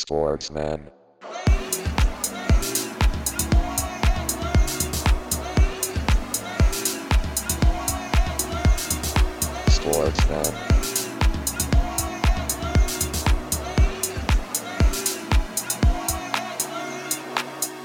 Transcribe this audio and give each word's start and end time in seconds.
Sportsman. 0.00 0.80
Sportsman. 9.68 10.44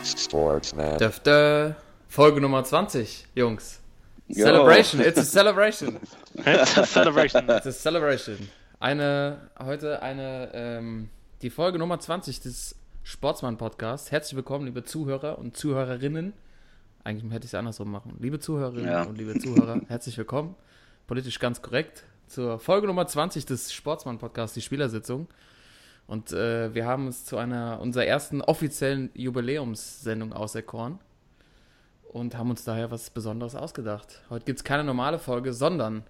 Sportsman. 0.04 0.98
Döfte. 1.00 1.76
Folge 2.08 2.42
Nummer 2.42 2.64
20, 2.64 3.26
Jungs. 3.34 3.82
Jo. 4.28 4.46
Celebration, 4.46 5.02
it's 5.02 5.18
a 5.18 5.24
celebration. 5.24 6.00
Celebration. 6.86 7.50
It's 7.50 7.66
a 7.66 7.72
celebration. 7.72 8.50
Eine, 8.80 9.50
heute 9.60 10.02
eine, 10.04 10.52
ähm, 10.54 11.10
die 11.44 11.50
Folge 11.50 11.78
Nummer 11.78 12.00
20 12.00 12.40
des 12.40 12.74
Sportsmann-Podcasts. 13.04 14.14
Herzlich 14.14 14.38
willkommen, 14.38 14.64
liebe 14.64 14.86
Zuhörer 14.86 15.38
und 15.38 15.58
Zuhörerinnen. 15.58 16.32
Eigentlich 17.04 17.30
hätte 17.34 17.44
ich 17.44 17.50
es 17.52 17.56
andersrum 17.56 17.92
machen. 17.92 18.16
Liebe 18.20 18.40
Zuhörerinnen 18.40 18.90
Ja. 18.90 19.04
und 19.04 19.18
liebe 19.18 19.38
Zuhörer, 19.38 19.82
herzlich 19.90 20.18
willkommen. 20.18 20.56
Politisch 21.06 21.40
ganz 21.40 21.62
korrekt. 21.62 22.06
Zur 22.28 22.60
Folge 22.60 22.88
Nummer 22.88 23.08
20 23.08 23.46
des 23.46 23.74
Sportsmann-Podcasts, 23.74 24.54
die 24.54 24.62
Spielersitzung. 24.62 25.28
Und 26.08 26.32
äh, 26.32 26.74
wir 26.74 26.86
haben 26.86 27.08
es 27.08 27.26
zu 27.26 27.36
einer 27.36 27.82
unserer 27.82 28.06
ersten 28.06 28.42
offiziellen 28.42 29.10
Jubiläumssendung 29.14 30.32
auserkoren 30.32 31.00
und 32.14 32.38
haben 32.38 32.52
uns 32.52 32.64
daher 32.64 32.90
was 32.90 33.10
Besonderes 33.10 33.54
ausgedacht. 33.56 34.22
Heute 34.30 34.46
gibt 34.46 34.60
es 34.60 34.64
keine 34.64 34.86
normale 34.86 35.20
Folge, 35.20 35.52
sondern 35.52 36.04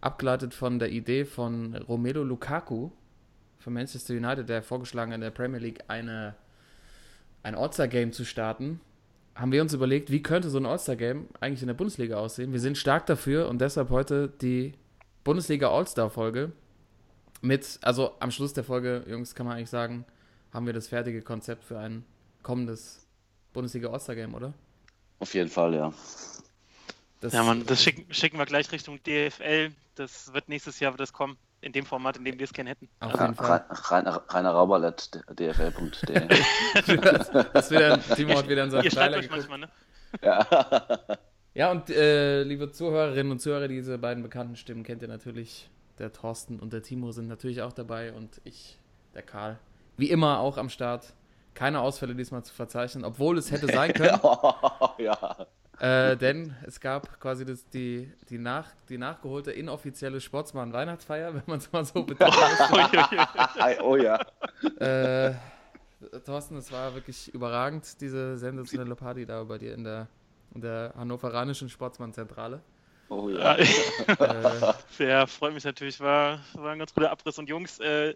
abgeleitet 0.00 0.54
von 0.54 0.80
der 0.80 0.90
Idee 0.90 1.24
von 1.24 1.76
Romelu 1.76 2.24
Lukaku 2.24 2.90
von 3.60 3.72
Manchester 3.72 4.14
United, 4.14 4.48
der 4.48 4.62
vorgeschlagen 4.62 5.12
hat, 5.12 5.16
in 5.16 5.20
der 5.20 5.30
Premier 5.30 5.60
League 5.60 5.84
eine, 5.88 6.34
ein 7.42 7.54
All-Star-Game 7.54 8.12
zu 8.12 8.24
starten, 8.24 8.80
haben 9.34 9.52
wir 9.52 9.62
uns 9.62 9.72
überlegt, 9.72 10.10
wie 10.10 10.22
könnte 10.22 10.50
so 10.50 10.58
ein 10.58 10.66
All-Star-Game 10.66 11.28
eigentlich 11.40 11.62
in 11.62 11.68
der 11.68 11.74
Bundesliga 11.74 12.16
aussehen. 12.16 12.52
Wir 12.52 12.60
sind 12.60 12.76
stark 12.76 13.06
dafür 13.06 13.48
und 13.48 13.60
deshalb 13.60 13.90
heute 13.90 14.28
die 14.28 14.74
Bundesliga 15.24 15.70
All-Star-Folge 15.70 16.52
mit, 17.42 17.78
also 17.82 18.12
am 18.20 18.30
Schluss 18.30 18.52
der 18.52 18.64
Folge, 18.64 19.04
Jungs, 19.08 19.34
kann 19.34 19.46
man 19.46 19.56
eigentlich 19.56 19.70
sagen, 19.70 20.04
haben 20.52 20.66
wir 20.66 20.72
das 20.72 20.88
fertige 20.88 21.22
Konzept 21.22 21.64
für 21.64 21.78
ein 21.78 22.04
kommendes 22.42 23.06
Bundesliga 23.52 23.90
All-Star-Game, 23.90 24.34
oder? 24.34 24.52
Auf 25.18 25.34
jeden 25.34 25.50
Fall, 25.50 25.74
ja. 25.74 25.92
Das, 27.20 27.34
Ja, 27.34 27.42
Mann, 27.42 27.66
das 27.66 27.82
schicken, 27.82 28.12
schicken 28.12 28.38
wir 28.38 28.46
gleich 28.46 28.72
Richtung 28.72 28.98
DFL. 29.02 29.72
Das 29.94 30.32
wird 30.32 30.48
nächstes 30.48 30.80
Jahr 30.80 30.92
wird 30.92 31.00
das 31.00 31.12
kommen. 31.12 31.36
In 31.62 31.72
dem 31.72 31.84
Format, 31.84 32.16
in 32.16 32.24
dem 32.24 32.38
wir 32.38 32.44
es 32.44 32.52
gerne 32.52 32.70
hätten. 32.70 32.88
Auf 33.00 33.14
Ra 33.14 33.24
jeden 33.24 33.34
Fall. 33.34 33.64
Ra 33.68 33.98
Ra 33.98 34.24
Rainer 34.30 34.50
Rauberlet, 34.50 35.10
dfl.de. 35.38 36.28
das 37.52 37.70
wieder, 37.70 38.00
Timo 38.14 38.38
hat 38.38 38.48
wieder 38.48 38.64
in 38.64 38.70
seinen 38.70 38.84
Ihr 38.84 38.90
schreibt 38.90 39.12
Trailer 39.12 39.18
euch 39.18 39.30
manchmal, 39.30 39.58
ne? 39.58 39.68
ja. 40.22 40.46
Ja, 41.52 41.70
und 41.70 41.90
äh, 41.90 42.42
liebe 42.44 42.70
Zuhörerinnen 42.70 43.32
und 43.32 43.40
Zuhörer, 43.40 43.68
diese 43.68 43.98
beiden 43.98 44.22
bekannten 44.22 44.56
Stimmen 44.56 44.84
kennt 44.84 45.02
ihr 45.02 45.08
natürlich. 45.08 45.68
Der 45.98 46.12
Thorsten 46.12 46.58
und 46.60 46.72
der 46.72 46.82
Timo 46.82 47.12
sind 47.12 47.28
natürlich 47.28 47.60
auch 47.60 47.72
dabei 47.72 48.12
und 48.12 48.40
ich, 48.44 48.78
der 49.14 49.22
Karl. 49.22 49.58
Wie 49.98 50.08
immer 50.08 50.38
auch 50.38 50.56
am 50.56 50.70
Start. 50.70 51.12
Keine 51.52 51.80
Ausfälle 51.80 52.14
diesmal 52.14 52.42
zu 52.44 52.54
verzeichnen, 52.54 53.04
obwohl 53.04 53.36
es 53.36 53.50
hätte 53.50 53.66
sein 53.66 53.92
können. 53.94 54.18
ja. 54.98 55.46
Äh, 55.80 56.16
denn 56.16 56.54
es 56.66 56.78
gab 56.80 57.18
quasi 57.20 57.44
das, 57.44 57.68
die, 57.68 58.12
die, 58.28 58.38
nach, 58.38 58.68
die 58.88 58.98
nachgeholte 58.98 59.50
inoffizielle 59.50 60.20
Sportsmann-Weihnachtsfeier, 60.20 61.34
wenn 61.34 61.42
man 61.46 61.58
es 61.58 61.72
mal 61.72 61.84
so 61.84 62.02
betont. 62.02 62.34
oh 63.82 63.96
ja. 63.96 64.20
äh, 64.78 65.34
Thorsten, 66.24 66.56
es 66.56 66.70
war 66.70 66.94
wirklich 66.94 67.32
überragend, 67.32 68.00
diese 68.00 68.36
sensationelle 68.36 68.94
Party 68.94 69.26
da 69.26 69.42
bei 69.44 69.58
dir 69.58 69.74
in 69.74 69.84
der, 69.84 70.08
in 70.54 70.60
der 70.60 70.92
hannoveranischen 70.96 71.68
Sportsmann-Zentrale. 71.68 72.60
Oh 73.08 73.28
ja. 73.28 73.58
Ja, 73.58 73.64
Äh, 74.18 74.74
ja, 75.04 75.26
freut 75.26 75.52
mich 75.52 75.64
natürlich. 75.64 75.98
War, 75.98 76.40
war 76.54 76.72
ein 76.72 76.78
ganz 76.78 76.94
guter 76.94 77.10
Abriss. 77.10 77.38
Und 77.38 77.48
Jungs, 77.48 77.80
äh, 77.80 78.14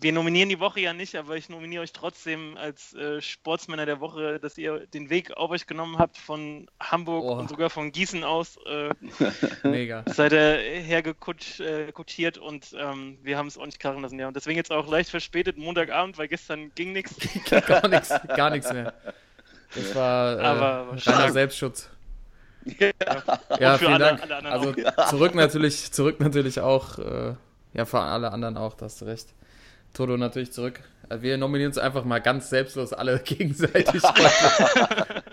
wir 0.00 0.12
nominieren 0.12 0.48
die 0.48 0.60
Woche 0.60 0.80
ja 0.80 0.92
nicht, 0.92 1.14
aber 1.16 1.36
ich 1.36 1.48
nominiere 1.48 1.82
euch 1.82 1.92
trotzdem 1.92 2.56
als 2.56 2.94
äh, 2.94 3.20
Sportsmänner 3.20 3.84
der 3.86 4.00
Woche, 4.00 4.38
dass 4.40 4.56
ihr 4.58 4.86
den 4.86 5.10
Weg 5.10 5.36
auf 5.36 5.50
euch 5.50 5.66
genommen 5.66 5.98
habt 5.98 6.16
von 6.18 6.68
Hamburg 6.80 7.24
Oh. 7.24 7.32
und 7.34 7.48
sogar 7.48 7.70
von 7.70 7.92
Gießen 7.92 8.24
aus. 8.24 8.58
Äh, 8.66 9.68
mega. 9.68 10.02
seid 10.06 10.32
ihr 10.32 10.56
hergekutschiert 10.58 12.36
äh, 12.36 12.40
und 12.40 12.74
ähm, 12.78 13.18
wir 13.22 13.36
haben 13.38 13.46
es 13.46 13.58
auch 13.58 13.66
nicht 13.66 13.78
krachen 13.78 14.02
lassen. 14.02 14.18
Ja. 14.18 14.28
Und 14.28 14.36
deswegen 14.36 14.56
jetzt 14.56 14.70
auch 14.72 14.88
leicht 14.88 15.10
verspätet, 15.10 15.56
Montagabend, 15.58 16.18
weil 16.18 16.28
gestern 16.28 16.72
ging 16.74 16.92
nichts. 16.92 17.14
gar 17.66 17.86
nichts, 17.88 18.12
gar 18.36 18.50
nichts 18.50 18.72
mehr. 18.72 18.92
Das 19.74 19.94
war 19.94 20.38
äh, 20.38 20.42
Aber- 20.42 20.96
reiner. 21.06 21.32
Selbstschutz. 21.32 21.90
ja. 22.78 22.90
Ja, 23.60 23.78
vielen 23.78 23.92
alle- 23.94 24.04
Dank. 24.04 24.22
alle 24.22 24.36
anderen 24.36 24.74
also 24.74 24.92
auch. 24.96 25.06
zurück 25.08 25.34
natürlich, 25.34 25.92
zurück 25.92 26.20
natürlich 26.20 26.60
auch, 26.60 26.98
äh, 26.98 27.34
ja, 27.74 27.84
für 27.84 28.00
alle 28.00 28.32
anderen 28.32 28.56
auch, 28.56 28.74
da 28.74 28.86
hast 28.86 29.00
du 29.00 29.04
recht. 29.06 29.28
Toto 29.94 30.18
natürlich 30.18 30.52
zurück. 30.52 30.80
Äh, 31.08 31.22
Wir 31.22 31.38
nominieren 31.38 31.70
uns 31.70 31.78
einfach 31.78 32.04
mal 32.04 32.20
ganz 32.20 32.50
selbstlos 32.50 32.92
alle 32.92 33.18
gegenseitig. 33.24 34.02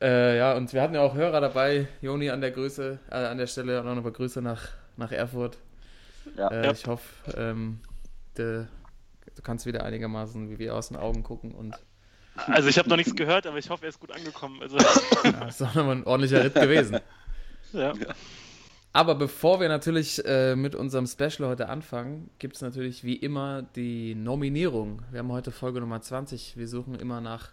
äh, 0.00 0.36
ja, 0.38 0.54
und 0.54 0.72
wir 0.72 0.82
hatten 0.82 0.94
ja 0.94 1.00
auch 1.00 1.14
Hörer 1.14 1.40
dabei. 1.40 1.88
Joni 2.02 2.30
an 2.30 2.40
der 2.40 2.50
Größe, 2.52 2.98
äh, 3.10 3.14
an 3.14 3.38
der 3.38 3.46
Stelle 3.46 3.80
auch 3.80 3.84
noch 3.84 3.92
eine 3.96 4.12
Grüße 4.12 4.42
nach, 4.42 4.68
nach 4.96 5.12
Erfurt. 5.12 5.58
Ja. 6.36 6.48
Äh, 6.48 6.66
Ja. 6.66 6.72
Ich 6.72 6.86
hoffe, 6.86 7.04
ähm, 7.36 7.80
de, 8.36 8.64
du 9.34 9.42
kannst 9.42 9.66
wieder 9.66 9.84
einigermaßen 9.84 10.50
wie 10.50 10.58
wir 10.58 10.74
aus 10.74 10.88
den 10.88 10.96
Augen 10.96 11.22
gucken 11.22 11.52
und 11.52 11.74
Also 12.46 12.68
ich 12.68 12.78
habe 12.78 12.88
noch 12.88 12.96
nichts 12.96 13.14
gehört, 13.16 13.46
aber 13.46 13.58
ich 13.58 13.70
hoffe, 13.70 13.86
er 13.86 13.88
ist 13.88 14.00
gut 14.00 14.12
angekommen. 14.12 14.60
Also, 14.60 14.76
ja, 15.24 15.48
ist 15.48 15.60
doch 15.60 15.74
nochmal 15.74 15.96
ein 15.96 16.04
ordentlicher 16.04 16.44
Ritt 16.44 16.54
gewesen. 16.54 17.00
ja. 17.72 17.92
Aber 18.96 19.14
bevor 19.14 19.60
wir 19.60 19.68
natürlich 19.68 20.24
äh, 20.24 20.56
mit 20.56 20.74
unserem 20.74 21.06
Special 21.06 21.50
heute 21.50 21.68
anfangen, 21.68 22.30
gibt 22.38 22.56
es 22.56 22.62
natürlich 22.62 23.04
wie 23.04 23.16
immer 23.16 23.60
die 23.60 24.14
Nominierung. 24.14 25.02
Wir 25.10 25.18
haben 25.18 25.30
heute 25.32 25.50
Folge 25.50 25.80
Nummer 25.80 26.00
20. 26.00 26.56
Wir 26.56 26.66
suchen 26.66 26.94
immer 26.94 27.20
nach 27.20 27.50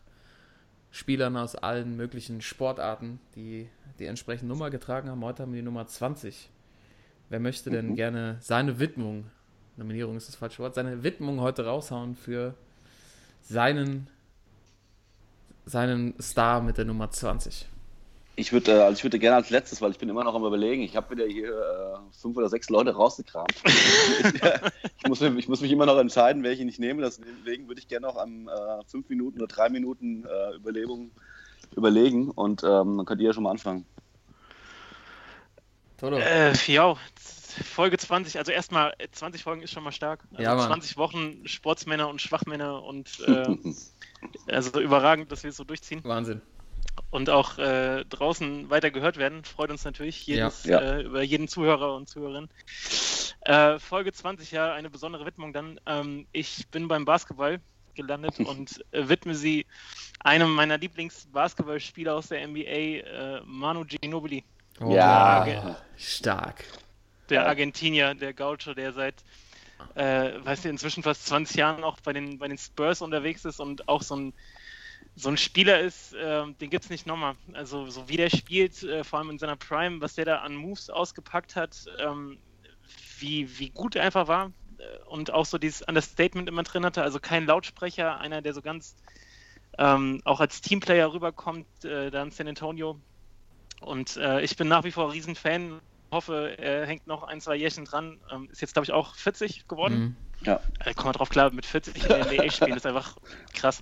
Spielern 0.90 1.36
aus 1.36 1.58
allen 1.58 1.98
möglichen 1.98 2.40
Sportarten, 2.40 3.20
die 3.36 3.68
die 4.00 4.06
entsprechende 4.06 4.54
Nummer 4.54 4.70
getragen 4.70 5.10
haben. 5.10 5.22
Heute 5.22 5.44
haben 5.44 5.52
wir 5.52 5.60
die 5.60 5.66
Nummer 5.66 5.86
20. 5.86 6.50
Wer 7.28 7.42
möchte 7.42 7.70
denn 7.70 7.96
gerne 7.96 8.38
seine 8.40 8.80
Widmung, 8.80 9.26
Nominierung 9.76 10.16
ist 10.16 10.30
das 10.30 10.38
falsche 10.38 10.60
Wort, 10.60 10.76
seine 10.76 11.04
Widmung 11.04 11.42
heute 11.42 11.66
raushauen 11.66 12.16
für 12.16 12.56
seinen, 13.42 14.08
seinen 15.66 16.14
Star 16.22 16.62
mit 16.62 16.78
der 16.78 16.86
Nummer 16.86 17.12
20? 17.12 17.68
Ich 18.36 18.52
würde 18.52 18.72
äh, 18.72 18.82
also 18.82 18.98
ich 18.98 19.04
würde 19.04 19.20
gerne 19.20 19.36
als 19.36 19.50
letztes, 19.50 19.82
weil 19.82 19.92
ich 19.92 20.00
bin 20.00 20.10
immer 20.10 20.24
noch 20.24 20.34
am 20.34 20.44
überlegen, 20.44 20.82
ich 20.82 20.96
habe 20.96 21.16
wieder 21.16 21.26
hier 21.26 21.50
äh, 21.50 22.12
fünf 22.20 22.36
oder 22.38 22.50
sechs 22.50 22.70
Leute 22.70 22.96
rausgekramt. 22.96 23.54
ich, 24.98 25.08
muss, 25.08 25.20
mich- 25.22 25.38
ich 25.38 25.48
muss 25.48 25.62
mich 25.62 25.72
immer 25.72 25.86
noch 25.86 25.98
entscheiden, 26.00 26.44
welche 26.44 26.64
ich 26.64 26.80
nehme. 26.80 27.02
Deswegen 27.04 27.68
würde 27.68 27.80
ich 27.80 27.88
gerne 27.88 28.08
noch 28.08 28.18
am 28.18 28.48
äh, 28.48 28.84
fünf 28.88 29.08
Minuten 29.10 29.38
oder 29.40 29.48
drei 29.48 29.70
Minuten 29.70 30.26
äh, 30.26 30.56
Überlegung 30.56 31.12
überlegen 31.76 32.30
und 32.32 32.64
ähm, 32.64 32.98
dann 32.98 33.06
könnt 33.06 33.22
ihr 33.22 33.28
ja 33.28 33.34
schon 33.34 33.44
mal 33.44 33.52
anfangen. 33.52 33.86
Toto? 35.98 36.18
Äh, 36.18 36.54
ja, 36.68 36.96
Folge 37.64 37.98
20, 37.98 38.38
also 38.38 38.52
erstmal 38.52 38.94
äh, 38.98 39.08
20 39.12 39.44
Folgen 39.44 39.62
ist 39.62 39.72
schon 39.72 39.84
mal 39.84 39.92
stark. 39.92 40.24
Also 40.32 40.44
Ja, 40.44 40.56
Mann. 40.56 40.68
20 40.68 40.98
Wochen 40.98 41.48
Sportsmänner 41.48 42.10
und 42.10 42.22
Schwachmänner 42.22 42.84
und 42.84 43.20
äh, 43.28 43.56
also 44.48 44.80
überragend, 44.82 45.32
dass 45.32 45.44
wir 45.44 45.52
es 45.52 45.58
so 45.58 45.64
durchziehen. 45.64 46.02
Wahnsinn. 46.04 46.42
Und 47.14 47.30
auch 47.30 47.60
äh, 47.60 48.04
draußen 48.06 48.72
weiter 48.72 48.90
gehört 48.90 49.18
werden. 49.18 49.44
Freut 49.44 49.70
uns 49.70 49.86
natürlich 49.86 50.26
jedes, 50.26 50.64
Ja. 50.64 50.80
Äh, 50.80 51.04
über 51.04 51.22
jeden 51.22 51.48
Zuhörer 51.48 51.96
und 51.96 52.10
Zuhörerin. 52.10 52.50
Äh, 53.42 53.78
Folge 53.78 54.12
20, 54.12 54.50
ja, 54.52 54.74
eine 54.74 54.90
besondere 54.90 55.24
Widmung 55.24 55.54
dann. 55.54 55.80
Ähm, 55.86 56.26
ich 56.32 56.68
bin 56.70 56.88
beim 56.88 57.06
Basketball 57.06 57.60
gelandet 57.94 58.40
und 58.40 58.84
äh, 58.92 59.08
widme 59.10 59.36
sie 59.36 59.68
einem 60.22 60.56
meiner 60.56 60.80
Lieblingsbasketballspieler 60.80 62.16
aus 62.16 62.30
der 62.30 62.48
NBA, 62.48 62.62
äh, 62.62 63.42
Manu 63.46 63.86
Ginobili. 63.86 64.44
Oh, 64.82 64.96
Ja. 64.96 65.78
Stark. 65.98 66.64
der 67.30 67.42
Ja. 67.42 67.46
Argentinier, 67.48 68.16
der 68.16 68.34
Gaucho, 68.34 68.74
der 68.74 68.92
seit, 68.92 69.24
äh, 69.94 70.32
weißt 70.44 70.66
du, 70.66 70.70
inzwischen 70.70 71.04
fast 71.04 71.28
20 71.28 71.58
Jahren 71.58 71.84
auch 71.84 72.00
bei 72.02 72.12
den, 72.14 72.40
bei 72.40 72.48
den 72.48 72.58
Spurs 72.58 73.04
unterwegs 73.04 73.46
ist 73.46 73.60
und 73.60 73.88
auch 73.88 74.02
so 74.02 74.16
ein, 74.16 74.34
so 75.16 75.30
ein 75.30 75.38
Spieler 75.38 75.80
ist, 75.80 76.14
äh, 76.14 76.46
den 76.60 76.70
gibt 76.70 76.86
es 76.86 76.90
nicht 76.90 77.06
nochmal. 77.06 77.36
Also, 77.54 77.90
so 77.90 78.10
wie 78.10 78.18
der 78.18 78.30
spielt, 78.30 78.82
äh, 78.84 79.04
vor 79.04 79.20
allem 79.20 79.30
in 79.30 79.40
seiner 79.40 79.56
Prime, 79.56 80.02
was 80.02 80.16
der 80.16 80.26
da 80.26 80.38
an 80.38 80.56
Moves 80.56 80.90
ausgepackt 80.90 81.56
hat, 81.56 81.86
ähm, 82.00 82.38
wie, 83.20 83.60
wie 83.60 83.70
gut 83.70 83.96
er 83.96 84.04
einfach 84.04 84.28
war 84.28 84.52
äh, 84.78 85.08
und 85.08 85.32
auch 85.32 85.46
so 85.46 85.58
dieses 85.58 85.82
Understatement 85.84 86.50
immer 86.50 86.64
drin 86.64 86.86
hatte. 86.86 87.04
Also 87.04 87.20
kein 87.20 87.46
Lautsprecher, 87.46 88.20
einer, 88.20 88.42
der 88.42 88.54
so 88.54 88.62
ganz 88.62 88.96
ähm, 89.78 90.22
auch 90.26 90.40
als 90.40 90.62
Teamplayer 90.62 91.14
rüberkommt, 91.14 91.86
äh, 91.86 92.10
da 92.10 92.24
in 92.24 92.32
San 92.32 92.48
Antonio. 92.48 93.00
Und 93.82 94.18
äh, 94.18 94.42
ich 94.42 94.56
bin 94.56 94.68
nach 94.68 94.84
wie 94.84 94.92
vor 94.92 95.12
Riesenfan 95.12 95.80
hoffe, 96.14 96.58
er 96.58 96.86
hängt 96.86 97.08
noch 97.08 97.24
ein, 97.24 97.42
zwei 97.42 97.56
Jährchen 97.56 97.84
dran. 97.84 98.20
Ähm, 98.32 98.48
ist 98.52 98.62
jetzt, 98.62 98.74
glaube 98.74 98.86
ich, 98.86 98.94
auch 98.94 99.16
40 99.16 99.68
geworden. 99.68 100.16
Ja. 100.42 100.60
Äh, 100.80 100.94
komm 100.96 101.06
mal 101.06 101.12
drauf 101.14 101.30
klar, 101.30 101.52
mit 101.52 101.66
40 101.66 101.96
in 101.96 102.08
der 102.08 102.26
NBA 102.26 102.52
spielen, 102.52 102.78
ist 102.78 102.86
einfach 102.86 103.18
krass. 103.54 103.82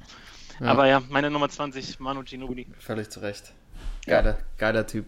Ja. 0.61 0.67
Aber 0.67 0.87
ja, 0.87 1.01
meine 1.09 1.29
Nummer 1.31 1.49
20, 1.49 1.99
Manu 1.99 2.23
Ginobili. 2.23 2.67
Völlig 2.79 3.09
zu 3.09 3.19
Recht. 3.21 3.51
Ja. 4.05 4.21
Geiler, 4.21 4.37
geiler 4.57 4.87
Typ. 4.87 5.05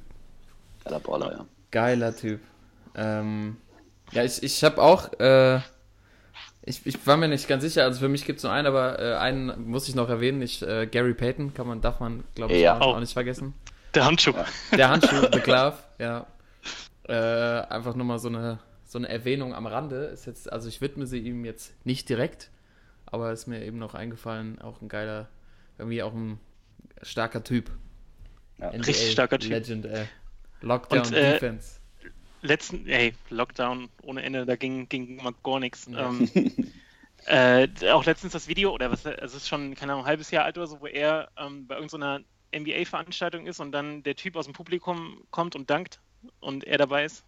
Geiler 0.84 1.00
Baller, 1.00 1.32
ja. 1.32 1.46
Geiler 1.72 2.16
Typ. 2.16 2.42
Ähm, 2.96 3.58
ja, 4.12 4.24
ich, 4.24 4.42
ich 4.44 4.64
habe 4.64 4.82
auch, 4.82 5.12
äh, 5.20 5.58
ich, 6.64 6.86
ich 6.86 7.06
war 7.08 7.18
mir 7.18 7.28
nicht 7.28 7.48
ganz 7.48 7.64
sicher, 7.64 7.84
also 7.84 8.00
für 8.00 8.08
mich 8.10 8.26
gibt 8.26 8.38
es 8.38 8.44
nur 8.44 8.52
einen, 8.52 8.68
aber 8.68 9.00
äh, 9.00 9.16
einen 9.16 9.68
muss 9.70 9.88
ich 9.88 9.96
noch 9.96 10.10
erwähnen, 10.10 10.42
ich, 10.42 10.62
äh, 10.62 10.88
Gary 10.88 11.14
Payton, 11.14 11.54
kann 11.54 11.68
man, 11.68 11.82
darf 11.82 12.00
man, 12.00 12.24
glaube 12.36 12.54
ich, 12.54 12.62
Ja. 12.62 12.80
auch, 12.80 12.88
Oh. 12.88 12.96
auch 12.96 13.00
nicht 13.00 13.14
vergessen. 13.14 13.54
Der 13.96 14.06
Handschuh. 14.06 14.34
Der 14.76 14.90
Handschuh, 14.90 15.28
The 15.32 15.40
Glove, 15.40 15.78
ja. 16.00 16.26
Äh, 17.08 17.14
einfach 17.14 17.96
nur 17.96 18.06
mal 18.06 18.18
so 18.20 18.30
eine, 18.30 18.60
so 18.86 18.98
eine 18.98 19.10
Erwähnung 19.10 19.54
am 19.54 19.68
Rande. 19.68 20.06
Ist 20.06 20.26
jetzt, 20.26 20.52
also 20.52 20.68
ich 20.70 20.82
widme 20.82 21.06
sie 21.06 21.20
ihm 21.20 21.46
jetzt 21.46 21.74
nicht 21.86 22.08
direkt, 22.10 22.50
aber 23.06 23.32
ist 23.32 23.48
mir 23.48 23.64
eben 23.64 23.78
noch 23.78 23.94
eingefallen, 23.94 24.60
auch 24.62 24.82
ein 24.82 24.88
geiler, 24.88 25.28
irgendwie 25.78 26.04
auch 26.04 26.14
ein 26.14 26.40
starker 27.02 27.44
Typ. 27.44 27.72
Ja. 28.60 28.70
NBA 28.70 28.86
Richtig 28.86 29.12
starker 29.12 29.40
Typ. 29.40 29.52
Legend, 29.52 29.86
ey. 29.86 30.06
Lockdown 30.62 31.00
Und, 31.00 31.14
äh, 31.14 31.34
Defense. 31.34 31.80
Letzten, 32.42 32.88
ey, 32.88 33.14
Lockdown 33.30 33.90
ohne 34.02 34.24
Ende, 34.24 34.46
da 34.46 34.56
ging, 34.56 34.90
ging 34.90 35.18
mal 35.18 35.34
gar 35.44 35.60
nichts. 35.60 35.88
Ja. 35.90 36.10
Ähm, 36.10 36.30
äh, 37.26 37.68
auch 37.92 38.06
letztens 38.06 38.34
das 38.34 38.48
Video, 38.48 38.74
oder 38.74 38.92
was, 38.92 39.06
also 39.06 39.24
es 39.24 39.44
ist 39.44 39.48
schon, 39.48 39.76
keine 39.76 39.94
Ahnung, 39.94 40.06
ein 40.06 40.10
halbes 40.10 40.32
Jahr 40.32 40.46
alt 40.46 40.58
oder 40.58 40.68
so, 40.68 40.82
wo 40.82 40.88
er 40.88 41.30
ähm, 41.38 41.68
bei 41.68 41.76
irgendeiner 41.76 42.22
NBA-Veranstaltung 42.56 43.48
ist 43.48 43.60
und 43.60 43.72
dann 43.72 44.04
der 44.04 44.16
Typ 44.16 44.36
aus 44.36 44.46
dem 44.46 44.54
Publikum 44.54 45.24
kommt 45.32 45.56
und 45.56 45.70
dankt 45.70 46.00
und 46.40 46.64
er 46.66 46.78
dabei 46.78 47.06
ist. 47.06 47.24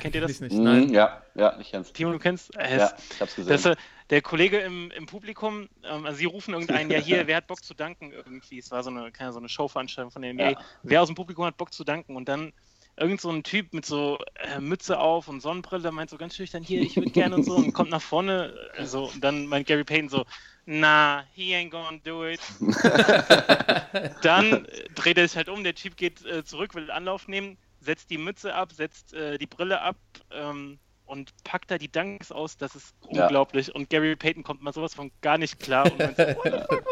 Kennt 0.00 0.14
ihr 0.14 0.20
das? 0.20 0.32
Ich 0.32 0.40
nicht, 0.40 0.54
Mhm, 0.56 0.64
nein. 0.64 0.88
ja, 0.92 1.22
ja, 1.34 1.56
ich 1.60 1.70
kenn's. 1.70 1.92
Timo, 1.92 2.10
du 2.12 2.18
kennst? 2.18 2.56
Äh, 2.56 2.78
Ja, 2.78 2.92
ich 3.14 3.20
hab's 3.20 3.36
gesehen. 3.36 3.50
Das, 3.52 3.64
äh, 3.64 3.76
der 4.10 4.22
Kollege 4.22 4.58
im, 4.58 4.90
im 4.90 5.06
Publikum, 5.06 5.68
ähm, 5.84 6.04
also 6.06 6.18
sie 6.18 6.24
rufen 6.24 6.54
irgendeinen, 6.54 6.90
ja 6.90 6.98
hier, 6.98 7.26
wer 7.26 7.36
hat 7.36 7.46
Bock 7.46 7.62
zu 7.62 7.74
danken 7.74 8.10
irgendwie? 8.12 8.58
Es 8.58 8.70
war 8.70 8.82
so 8.82 8.90
eine, 8.90 9.12
keine, 9.12 9.32
so 9.32 9.38
eine 9.38 9.48
Showveranstaltung 9.48 10.10
von 10.10 10.22
der 10.22 10.32
NBA. 10.34 10.50
Ja. 10.50 10.60
Wer 10.82 11.02
aus 11.02 11.08
dem 11.08 11.14
Publikum 11.14 11.44
hat 11.44 11.56
Bock 11.56 11.72
zu 11.72 11.84
danken? 11.84 12.16
Und 12.16 12.28
dann 12.28 12.52
irgend 12.96 13.20
so 13.20 13.30
ein 13.30 13.44
Typ 13.44 13.72
mit 13.72 13.86
so 13.86 14.18
äh, 14.34 14.58
Mütze 14.58 14.98
auf 14.98 15.28
und 15.28 15.40
Sonnenbrille, 15.40 15.82
der 15.82 15.92
meint 15.92 16.10
so 16.10 16.16
ganz 16.16 16.34
schüchtern, 16.34 16.64
hier, 16.64 16.82
ich 16.82 16.96
würde 16.96 17.10
gerne 17.10 17.36
und 17.36 17.44
so 17.44 17.54
und 17.54 17.72
kommt 17.72 17.90
nach 17.90 18.02
vorne. 18.02 18.52
Also, 18.76 19.04
und 19.04 19.22
dann 19.22 19.46
meint 19.46 19.68
Gary 19.68 19.84
Payton 19.84 20.08
so, 20.08 20.24
nah, 20.66 21.22
he 21.34 21.54
ain't 21.54 21.70
gonna 21.70 21.98
do 22.02 22.26
it. 22.26 22.40
dann 24.22 24.64
äh, 24.64 24.84
dreht 24.94 25.18
er 25.18 25.28
sich 25.28 25.36
halt 25.36 25.48
um, 25.48 25.62
der 25.62 25.74
Typ 25.74 25.96
geht 25.96 26.24
äh, 26.24 26.44
zurück, 26.44 26.74
will 26.74 26.90
Anlauf 26.90 27.28
nehmen, 27.28 27.56
setzt 27.80 28.10
die 28.10 28.18
Mütze 28.18 28.54
ab, 28.54 28.72
setzt 28.72 29.14
äh, 29.14 29.38
die 29.38 29.46
Brille 29.46 29.80
ab 29.80 29.96
ähm, 30.30 30.78
und 31.06 31.32
packt 31.44 31.70
da 31.70 31.78
die 31.78 31.90
Dunks 31.90 32.30
aus, 32.32 32.56
das 32.56 32.74
ist 32.76 32.94
Ja. 33.10 33.24
unglaublich. 33.24 33.74
Und 33.74 33.88
Gary 33.88 34.14
Payton 34.16 34.42
kommt 34.42 34.62
mal 34.62 34.72
sowas 34.72 34.94
von 34.94 35.10
gar 35.22 35.38
nicht 35.38 35.58
klar 35.60 35.86
und, 35.90 35.98
meint 35.98 36.16
so, 36.16 36.22
What 36.24 36.44
the 36.44 36.50
fuck 36.68 36.84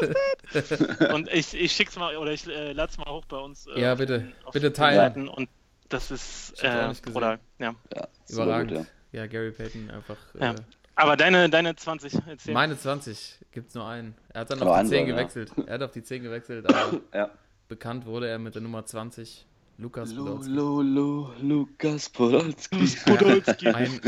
was 0.50 0.68
that? 0.98 1.12
und 1.14 1.28
ich, 1.32 1.54
ich 1.54 1.72
schick's 1.72 1.96
mal 1.96 2.16
oder 2.16 2.32
ich 2.32 2.46
äh, 2.46 2.72
lad's 2.72 2.96
mal 2.98 3.10
hoch 3.10 3.24
bei 3.26 3.36
uns. 3.38 3.66
Äh, 3.66 3.80
Ja, 3.80 3.94
bitte. 3.94 4.32
auf 4.44 4.52
Bitte 4.54 4.72
teilen. 4.72 4.96
Seiten 4.96 5.28
Und 5.28 5.48
das 5.88 6.10
ist 6.10 6.54
äh, 6.62 6.92
brutal. 7.04 7.38
Ja. 7.58 7.74
ja, 7.94 8.08
Überragend. 8.30 8.72
gut, 8.78 8.86
ja. 9.12 9.26
Gary 9.26 9.50
Payton 9.52 9.90
einfach. 9.90 10.16
Ja. 10.40 10.52
Äh, 10.52 10.56
Aber 10.94 11.16
deine, 11.16 11.50
deine 11.50 11.76
20, 11.76 12.14
erzähl. 12.26 12.54
meine 12.54 12.78
20 12.78 13.38
gibt's 13.52 13.74
nur 13.74 13.86
einen. 13.86 14.14
Er 14.30 14.40
hat 14.42 14.50
dann 14.50 14.60
auf 14.62 14.68
die 14.68 14.72
andere, 14.74 14.96
10 14.96 15.06
ja. 15.08 15.14
gewechselt. 15.14 15.52
Er 15.66 15.74
hat 15.74 15.82
auf 15.82 15.90
die 15.92 16.02
10 16.02 16.22
gewechselt, 16.22 16.66
aber 16.74 17.00
ja. 17.12 17.18
ja. 17.26 17.30
bekannt 17.68 18.06
wurde 18.06 18.28
er 18.28 18.38
mit 18.38 18.54
der 18.54 18.62
Nummer 18.62 18.84
20. 18.86 19.44
Lukas 19.78 20.12
Lu, 20.12 20.25
Podolski. 20.25 20.52
Lu, 20.52 20.82
Lu, 20.82 21.28
Lukas 21.43 22.08
Podolski. 22.08 22.87
Podolski. 23.05 23.69
Ein, 23.69 24.00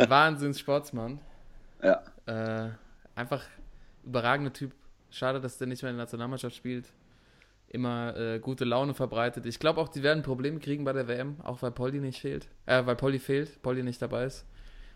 ein 0.00 0.10
Wahnsinns-Sportsmann. 0.10 1.20
Ja, 1.82 2.02
Äh, 2.26 2.70
einfach 3.14 3.42
überragender 4.04 4.52
Typ. 4.52 4.72
Schade, 5.10 5.40
dass 5.40 5.58
der 5.58 5.66
nicht 5.66 5.82
mehr 5.82 5.90
in 5.90 5.96
der 5.96 6.04
Nationalmannschaft 6.04 6.56
spielt. 6.56 6.86
Immer 7.68 8.16
äh, 8.16 8.38
gute 8.38 8.64
Laune 8.64 8.94
verbreitet. 8.94 9.44
Ich 9.46 9.58
glaube 9.58 9.80
auch, 9.80 9.88
die 9.88 10.02
werden 10.02 10.22
Probleme 10.22 10.58
kriegen 10.58 10.84
bei 10.84 10.92
der 10.92 11.06
WM, 11.06 11.36
auch 11.42 11.60
weil 11.60 11.70
Polly 11.70 12.00
nicht 12.00 12.20
fehlt. 12.20 12.48
Äh, 12.66 12.86
weil 12.86 12.96
Polly 12.96 13.18
fehlt, 13.18 13.60
Polly 13.62 13.82
nicht 13.82 14.00
dabei 14.00 14.24
ist. 14.24 14.46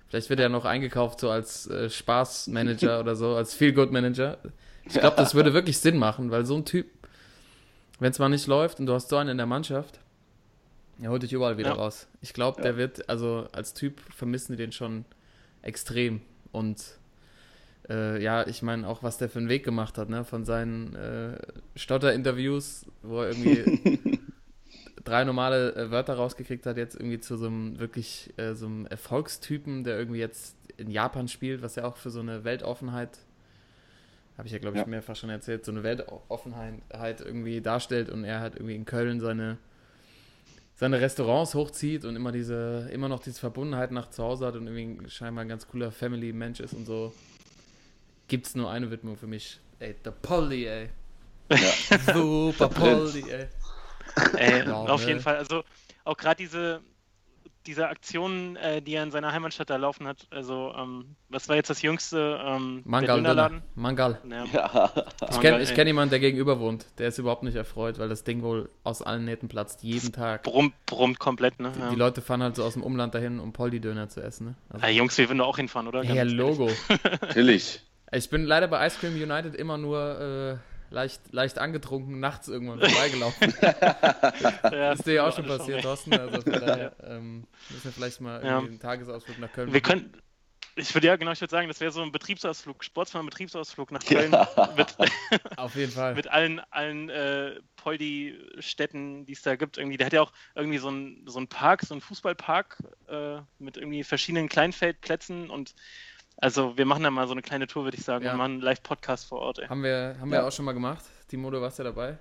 Vielleicht 0.08 0.30
wird 0.30 0.40
er 0.40 0.48
noch 0.48 0.64
eingekauft, 0.64 1.20
so 1.20 1.28
als 1.28 1.66
äh, 1.66 1.90
Spaßmanager 1.90 3.00
oder 3.00 3.14
so, 3.14 3.34
als 3.34 3.52
Feel-Good-Manager. 3.54 4.38
Ich 4.86 4.94
glaube, 4.94 5.16
das 5.16 5.34
würde 5.34 5.52
wirklich 5.52 5.78
Sinn 5.78 5.98
machen, 5.98 6.30
weil 6.30 6.46
so 6.46 6.56
ein 6.56 6.64
Typ, 6.64 6.86
wenn 7.98 8.10
es 8.10 8.18
mal 8.18 8.28
nicht 8.28 8.46
läuft 8.46 8.80
und 8.80 8.86
du 8.86 8.92
hast 8.94 9.08
so 9.08 9.16
einen 9.16 9.30
in 9.30 9.36
der 9.38 9.46
Mannschaft, 9.46 10.00
er 11.00 11.10
holt 11.10 11.22
dich 11.22 11.32
überall 11.32 11.58
wieder 11.58 11.70
Ja. 11.70 11.74
raus. 11.76 12.08
Ich 12.20 12.32
glaube, 12.32 12.58
Ja. 12.58 12.64
der 12.64 12.76
wird, 12.76 13.08
also 13.08 13.46
als 13.52 13.74
Typ 13.74 14.00
vermissen 14.12 14.52
die 14.52 14.58
den 14.58 14.72
schon 14.72 15.04
extrem. 15.62 16.20
Und 16.52 16.82
äh, 17.88 18.22
ja, 18.22 18.46
ich 18.46 18.62
meine 18.62 18.86
auch, 18.88 19.02
was 19.02 19.18
der 19.18 19.28
für 19.28 19.38
einen 19.38 19.48
Weg 19.48 19.64
gemacht 19.64 19.96
hat, 19.98 20.08
ne? 20.08 20.24
Von 20.24 20.44
seinen 20.44 20.94
äh, 20.94 21.38
Stotter-Interviews, 21.76 22.84
wo 23.02 23.22
er 23.22 23.30
irgendwie 23.30 23.98
drei 25.04 25.24
normale 25.24 25.74
äh, 25.74 25.90
Wörter 25.90 26.14
rausgekriegt 26.14 26.66
hat, 26.66 26.76
jetzt 26.76 26.96
irgendwie 26.96 27.20
zu 27.20 27.36
so 27.36 27.46
einem 27.46 27.78
wirklich 27.78 28.32
äh, 28.36 28.54
so 28.54 28.66
einem 28.66 28.86
Erfolgstypen, 28.86 29.84
der 29.84 29.98
irgendwie 29.98 30.18
jetzt 30.20 30.56
in 30.76 30.90
Japan 30.90 31.28
spielt, 31.28 31.62
was 31.62 31.76
ja 31.76 31.84
auch 31.84 31.96
für 31.96 32.10
so 32.10 32.20
eine 32.20 32.44
Weltoffenheit, 32.44 33.18
habe 34.38 34.46
ich 34.46 34.52
ja 34.52 34.58
glaube 34.58 34.76
ich 34.76 34.82
Ja. 34.82 34.88
mehrfach 34.88 35.16
schon 35.16 35.28
erzählt, 35.30 35.64
so 35.66 35.72
eine 35.72 35.82
Weltoffenheit 35.82 37.20
irgendwie 37.20 37.60
darstellt 37.60 38.08
und 38.08 38.24
er 38.24 38.40
halt 38.40 38.54
irgendwie 38.54 38.74
in 38.76 38.84
Köln 38.86 39.20
seine 39.20 39.58
seine 40.74 41.00
Restaurants 41.00 41.54
hochzieht 41.56 42.04
und 42.04 42.14
immer 42.14 42.30
diese, 42.30 42.88
immer 42.92 43.08
noch 43.08 43.18
diese 43.18 43.40
Verbundenheit 43.40 43.90
nach 43.90 44.10
zu 44.10 44.22
Hause 44.22 44.46
hat 44.46 44.54
und 44.54 44.68
irgendwie 44.68 45.10
scheinbar 45.10 45.44
ein 45.44 45.48
ganz 45.48 45.66
cooler 45.66 45.90
Family-Mensch 45.90 46.60
ist 46.60 46.72
und 46.72 46.86
so, 46.86 47.12
gibt's 48.28 48.54
nur 48.54 48.70
eine 48.70 48.88
Widmung 48.92 49.16
für 49.16 49.26
mich. 49.26 49.58
Ey, 49.80 49.96
der 50.04 50.12
Polly, 50.12 50.66
ey. 50.66 50.88
ja. 51.50 52.14
Super 52.14 52.68
Polly, 52.68 53.24
ey. 53.28 53.48
Ey, 54.36 54.68
Ja, 54.68 54.82
auf 54.84 55.00
ne? 55.02 55.08
jeden 55.08 55.20
Fall. 55.20 55.38
Also 55.38 55.64
auch 56.04 56.16
gerade 56.16 56.36
diese, 56.36 56.80
diese 57.68 57.86
Aktionen, 57.88 58.56
äh, 58.56 58.80
die 58.80 58.94
er 58.94 59.02
in 59.02 59.10
seiner 59.10 59.30
Heimatstadt 59.32 59.68
da 59.68 59.76
laufen 59.76 60.06
hat. 60.06 60.26
Also, 60.30 60.72
ähm, 60.74 61.16
was 61.28 61.48
war 61.50 61.56
jetzt 61.56 61.68
das 61.68 61.82
jüngste? 61.82 62.40
Ähm, 62.42 62.80
Mangal, 62.86 63.22
der? 63.22 63.62
Mangal. 63.74 64.18
Ja, 64.28 64.44
ja. 64.52 64.92
Ich 65.30 65.38
kenne 65.40 65.62
kenn 65.64 65.86
jemanden, 65.86 66.10
der 66.10 66.18
gegenüber 66.20 66.58
wohnt. 66.60 66.86
Der 66.98 67.08
ist 67.08 67.18
überhaupt 67.18 67.42
nicht 67.42 67.56
erfreut, 67.56 67.98
weil 67.98 68.08
das 68.08 68.24
Ding 68.24 68.42
wohl 68.42 68.70
aus 68.84 69.02
allen 69.02 69.26
Nähten 69.26 69.48
platzt, 69.48 69.82
jeden 69.82 70.12
Tag. 70.12 70.44
brummt, 70.44 70.72
brummt 70.86 71.18
komplett, 71.18 71.60
ne? 71.60 71.70
Die, 71.76 71.80
Ja. 71.80 71.90
die 71.90 71.96
Leute 71.96 72.22
fahren 72.22 72.42
halt 72.42 72.56
so 72.56 72.64
aus 72.64 72.72
dem 72.72 72.82
Umland 72.82 73.14
dahin, 73.14 73.38
um 73.38 73.52
Polly-Döner 73.52 74.08
zu 74.08 74.22
essen, 74.22 74.46
ne? 74.46 74.54
Also, 74.70 74.86
Ey, 74.86 74.96
Jungs, 74.96 75.18
wir 75.18 75.28
würden 75.28 75.38
da 75.38 75.44
auch 75.44 75.58
hinfahren, 75.58 75.86
oder? 75.88 76.02
ja, 76.02 76.14
Ganz. 76.14 76.32
Logo. 76.32 76.70
Natürlich. 77.20 77.82
Ich 78.10 78.30
bin 78.30 78.44
leider 78.46 78.68
bei 78.68 78.86
Ice 78.86 78.96
Cream 78.98 79.14
United 79.14 79.54
immer 79.54 79.76
nur 79.76 80.58
äh, 80.58 80.67
leicht, 80.90 81.20
leicht 81.32 81.58
angetrunken, 81.58 82.20
nachts 82.20 82.48
irgendwann 82.48 82.80
vorbeigelaufen. 82.80 83.54
Ja, 83.62 84.60
Das 84.70 84.98
ist 85.00 85.06
dir 85.06 85.14
ja 85.14 85.28
auch 85.28 85.34
schon 85.34 85.46
passiert. 85.46 85.82
Thorsten. 85.82 86.14
Also 86.14 86.42
von 86.42 86.52
daher 86.60 86.92
ähm, 87.02 87.46
müssen 87.70 87.84
wir 87.84 87.92
vielleicht 87.92 88.20
mal 88.20 88.42
Ja. 88.44 88.54
irgendwie 88.56 88.70
einen 88.70 88.80
Tagesausflug 88.80 89.38
nach 89.38 89.52
Köln 89.52 89.72
Wir 89.72 89.80
machen. 89.80 89.82
können. 89.82 90.22
Ich 90.76 90.94
würde 90.94 91.08
ja 91.08 91.16
genau, 91.16 91.32
ich 91.32 91.40
würde 91.40 91.50
sagen, 91.50 91.66
das 91.66 91.80
wäre 91.80 91.90
so 91.90 92.00
ein 92.02 92.12
Betriebsausflug, 92.12 92.84
Sportsmann-Betriebsausflug 92.84 93.90
nach 93.90 94.04
Köln 94.04 94.30
mit, 94.76 94.96
Auf 95.56 95.74
jeden 95.74 95.90
Fall. 95.90 96.14
mit 96.14 96.28
allen, 96.28 96.60
allen 96.70 97.08
äh, 97.10 97.56
Poldi-Städten, 97.76 99.24
die 99.26 99.32
es 99.32 99.42
da 99.42 99.56
gibt. 99.56 99.78
Irgendwie, 99.78 99.96
der 99.96 100.06
hat 100.06 100.12
ja 100.12 100.22
auch 100.22 100.32
irgendwie 100.54 100.78
so 100.78 100.88
einen 100.88 101.26
so 101.26 101.38
einen 101.38 101.48
Park, 101.48 101.82
so 101.82 101.94
einen 101.94 102.00
Fußballpark 102.00 102.78
äh, 103.08 103.38
mit 103.58 103.76
irgendwie 103.76 104.04
verschiedenen 104.04 104.48
Kleinfeldplätzen 104.48 105.50
und 105.50 105.74
also 106.40 106.76
wir 106.76 106.86
machen 106.86 107.02
da 107.02 107.10
mal 107.10 107.26
so 107.26 107.32
eine 107.32 107.42
kleine 107.42 107.66
Tour, 107.66 107.84
würde 107.84 107.96
ich 107.96 108.04
sagen, 108.04 108.24
Ja. 108.24 108.32
und 108.32 108.38
machen 108.38 108.52
einen 108.52 108.60
Live-Podcast 108.60 109.26
vor 109.26 109.40
Ort. 109.40 109.58
Ey. 109.60 109.66
Haben 109.68 109.82
wir, 109.82 110.16
haben 110.20 110.30
wir 110.30 110.38
Ja. 110.38 110.46
auch 110.46 110.52
schon 110.52 110.64
mal 110.64 110.72
gemacht. 110.72 111.04
Timo, 111.28 111.50
du 111.50 111.60
warst 111.60 111.78
ja 111.78 111.84
dabei. 111.84 112.16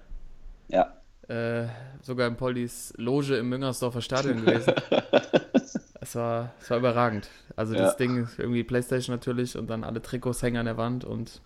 Ja. 0.68 0.94
Äh, 1.28 1.68
sogar 2.02 2.28
in 2.28 2.36
Pollys 2.38 2.94
Loge 2.98 3.36
im 3.38 3.50
Müngersdorfer 3.50 4.02
Stadion 4.02 4.46
gewesen. 4.46 4.74
es, 6.02 6.16
war, 6.16 6.54
es 6.62 6.70
war 6.70 6.78
überragend. 6.78 7.30
Also 7.56 7.74
Ja. 7.76 7.82
das 7.82 7.98
Ding, 7.98 8.28
irgendwie 8.38 8.64
Playstation 8.64 9.16
natürlich 9.16 9.58
und 9.58 9.68
dann 9.70 9.84
alle 9.84 10.02
Trikots 10.02 10.42
hängen 10.42 10.58
an 10.58 10.66
der 10.66 10.78
Wand 10.78 11.04
und 11.06 11.42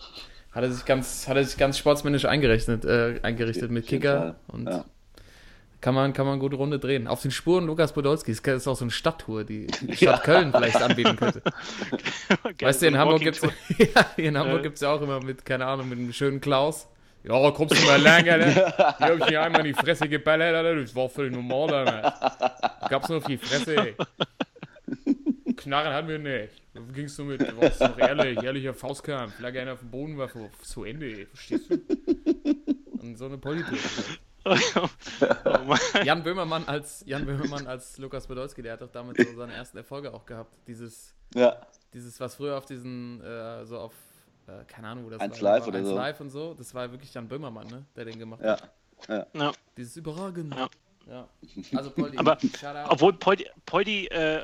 hat 0.52 0.64
er 0.64 0.72
sich 0.72 0.86
ganz, 0.86 1.28
hat 1.28 1.38
er 1.38 1.44
sich 1.46 1.58
ganz 1.58 1.78
sportsmännisch 1.78 2.26
eingerichtet, 2.26 2.86
äh, 2.86 3.20
eingerichtet 3.24 3.72
mit 3.72 3.88
Kicker 3.88 4.36
und 4.48 4.68
Ja. 4.70 4.86
Kann 5.82 5.96
man, 5.96 6.14
kann 6.14 6.28
man 6.28 6.40
gute 6.40 6.56
Runde 6.56 6.78
drehen. 6.80 7.08
Auf 7.08 7.24
den 7.24 7.32
Spuren 7.32 7.66
Lukas 7.66 7.92
Podolskis 7.92 8.42
das 8.42 8.58
ist 8.58 8.68
auch 8.68 8.76
so 8.76 8.86
eine 8.86 8.92
Stadttour, 8.92 9.44
die 9.44 9.68
die 9.82 9.96
Stadt 9.98 10.24
Köln 10.24 10.52
vielleicht 10.52 10.82
anbieten 10.82 11.16
könnte. 11.16 11.42
Weißt 12.62 12.84
du, 12.84 12.88
in 12.88 12.98
Hamburg 12.98 13.22
gibt's 13.22 13.42
Tour. 13.42 13.52
ja, 13.78 14.06
hier 14.16 14.30
in 14.30 14.38
Hamburg 14.38 14.58
Ja. 14.58 14.62
gibt's 14.62 14.82
ja 14.82 14.94
auch 14.94 15.02
immer 15.02 15.24
mit, 15.24 15.44
keine 15.44 15.66
Ahnung, 15.66 15.90
mit 15.90 15.98
einem 15.98 16.14
schönen 16.14 16.40
Klaus. 16.40 16.88
Ja, 17.24 17.52
kommst 17.52 17.78
du 17.78 17.86
mal 17.86 18.02
lang, 18.02 18.28
Alter. 18.30 18.96
Hier 18.98 19.08
hab 19.08 19.18
ich 19.18 19.26
dir 19.26 19.42
einmal 19.42 19.62
in 19.62 19.74
die 19.76 19.80
Fresse 19.80 20.08
geballert, 20.08 20.56
Alter. 20.56 20.76
Das 20.82 20.96
war 20.96 21.10
völlig 21.10 21.34
normal, 21.34 21.74
Alter. 21.74 22.78
Gab's 22.90 23.10
nur 23.10 23.18
auf 23.20 23.26
die 23.26 23.38
Fresse, 23.38 23.76
ey. 23.78 23.96
Knarren 25.56 25.94
hatten 25.94 26.08
wir 26.08 26.20
nicht. 26.20 26.54
Da 26.74 26.82
gingst 26.94 27.20
du 27.20 27.24
mit, 27.26 27.42
warst 27.62 27.82
noch 27.82 27.98
ehrlich, 27.98 28.42
ehrlicher 28.42 28.74
Faustkern. 28.74 29.30
Flagge 29.30 29.62
einer 29.62 29.74
auf 29.74 29.80
dem 29.80 29.92
Boden 29.92 30.18
war 30.18 30.30
so, 30.30 30.50
zu 30.62 30.84
Ende, 30.84 31.06
ey. 31.08 31.28
Verstehst 31.28 31.70
du? 31.70 31.80
Und 33.02 33.18
so 33.18 33.26
eine 33.26 33.38
Politik. 33.38 33.80
Oh. 35.46 35.76
Jan 36.04 36.24
Böhmermann 36.24 36.68
als 36.68 37.04
Jan 37.06 37.26
Böhmermann 37.26 37.68
als 37.68 37.98
Lukas 37.98 38.26
Podolski, 38.28 38.62
der 38.62 38.74
hat 38.74 38.82
doch 38.82 38.92
damit 38.92 39.18
so 39.18 39.34
seine 39.38 39.54
ersten 39.54 39.78
Erfolge 39.78 40.14
auch 40.14 40.26
gehabt. 40.26 40.52
Dieses, 40.68 41.14
Ja, 41.36 41.58
dieses, 41.94 42.20
was 42.20 42.36
früher 42.36 42.58
auf 42.58 42.66
diesen, 42.66 43.22
äh, 43.24 43.66
so 43.66 43.78
auf, 43.80 43.94
äh, 44.48 44.64
keine 44.66 44.88
Ahnung, 44.88 45.06
wo 45.06 45.10
das 45.10 45.20
Eins 45.20 45.42
war, 45.42 45.54
Live 45.54 45.68
oder 45.68 45.80
Eins 45.80 45.88
so. 45.88 45.96
Live 45.96 46.20
und 46.20 46.30
so, 46.30 46.54
das 46.54 46.74
war 46.74 46.92
wirklich 46.92 47.14
Jan 47.14 47.28
Böhmermann, 47.28 47.68
ne, 47.68 47.86
der 47.96 48.06
den 48.06 48.18
gemacht 48.20 48.42
ja. 48.44 48.58
hat. 49.08 49.28
Ja. 49.34 49.52
Dieses 49.78 49.96
überragend. 49.98 50.56
Ja. 50.56 50.70
Ja. 51.08 51.28
Also 51.76 51.90
Poldi, 51.90 52.18
Aber-. 52.18 52.38
Obwohl 52.90 53.14
Poldi, 53.14 53.48
Poldi 53.66 54.08
äh, 54.08 54.44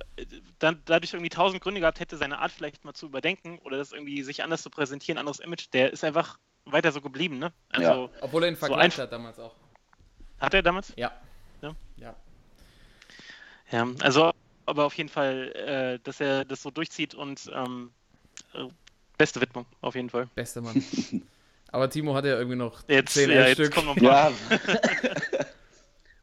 dann 0.60 0.82
dadurch 0.86 1.14
irgendwie 1.14 1.30
tausend 1.30 1.62
Gründe 1.62 1.80
gehabt 1.82 2.00
hätte, 2.00 2.18
seine 2.18 2.40
Art 2.40 2.52
vielleicht 2.52 2.84
mal 2.84 2.94
zu 2.94 3.06
überdenken 3.06 3.60
oder 3.64 3.78
das 3.78 3.92
irgendwie 3.92 4.24
sich 4.24 4.44
anders 4.44 4.64
zu 4.64 4.70
präsentieren, 4.72 5.20
anderes 5.20 5.40
Image, 5.40 5.68
der 5.74 5.94
ist 5.94 6.04
einfach 6.04 6.40
weiter 6.66 6.92
so 6.92 7.00
geblieben, 7.00 7.38
ne? 7.38 7.54
Also 7.70 8.10
Obwohl 8.22 8.44
er 8.44 8.50
ihn 8.50 8.56
so 8.56 8.66
vergleicht 8.66 8.98
einf- 8.98 9.04
hat 9.04 9.12
damals 9.12 9.40
auch. 9.40 9.56
Hat 10.40 10.54
er 10.54 10.62
damals? 10.62 10.94
Ja. 10.96 11.12
Ja. 11.62 11.76
Ja. 11.98 12.16
Ja, 13.72 13.88
also 14.02 14.32
aber 14.66 14.86
auf 14.86 14.94
jeden 14.96 15.10
Fall, 15.10 15.52
äh, 15.56 16.00
dass 16.04 16.20
er 16.20 16.46
das 16.46 16.62
so 16.62 16.72
durchzieht 16.72 17.16
und 17.16 17.50
ähm, 17.54 17.92
äh, 18.54 18.66
beste 19.18 19.42
Widmung, 19.42 19.66
auf 19.82 19.96
jeden 19.96 20.10
Fall. 20.10 20.28
Bester 20.36 20.62
Mann. 20.62 20.84
Aber 21.70 21.90
Timo 21.90 22.16
hat 22.16 22.24
ja 22.24 22.38
irgendwie 22.38 22.56
noch 22.56 22.82
Jetzt, 22.88 23.14
10, 23.14 23.30
ja, 23.30 23.36
11 23.38 23.48
jetzt 23.48 23.58
Stück. 23.58 23.76
kommen 23.76 23.88
noch 23.88 23.98
ein 23.98 24.04
paar. 24.04 24.32
Ja. 24.32 25.46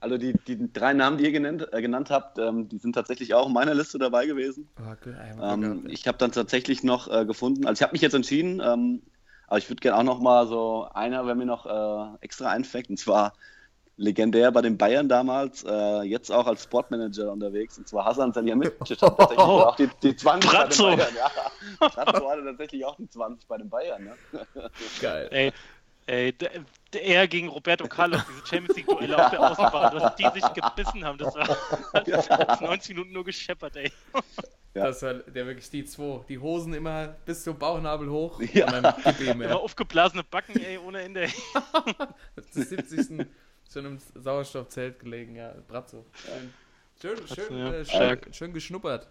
Also 0.00 0.18
die, 0.18 0.35
die 0.47 0.71
drei 0.71 0.92
Namen, 0.92 1.16
die 1.16 1.25
ihr 1.25 1.33
genannt, 1.33 1.66
äh, 1.73 1.80
genannt 1.80 2.11
habt, 2.11 2.38
ähm, 2.38 2.68
die 2.68 2.76
sind 2.76 2.92
tatsächlich 2.92 3.33
auch 3.33 3.47
in 3.47 3.54
meiner 3.54 3.73
Liste 3.73 3.97
dabei 3.99 4.26
gewesen. 4.26 4.68
Oh, 4.78 4.83
Mann, 5.38 5.62
Ähm, 5.62 5.87
ich 5.88 6.06
habe 6.06 6.18
dann 6.18 6.30
tatsächlich 6.30 6.83
noch 6.85 7.09
äh, 7.11 7.25
gefunden, 7.25 7.66
also 7.66 7.78
ich 7.78 7.83
habe 7.83 7.92
mich 7.94 8.02
jetzt 8.02 8.12
entschieden, 8.12 8.61
ähm, 8.62 9.00
aber 9.47 9.56
ich 9.56 9.71
würde 9.71 9.80
gerne 9.80 9.97
auch 9.97 10.02
noch 10.04 10.21
mal 10.21 10.47
so 10.47 10.87
einer, 10.92 11.26
wenn 11.26 11.38
mir 11.38 11.47
noch 11.47 11.64
äh, 11.64 12.16
extra 12.21 12.50
einfällt, 12.50 12.90
und 12.90 12.99
zwar 12.99 13.33
legendär 13.96 14.50
bei 14.50 14.60
den 14.62 14.76
Bayern 14.76 15.08
damals, 15.08 15.64
äh, 15.64 16.02
jetzt 16.02 16.30
auch 16.30 16.46
als 16.46 16.64
Sportmanager 16.64 17.30
unterwegs, 17.30 17.78
und 17.78 17.86
zwar 17.88 18.04
Hassan 18.06 18.32
Salihamidzic 18.32 18.80
hat 18.80 18.98
tatsächlich 19.16 19.38
Oh. 19.38 19.60
auch 19.62 19.76
die, 19.76 19.88
die 20.02 20.16
20 20.16 20.50
Brazzo. 20.50 20.84
bei 20.84 20.90
den 20.90 20.98
Bayern. 20.98 21.14
Ja, 21.80 21.96
hatte 21.96 22.44
tatsächlich 22.44 22.84
auch 22.84 22.96
die 22.96 23.08
20 23.08 23.46
bei 23.48 23.58
den 23.58 23.68
Bayern. 23.70 24.04
Ne? 24.04 24.16
Geil. 25.00 25.28
Ey, 25.30 25.52
ey, 26.06 26.34
er 27.00 27.28
gegen 27.28 27.48
Roberto 27.48 27.86
Carlos, 27.86 28.20
diese 28.28 28.46
Champions 28.46 28.76
League-Duelle 28.76 29.24
auf 29.24 29.30
der 29.30 29.40
Außenbahn, 29.50 29.98
dass 29.98 30.16
die 30.16 30.28
sich 30.40 30.52
gebissen 30.52 31.04
haben, 31.04 31.18
das 31.18 31.34
war 31.34 31.56
das 32.04 32.30
hat 32.30 32.60
90 32.60 32.94
Minuten 32.96 33.12
nur 33.12 33.24
gescheppert, 33.24 33.76
ey. 33.76 33.92
Ja. 34.76 34.86
Das 34.86 35.02
war 35.02 35.14
der 35.14 35.46
wirklich 35.46 35.70
die 35.70 35.84
zwei. 35.84 36.24
Die 36.28 36.36
Hosen 36.40 36.74
immer 36.74 37.14
bis 37.24 37.44
zum 37.44 37.56
Bauchnabel 37.56 38.08
hoch 38.10 38.40
Ja. 38.52 38.66
und 38.66 38.72
dann 38.82 38.94
gib 39.04 39.20
ihm, 39.20 39.40
Immer 39.40 39.60
aufgeblasene 39.60 40.24
Backen, 40.24 40.56
ey, 40.60 40.78
ohne 40.78 41.00
Ende. 41.02 41.22
Ey. 41.22 41.30
Zum 42.50 42.62
70. 42.64 43.24
schon 43.74 43.84
im 43.86 43.98
Sauerstoffzelt 44.14 44.98
gelegen, 45.00 45.36
ja. 45.36 45.52
Bratzo. 45.68 46.04
Schön, 47.00 47.18
schön, 47.18 47.36
schön, 47.36 47.58
Ja, 47.58 47.72
äh, 47.72 47.84
schön, 47.84 48.32
schön 48.32 48.52
geschnuppert. 48.52 49.08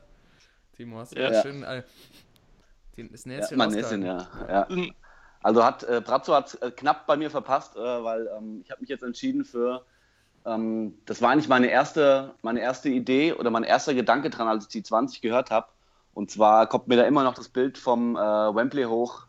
Timo, 0.76 1.00
hast 1.00 1.16
du 1.16 1.22
Ja. 1.22 1.32
ja. 1.32 1.42
schön 1.42 1.64
äh, 1.64 1.84
den, 2.98 3.12
das 3.12 3.26
Ja, 3.26 3.32
Näschen 3.34 3.58
mein 3.58 3.70
Näschen, 3.70 4.04
ja. 4.04 4.28
ja. 4.50 4.68
Also 5.42 5.64
hat 5.64 5.84
äh, 5.84 6.02
Brazzo 6.04 6.34
hat 6.34 6.58
äh, 6.62 6.72
knapp 6.72 7.06
bei 7.06 7.18
mir 7.18 7.30
verpasst, 7.30 7.76
äh, 7.76 7.80
weil 7.80 8.30
ähm, 8.38 8.62
ich 8.64 8.72
habe 8.72 8.82
mich 8.82 8.90
jetzt 8.90 9.04
entschieden 9.04 9.44
für 9.44 9.86
ähm, 10.46 10.98
das 11.06 11.22
war 11.22 11.32
eigentlich 11.32 11.48
meine 11.48 11.68
erste, 11.68 12.34
meine 12.42 12.62
erste 12.62 12.90
Idee 12.90 13.34
oder 13.34 13.50
mein 13.50 13.64
erster 13.64 13.94
Gedanke 13.94 14.30
dran, 14.30 14.48
als 14.48 14.66
ich 14.66 14.70
die 14.70 14.84
20 14.84 15.22
gehört 15.22 15.52
habe. 15.52 15.68
Und 16.14 16.32
zwar 16.32 16.68
kommt 16.68 16.88
mir 16.88 16.96
da 16.98 17.04
immer 17.04 17.24
noch 17.24 17.34
das 17.34 17.50
Bild 17.50 17.78
vom 17.78 18.16
äh, 18.16 18.20
Wembley 18.20 18.84
hoch, 18.84 19.26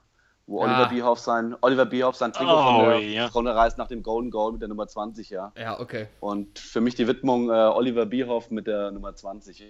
wo 0.47 0.61
Ah. 0.63 0.65
Oliver 0.67 0.89
Bierhoff 0.89 1.19
sein, 1.21 1.57
Oliver 1.63 1.87
Bierhoff 1.87 2.17
sein 2.17 2.33
Trikot 2.33 2.53
Oh, 2.53 2.81
von, 2.81 2.89
der, 2.91 3.01
ja. 3.01 3.29
von 3.29 3.45
der 3.45 3.55
Reise 3.57 3.79
nach 3.79 3.89
dem 3.89 4.03
Golden 4.03 4.31
Goal 4.31 4.53
mit 4.53 4.61
der 4.61 4.69
Nummer 4.69 4.87
20, 4.87 5.31
ja. 5.31 5.53
Ja, 5.59 5.81
okay. 5.81 6.09
Und 6.21 6.59
für 6.59 6.81
mich 6.81 6.95
die 6.95 7.07
Widmung 7.09 7.49
äh, 7.49 7.53
Oliver 7.53 8.07
Bierhoff 8.07 8.51
mit 8.51 8.67
der 8.67 8.91
Nummer 8.91 9.15
20. 9.15 9.59
Ja. 9.61 9.67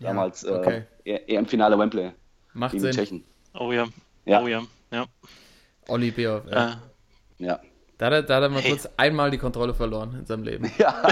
Ja, 0.00 0.08
Damals 0.08 0.46
okay. 0.46 0.84
äh, 1.04 1.34
EM-Finale 1.34 1.78
Wembley 1.78 2.12
Macht 2.52 2.72
gegen 2.72 2.84
die 2.84 2.92
Sinn. 2.92 3.04
Tschechen. 3.04 3.24
Oh 3.58 3.72
ja. 3.72 3.86
Ja. 4.26 4.42
Oh 4.42 4.46
ja. 4.46 4.62
Ja. 4.90 5.06
Olli 5.88 6.10
Bierhoff. 6.10 6.42
Ja. 6.50 6.68
Äh, 6.70 6.76
Ja. 7.38 7.60
Da, 7.98 8.06
hat 8.06 8.12
er, 8.12 8.22
da 8.24 8.36
hat 8.36 8.42
er 8.42 8.48
mal 8.50 8.60
Hey. 8.60 8.72
kurz 8.72 8.86
einmal 8.98 9.30
die 9.30 9.38
Kontrolle 9.38 9.72
verloren 9.72 10.14
in 10.18 10.26
seinem 10.26 10.42
Leben. 10.44 10.70
Ja, 10.78 11.02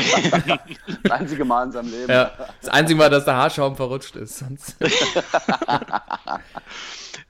das 1.03 1.11
einzige 1.13 1.47
Mal 1.47 1.65
in 1.65 1.73
seinem 1.73 1.91
Leben. 1.91 2.11
Ja, 2.13 2.31
das 2.61 2.69
einzige 2.71 2.99
Mal, 2.99 3.09
dass 3.09 3.25
der 3.25 3.37
Haarschaum 3.37 3.75
verrutscht 3.75 4.17
ist. 4.17 4.37
Sonst 4.41 4.77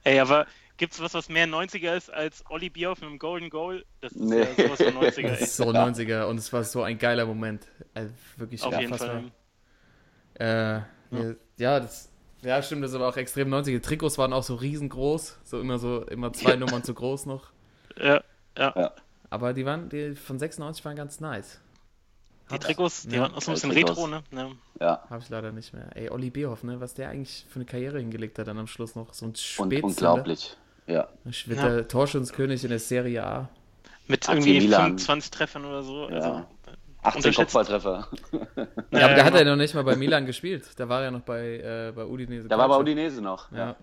ey, 0.03 0.19
aber 0.19 0.45
gibt's 0.77 1.01
was, 1.01 1.13
was 1.13 1.29
mehr 1.29 1.47
90er 1.47 1.95
ist 1.95 2.11
als 2.11 2.43
Olli 2.49 2.69
Bierhoff 2.69 2.99
mit 3.01 3.09
einem 3.09 3.19
Golden 3.19 3.49
Goal? 3.49 3.85
Das 4.01 4.11
ist 4.11 4.21
Nee. 4.21 4.39
ja 4.41 4.45
sowas 4.67 4.81
von 4.81 4.93
90er, 5.03 5.29
das 5.29 5.41
ist 5.41 5.57
so 5.57 5.63
90er 5.65 6.25
und 6.25 6.37
es 6.37 6.51
war 6.53 6.63
so 6.63 6.83
ein 6.83 6.97
geiler 6.97 7.25
Moment. 7.25 7.67
Also 7.93 8.11
wirklich 8.37 8.61
Auf 8.63 8.79
jeden. 8.79 8.93
Fall. 8.97 9.31
Äh, 10.39 10.45
ja. 10.45 10.85
ja, 11.57 11.79
das 11.79 12.09
ja, 12.41 12.61
stimmt, 12.61 12.83
das 12.83 12.91
ist 12.91 12.95
aber 12.95 13.07
auch 13.07 13.17
extrem 13.17 13.49
90er. 13.53 13.81
Trikots 13.81 14.17
waren 14.17 14.33
auch 14.33 14.43
so 14.43 14.55
riesengroß, 14.55 15.39
so 15.43 15.59
immer 15.59 15.79
so 15.79 16.03
immer 16.03 16.31
zwei 16.33 16.55
Nummern 16.57 16.83
zu 16.83 16.93
groß 16.93 17.25
noch. 17.25 17.51
Ja, 17.97 18.21
ja. 18.57 18.91
Aber 19.29 19.53
die 19.53 19.65
waren 19.65 19.89
die 19.89 20.15
von 20.15 20.37
96 20.37 20.83
waren 20.85 20.95
ganz 20.95 21.19
nice. 21.19 21.59
Die 22.51 22.59
Trikots, 22.59 23.07
die 23.07 23.15
Ja. 23.15 23.21
waren 23.23 23.33
auch 23.33 23.41
so 23.41 23.49
ein 23.51 23.55
bisschen 23.55 23.71
Trikots. 23.71 23.97
retro, 23.97 24.07
ne? 24.07 24.23
Ja. 24.31 24.49
Ja, 24.79 25.03
Habe 25.09 25.23
ich 25.23 25.29
leider 25.29 25.51
nicht 25.51 25.73
mehr. 25.73 25.87
Ey, 25.95 26.09
Olli 26.11 26.29
Bierhoff, 26.29 26.63
ne, 26.63 26.79
was 26.79 26.93
der 26.93 27.09
eigentlich 27.09 27.45
für 27.49 27.55
eine 27.55 27.65
Karriere 27.65 27.97
hingelegt 27.97 28.37
hat 28.37 28.47
dann 28.47 28.59
am 28.59 28.67
Schluss 28.67 28.93
noch 28.95 29.13
so 29.15 29.25
ein 29.25 29.29
und 29.29 29.39
Spätzünder. 29.39 29.83
unglaublich. 29.87 30.55
Ja. 30.87 31.07
Ich 31.25 31.47
wird 31.47 31.59
Ja. 31.59 31.69
der 31.69 31.87
Torschützkönig 31.87 32.63
in 32.63 32.69
der 32.69 32.79
Serie 32.79 33.23
A. 33.25 33.49
Mit 34.07 34.27
AC 34.29 34.35
irgendwie 34.35 34.59
Milan. 34.61 34.83
25 34.99 35.31
Treffern 35.31 35.65
oder 35.65 35.81
so. 35.83 36.09
Ja. 36.09 36.15
Also, 36.15 36.45
18 37.01 37.17
Unterschätzt. 37.19 37.37
Kopfballtreffer. 37.53 38.07
Ja, 38.91 39.05
aber 39.05 39.15
der 39.15 39.25
hat 39.25 39.33
genau. 39.33 39.37
ja 39.43 39.49
noch 39.51 39.55
nicht 39.57 39.73
mal 39.75 39.83
bei 39.83 39.95
Milan 39.95 40.25
gespielt. 40.25 40.69
Da 40.77 40.87
war 40.87 41.03
er 41.03 41.11
noch 41.11 41.21
bei, 41.21 41.57
äh, 41.57 41.91
bei 41.93 42.05
Udinese. 42.05 42.47
Da 42.47 42.57
war 42.57 42.69
bei. 42.69 42.77
Udinese 42.77 43.21
noch. 43.21 43.51
Ja. 43.51 43.75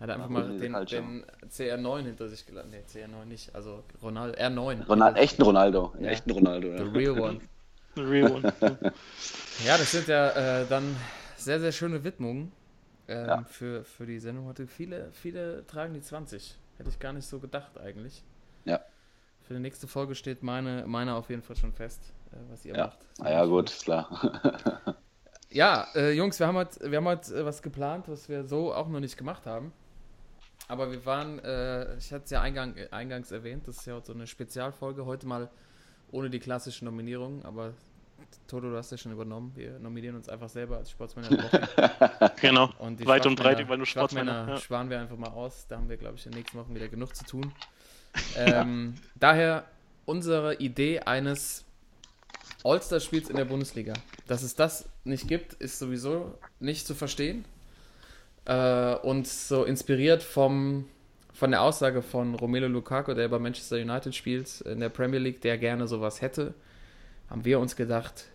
Hat 0.00 0.08
er 0.08 0.14
einfach 0.14 0.28
mal 0.28 0.48
den, 0.58 0.72
den 0.74 1.24
CR9 1.50 2.02
hinter 2.04 2.28
sich 2.28 2.46
gelassen. 2.46 2.70
Nee, 2.70 2.84
CR9 2.88 3.24
nicht. 3.26 3.52
Also 3.54 3.82
Ronaldo, 4.00 4.38
R9. 4.38 4.86
Ronald, 4.86 5.16
echten 5.16 5.42
Ronaldo. 5.42 5.92
Ja. 5.98 6.08
Echten 6.10 6.30
Ronaldo. 6.30 6.68
The 6.76 6.84
Ja. 6.84 6.90
real 6.92 7.18
one. 7.20 7.40
The 7.96 8.02
real 8.02 8.30
one. 8.32 8.52
Ja, 9.66 9.76
das 9.76 9.90
sind 9.90 10.06
ja 10.06 10.60
äh, 10.60 10.66
dann 10.68 10.94
sehr, 11.36 11.58
sehr 11.58 11.72
schöne 11.72 12.04
Widmungen 12.04 12.52
ähm, 13.08 13.26
Ja. 13.26 13.44
für, 13.44 13.84
für 13.84 14.06
die 14.06 14.18
Sendung 14.20 14.46
heute. 14.46 14.66
Viele, 14.66 15.10
viele 15.12 15.66
tragen 15.66 15.94
die 15.94 16.00
20. 16.02 16.56
Hätte 16.76 16.90
ich 16.90 16.98
gar 16.98 17.12
nicht 17.12 17.26
so 17.26 17.38
gedacht 17.40 17.78
eigentlich. 17.78 18.22
Ja. 18.64 18.80
Für 19.42 19.54
die 19.54 19.60
nächste 19.60 19.86
Folge 19.88 20.14
steht 20.14 20.42
meine, 20.42 20.84
meine 20.86 21.14
auf 21.14 21.30
jeden 21.30 21.42
Fall 21.42 21.56
schon 21.56 21.72
fest, 21.72 22.00
äh, 22.32 22.36
was 22.50 22.64
ihr 22.64 22.74
Ja. 22.76 22.86
macht. 22.86 22.98
Ah 23.20 23.30
ja, 23.30 23.44
gut, 23.46 23.70
ist 23.70 23.84
klar. 23.84 24.96
Ja, 25.50 25.88
äh, 25.94 26.12
Jungs, 26.12 26.38
wir 26.38 26.46
haben 26.46 26.56
heute, 26.56 26.90
wir 26.90 26.98
haben 26.98 27.06
heute 27.06 27.34
äh, 27.34 27.42
was 27.46 27.62
geplant, 27.62 28.06
was 28.06 28.28
wir 28.28 28.44
so 28.44 28.74
auch 28.74 28.86
noch 28.88 29.00
nicht 29.00 29.16
gemacht 29.16 29.46
haben. 29.46 29.72
Aber 30.68 30.90
wir 30.92 31.06
waren, 31.06 31.38
äh, 31.38 31.96
ich 31.96 32.12
hatte 32.12 32.24
es 32.24 32.30
ja 32.30 32.42
eingang, 32.42 32.76
äh, 32.76 32.88
eingangs 32.90 33.30
erwähnt, 33.30 33.66
das 33.66 33.78
ist 33.78 33.86
ja 33.86 33.94
heute 33.94 34.08
so 34.08 34.12
eine 34.12 34.26
Spezialfolge, 34.26 35.06
heute 35.06 35.26
mal 35.26 35.48
ohne 36.10 36.28
die 36.28 36.38
klassischen 36.38 36.84
Nominierungen, 36.84 37.46
aber 37.46 37.72
Toto, 38.46 38.70
du 38.70 38.76
hast 38.76 38.90
ja 38.90 38.96
schon 38.96 39.12
übernommen. 39.12 39.52
Wir 39.54 39.78
nominieren 39.78 40.16
uns 40.16 40.28
einfach 40.28 40.48
selber 40.48 40.78
als 40.78 40.90
Sportsmänner 40.90 41.28
der 41.28 41.44
Woche. 42.20 42.32
genau. 42.40 42.70
Und 42.78 42.98
die 42.98 43.06
Weit 43.06 43.26
und 43.26 43.36
breit 43.36 43.60
überall 43.60 43.76
nur 43.76 43.86
Sportsmänner. 43.86 44.48
Ja. 44.48 44.56
sparen 44.56 44.88
wir 44.88 44.98
einfach 44.98 45.16
mal 45.16 45.28
aus. 45.28 45.66
Da 45.68 45.76
haben 45.76 45.88
wir, 45.88 45.98
glaube 45.98 46.16
ich, 46.16 46.24
in 46.24 46.32
den 46.32 46.38
nächsten 46.38 46.58
Wochen 46.58 46.74
wieder 46.74 46.88
genug 46.88 47.14
zu 47.14 47.24
tun. 47.24 47.52
Ähm, 48.36 48.94
daher 49.16 49.64
unsere 50.06 50.54
Idee 50.56 51.00
eines 51.00 51.66
All-Star-Spiels 52.64 53.28
in 53.28 53.36
der 53.36 53.44
Bundesliga. 53.44 53.92
Dass 54.26 54.42
es 54.42 54.54
das 54.54 54.88
nicht 55.04 55.28
gibt, 55.28 55.52
ist 55.54 55.78
sowieso 55.78 56.38
nicht 56.58 56.86
zu 56.86 56.94
verstehen. 56.94 57.44
Äh, 58.46 58.94
und 58.96 59.26
so 59.26 59.64
inspiriert 59.64 60.22
vom, 60.22 60.86
von 61.34 61.50
der 61.50 61.60
Aussage 61.62 62.00
von 62.00 62.34
Romelu 62.34 62.66
Lukaku, 62.66 63.12
der 63.12 63.28
bei 63.28 63.38
Manchester 63.38 63.76
United 63.76 64.14
spielt 64.14 64.62
in 64.62 64.80
der 64.80 64.88
Premier 64.88 65.18
League, 65.20 65.42
der 65.42 65.58
gerne 65.58 65.86
sowas 65.86 66.22
hätte, 66.22 66.54
haben 67.30 67.44
wir 67.44 67.60
uns 67.60 67.76
gedacht, 67.76 68.26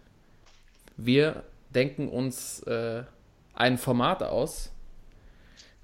wir 0.97 1.43
denken 1.69 2.07
uns 2.09 2.61
äh, 2.63 3.03
ein 3.53 3.77
Format 3.77 4.23
aus 4.23 4.71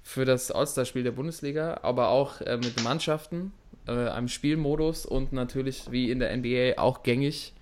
für 0.02 0.24
das 0.24 0.50
All-Star-Spiel 0.50 1.02
der 1.02 1.12
Bundesliga, 1.12 1.80
aber 1.82 2.08
auch 2.08 2.40
äh, 2.40 2.56
mit 2.56 2.82
Mannschaften, 2.82 3.52
äh, 3.86 3.92
einem 3.92 4.28
Spielmodus 4.28 5.06
und 5.06 5.32
natürlich 5.32 5.90
wie 5.90 6.10
in 6.10 6.20
der 6.20 6.36
NBA 6.36 6.80
auch 6.80 7.02
gängig 7.02 7.54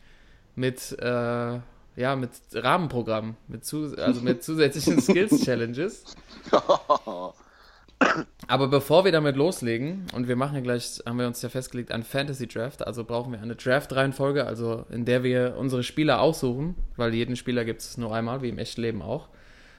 mit, 0.55 0.97
äh, 1.01 1.61
ja, 1.97 2.17
mit 2.17 2.31
Rahmenprogrammen, 2.53 3.37
mit 3.49 3.65
zu, 3.65 3.95
also 3.97 4.21
mit 4.21 4.43
zusätzlichen 4.43 5.01
Skills-Challenges. 5.01 6.17
Aber 8.47 8.69
bevor 8.69 9.05
wir 9.05 9.13
damit 9.13 9.37
loslegen, 9.37 10.07
und 10.15 10.29
wir 10.29 10.37
machen 10.37 10.55
ja 10.55 10.61
gleich, 10.61 11.01
haben 11.07 11.19
wir 11.19 11.27
uns 11.27 11.43
ja 11.43 11.49
festgelegt, 11.49 11.93
einen 11.93 12.05
Fantasy-Draft, 12.05 12.87
also 12.87 13.05
brauchen 13.05 13.33
wir 13.33 13.43
eine 13.43 13.57
Draft-Reihenfolge, 13.57 14.47
also 14.47 14.87
in 14.91 15.05
der 15.05 15.23
wir 15.23 15.57
unsere 15.59 15.83
Spieler 15.83 16.21
aussuchen, 16.21 16.75
weil 16.97 17.13
jeden 17.15 17.37
Spieler 17.37 17.65
gibt 17.65 17.81
es 17.81 17.99
nur 17.99 18.15
einmal, 18.15 18.41
wie 18.43 18.49
im 18.49 18.59
echten 18.59 18.81
Leben 18.81 19.03
auch, 19.03 19.29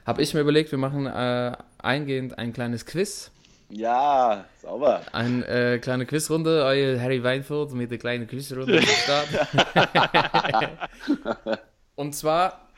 habe 0.05 0.21
ich 0.21 0.33
mir 0.33 0.41
überlegt, 0.41 0.71
wir 0.71 0.77
machen 0.77 1.05
äh, 1.07 1.51
eingehend 1.77 2.37
ein 2.37 2.53
kleines 2.53 2.85
Quiz 2.85 3.31
Ja, 3.69 4.45
sauber. 4.61 5.01
Eine 5.11 5.45
äh, 5.47 5.77
kleine 5.79 6.05
Quizrunde. 6.07 6.63
Euer 6.63 6.99
Harry 6.99 7.23
Weinfurt 7.23 7.73
mit 7.73 7.91
der 7.91 7.99
kleinen 7.99 8.27
Quizrunde 8.27 8.79
am 8.79 8.83
Start. 8.83 9.27
Und 11.95 12.15
zwar 12.15 12.68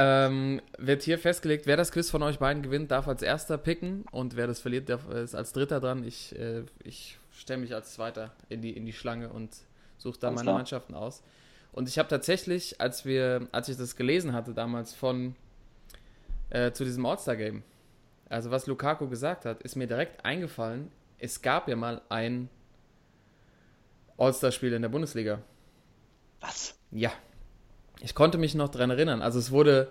ähm, 0.00 0.62
wird 0.78 1.02
hier 1.02 1.18
festgelegt, 1.18 1.66
wer 1.66 1.76
das 1.76 1.90
Quiz 1.90 2.08
von 2.08 2.22
euch 2.22 2.38
beiden 2.38 2.62
gewinnt, 2.62 2.92
darf 2.92 3.08
als 3.08 3.20
erster 3.20 3.58
picken 3.58 4.04
und 4.12 4.36
wer 4.36 4.46
das 4.46 4.60
verliert, 4.60 4.88
darf, 4.88 5.08
ist 5.10 5.34
als 5.34 5.52
dritter 5.52 5.80
dran. 5.80 6.04
Ich, 6.04 6.38
äh, 6.38 6.62
ich 6.84 7.18
stelle 7.32 7.60
mich 7.60 7.74
als 7.74 7.94
zweiter 7.94 8.30
in 8.48 8.62
die, 8.62 8.76
in 8.76 8.86
die 8.86 8.92
Schlange 8.92 9.28
und 9.28 9.56
suche 9.96 10.20
da 10.20 10.28
Alles 10.28 10.36
meine 10.36 10.44
klar. 10.44 10.54
Mannschaften 10.54 10.94
aus. 10.94 11.24
Und 11.72 11.88
ich 11.88 11.98
habe 11.98 12.08
tatsächlich, 12.08 12.80
als 12.80 13.04
wir, 13.04 13.48
als 13.50 13.68
ich 13.68 13.76
das 13.76 13.96
gelesen 13.96 14.34
hatte 14.34 14.54
damals 14.54 14.94
von 14.94 15.34
äh, 16.50 16.70
zu 16.70 16.84
diesem 16.84 17.04
All-Star-Game, 17.04 17.64
also 18.28 18.52
was 18.52 18.68
Lukaku 18.68 19.08
gesagt 19.08 19.46
hat, 19.46 19.62
ist 19.64 19.74
mir 19.74 19.88
direkt 19.88 20.24
eingefallen, 20.24 20.92
es 21.18 21.42
gab 21.42 21.66
ja 21.66 21.74
mal 21.74 22.02
ein 22.08 22.48
All-Star-Spiel 24.16 24.74
in 24.74 24.82
der 24.82 24.90
Bundesliga. 24.90 25.40
Was? 26.40 26.78
Ja. 26.92 27.10
Ich 28.00 28.14
konnte 28.14 28.38
mich 28.38 28.54
noch 28.54 28.68
dran 28.68 28.90
erinnern. 28.90 29.22
Also 29.22 29.38
es 29.38 29.50
wurde, 29.50 29.90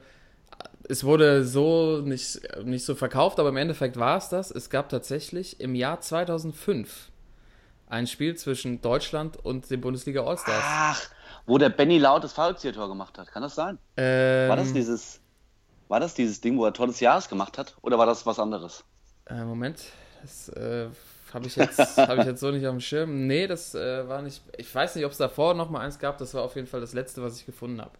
es 0.88 1.04
wurde 1.04 1.44
so 1.46 2.02
nicht, 2.02 2.40
nicht 2.64 2.86
so 2.86 2.96
verkauft, 2.96 3.40
aber 3.40 3.50
im 3.50 3.58
Endeffekt 3.58 3.98
war 3.98 4.18
es 4.18 4.30
das. 4.30 4.52
Es 4.52 4.70
gab 4.70 4.90
tatsächlich 4.90 5.60
im 5.60 5.76
Jahr 5.76 6.00
2005 6.00 7.12
ein 7.90 8.08
Spiel 8.08 8.36
zwischen 8.36 8.82
Deutschland 8.82 9.38
und 9.44 9.70
den 9.70 9.82
Bundesliga 9.82 10.24
All-Stars. 10.24 10.64
Ach, 10.66 11.02
wo 11.46 11.58
der 11.58 11.70
Benny 11.70 11.98
Laut 11.98 12.24
das 12.24 12.34
Fallrückzieher-Tor 12.34 12.90
gemacht 12.90 13.18
hat. 13.18 13.28
Kann 13.32 13.42
das 13.42 13.56
sein? 13.56 13.78
Ähm, 13.96 14.50
War 14.50 14.58
das 14.58 14.74
dieses, 14.74 15.22
war 15.88 16.00
das 16.00 16.14
dieses 16.14 16.42
Ding, 16.42 16.58
wo 16.58 16.66
er 16.66 16.74
Tor 16.74 16.88
des 16.88 17.00
Jahres 17.00 17.30
gemacht 17.30 17.58
hat? 17.58 17.76
Oder 17.82 17.98
war 17.98 18.06
das 18.06 18.26
was 18.26 18.40
anderes? 18.40 18.84
Äh, 19.26 19.44
Moment, 19.44 19.84
das 20.22 20.50
äh, 20.50 20.88
habe 21.38 21.48
ich, 21.48 21.56
jetzt- 21.56 21.98
hab 21.98 22.18
ich 22.18 22.26
jetzt 22.26 22.40
so 22.40 22.52
nicht 22.52 22.66
auf 22.66 22.74
dem 22.74 22.82
Schirm. 22.82 23.28
Nee, 23.28 23.48
das 23.48 23.74
äh, 23.76 24.08
war 24.08 24.22
nicht. 24.22 24.42
Ich 24.58 24.74
weiß 24.74 24.96
nicht, 24.96 25.06
ob 25.06 25.12
es 25.12 25.18
davor 25.18 25.54
noch 25.54 25.70
mal 25.70 25.80
eins 25.82 26.00
gab. 26.00 26.18
Das 26.18 26.34
war 26.34 26.44
auf 26.44 26.56
jeden 26.56 26.68
Fall 26.68 26.82
das 26.82 26.94
letzte, 26.94 27.22
was 27.22 27.40
ich 27.40 27.46
gefunden 27.46 27.80
habe. 27.82 27.92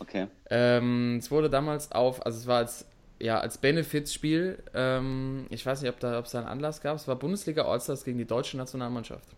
Okay. 0.00 0.26
Ähm, 0.50 1.18
es 1.18 1.30
wurde 1.30 1.50
damals 1.50 1.92
auf, 1.92 2.24
also 2.24 2.38
es 2.38 2.46
war 2.46 2.58
als, 2.58 2.84
ja, 3.20 3.38
als 3.40 3.58
Benefizspiel, 3.58 4.62
ähm, 4.74 5.46
ich 5.50 5.64
weiß 5.64 5.82
nicht, 5.82 5.90
ob 5.90 6.00
da, 6.00 6.18
ob 6.18 6.24
es 6.26 6.32
da 6.32 6.38
einen 6.40 6.48
Anlass 6.48 6.80
gab, 6.80 6.96
es 6.96 7.06
war 7.06 7.16
Bundesliga 7.16 7.62
Allstars 7.64 8.04
gegen 8.04 8.18
die 8.18 8.24
deutsche 8.24 8.56
Nationalmannschaft. 8.56 9.28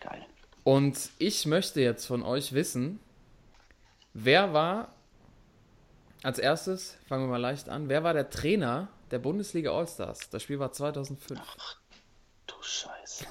Geil. 0.00 0.24
Und 0.64 1.10
ich 1.18 1.46
möchte 1.46 1.80
jetzt 1.80 2.06
von 2.06 2.22
euch 2.22 2.52
wissen, 2.52 2.98
wer 4.12 4.52
war, 4.52 4.88
als 6.22 6.38
erstes, 6.38 6.96
fangen 7.06 7.24
wir 7.24 7.30
mal 7.30 7.36
leicht 7.40 7.68
an, 7.68 7.88
wer 7.88 8.02
war 8.04 8.12
der 8.12 8.28
Trainer 8.28 8.88
der 9.12 9.20
Bundesliga 9.20 9.70
Allstars? 9.72 10.28
Das 10.30 10.42
Spiel 10.42 10.58
war 10.58 10.72
2005. 10.72 11.40
Du 12.50 12.62
Scheiße. 12.62 13.26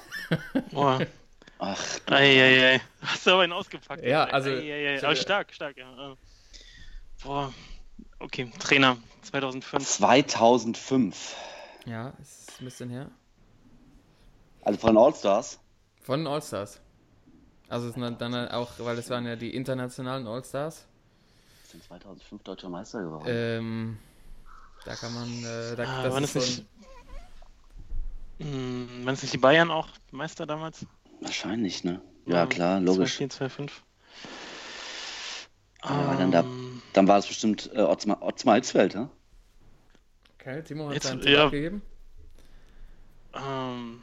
Boah. 0.72 1.00
Ach, 1.58 1.78
Eieiei. 2.06 2.80
Hast 3.02 3.26
du 3.26 3.32
aber 3.32 3.42
einen 3.42 3.52
ausgepackt. 3.52 4.02
Ja, 4.02 4.24
ey. 4.24 4.32
also, 4.32 4.50
ich 4.50 5.04
Aber 5.04 5.14
stark, 5.14 5.52
stark, 5.52 5.76
ja. 5.76 6.12
Äh, 6.12 6.16
Boah. 7.22 7.52
Okay, 8.18 8.50
Trainer 8.58 8.96
2005. 9.22 9.86
2005. 9.86 11.36
Ja, 11.84 12.14
ist 12.20 12.52
ein 12.60 12.64
bisschen 12.64 12.88
her. 12.90 13.10
Also 14.62 14.78
von 14.78 14.96
All-Stars. 14.96 15.58
Von 16.02 16.20
den 16.20 16.26
Allstars. 16.26 16.80
Also 17.68 17.88
es 17.88 17.94
sind 17.94 18.20
dann 18.20 18.48
auch, 18.48 18.72
weil 18.78 18.96
das 18.96 19.08
waren 19.10 19.26
ja 19.26 19.36
die 19.36 19.54
internationalen 19.54 20.26
Allstars. 20.26 20.86
Sind 21.64 21.84
2005 21.84 22.42
deutscher 22.42 22.68
Meister 22.68 23.02
geworden. 23.02 23.24
Ähm, 23.28 23.98
da 24.84 24.96
kann 24.96 25.14
man, 25.14 25.28
äh, 25.44 25.76
da, 25.76 25.84
Ah, 25.84 26.02
das 26.02 26.16
ist 26.16 26.22
es 26.24 26.32
so 26.32 26.38
nicht, 26.40 26.58
ein, 26.58 26.89
hm, 28.40 29.04
waren 29.04 29.14
es 29.14 29.22
nicht 29.22 29.34
die 29.34 29.38
Bayern 29.38 29.70
auch 29.70 29.88
Meister 30.10 30.46
damals? 30.46 30.86
Wahrscheinlich, 31.20 31.84
ne? 31.84 32.00
Ja, 32.26 32.46
klar, 32.46 32.80
logisch. 32.80 33.16
2-4, 33.16 33.30
2-5. 33.30 33.82
Ja, 35.84 36.16
dann 36.16 36.30
da- 36.30 36.40
Ähm, 36.40 36.82
Dann 36.92 37.06
war 37.08 37.18
es 37.18 37.26
bestimmt 37.26 37.70
äh, 37.72 37.80
Ottmar, 37.80 38.22
Ottmar 38.22 38.56
Hitzfeld, 38.56 38.94
ne? 38.94 39.08
okay, 40.38 40.62
Timo 40.62 40.88
hat 40.88 40.94
Jetzt- 40.94 41.06
seinen 41.06 41.20
Tipp 41.20 41.32
ja. 41.34 41.44
abgegeben. 41.46 41.82
ähm, 43.34 44.00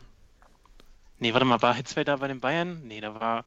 nee, 1.20 1.34
warte 1.34 1.46
mal, 1.46 1.62
war 1.62 1.74
Hitzfeld 1.76 2.08
da 2.08 2.16
bei 2.18 2.28
den 2.28 2.40
Bayern? 2.40 2.82
Nee, 2.88 3.02
da 3.02 3.14
war, 3.20 3.46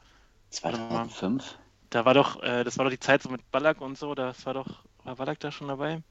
2005? 0.51 1.59
da 1.91 2.05
war 2.05 2.15
doch, 2.15 2.43
äh, 2.43 2.65
das 2.65 2.79
war 2.79 2.85
doch 2.85 2.91
die 2.91 2.99
Zeit 3.01 3.23
so 3.23 3.29
mit 3.31 3.51
Ballack 3.51 3.81
und 3.81 3.99
so, 3.99 4.15
das 4.15 4.45
war 4.47 4.55
doch, 4.55 4.85
war 5.05 5.17
Ballack 5.17 5.41
da 5.41 5.51
schon 5.53 5.69
dabei? 5.69 6.03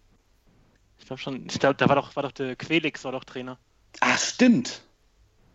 Ich 0.99 1.05
glaube 1.05 1.19
schon, 1.21 1.45
ich 1.47 1.59
glaube, 1.59 1.75
da 1.75 1.89
war 1.89 1.95
doch, 1.95 2.15
war 2.15 2.23
doch 2.23 2.31
der 2.31 2.55
Quelix, 2.55 3.03
war 3.03 3.11
doch 3.11 3.23
Trainer. 3.23 3.57
Ach, 4.01 4.17
stimmt. 4.17 4.81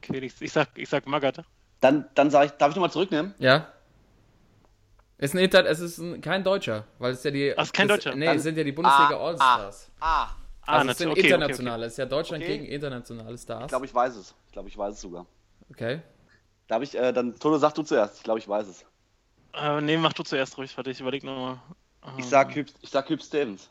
Quelix, 0.03 0.41
ich 0.41 0.53
sag, 0.53 0.69
ich 0.77 0.89
sag 0.89 1.07
Magath. 1.07 1.43
Dann, 1.81 2.07
dann 2.15 2.31
sage 2.31 2.47
ich, 2.47 2.53
darf 2.53 2.71
ich 2.71 2.77
nochmal 2.77 2.91
zurücknehmen? 2.91 3.35
Ja. 3.39 3.69
Ist 5.19 5.35
ein 5.35 5.39
Inter 5.39 5.65
es 5.67 5.81
ist 5.81 5.99
ein, 5.99 6.21
kein 6.21 6.43
Deutscher, 6.45 6.85
weil 6.99 7.13
es 7.13 7.23
ja 7.23 7.31
die. 7.31 7.55
Ach, 7.57 7.63
ist 7.63 7.73
kein 7.73 7.89
Deutscher. 7.89 8.15
Nee, 8.15 8.27
Dann- 8.27 8.37
es 8.37 8.43
sind 8.43 8.59
ja 8.59 8.65
die 8.65 8.73
Bundesliga 8.73 9.17
Ah, 9.17 9.27
Allstars. 9.29 9.91
Ah, 10.01 10.29
Ah, 10.67 10.79
also 10.79 10.91
es 10.93 10.99
sind 10.99 11.09
natürlich, 11.09 11.25
okay, 11.27 11.35
okay, 11.35 11.35
internationale, 11.45 11.87
es 11.87 11.93
ist 11.93 11.99
ja 11.99 12.07
Deutschland 12.07 12.43
Okay. 12.43 12.59
gegen 12.59 12.65
internationale 12.73 13.37
Stars. 13.37 13.65
ich 13.65 13.69
glaube, 13.69 13.85
ich 13.87 13.95
weiß 13.95 14.17
es. 14.17 14.35
Ich 14.47 14.53
glaube, 14.53 14.69
ich 14.71 14.79
weiß 14.79 14.95
es 14.95 15.01
sogar. 15.01 15.27
okay. 15.71 16.01
Darf 16.69 16.83
ich, 16.83 16.97
äh, 16.99 17.13
dann, 17.13 17.35
Toto, 17.39 17.59
sag 17.59 17.75
du 17.75 17.83
zuerst. 17.83 18.17
Ich 18.17 18.23
glaube, 18.23 18.39
ich 18.41 18.49
weiß 18.49 18.67
es. 18.69 18.85
okay. 19.53 19.79
Äh, 19.79 19.81
nee, 19.83 19.97
mach 19.99 20.15
du 20.15 20.23
zuerst 20.23 20.57
ruhig, 20.57 20.75
warte, 20.77 20.91
ich 20.91 21.01
überleg 21.01 21.23
nochmal. 21.23 21.61
Ich 22.17 22.25
sag 22.27 22.55
Hüb, 22.55 22.69
ich 22.81 22.89
sag 22.91 23.09
Hüb 23.11 23.23
Stevens. 23.23 23.69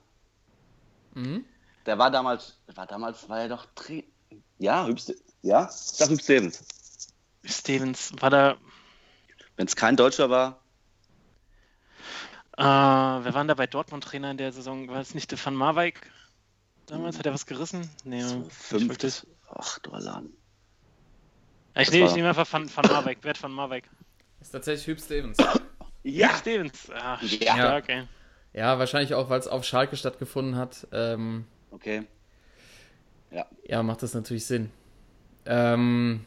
Mhm. 1.15 1.45
Der 1.87 1.97
war 1.97 2.09
damals, 2.11 2.57
war 2.75 2.85
damals, 2.85 3.27
war 3.27 3.39
er 3.41 3.49
doch 3.49 3.65
Tra 3.75 3.95
Ja, 4.57 4.85
Hüb 4.87 4.99
Ja, 5.41 5.65
ich 5.65 5.71
sag 5.71 6.09
Hüb 6.09 6.21
Stevens. 6.21 6.63
Stevens, 7.43 8.13
war 8.19 8.29
da, 8.29 8.57
Wenn 9.57 9.67
es 9.67 9.75
kein 9.75 9.95
Deutscher 9.97 10.29
war, 10.29 10.63
äh, 12.57 12.61
wer 12.63 13.33
war 13.33 13.41
denn 13.41 13.47
da 13.47 13.55
bei 13.55 13.67
Dortmund 13.67 14.03
Trainer 14.03 14.31
in 14.31 14.37
der 14.37 14.51
Saison? 14.51 14.87
War 14.87 15.01
es 15.01 15.15
nicht 15.15 15.31
der 15.31 15.43
Van 15.43 15.55
Marwijk? 15.55 16.09
Damals 16.85 17.17
hat 17.17 17.25
er 17.25 17.33
was 17.33 17.45
gerissen? 17.45 17.89
Nee, 18.03 18.21
so 18.21 18.37
nicht 18.37 18.53
fünf. 18.53 18.97
Das, 18.99 19.25
ach, 19.49 19.79
du 19.79 19.91
Alarm. 19.91 20.29
Ich 21.75 21.91
nehme, 21.91 22.05
ich 22.05 22.13
nehme 22.13 22.29
einfach 22.29 22.51
Van, 22.51 22.69
Van 22.73 22.85
Marwijk, 22.85 23.21
Bert 23.21 23.41
Van 23.41 23.51
Marwijk. 23.51 23.89
Ist 24.39 24.51
tatsächlich 24.51 24.85
Hüb 24.85 24.99
Stevens. 24.99 25.37
Ja, 26.03 26.35
Stevens, 26.35 26.91
ah, 26.91 27.17
Ja. 27.21 27.55
stark, 27.55 27.89
ey. 27.89 28.07
Ja, 28.53 28.77
wahrscheinlich 28.77 29.15
auch, 29.15 29.29
weil 29.29 29.39
es 29.39 29.47
auf 29.47 29.63
Schalke 29.63 29.97
stattgefunden 29.97 30.55
hat. 30.57 30.87
Ähm, 30.91 31.47
okay. 31.71 32.05
Ja, 33.65 33.83
macht 33.83 34.03
das 34.03 34.13
natürlich 34.13 34.45
Sinn. 34.45 34.69
Ähm, 35.45 36.25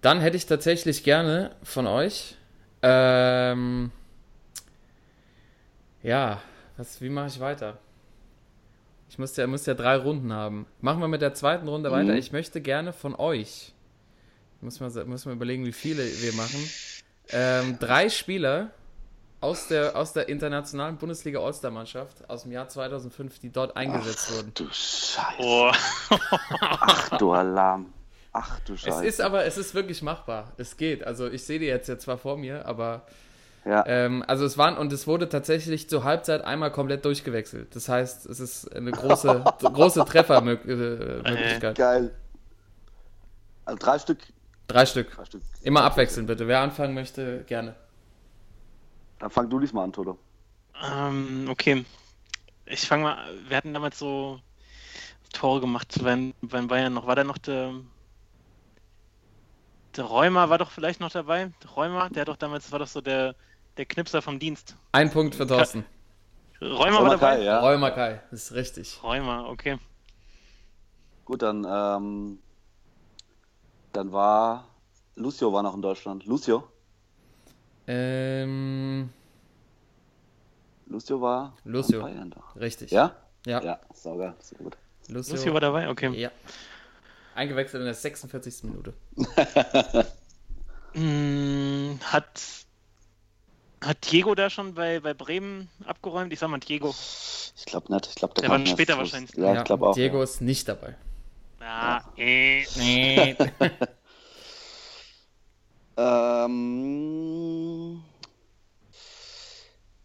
dann 0.00 0.20
hätte 0.20 0.36
ich 0.36 0.46
tatsächlich 0.46 1.04
gerne 1.04 1.54
von 1.62 1.86
euch. 1.86 2.36
Ähm, 2.82 3.90
ja, 6.02 6.42
was, 6.76 7.00
wie 7.00 7.08
mache 7.08 7.28
ich 7.28 7.40
weiter? 7.40 7.78
Ich 9.08 9.18
muss 9.18 9.36
ja, 9.36 9.46
muss 9.46 9.64
ja 9.66 9.74
drei 9.74 9.96
Runden 9.96 10.32
haben. 10.32 10.66
Machen 10.80 11.00
wir 11.00 11.08
mit 11.08 11.22
der 11.22 11.34
zweiten 11.34 11.68
Runde 11.68 11.88
Mhm. 11.88 11.94
weiter. 11.94 12.14
Ich 12.16 12.32
möchte 12.32 12.60
gerne 12.60 12.92
von 12.92 13.14
euch. 13.14 13.72
Muss 14.60 14.80
man, 14.80 14.92
muss 15.08 15.24
man 15.24 15.34
überlegen, 15.36 15.64
wie 15.66 15.72
viele 15.72 16.02
wir 16.04 16.32
machen. 16.34 16.70
Ähm, 17.30 17.78
drei 17.78 18.08
Spieler 18.08 18.70
aus 19.44 19.68
der, 19.68 19.94
aus 19.94 20.14
der 20.14 20.28
internationalen 20.30 20.96
Bundesliga 20.96 21.38
All-Star-Mannschaft 21.38 22.28
aus 22.30 22.44
dem 22.44 22.52
Jahr 22.52 22.66
2005, 22.68 23.38
die 23.40 23.52
dort 23.52 23.76
eingesetzt 23.76 24.34
wurden. 24.34 24.52
Du 24.54 24.64
Scheiße. 24.70 25.36
Oh, 25.38 25.70
Ach, 26.60 27.18
du 27.18 27.32
Alarm. 27.32 27.92
Ach, 28.32 28.58
du 28.60 28.72
Es 28.72 28.80
Scheiße. 28.80 29.04
ist 29.04 29.20
aber, 29.20 29.44
es 29.44 29.58
ist 29.58 29.74
wirklich 29.74 30.00
machbar. 30.00 30.52
Es 30.56 30.78
geht. 30.78 31.06
Also 31.06 31.28
ich 31.28 31.44
sehe 31.44 31.58
die 31.58 31.66
jetzt 31.66 31.88
ja 31.88 31.98
zwar 31.98 32.16
vor 32.16 32.38
mir, 32.38 32.64
aber 32.64 33.02
ja. 33.66 33.84
ähm, 33.86 34.24
also 34.26 34.46
es 34.46 34.56
waren 34.56 34.78
und 34.78 34.92
es 34.94 35.06
wurde 35.06 35.28
tatsächlich 35.28 35.90
zur 35.90 36.04
Halbzeit 36.04 36.42
einmal 36.42 36.72
komplett 36.72 37.04
durchgewechselt. 37.04 37.76
Das 37.76 37.90
heißt, 37.90 38.24
es 38.24 38.40
ist 38.40 38.74
eine 38.74 38.92
große, 38.92 39.44
große 39.60 40.04
Treffermöglichkeit. 40.06 41.76
Geil. 41.76 42.10
Also 43.66 43.78
drei 43.78 43.98
Stück. 43.98 44.18
Drei 44.68 44.86
Stück. 44.86 45.14
Drei 45.14 45.24
Stück. 45.26 45.42
Immer 45.62 45.82
abwechseln 45.84 46.26
bitte. 46.26 46.48
Wer 46.48 46.60
anfangen 46.60 46.94
möchte, 46.94 47.44
gerne. 47.46 47.74
Dann 49.24 49.30
fang 49.30 49.48
du 49.48 49.58
diesmal 49.58 49.84
an, 49.84 49.92
Toto. 49.94 50.18
ähm, 50.86 51.48
okay. 51.48 51.86
Ich 52.66 52.86
fange 52.86 53.04
mal, 53.04 53.16
wir 53.48 53.56
hatten 53.56 53.72
damals 53.72 53.98
so 53.98 54.38
Tore 55.32 55.62
gemacht 55.62 55.98
beim, 56.02 56.34
beim 56.42 56.68
Bayern 56.68 56.92
noch. 56.92 57.06
War 57.06 57.16
da 57.16 57.24
noch 57.24 57.38
der, 57.38 57.72
der 59.96 60.04
Räumer 60.04 60.50
war 60.50 60.58
doch 60.58 60.70
vielleicht 60.70 61.00
noch 61.00 61.10
dabei? 61.10 61.50
Der 61.62 61.70
Räumer, 61.70 62.10
der 62.10 62.20
hat 62.20 62.28
doch 62.28 62.36
damals, 62.36 62.70
war 62.70 62.80
doch 62.80 62.86
so 62.86 63.00
der, 63.00 63.34
der 63.78 63.86
Knipser 63.86 64.20
vom 64.20 64.38
Dienst. 64.38 64.76
Ein 64.92 65.10
Punkt 65.10 65.34
für 65.34 65.46
Thorsten. 65.46 65.86
Räumer 66.60 67.02
war 67.02 67.10
dabei? 67.12 67.36
Kai, 67.36 67.44
ja. 67.44 67.60
Räumer 67.60 67.92
Kai, 67.92 68.20
das 68.30 68.50
ist 68.50 68.52
richtig. 68.52 69.02
Räumer, 69.02 69.48
okay. 69.48 69.78
Gut, 71.24 71.40
dann, 71.40 71.66
ähm, 71.66 72.40
dann 73.94 74.12
war 74.12 74.68
Lucio 75.14 75.50
war 75.50 75.62
noch 75.62 75.74
in 75.74 75.80
Deutschland. 75.80 76.26
Lucio? 76.26 76.68
Ähm, 77.86 79.10
Lucio 80.86 81.20
war 81.20 81.56
Lucio. 81.64 81.98
in 81.98 82.04
Bayern 82.04 82.30
doch. 82.30 82.56
richtig. 82.56 82.90
Ja? 82.90 83.14
Ja. 83.46 83.62
Ja, 83.62 83.80
sauber. 83.92 84.34
Sehr 84.40 84.58
gut. 84.58 84.76
Lucio. 85.08 85.34
Lucio 85.34 85.52
war 85.52 85.60
dabei? 85.60 85.88
Okay. 85.88 86.10
Ja. 86.18 86.30
Eingewechselt 87.34 87.80
in 87.80 87.86
der 87.86 87.94
46. 87.94 88.64
Minute. 88.64 88.94
Mm, 90.94 91.98
hat, 92.04 92.40
hat 93.80 94.12
Diego 94.12 94.34
da 94.34 94.48
schon 94.48 94.74
bei, 94.74 95.00
bei 95.00 95.14
Bremen 95.14 95.68
abgeräumt? 95.84 96.32
Ich 96.32 96.38
sag 96.38 96.48
mal 96.48 96.60
Diego. 96.60 96.94
Ich 97.56 97.64
glaube 97.66 97.92
nicht. 97.92 98.06
Ich 98.06 98.14
glaube, 98.14 98.34
der, 98.34 98.42
Der 98.42 98.50
war 98.50 98.66
später 98.66 98.96
wahrscheinlich. 98.96 99.34
Ja, 99.34 99.58
ich 99.58 99.64
glaube 99.64 99.88
auch. 99.88 99.94
Diego 99.94 100.18
ja. 100.18 100.24
ist 100.24 100.40
nicht 100.40 100.68
dabei. 100.68 100.94
Ah, 101.60 102.02
äh. 102.16 102.64
Nee. 102.76 103.36
Ähm, 105.96 108.02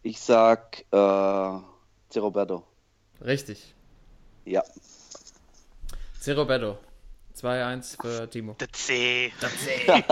ich 0.02 0.20
sag 0.20 0.80
äh, 0.90 1.58
C. 2.08 2.20
Roberto. 2.20 2.64
Richtig. 3.24 3.74
Ja. 4.44 4.62
C. 6.20 6.32
Roberto. 6.32 6.78
2-1 7.36 8.00
für 8.00 8.30
Timo. 8.30 8.54
Der 8.60 8.72
C. 8.72 9.32
Das 9.40 9.52
C. 9.58 10.04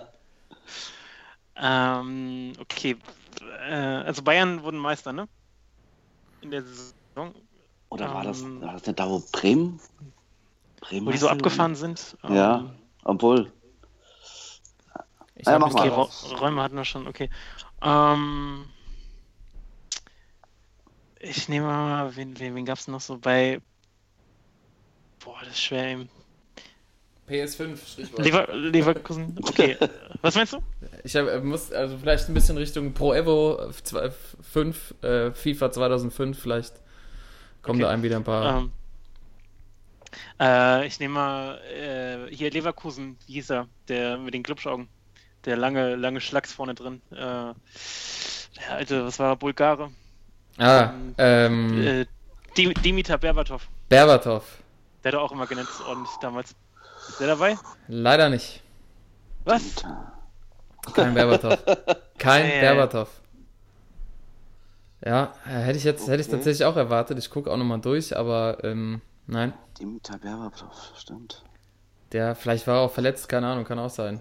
Ähm, 1.62 2.54
okay. 2.60 2.96
Äh, 3.68 3.72
also 3.74 4.22
Bayern 4.22 4.62
wurden 4.64 4.78
Meister, 4.78 5.12
ne? 5.12 5.28
In 6.40 6.50
der 6.50 6.64
Saison. 6.64 7.32
Oder 7.88 8.12
war 8.12 8.24
das, 8.24 8.42
Ähm, 8.42 8.60
war 8.62 8.72
das 8.72 8.84
nicht 8.86 8.98
da, 8.98 9.08
wo 9.08 9.22
Bremen? 9.30 9.78
Bremen 10.80 11.06
Wo 11.06 11.12
die 11.12 11.18
so 11.18 11.28
abgefahren 11.28 11.76
sind. 11.76 12.16
Ja, 12.28 12.58
Ähm, 12.58 12.70
obwohl. 13.04 13.52
Ich 15.42 15.48
Ja, 15.48 15.58
mich 15.58 15.72
mal. 15.72 15.80
Okay, 15.80 15.88
drauf. 15.90 16.22
Ro- 16.30 16.36
Räume 16.36 16.62
hatten 16.62 16.76
wir 16.76 16.84
schon, 16.84 17.06
okay. 17.08 17.28
Ähm, 17.82 18.64
ich 21.18 21.48
nehme 21.48 21.66
mal, 21.66 22.14
wen, 22.16 22.38
wen, 22.38 22.54
wen 22.54 22.64
gab 22.64 22.78
es 22.78 22.88
noch 22.88 23.00
so 23.00 23.18
bei. 23.18 23.60
Boah, 25.24 25.38
das 25.40 25.50
ist 25.54 25.62
schwer 25.62 25.88
eben. 25.88 26.08
PS5, 27.28 27.76
Stichwort. 27.86 28.24
Lever, 28.24 28.48
Leverkusen, 28.54 29.36
okay. 29.42 29.76
Was 30.22 30.34
meinst 30.34 30.52
du? 30.52 30.58
Ich 31.04 31.14
hab, 31.16 31.26
äh, 31.28 31.40
muss 31.40 31.72
also 31.72 31.96
vielleicht 31.98 32.28
ein 32.28 32.34
bisschen 32.34 32.56
Richtung 32.56 32.92
Pro 32.94 33.14
Evo 33.14 33.70
5, 34.42 34.94
äh, 35.02 35.30
FIFA 35.32 35.70
2005, 35.72 36.38
vielleicht 36.38 36.74
kommen 37.62 37.78
Okay. 37.78 37.82
da 37.82 37.90
einem 37.90 38.02
wieder 38.02 38.16
ein 38.16 38.24
paar. 38.24 38.58
Ähm, 38.58 38.72
äh, 40.40 40.86
ich 40.86 40.98
nehme 41.00 41.14
mal 41.14 41.58
äh, 41.58 42.34
hier 42.34 42.50
Leverkusen, 42.50 43.16
wie 43.26 43.34
hieß 43.34 43.50
er? 43.50 43.68
Der 43.88 44.18
mit 44.18 44.34
den 44.34 44.42
Glubschaugen. 44.42 44.88
Der 45.44 45.56
lange, 45.56 45.96
lange 45.96 46.20
Schlacks 46.20 46.52
vorne 46.52 46.74
drin. 46.74 47.02
Äh, 47.10 47.16
der 47.16 47.54
alte, 48.70 49.04
was 49.06 49.18
war 49.18 49.30
er? 49.32 49.36
Bulgare? 49.36 49.90
ah, 50.58 50.90
ähm, 51.18 51.82
Äh, 51.82 52.06
Dim 52.56 52.74
Dimitar 52.74 53.18
Berbatov. 53.18 53.68
Berbatov. 53.88 54.44
Der 55.02 55.12
hat 55.12 55.18
er 55.18 55.22
auch 55.22 55.32
immer 55.32 55.46
genannt, 55.46 55.68
ordentlich 55.88 56.14
damals. 56.20 56.54
Ist 57.08 57.18
der 57.20 57.28
dabei? 57.28 57.56
Leider 57.88 58.28
nicht. 58.28 58.62
Was? 59.44 59.62
Kein 60.94 61.14
Berbatov. 61.14 61.58
Kein 62.18 62.44
Äh. 62.50 62.60
Berbatov. 62.60 63.08
Ja, 65.04 65.34
äh, 65.46 65.50
hätte 65.62 65.78
ich 65.78 65.84
jetzt, 65.84 66.06
hätte 66.06 66.20
ich 66.20 66.28
Okay. 66.28 66.36
tatsächlich 66.36 66.64
auch 66.64 66.76
erwartet. 66.76 67.18
Ich 67.18 67.30
gucke 67.30 67.50
auch 67.50 67.56
nochmal 67.56 67.80
durch, 67.80 68.16
aber 68.16 68.58
ähm, 68.62 69.00
nein. 69.26 69.52
Dimitar 69.80 70.18
Berbatov, 70.18 70.92
stimmt. 70.96 71.42
Der, 72.12 72.36
vielleicht 72.36 72.66
war 72.68 72.76
er 72.76 72.80
auch 72.82 72.92
verletzt, 72.92 73.28
keine 73.28 73.48
Ahnung, 73.48 73.64
kann 73.64 73.78
auch 73.80 73.90
sein. 73.90 74.20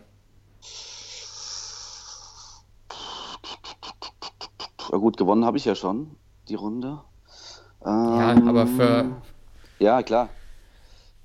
Ja 4.89 4.97
gut, 4.97 5.17
gewonnen 5.17 5.45
habe 5.45 5.57
ich 5.57 5.65
ja 5.65 5.75
schon, 5.75 6.15
die 6.47 6.55
Runde. 6.55 7.01
Ja, 7.83 8.31
Ähm, 8.33 8.47
aber 8.47 8.67
für, 8.67 9.21
Ja, 9.79 10.01
klar. 10.03 10.29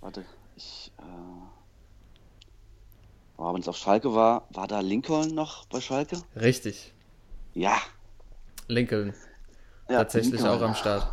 Warte, 0.00 0.24
ich. 0.56 0.92
Äh, 0.98 1.02
boah, 3.36 3.52
wenn 3.54 3.60
es 3.60 3.68
auf 3.68 3.76
Schalke 3.76 4.14
war, 4.14 4.46
war 4.50 4.66
da 4.66 4.80
Lincoln 4.80 5.34
noch 5.34 5.66
bei 5.66 5.80
Schalke? 5.80 6.16
richtig, 6.34 6.92
Ja. 7.54 7.76
Lincoln 8.68 9.14
ja 9.88 9.98
tatsächlich 9.98 10.32
Lincoln. 10.40 10.50
auch 10.50 10.62
am 10.62 10.74
Start. 10.74 11.06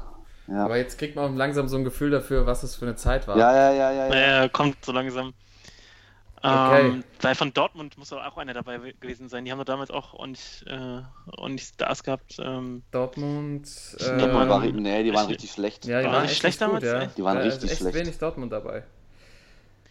Ja. 0.47 0.65
Aber 0.65 0.77
jetzt 0.77 0.97
kriegt 0.97 1.15
man 1.15 1.37
langsam 1.37 1.67
so 1.67 1.77
ein 1.77 1.83
Gefühl 1.83 2.09
dafür, 2.11 2.45
was 2.45 2.63
es 2.63 2.75
für 2.75 2.85
eine 2.85 2.95
Zeit 2.95 3.27
war. 3.27 3.37
ja, 3.37 3.53
ja, 3.53 3.71
ja, 3.71 3.91
ja, 3.91 4.03
ja. 4.05 4.09
Naja, 4.09 4.49
kommt 4.49 4.83
so 4.83 4.91
langsam. 4.91 5.33
Okay. 6.45 6.87
Ähm, 6.87 7.03
weil 7.21 7.35
von 7.35 7.53
Dortmund 7.53 7.97
muss 7.97 8.11
auch 8.11 8.35
einer 8.37 8.53
dabei 8.53 8.83
we- 8.83 8.93
gewesen 8.93 9.29
sein. 9.29 9.45
Die 9.45 9.51
haben 9.51 9.59
doch 9.59 9.65
damals 9.65 9.89
auch 9.91 10.13
ordentlich, 10.13 10.61
äh, 10.67 11.01
ordentlich 11.37 11.67
Stars 11.69 12.03
gehabt. 12.03 12.35
Ähm, 12.37 12.83
Dortmund. 12.91 13.65
Die 13.97 14.03
ähm, 14.03 14.33
waren, 14.33 14.49
war, 14.49 14.59
nee, 14.59 15.03
die 15.03 15.13
waren 15.13 15.23
ich- 15.25 15.29
richtig 15.35 15.51
schlecht. 15.51 15.85
ja, 15.85 15.99
die 16.01 16.05
War 16.05 16.13
waren 16.13 16.21
nicht 16.23 16.31
echt 16.31 16.39
schlecht 16.41 16.59
gut, 16.59 16.67
damals, 16.67 16.83
ja. 16.83 17.05
Die 17.05 17.23
waren 17.23 17.37
ist 17.37 17.45
richtig 17.53 17.71
echt 17.71 17.79
schlecht. 17.79 17.95
wenig 17.95 18.17
Dortmund 18.17 18.51
dabei. 18.51 18.83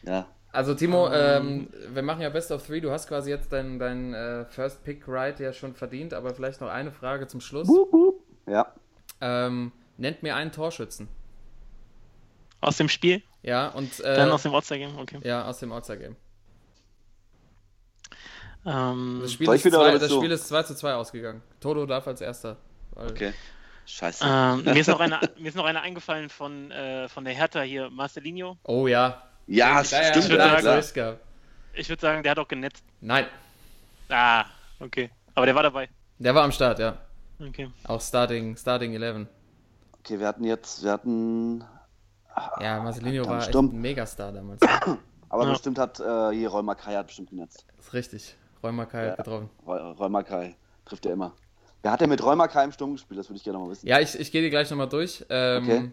Ja. 0.03 0.27
Also 0.53 0.75
Timo, 0.75 1.09
ähm, 1.11 1.69
wir 1.95 2.03
machen 2.03 2.21
ja 2.21 2.29
Best 2.29 2.53
of 2.53 2.67
Three. 2.67 2.83
Du 2.83 2.91
hast 2.91 3.09
quasi 3.09 3.31
jetzt 3.31 3.51
dein, 3.51 3.79
dein 3.79 4.13
äh, 4.13 4.45
First 4.45 4.85
Pick 4.85 5.05
Right 5.09 5.41
ja 5.41 5.55
schon 5.55 5.75
verdient, 5.75 6.13
aber 6.13 6.35
vielleicht 6.35 6.61
noch 6.61 6.69
eine 6.69 6.93
Frage 6.93 7.27
zum 7.29 7.41
Schluss. 7.41 7.71
Ja. 8.47 8.71
Ähm, 9.23 9.73
nennt 9.97 10.23
mir 10.23 10.37
einen 10.37 10.53
Torschützen. 10.53 11.09
aus 12.61 12.77
dem 12.77 12.91
Spiel, 12.91 13.23
Ja, 13.43 13.69
und 13.69 13.99
äh, 14.01 14.17
dann 14.17 14.31
aus 14.31 14.43
dem 14.43 14.55
All-Star-Game, 14.55 14.99
okay. 14.99 15.19
ja, 15.25 15.47
aus 15.47 15.59
dem 15.61 15.73
All-Star 15.73 15.97
Game. 15.97 16.17
Ähm, 18.65 19.19
Das 19.23 19.33
Spiel, 19.33 19.49
ist 19.53 19.63
zwei, 19.63 19.99
das? 19.99 20.13
Spiel 20.13 20.31
ist 20.31 20.49
2 20.49 20.63
zu 20.63 20.75
2 20.77 20.95
ausgegangen. 20.95 21.43
Toto 21.61 21.85
darf 21.87 22.07
als 22.07 22.21
erster. 22.21 22.57
Weil- 22.93 23.11
Okay. 23.11 23.33
Scheiße. 23.87 24.25
ähm, 24.25 24.63
mir, 24.65 24.77
ist 24.77 24.87
noch 24.89 25.01
eine, 25.01 25.19
mir 25.39 25.49
ist 25.49 25.57
noch 25.57 25.65
eine 25.65 25.81
eingefallen 25.81 26.29
von, 26.31 26.71
äh, 26.71 27.09
von 27.09 27.25
der 27.25 27.35
Hertha 27.35 27.63
hier, 27.63 27.91
Marcelinho. 27.91 28.57
Oh 28.65 28.87
ja. 28.87 29.23
ja, 29.49 29.81
ja, 29.83 29.85
stimmt. 29.85 30.29
würde. 30.31 31.19
Ich 31.75 31.89
würde 31.89 32.01
sagen, 32.01 32.23
der 32.23 32.31
hat 32.33 32.39
auch 32.39 32.47
genetzt. 32.49 32.85
Nein, 33.01 33.27
Ah, 34.09 34.45
okay. 34.79 35.11
Aber 35.35 35.47
der 35.47 35.55
war 35.55 35.63
dabei. 35.63 35.89
der 36.19 36.35
war 36.35 36.45
am 36.45 36.53
Start, 36.53 36.79
ja. 36.79 36.99
Okay. 37.41 37.71
Auch 37.85 38.01
Starting, 38.01 38.57
Starting 38.57 38.95
11. 38.95 39.27
Okay, 40.01 40.19
wir 40.21 40.27
hatten 40.29 40.45
jetzt, 40.45 40.85
wir 40.85 40.93
hatten, 40.93 41.65
Ja, 42.61 42.81
Marcelinho 42.83 43.23
Dann 43.25 43.33
war 43.33 43.39
echt 43.39 43.57
ein 43.57 43.81
Megastar 43.81 44.31
damals. 44.33 44.61
aber 45.29 45.45
Ja. 45.45 45.51
bestimmt 45.51 45.79
hat 45.79 45.99
äh, 45.99 46.31
hier 46.33 46.51
Kai 46.77 46.95
hat 46.95 47.07
bestimmt 47.07 47.31
genetzt. 47.31 47.65
Das 47.79 47.87
ist 47.87 47.93
richtig. 47.95 48.37
Räumer 48.63 48.87
Kai 48.87 49.01
hat 49.03 49.09
Ja. 49.11 49.17
getroffen. 49.17 49.51
Reu- 49.67 49.93
Räumer 49.93 50.23
Kai 50.23 50.57
trifft 50.85 51.07
er 51.07 51.13
immer. 51.13 51.33
Wer 51.83 51.91
hat 51.93 52.01
denn 52.01 52.09
mit 52.11 52.23
Räumer 52.23 52.47
Kai 52.49 52.65
im 52.65 52.73
Sturm 52.73 52.93
gespielt? 52.93 53.19
Das 53.19 53.29
würde 53.29 53.39
ich 53.39 53.45
gerne 53.45 53.59
mal 53.59 53.69
wissen. 53.71 53.87
Ja, 53.87 53.99
ich, 53.99 54.19
ich 54.19 54.31
gehe 54.31 54.41
die 54.43 54.51
gleich 54.51 54.71
nochmal 54.71 54.89
durch. 54.89 55.25
Ähm, 55.29 55.63
Okay. 55.65 55.91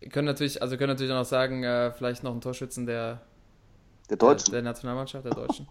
Ihr 0.00 0.10
könnt 0.10 0.26
natürlich, 0.26 0.62
also 0.62 0.76
können 0.76 0.90
natürlich 0.92 1.12
auch 1.12 1.16
noch 1.18 1.24
sagen, 1.24 1.64
äh, 1.64 1.90
vielleicht 1.92 2.22
noch 2.22 2.32
ein 2.32 2.40
Torschützen 2.40 2.86
der, 2.86 3.20
Der 4.08 4.16
der, 4.16 4.16
Deutsche. 4.16 4.50
der 4.52 4.62
Nationalmannschaft, 4.62 5.24
der 5.24 5.34
Deutschen. 5.34 5.66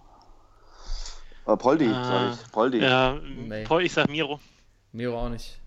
Äh, 1.48 1.56
Poldi, 1.56 1.88
Ah, 1.88 2.04
sag 2.04 2.34
ich. 2.46 2.52
Poldi. 2.52 2.80
Ja, 2.80 3.14
Nee. 3.24 3.64
Paul, 3.64 3.84
ich 3.84 3.94
sag 3.94 4.10
Miro. 4.10 4.40
Miro 4.92 5.18
auch 5.18 5.30
nicht. 5.30 5.58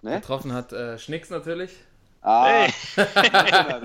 Ne? 0.00 0.16
Getroffen 0.20 0.52
hat 0.54 0.72
äh, 0.72 0.98
Schnicks 0.98 1.28
natürlich. 1.28 1.76
Ah, 2.22 2.46
Hey. 2.46 2.72
der, 2.96 3.80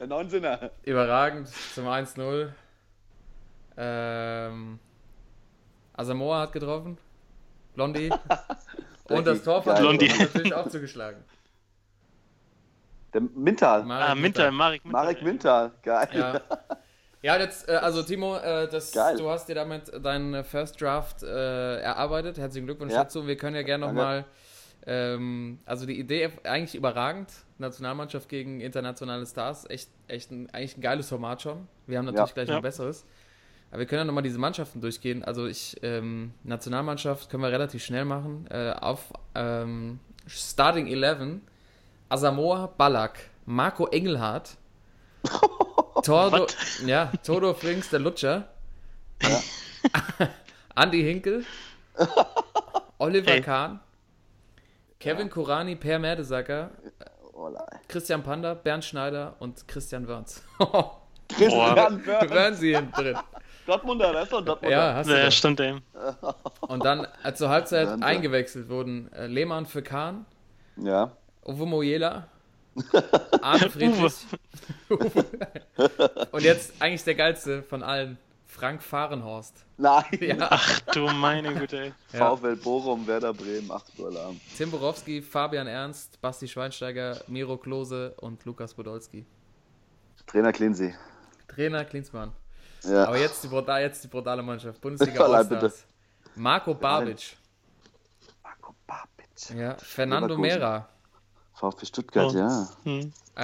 der 0.00 0.06
Neunsinner. 0.08 0.70
Überragend 0.82 1.48
zum 1.74 1.86
1-0. 1.86 2.48
Ähm, 3.76 4.78
Asamoah 5.94 6.40
hat 6.42 6.52
getroffen. 6.52 6.98
Blondie. 7.74 8.10
Und 9.08 9.26
das 9.26 9.42
Tor 9.42 9.62
von. 9.62 9.74
Blondie. 9.76 10.08
hat 10.10 10.18
natürlich 10.20 10.54
auch 10.54 10.68
zugeschlagen. 10.68 11.22
Der 13.14 13.20
Mintal. 13.20 13.84
Marek 13.84 14.08
Ah, 14.08 14.14
Minter, 14.14 14.50
Marek 14.50 14.84
Minter. 14.84 14.98
Marek 14.98 15.22
Mintal. 15.22 15.70
Geil. 15.82 16.08
Ja. 16.12 16.40
Ja, 17.24 17.36
jetzt, 17.38 17.68
äh, 17.68 17.72
also 17.72 18.02
Timo, 18.02 18.36
äh, 18.36 18.68
das, 18.68 18.90
Geil. 18.92 19.16
du 19.16 19.28
hast 19.30 19.48
dir 19.48 19.54
damit 19.54 19.92
deinen 20.04 20.34
äh, 20.34 20.42
First 20.42 20.80
Draft 20.80 21.22
äh, 21.22 21.78
erarbeitet. 21.80 22.36
Herzlichen 22.38 22.66
Glückwunsch 22.66 22.92
Ja. 22.92 23.04
dazu. 23.04 23.26
Wir 23.28 23.36
können 23.36 23.54
ja 23.54 23.62
gerne 23.62 23.86
nochmal, 23.86 24.24
ähm, 24.86 25.60
also 25.64 25.86
die 25.86 26.00
Idee 26.00 26.30
eigentlich 26.42 26.74
überragend. 26.74 27.30
Nationalmannschaft 27.58 28.28
gegen 28.28 28.60
internationale 28.60 29.24
Stars. 29.26 29.68
Echt, 29.70 29.88
echt 30.08 30.32
ein, 30.32 30.50
eigentlich 30.50 30.76
ein 30.78 30.80
geiles 30.80 31.08
Format 31.08 31.42
schon. 31.42 31.68
Wir 31.86 31.98
haben 31.98 32.06
natürlich 32.06 32.30
Ja. 32.30 32.34
gleich 32.34 32.48
Ja. 32.48 32.54
noch 32.54 32.60
ein 32.60 32.62
besseres. 32.64 33.06
Aber 33.72 33.78
wir 33.80 33.86
können 33.86 34.00
ja 34.00 34.04
nochmal 34.04 34.22
diese 34.22 34.38
Mannschaften 34.38 34.82
durchgehen. 34.82 35.24
Also 35.24 35.46
ich, 35.46 35.78
ähm, 35.82 36.34
Nationalmannschaft 36.44 37.30
können 37.30 37.42
wir 37.42 37.50
relativ 37.50 37.82
schnell 37.82 38.04
machen. 38.04 38.46
Äh, 38.50 38.72
auf 38.72 39.14
ähm, 39.34 39.98
Starting 40.26 40.88
11, 40.88 41.40
Asamoah 42.10 42.68
Ballack, 42.76 43.30
Marco 43.46 43.86
Engelhardt, 43.86 44.58
Tordo, 46.04 46.46
ja, 46.84 47.10
Todo 47.24 47.54
Frings, 47.54 47.88
der 47.88 48.00
Lutscher, 48.00 48.48
Andy 50.76 51.02
Hinkel, 51.02 51.46
Oliver 52.98 53.30
Hey. 53.30 53.40
Kahn, 53.40 53.80
Kevin 55.00 55.30
Kurani, 55.30 55.76
Per 55.76 55.98
Mertesacker, 55.98 56.72
nein. 57.34 57.80
Christian 57.88 58.22
Panda, 58.22 58.52
Bernd 58.52 58.84
Schneider 58.84 59.34
und 59.38 59.66
Christian 59.66 60.06
Wörns. 60.06 60.42
Christian 61.28 62.06
Wörth. 62.06 62.30
Wörnsi 62.30 62.72
hinten 62.72 62.92
drin. 62.92 63.16
Dortmunder, 63.66 64.12
das 64.12 64.24
ist 64.24 64.32
doch 64.32 64.38
ein 64.38 64.44
Dortmunder. 64.44 64.76
Ja, 64.76 64.94
hast 64.94 65.08
du 65.08 65.14
Ja, 65.16 65.24
doch. 65.26 65.32
stimmt, 65.32 65.60
ey. 65.60 65.76
Und 66.62 66.84
dann 66.84 67.06
äh, 67.24 67.32
zur 67.34 67.48
Halbzeit 67.48 67.86
Wahnsinn. 67.88 68.02
eingewechselt 68.02 68.68
wurden 68.68 69.12
äh, 69.12 69.26
Lehmann 69.26 69.66
für 69.66 69.82
Kahn, 69.82 70.26
ja. 70.76 71.12
Uwe 71.44 71.66
Mojela, 71.66 72.28
Arne 73.42 73.68
Friedrich. 73.70 74.14
Und 76.32 76.42
jetzt 76.42 76.72
eigentlich 76.80 77.04
der 77.04 77.14
geilste 77.14 77.62
von 77.62 77.82
allen. 77.82 78.18
Frank 78.46 78.82
Fahrenhorst. 78.82 79.64
Nein. 79.78 80.04
Ja. 80.20 80.36
Ach 80.50 80.80
du 80.92 81.08
meine 81.08 81.54
Güte, 81.54 81.84
ey. 81.84 81.92
Ja. 82.12 82.36
VfL 82.36 82.56
Bochum, 82.56 83.06
Werder 83.06 83.32
Bremen, 83.32 83.70
8 83.70 83.98
Uhr 83.98 84.08
Alarm. 84.08 84.38
Tim 84.58 84.70
Borowski, 84.70 85.22
Fabian 85.22 85.66
Ernst, 85.66 86.20
Basti 86.20 86.46
Schweinsteiger, 86.46 87.18
Miro 87.28 87.56
Klose 87.56 88.12
und 88.20 88.44
Lukas 88.44 88.74
Podolski. 88.74 89.24
Trainer 90.26 90.52
Cleansey. 90.52 90.94
Trainer 91.48 91.82
Klinsmann. 91.86 92.32
Ja. 92.84 93.06
Aber 93.06 93.18
jetzt 93.18 93.42
die, 93.44 93.48
brutal, 93.48 93.82
jetzt 93.82 94.02
die 94.04 94.08
brutale 94.08 94.42
Mannschaft. 94.42 94.80
Bundesliga 94.80 95.24
Allstars. 95.24 95.84
Marco 96.34 96.74
Babic. 96.74 97.36
Marco 98.42 98.74
Babic. 98.86 99.56
Ja. 99.56 99.76
Fernando. 99.76 100.36
Mera. 100.36 100.88
VfB 101.54 101.86
Stuttgart, 101.86 102.32
Oh. 102.34 102.36
ja. 102.38 102.68
Hm. 102.84 103.12
Äh, 103.36 103.42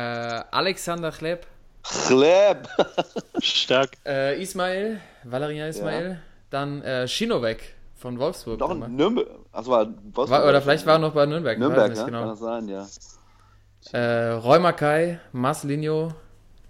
Alexander 0.50 1.12
Chleb. 1.12 1.46
Chleb. 1.82 2.68
Stark. 3.40 3.90
Äh, 4.04 4.40
Ismail. 4.42 5.00
Valerian 5.24 5.68
Ismail. 5.68 6.20
Dann 6.50 6.82
äh, 6.82 7.06
Schinovek 7.06 7.74
von 7.96 8.18
Wolfsburg. 8.18 8.58
Doch 8.58 8.74
Nürnberg. 8.74 9.28
Achso, 9.52 9.70
war 9.70 9.86
Wolfsburg. 9.86 10.30
War, 10.30 10.48
oder 10.48 10.62
vielleicht 10.62 10.86
war 10.86 10.94
er 10.94 10.98
noch 10.98 11.12
bei 11.12 11.26
Nürnberg. 11.26 11.58
Nürnberg, 11.58 11.90
nicht 11.90 11.98
ja? 11.98 12.04
genau. 12.06 12.20
Kann 12.20 12.28
das 12.28 12.38
sein, 12.40 12.68
ja. 12.68 12.86
Äh, 13.92 14.30
Roy 14.32 14.58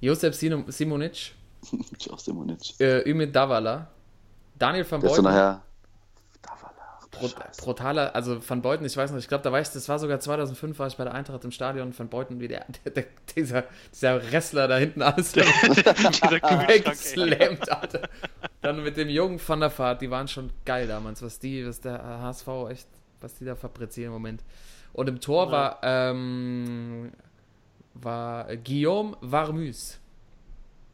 Josef 0.01 0.35
Sino- 0.35 0.65
Simonic, 0.69 1.35
Ciao, 1.99 2.17
Simonic. 2.17 2.79
äh, 2.81 3.09
Ümit 3.11 3.35
Davala, 3.35 3.89
Daniel 4.59 4.87
van 4.91 5.01
Beuten, 5.01 5.25
nachher. 5.25 5.63
Da 6.43 6.51
war 6.51 6.73
er. 6.79 6.85
Ach, 7.01 7.07
du 7.07 7.19
Bro 7.19 7.29
Scheiße. 7.29 7.63
brutaler, 7.63 8.15
also 8.15 8.39
Van 8.49 8.61
Beuten, 8.63 8.85
ich 8.85 8.97
weiß 8.97 9.11
noch, 9.13 9.19
ich 9.19 9.29
glaube, 9.29 9.43
da 9.45 9.51
war 9.53 9.61
ich, 9.61 9.69
das 9.69 9.89
war 9.89 9.99
sogar 9.99 10.21
2005, 10.21 10.79
war 10.79 10.87
ich 10.89 10.97
bei 10.97 11.05
der 11.05 11.15
Eintracht 11.15 11.45
im 11.45 11.51
Stadion, 11.53 11.97
Van 11.99 12.09
Beuten, 12.09 12.41
wie 12.41 12.49
der, 12.49 12.65
der, 12.85 12.93
der 12.93 13.05
dieser, 13.37 13.65
dieser 13.93 14.23
Wrestler 14.31 14.69
da 14.69 14.77
hinten 14.79 15.03
alles 15.03 15.35
weggeslammt 15.37 17.71
hatte. 17.71 18.03
Dann 18.61 18.83
mit 18.83 18.97
dem 18.97 19.09
jungen 19.09 19.41
Van 19.47 19.61
der 19.61 19.77
Vaart, 19.77 20.03
die 20.03 20.11
waren 20.11 20.27
schon 20.29 20.51
geil 20.65 20.87
damals, 20.89 21.23
was 21.23 21.39
die, 21.39 21.65
was 21.67 21.81
der 21.81 22.03
HSV 22.03 22.49
echt, 22.71 22.89
was 23.21 23.35
die 23.35 23.45
da 23.45 23.55
fabrizieren 23.55 24.09
im 24.09 24.13
Moment. 24.15 24.43
Und 24.93 25.09
im 25.09 25.21
Tor 25.21 25.47
Ja. 25.47 25.53
war, 25.53 25.79
ähm, 25.83 27.13
war 27.95 28.57
Guillaume 28.57 29.17
Varmus. 29.21 29.99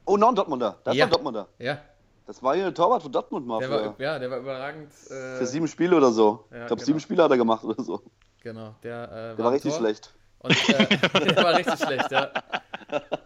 Oh, 0.04 0.16
noch 0.16 0.28
ein 0.28 0.34
Dortmunder. 0.34 0.76
Das 0.84 0.94
Ja. 0.96 1.04
ein 1.04 1.10
Dortmunder. 1.10 1.48
Ja, 1.58 1.78
Das 2.26 2.42
war 2.42 2.54
hier 2.54 2.66
ein 2.66 2.74
Torwart 2.74 3.02
von 3.02 3.12
Dortmund 3.12 3.46
mal. 3.46 3.60
der 3.60 3.70
war, 3.70 3.94
ja, 3.98 4.18
der 4.18 4.30
war 4.30 4.38
überragend. 4.38 4.90
Äh, 5.10 5.36
für 5.38 5.46
sieben 5.46 5.68
Spiele 5.68 5.96
oder 5.96 6.10
so. 6.10 6.44
Ja, 6.50 6.60
ich 6.62 6.66
glaube, 6.66 6.76
genau. 6.76 6.86
sieben 6.86 7.00
Spiele 7.00 7.22
hat 7.22 7.30
er 7.30 7.36
gemacht 7.36 7.64
oder 7.64 7.82
so. 7.82 8.02
Genau, 8.42 8.74
der, 8.82 9.04
äh, 9.32 9.36
Der 9.36 9.44
war 9.44 9.52
richtig 9.52 9.72
Tor. 9.72 9.80
schlecht. 9.80 10.14
Und 10.40 10.68
äh, 10.68 10.86
der 11.34 11.42
war 11.42 11.56
richtig 11.56 11.78
schlecht, 11.78 12.10
ja. 12.10 12.30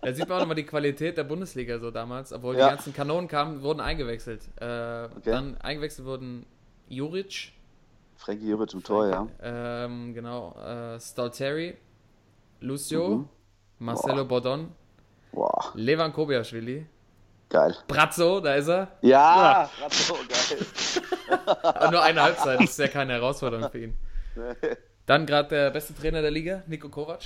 Da 0.02 0.12
sieht 0.12 0.28
man 0.28 0.36
auch 0.36 0.40
nochmal 0.42 0.54
die 0.56 0.64
Qualität 0.66 1.16
der 1.18 1.24
Bundesliga 1.24 1.78
so 1.80 1.90
damals. 1.90 2.32
Obwohl 2.32 2.56
Ja. 2.56 2.68
die 2.68 2.74
ganzen 2.76 2.92
Kanonen 2.94 3.26
kamen, 3.28 3.62
wurden 3.62 3.80
eingewechselt. 3.80 4.42
Äh, 4.60 5.08
Dann 5.24 5.56
eingewechselt 5.60 6.06
wurden 6.06 6.46
Juric, 6.88 7.52
Frankie 8.16 8.48
Juric 8.48 8.72
im 8.72 8.82
Tor, 8.84 9.08
ja. 9.08 9.26
ähm, 9.42 10.14
genau, 10.14 10.54
äh, 10.60 10.98
Stalteri, 11.00 11.76
Lucio, 12.60 13.08
Mhm. 13.08 13.28
Marcelo 13.80 14.24
Bordon, 14.24 14.72
Boah, 15.32 15.72
Levan 15.74 16.12
Kobiaschwili, 16.12 16.86
geil. 17.48 17.76
Brazzo, 17.86 18.40
da 18.40 18.54
ist 18.54 18.68
er. 18.68 18.88
Ja, 19.02 19.70
grad 19.78 19.92
so 19.92 20.14
geil. 20.14 20.66
Aber 21.62 21.90
nur 21.92 22.02
eine 22.02 22.22
Halbzeit, 22.22 22.60
das 22.60 22.70
ist 22.70 22.78
ja 22.78 22.88
keine 22.88 23.14
Herausforderung 23.14 23.70
für 23.70 23.78
ihn. 23.84 23.96
Dann 25.06 25.26
gerade 25.26 25.48
der 25.48 25.70
beste 25.70 25.94
Trainer 25.94 26.22
der 26.22 26.30
Liga, 26.30 26.62
Nico 26.66 26.88
Kovac. 26.88 27.22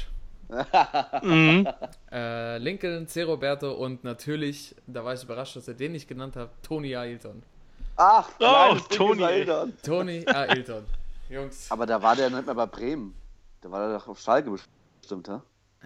Mhm. 1.22 1.66
Äh, 2.10 2.58
Lincoln, 2.58 3.06
C. 3.08 3.22
Roberto 3.22 3.72
und 3.72 4.04
natürlich, 4.04 4.74
da 4.86 5.02
war 5.02 5.14
ich 5.14 5.22
überrascht, 5.22 5.56
dass 5.56 5.66
er 5.68 5.72
den 5.74 5.92
nicht 5.92 6.06
genannt 6.08 6.36
hat, 6.36 6.50
Tony 6.62 6.94
Ailton. 6.94 7.42
Ach, 7.96 8.28
Oh, 8.38 8.76
ey. 8.84 9.22
Eltern. 9.22 9.72
Tony 9.82 10.26
Ailton. 10.26 10.84
Jungs. 11.30 11.70
Aber 11.70 11.86
da 11.86 12.02
war 12.02 12.16
der 12.16 12.28
nicht 12.28 12.44
mehr 12.44 12.54
bei 12.54 12.66
Bremen. 12.66 13.14
Da 13.62 13.70
war 13.70 13.88
der 13.88 13.98
doch 13.98 14.08
auf 14.08 14.18
Schalke 14.20 14.50
bestimmt, 15.00 15.28
hä? 15.28 15.38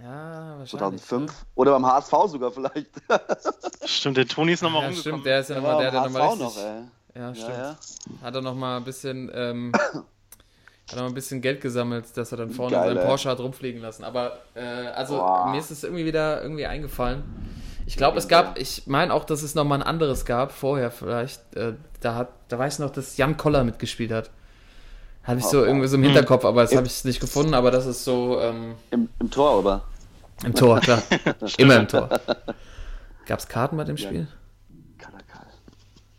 Ja, 0.03 0.57
wahrscheinlich. 0.59 1.03
2005. 1.03 1.33
Oder 1.55 1.73
beim 1.73 1.87
HSV 1.87 2.13
sogar 2.27 2.51
vielleicht. 2.51 2.91
Stimmt, 3.85 4.17
der 4.19 4.27
Toni 4.29 4.53
ist 4.53 4.63
nochmal 4.63 4.83
Ja, 4.83 4.89
rumgekommen. 4.89 5.15
stimmt, 5.21 5.27
der 5.27 5.41
ist 5.41 5.51
ja 5.51 5.57
nochmal 5.57 5.79
der, 5.83 5.91
der 5.91 6.01
nochmal 6.03 6.37
noch, 6.37 6.57
ey. 6.59 6.83
ja, 7.15 7.35
stimmt. 7.35 7.51
Ja, 7.51 7.59
ja. 7.71 7.77
Hat 8.23 8.35
er 8.35 8.43
nochmal 8.43 8.77
ein 8.79 8.85
bisschen, 8.85 9.31
ähm, 9.35 9.73
hat 10.91 10.97
noch 10.97 11.07
ein 11.07 11.15
bisschen 11.15 11.41
Geld 11.41 11.61
gesammelt, 11.61 12.05
dass 12.17 12.31
er 12.33 12.39
dann 12.39 12.51
vorne 12.51 12.77
Geil, 12.77 12.95
seinen. 12.95 13.07
Porsche 13.07 13.31
hat 13.31 13.41
rumfliegen 13.41 13.81
lassen. 13.81 14.05
Aber, 14.05 14.39
äh, 14.55 14.61
also, 14.61 15.17
Boah. 15.17 15.49
mir 15.51 15.59
ist 15.59 15.71
es 15.71 15.83
irgendwie 15.83 16.05
wieder 16.05 16.43
irgendwie 16.43 16.67
eingefallen. 16.67 17.25
Ich 17.87 17.97
glaube, 17.97 18.19
es 18.19 18.27
gab, 18.29 18.59
ich 18.59 18.87
meine 18.87 19.15
auch, 19.15 19.25
dass 19.25 19.43
es 19.43 19.55
nochmal 19.55 19.79
ein 19.81 19.87
anderes 19.87 20.25
gab, 20.25 20.51
vorher 20.53 20.91
vielleicht. 20.91 21.55
Äh, 21.57 21.75
da, 22.01 22.17
hat, 22.17 22.29
da 22.49 22.59
weiß 22.59 22.75
ich 22.75 22.79
noch, 22.81 22.91
dass 22.91 23.17
Jan 23.17 23.37
Koller 23.37 23.63
mitgespielt 23.65 24.11
hat. 24.13 24.31
Habe 25.27 25.41
ich 25.41 25.45
so 25.47 25.61
Oh, 25.63 25.65
irgendwie 25.65 25.89
so 25.89 25.97
im 25.97 26.03
Hinterkopf, 26.05 26.45
aber 26.45 26.63
das 26.63 26.75
habe 26.77 26.87
ich 26.87 27.05
nicht 27.05 27.21
gefunden, 27.21 27.55
aber 27.55 27.71
das 27.71 27.87
ist 27.87 28.05
so 28.05 28.41
ähm, 28.41 28.75
Im, 28.91 29.09
Im 29.21 29.31
Tor, 29.31 29.59
oder? 29.59 29.83
im 30.45 30.55
Tor, 30.55 30.81
klar. 30.81 31.03
Immer 31.59 31.77
im 31.77 31.89
Tor. 31.89 32.09
Gab 33.27 33.39
es 33.39 33.49
Karten 33.49 33.77
bei 33.77 33.85
dem 33.85 33.97
Ja. 33.97 34.07
Spiel? 34.07 34.29
Kalakal. 34.99 35.47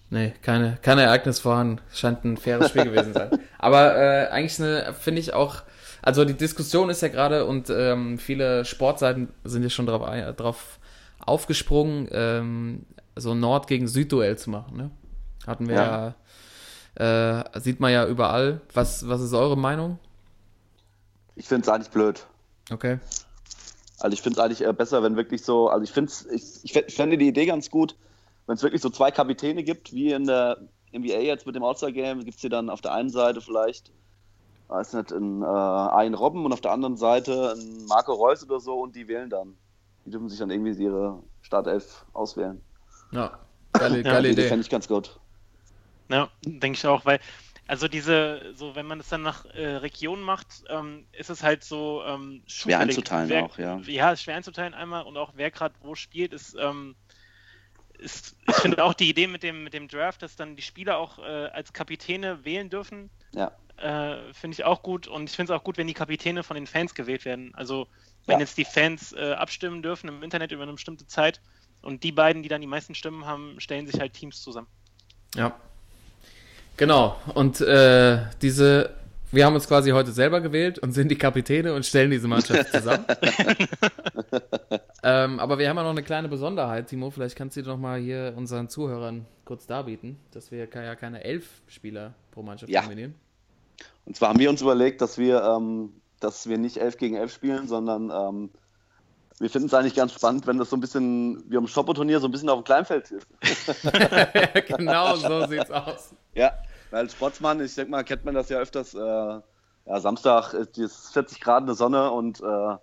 Nee, 0.09 0.33
keine, 0.41 0.77
keine 0.81 1.03
Ereignis 1.03 1.39
vorhanden. 1.39 1.79
Scheint 1.93 2.25
ein 2.25 2.35
faires 2.37 2.69
Spiel 2.69 2.83
gewesen 2.85 3.13
sein. 3.13 3.29
Aber 3.59 3.95
äh, 3.95 4.27
eigentlich 4.29 4.59
eine, 4.59 4.93
finde 4.93 5.21
ich 5.21 5.33
auch, 5.33 5.61
also 6.01 6.25
die 6.25 6.33
Diskussion 6.33 6.89
ist 6.89 7.01
ja 7.01 7.07
gerade 7.09 7.45
und 7.45 7.69
ähm, 7.69 8.17
viele 8.17 8.65
Sportseiten 8.65 9.29
sind 9.43 9.63
ja 9.63 9.69
schon 9.69 9.85
drauf, 9.85 10.03
ein- 10.03 10.35
drauf 10.35 10.79
aufgesprungen, 11.25 12.07
ähm, 12.11 12.85
so 13.15 13.33
Nord- 13.35 13.67
gegen 13.67 13.87
Süd-Duell 13.87 14.37
zu 14.37 14.49
machen. 14.49 14.77
Ne? 14.77 14.91
Hatten 15.45 15.67
wir 15.67 15.75
ja, 15.75 16.15
äh, 16.99 17.43
sieht 17.59 17.79
man 17.79 17.91
ja 17.91 18.05
überall. 18.07 18.61
Was, 18.73 19.07
was 19.07 19.21
ist 19.21 19.33
eure 19.33 19.57
Meinung? 19.57 19.99
Ich 21.35 21.47
finde 21.47 21.63
es 21.63 21.69
eigentlich 21.69 21.91
blöd. 21.91 22.25
Okay. 22.71 22.99
Also 23.99 24.13
ich 24.13 24.21
finde 24.21 24.39
es 24.39 24.45
eigentlich 24.45 24.65
äh, 24.65 24.73
besser, 24.73 25.03
wenn 25.03 25.15
wirklich 25.15 25.43
so, 25.43 25.69
also 25.69 25.83
ich 25.83 25.91
finde 25.91 26.11
ich, 26.31 26.43
ich 26.63 26.71
fänd- 26.73 26.91
fände 26.91 27.17
die 27.17 27.27
Idee 27.27 27.45
ganz 27.45 27.69
gut, 27.69 27.95
wenn 28.45 28.55
es 28.55 28.63
wirklich 28.63 28.81
so 28.81 28.89
zwei 28.89 29.11
Kapitäne 29.11 29.63
gibt, 29.63 29.93
wie 29.93 30.11
in 30.11 30.25
der 30.25 30.57
NBA 30.93 31.19
jetzt 31.19 31.45
mit 31.45 31.55
dem 31.55 31.63
All-Star-Game, 31.63 32.23
gibt 32.23 32.35
es 32.35 32.41
hier 32.41 32.49
dann 32.49 32.69
auf 32.69 32.81
der 32.81 32.93
einen 32.93 33.09
Seite 33.09 33.41
vielleicht, 33.41 33.91
weiß 34.67 34.93
nicht, 34.93 35.11
einen, 35.13 35.41
äh, 35.41 35.45
einen 35.45 36.15
Robben 36.15 36.45
und 36.45 36.53
auf 36.53 36.61
der 36.61 36.71
anderen 36.71 36.97
Seite 36.97 37.51
einen 37.51 37.85
Marco 37.87 38.13
Reus 38.13 38.43
oder 38.43 38.59
so 38.59 38.79
und 38.81 38.95
die 38.95 39.07
wählen 39.07 39.29
dann. 39.29 39.55
Die 40.05 40.11
dürfen 40.11 40.29
sich 40.29 40.39
dann 40.39 40.49
irgendwie 40.49 40.71
ihre 40.81 41.21
Startelf 41.41 42.05
auswählen. 42.13 42.61
Ja, 43.11 43.37
geile, 43.73 44.01
geile 44.03 44.27
Die 44.29 44.33
Idee. 44.33 44.47
fände 44.47 44.61
ich 44.61 44.69
ganz 44.69 44.87
gut. 44.87 45.19
Ja, 46.09 46.29
denke 46.43 46.77
ich 46.77 46.85
auch, 46.85 47.05
weil, 47.05 47.19
also 47.67 47.87
diese, 47.87 48.53
so 48.53 48.75
wenn 48.75 48.85
man 48.85 48.99
es 48.99 49.09
dann 49.09 49.21
nach 49.23 49.45
äh, 49.45 49.75
Region 49.77 50.21
macht, 50.21 50.63
ähm, 50.69 51.05
ist 51.11 51.29
es 51.29 51.43
halt 51.43 51.63
so 51.63 52.03
ähm, 52.05 52.43
Schwer 52.47 52.79
einzuteilen 52.79 53.29
wer, 53.29 53.43
auch, 53.43 53.57
ja. 53.57 53.79
Ja, 53.85 54.11
ist 54.11 54.23
schwer 54.23 54.35
einzuteilen 54.35 54.73
einmal 54.73 55.03
und 55.03 55.17
auch 55.17 55.33
wer 55.35 55.51
gerade 55.51 55.75
wo 55.81 55.95
spielt, 55.95 56.31
ist, 56.33 56.55
ähm, 56.59 56.95
ist 57.97 58.35
ich 58.47 58.55
finde 58.55 58.83
auch 58.83 58.93
die 58.93 59.09
Idee 59.09 59.27
mit 59.27 59.43
dem, 59.43 59.63
mit 59.63 59.73
dem 59.73 59.87
Draft, 59.87 60.21
dass 60.21 60.35
dann 60.35 60.55
die 60.55 60.61
Spieler 60.61 60.97
auch 60.97 61.19
äh, 61.19 61.47
als 61.47 61.73
Kapitäne 61.73 62.45
wählen 62.45 62.69
dürfen, 62.69 63.09
Ja. 63.33 63.51
äh, 63.77 64.33
finde 64.33 64.55
ich 64.55 64.63
auch 64.63 64.81
gut 64.81 65.07
und 65.07 65.29
ich 65.29 65.35
finde 65.35 65.51
es 65.53 65.59
auch 65.59 65.63
gut, 65.63 65.77
wenn 65.77 65.87
die 65.87 65.93
Kapitäne 65.93 66.43
von 66.43 66.55
den 66.55 66.67
Fans 66.67 66.95
gewählt 66.95 67.25
werden. 67.25 67.53
Also 67.53 67.87
wenn 68.25 68.35
Ja. 68.35 68.45
jetzt 68.45 68.57
die 68.57 68.65
Fans 68.65 69.11
äh, 69.13 69.33
abstimmen 69.33 69.81
dürfen 69.81 70.07
im 70.07 70.23
Internet 70.23 70.51
über 70.51 70.63
eine 70.63 70.73
bestimmte 70.73 71.05
Zeit 71.07 71.41
und 71.81 72.03
die 72.03 72.11
beiden, 72.13 72.43
die 72.43 72.49
dann 72.49 72.61
die 72.61 72.67
meisten 72.67 72.95
Stimmen 72.95 73.25
haben, 73.25 73.59
stellen 73.59 73.87
sich 73.87 73.99
halt 73.99 74.13
Teams 74.13 74.41
zusammen. 74.41 74.67
Ja. 75.35 75.59
Genau. 76.77 77.17
Und 77.33 77.59
äh, 77.61 78.19
diese, 78.41 78.91
wir 79.31 79.45
haben 79.45 79.55
uns 79.55 79.67
quasi 79.67 79.89
heute 79.91 80.11
selber 80.11 80.41
gewählt 80.41 80.79
und 80.79 80.93
sind 80.93 81.09
die 81.09 81.17
Kapitäne 81.17 81.73
und 81.73 81.85
stellen 81.85 82.11
diese 82.11 82.27
Mannschaft 82.27 82.71
zusammen. 82.71 83.05
ähm, 85.03 85.39
aber 85.39 85.57
wir 85.57 85.69
haben 85.69 85.77
ja 85.77 85.83
noch 85.83 85.89
eine 85.89 86.03
kleine 86.03 86.29
Besonderheit, 86.29 86.87
Timo. 86.87 87.09
Vielleicht 87.09 87.35
kannst 87.35 87.57
du 87.57 87.63
doch 87.63 87.77
mal 87.77 87.99
hier 87.99 88.33
unseren 88.37 88.69
Zuhörern 88.69 89.25
kurz 89.43 89.65
darbieten, 89.65 90.17
dass 90.31 90.51
wir 90.51 90.59
ja 90.59 90.95
keine 90.95 91.23
elf 91.23 91.61
Spieler 91.67 92.13
pro 92.31 92.43
Mannschaft 92.43 92.71
Ja. 92.71 92.81
kombinieren. 92.81 93.15
Und 94.05 94.15
zwar 94.15 94.29
haben 94.29 94.39
wir 94.39 94.49
uns 94.49 94.61
überlegt, 94.61 95.01
dass 95.01 95.17
wir, 95.17 95.43
ähm, 95.43 95.91
dass 96.19 96.47
wir 96.47 96.57
nicht 96.57 96.77
11 96.77 96.97
gegen 96.97 97.15
11 97.15 97.33
spielen, 97.33 97.67
sondern 97.67 98.11
ähm, 98.11 98.49
wir 99.39 99.49
finden 99.49 99.67
es 99.67 99.73
eigentlich 99.73 99.95
ganz 99.95 100.13
spannend, 100.13 100.47
wenn 100.47 100.57
das 100.57 100.69
so 100.69 100.75
ein 100.75 100.79
bisschen 100.79 101.43
wie 101.49 101.57
am 101.57 101.67
Shoppo-Turnier 101.67 102.19
so 102.19 102.27
ein 102.27 102.31
bisschen 102.31 102.49
auf 102.49 102.59
dem 102.59 102.63
Kleinfeld 102.63 103.11
ist. 103.11 103.27
genau 104.67 105.15
so 105.15 105.45
sieht's 105.47 105.71
aus. 105.71 106.13
Ja, 106.33 106.53
weil 106.91 107.01
als 107.01 107.13
Sportsmann, 107.13 107.59
ich 107.63 107.75
denke 107.75 107.91
mal, 107.91 108.03
kennt 108.03 108.25
man 108.25 108.33
das 108.33 108.49
ja 108.49 108.57
öfters. 108.59 108.93
Äh, 108.93 108.97
ja, 108.99 109.99
Samstag 109.99 110.53
ist 110.53 110.77
es 110.77 111.09
40 111.11 111.39
Grad 111.39 111.61
in 111.61 111.67
der 111.67 111.75
Sonne 111.75 112.11
und 112.11 112.41
äh, 112.41 112.75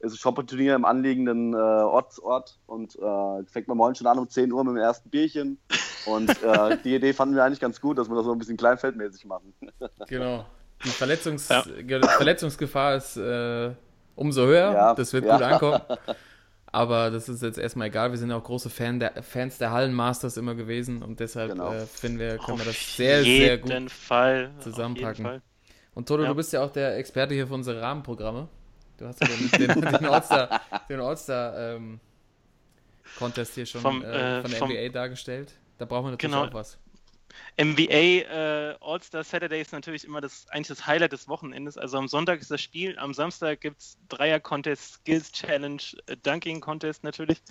ist 0.00 0.12
ein 0.14 0.18
Shoppo-Turnier 0.18 0.74
im 0.74 0.84
anliegenden 0.84 1.52
äh, 1.54 1.56
Ortsort 1.56 2.58
und 2.66 2.96
äh, 2.96 3.44
fängt 3.46 3.68
man 3.68 3.76
morgen 3.76 3.94
schon 3.94 4.06
an 4.06 4.18
um 4.18 4.28
10 4.28 4.52
Uhr 4.52 4.64
mit 4.64 4.74
dem 4.74 4.78
ersten 4.82 5.10
Bierchen. 5.10 5.58
Und 6.06 6.30
äh, 6.42 6.78
die 6.84 6.94
Idee 6.94 7.12
fanden 7.12 7.34
wir 7.34 7.44
eigentlich 7.44 7.60
ganz 7.60 7.80
gut, 7.80 7.98
dass 7.98 8.08
wir 8.08 8.16
das 8.16 8.24
so 8.24 8.32
ein 8.32 8.38
bisschen 8.38 8.56
kleinfeldmäßig 8.56 9.26
machen. 9.26 9.52
Genau. 10.08 10.44
Die 10.84 10.88
Verletzungs 10.88 11.48
Ja. 11.50 11.62
Ge- 11.62 12.02
Verletzungsgefahr 12.02 12.94
ist 12.96 13.16
äh, 13.18 13.72
umso 14.20 14.46
höher. 14.46 14.72
Ja, 14.72 14.94
das 14.94 15.12
wird 15.12 15.24
ja. 15.24 15.32
gut 15.36 15.42
ankommen. 15.42 15.80
Aber 16.72 17.10
das 17.10 17.28
ist 17.28 17.42
jetzt 17.42 17.58
erstmal 17.58 17.88
egal. 17.88 18.12
Wir 18.12 18.18
sind 18.18 18.30
ja 18.30 18.36
auch 18.36 18.44
große 18.44 18.70
Fan 18.70 19.00
der, 19.00 19.22
Fans 19.24 19.58
der 19.58 19.72
Hallenmasters 19.72 20.36
immer 20.36 20.54
gewesen 20.54 21.02
und 21.02 21.18
deshalb 21.18 21.50
Genau. 21.50 21.72
äh, 21.72 21.84
finden 21.86 22.20
wir, 22.20 22.38
können 22.38 22.58
wir 22.58 22.66
das 22.66 22.96
sehr, 22.96 23.24
sehr 23.24 23.58
gut. 23.58 23.90
Fall. 23.90 24.50
zusammenpacken. 24.60 25.24
Fall. 25.24 25.42
Und 25.94 26.06
Toto, 26.06 26.22
Ja. 26.22 26.28
du 26.28 26.34
bist 26.36 26.52
ja 26.52 26.62
auch 26.62 26.70
der 26.70 26.96
Experte 26.96 27.34
hier 27.34 27.48
für 27.48 27.54
unsere 27.54 27.80
Rahmenprogramme. 27.82 28.46
Du 28.98 29.06
hast 29.06 29.20
ja 29.20 29.26
den, 29.26 29.50
den, 29.80 29.80
den 29.80 30.04
All-Star 30.06 30.60
den 30.88 31.00
All-Star, 31.00 31.58
ähm, 31.58 31.98
Contest 33.18 33.54
hier 33.56 33.66
schon 33.66 33.80
Vom, 33.80 34.02
äh, 34.04 34.38
äh, 34.38 34.40
von 34.42 34.50
der 34.50 34.58
vom- 34.60 34.70
NBA 34.70 34.88
dargestellt. 34.90 35.52
Da 35.78 35.86
brauchen 35.86 36.04
wir 36.06 36.10
natürlich 36.12 36.32
Genau. 36.36 36.46
auch 36.46 36.54
was. 36.54 36.78
NBA 37.60 37.92
äh, 37.92 38.76
All-Star 38.80 39.24
Saturday 39.24 39.60
ist 39.60 39.72
natürlich 39.72 40.04
immer 40.04 40.20
das, 40.20 40.46
eigentlich 40.48 40.68
das 40.68 40.86
Highlight 40.86 41.12
des 41.12 41.28
Wochenendes. 41.28 41.76
Also 41.76 41.98
am 41.98 42.08
Sonntag 42.08 42.40
ist 42.40 42.50
das 42.50 42.60
Spiel, 42.60 42.98
am 42.98 43.14
Samstag 43.14 43.60
gibt 43.60 43.80
es 43.80 43.98
Dreier-Contest, 44.08 44.94
Skills-Challenge, 44.94 45.82
äh, 46.06 46.16
Dunking-Contest 46.16 47.04
natürlich. 47.04 47.42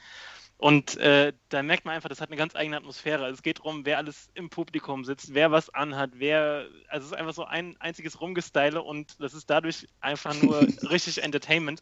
Und 0.58 0.98
äh, 0.98 1.32
da 1.48 1.64
merkt 1.64 1.86
man 1.86 1.96
einfach, 1.96 2.10
das 2.10 2.20
hat 2.20 2.30
eine 2.30 2.36
ganz 2.36 2.54
eigene 2.54 2.76
Atmosphäre. 2.76 3.24
Also 3.24 3.36
es 3.36 3.44
geht 3.44 3.60
darum, 3.60 3.86
wer 3.86 3.98
alles 3.98 4.30
im 4.34 4.50
Publikum 4.50 5.06
sitzt, 5.06 5.34
wer 5.34 5.52
was 5.52 5.70
anhat, 5.70 6.12
wer. 6.16 6.68
Also 6.90 7.06
es 7.06 7.12
ist 7.14 7.18
einfach 7.18 7.34
so 7.34 7.46
ein 7.46 7.78
einziges 7.80 8.20
Rumgestyle 8.20 8.82
und 8.82 9.22
das 9.22 9.34
ist 9.34 9.50
dadurch 9.50 9.88
einfach 10.02 10.34
nur 10.42 10.60
richtig 10.90 11.24
Entertainment. 11.24 11.82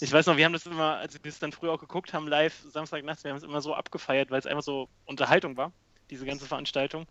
Ich 0.00 0.10
weiß 0.10 0.26
noch, 0.26 0.36
wir 0.36 0.44
haben 0.44 0.52
das 0.54 0.66
immer, 0.66 0.96
als 0.96 1.22
wir 1.22 1.28
es 1.28 1.38
dann 1.38 1.52
früher 1.52 1.72
auch 1.72 1.78
geguckt 1.78 2.12
haben, 2.12 2.26
live, 2.26 2.64
Samstagnachts, 2.68 3.22
wir 3.22 3.30
haben 3.30 3.38
es 3.38 3.44
immer 3.44 3.60
so 3.60 3.74
abgefeiert, 3.74 4.30
weil 4.32 4.40
es 4.40 4.46
einfach 4.46 4.64
so 4.64 4.88
Unterhaltung 5.04 5.56
war, 5.56 5.72
diese 6.10 6.26
ganze 6.26 6.46
Veranstaltung. 6.46 7.06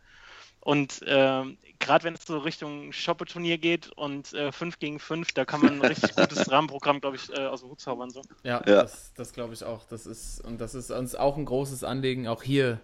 Und 0.62 1.02
ähm, 1.08 1.58
gerade 1.80 2.04
wenn 2.04 2.16
es 2.16 2.26
so 2.26 2.38
Richtung 2.38 2.92
Shoppe-Turnier 2.92 3.58
geht 3.58 3.92
und 3.94 4.28
5 4.28 4.78
gegen 4.80 5.00
5, 5.00 5.32
da 5.32 5.46
kann 5.46 5.62
man 5.62 5.76
ein 5.76 5.82
richtig 5.82 6.16
gutes 6.18 6.52
Rahmenprogramm, 6.52 7.00
glaube 7.00 7.16
ich, 7.16 7.30
äh, 7.32 7.46
aus 7.46 7.62
dem 7.62 7.70
Hut 7.70 7.80
zaubern. 7.80 8.10
So. 8.10 8.22
Ja, 8.44 8.62
Ja. 8.68 8.82
das, 8.82 9.14
das 9.14 9.32
glaube 9.32 9.54
ich 9.54 9.64
auch. 9.64 9.86
Das 9.86 10.06
ist, 10.06 10.42
und 10.44 10.60
das 10.60 10.76
ist 10.76 10.92
uns 10.92 11.16
auch 11.16 11.38
ein 11.38 11.46
großes 11.46 11.86
Anliegen, 11.86 12.28
auch 12.28 12.44
hier 12.44 12.82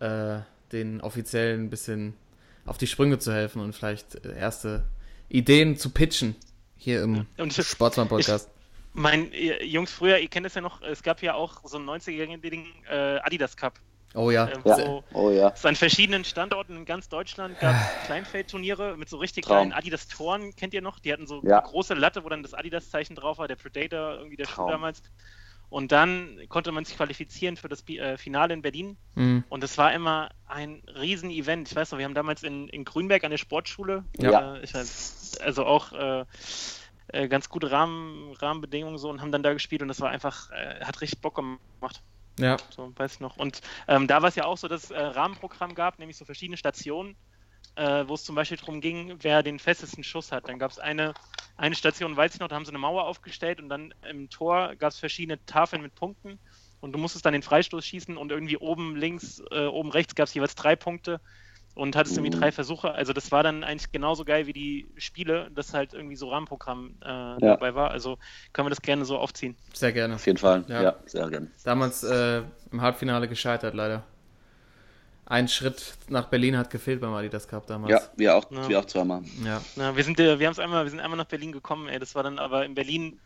äh, 0.00 0.40
den 0.72 1.00
Offiziellen 1.00 1.66
ein 1.66 1.70
bisschen 1.70 2.14
auf 2.66 2.78
die 2.78 2.88
Sprünge 2.88 3.18
zu 3.20 3.32
helfen 3.32 3.60
und 3.62 3.74
vielleicht 3.74 4.24
äh, 4.24 4.36
erste 4.36 4.84
Ideen 5.28 5.76
zu 5.76 5.90
pitchen 5.90 6.34
hier 6.76 7.02
im 7.02 7.26
Sportsmann-Podcast. 7.50 8.50
mein, 8.92 9.30
Jungs, 9.62 9.92
früher, 9.92 10.18
ihr 10.18 10.28
kennt 10.28 10.46
es 10.46 10.54
ja 10.54 10.60
noch, 10.60 10.82
es 10.82 11.02
gab 11.02 11.22
ja 11.22 11.34
auch 11.34 11.60
so 11.64 11.76
einen 11.78 11.88
90er-Ding 11.88 12.66
äh, 12.90 13.18
Adidas 13.20 13.56
Cup. 13.56 13.78
Oh 14.14 14.30
ja, 14.30 14.46
Äh, 14.48 14.58
Ja. 14.64 14.78
wo 14.78 15.04
Oh 15.12 15.30
ja. 15.30 15.48
es 15.54 15.64
an 15.66 15.76
verschiedenen 15.76 16.24
Standorten 16.24 16.76
in 16.76 16.84
ganz 16.84 17.08
Deutschland 17.08 17.58
gab 17.60 17.74
es 17.76 18.06
Kleinfeldturniere 18.06 18.96
mit 18.96 19.08
so 19.08 19.18
richtig 19.18 19.44
Traum. 19.44 19.56
kleinen 19.56 19.72
Adidas-Toren, 19.72 20.56
kennt 20.56 20.72
ihr 20.74 20.80
noch? 20.82 20.98
Die 20.98 21.12
hatten 21.12 21.26
so 21.26 21.42
Ja. 21.44 21.58
eine 21.58 21.68
große 21.68 21.94
Latte, 21.94 22.24
wo 22.24 22.28
dann 22.28 22.42
das 22.42 22.54
Adidas-Zeichen 22.54 23.14
drauf 23.16 23.38
war, 23.38 23.48
der 23.48 23.56
Predator, 23.56 24.14
irgendwie 24.16 24.36
der 24.36 24.46
Schuh 24.46 24.54
Traum. 24.62 24.70
damals. 24.70 25.02
Und 25.70 25.92
dann 25.92 26.40
konnte 26.48 26.72
man 26.72 26.86
sich 26.86 26.96
qualifizieren 26.96 27.58
für 27.58 27.68
das 27.68 27.86
äh, 27.88 28.16
Finale 28.16 28.54
in 28.54 28.62
Berlin. 28.62 28.96
Mhm. 29.14 29.44
Und 29.50 29.62
es 29.62 29.76
war 29.76 29.92
immer 29.92 30.30
ein 30.46 30.82
Riesen-Event. 30.86 31.68
Ich 31.68 31.76
weiß 31.76 31.90
noch, 31.92 31.98
wir 31.98 32.06
haben 32.06 32.14
damals 32.14 32.42
in, 32.42 32.68
in 32.68 32.86
Grünberg 32.86 33.22
an 33.24 33.30
der 33.30 33.36
Sportschule, 33.36 34.04
Ja. 34.16 34.54
äh, 34.56 34.62
ich 34.64 34.72
weiß, 34.72 35.38
also 35.42 35.66
auch 35.66 35.92
äh, 35.92 36.24
äh, 37.08 37.28
ganz 37.28 37.50
gute 37.50 37.70
Rahmen, 37.70 38.32
Rahmenbedingungen 38.40 38.96
so 38.96 39.10
und 39.10 39.20
haben 39.20 39.32
dann 39.32 39.42
da 39.42 39.52
gespielt 39.52 39.82
und 39.82 39.88
das 39.88 40.00
war 40.00 40.08
einfach, 40.08 40.50
äh, 40.52 40.82
hat 40.82 41.02
richtig 41.02 41.20
Bock 41.20 41.34
gemacht. 41.34 42.02
Ja, 42.38 42.56
So, 42.70 42.92
weiß 42.96 43.14
ich 43.14 43.20
noch. 43.20 43.36
Und 43.36 43.60
ähm, 43.88 44.06
da 44.06 44.22
war 44.22 44.28
es 44.28 44.36
ja 44.36 44.44
auch 44.44 44.58
so, 44.58 44.68
dass 44.68 44.84
es 44.84 44.90
äh, 44.90 45.00
Rahmenprogramm 45.00 45.74
gab, 45.74 45.98
nämlich 45.98 46.16
so 46.16 46.24
verschiedene 46.24 46.56
Stationen, 46.56 47.16
äh, 47.76 48.04
wo 48.06 48.14
es 48.14 48.24
zum 48.24 48.34
Beispiel 48.34 48.58
darum 48.58 48.80
ging, 48.80 49.16
wer 49.22 49.42
den 49.42 49.58
festesten 49.58 50.04
Schuss 50.04 50.32
hat. 50.32 50.48
Dann 50.48 50.58
gab 50.58 50.70
es 50.70 50.78
eine, 50.78 51.14
eine 51.56 51.74
Station, 51.74 52.16
weiß 52.16 52.34
ich 52.34 52.40
noch, 52.40 52.48
da 52.48 52.56
haben 52.56 52.64
sie 52.64 52.70
eine 52.70 52.78
Mauer 52.78 53.04
aufgestellt 53.04 53.60
und 53.60 53.68
dann 53.68 53.92
im 54.08 54.30
Tor 54.30 54.76
gab 54.76 54.92
es 54.92 54.98
verschiedene 54.98 55.44
Tafeln 55.46 55.82
mit 55.82 55.94
Punkten 55.94 56.40
und 56.80 56.92
du 56.92 56.98
musstest 56.98 57.26
dann 57.26 57.32
den 57.32 57.42
Freistoß 57.42 57.84
schießen 57.84 58.16
und 58.16 58.30
irgendwie 58.30 58.56
oben 58.56 58.96
links, 58.96 59.42
äh, 59.50 59.66
oben 59.66 59.90
rechts 59.90 60.14
gab 60.14 60.28
es 60.28 60.34
jeweils 60.34 60.54
drei 60.54 60.76
Punkte 60.76 61.20
und 61.78 61.96
hattest 61.96 62.16
irgendwie 62.16 62.34
Mhm. 62.36 62.40
drei 62.40 62.52
Versuche. 62.52 62.92
Also 62.92 63.12
das 63.12 63.30
war 63.32 63.42
dann 63.42 63.62
eigentlich 63.64 63.92
genauso 63.92 64.24
geil 64.24 64.46
wie 64.46 64.52
die 64.52 64.86
Spiele, 64.96 65.50
dass 65.54 65.72
halt 65.72 65.94
irgendwie 65.94 66.16
so 66.16 66.28
Rahmenprogramm 66.30 66.96
äh, 67.00 67.04
dabei 67.40 67.74
war. 67.74 67.90
Also 67.90 68.18
können 68.52 68.66
wir 68.66 68.70
das 68.70 68.82
gerne 68.82 69.04
so 69.04 69.16
aufziehen. 69.18 69.56
sehr 69.72 69.92
gerne. 69.92 70.14
Auf 70.16 70.26
jeden 70.26 70.38
Fall. 70.38 70.64
Ja. 70.68 70.82
Ja, 70.82 70.96
sehr 71.06 71.28
gerne. 71.30 71.50
Damals 71.64 72.02
äh, 72.02 72.42
im 72.72 72.80
Halbfinale 72.82 73.28
gescheitert, 73.28 73.74
leider. 73.74 74.02
Ein 75.26 75.46
Schritt 75.46 75.94
nach 76.08 76.26
Berlin 76.28 76.56
hat 76.56 76.70
gefehlt 76.70 77.00
beim 77.02 77.12
Adidas 77.12 77.46
Cup 77.46 77.66
damals. 77.66 77.92
Ja, 77.92 78.00
wir 78.16 78.34
auch, 78.36 78.50
Ja. 78.50 78.68
wir 78.68 78.78
auch 78.80 78.86
zweimal. 78.86 79.22
ja. 79.44 79.60
Ja, 79.76 79.94
wir 79.94 80.02
sind, 80.02 80.18
äh, 80.20 80.38
wir 80.38 80.46
haben 80.46 80.52
es 80.52 80.58
einmal, 80.58 80.84
wir 80.84 80.90
sind 80.90 81.00
einmal 81.00 81.18
nach 81.18 81.26
Berlin 81.26 81.52
gekommen, 81.52 81.86
ey, 81.88 81.98
das 81.98 82.14
war 82.14 82.22
dann 82.22 82.38
aber 82.38 82.64
in 82.64 82.74
Berlin, 82.74 83.20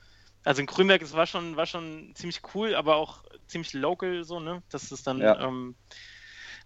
also 0.44 0.60
in 0.60 0.66
Grünberg, 0.66 1.00
es 1.00 1.12
war 1.12 1.26
schon, 1.28 1.56
war 1.56 1.66
schon 1.66 2.10
ziemlich 2.16 2.40
cool, 2.54 2.74
aber 2.74 2.96
auch 2.96 3.22
ziemlich 3.46 3.72
local 3.72 4.24
so, 4.24 4.40
ne? 4.40 4.62
Das 4.70 4.90
ist 4.90 5.06
dann, 5.06 5.20
Ja. 5.20 5.40
ähm, 5.46 5.76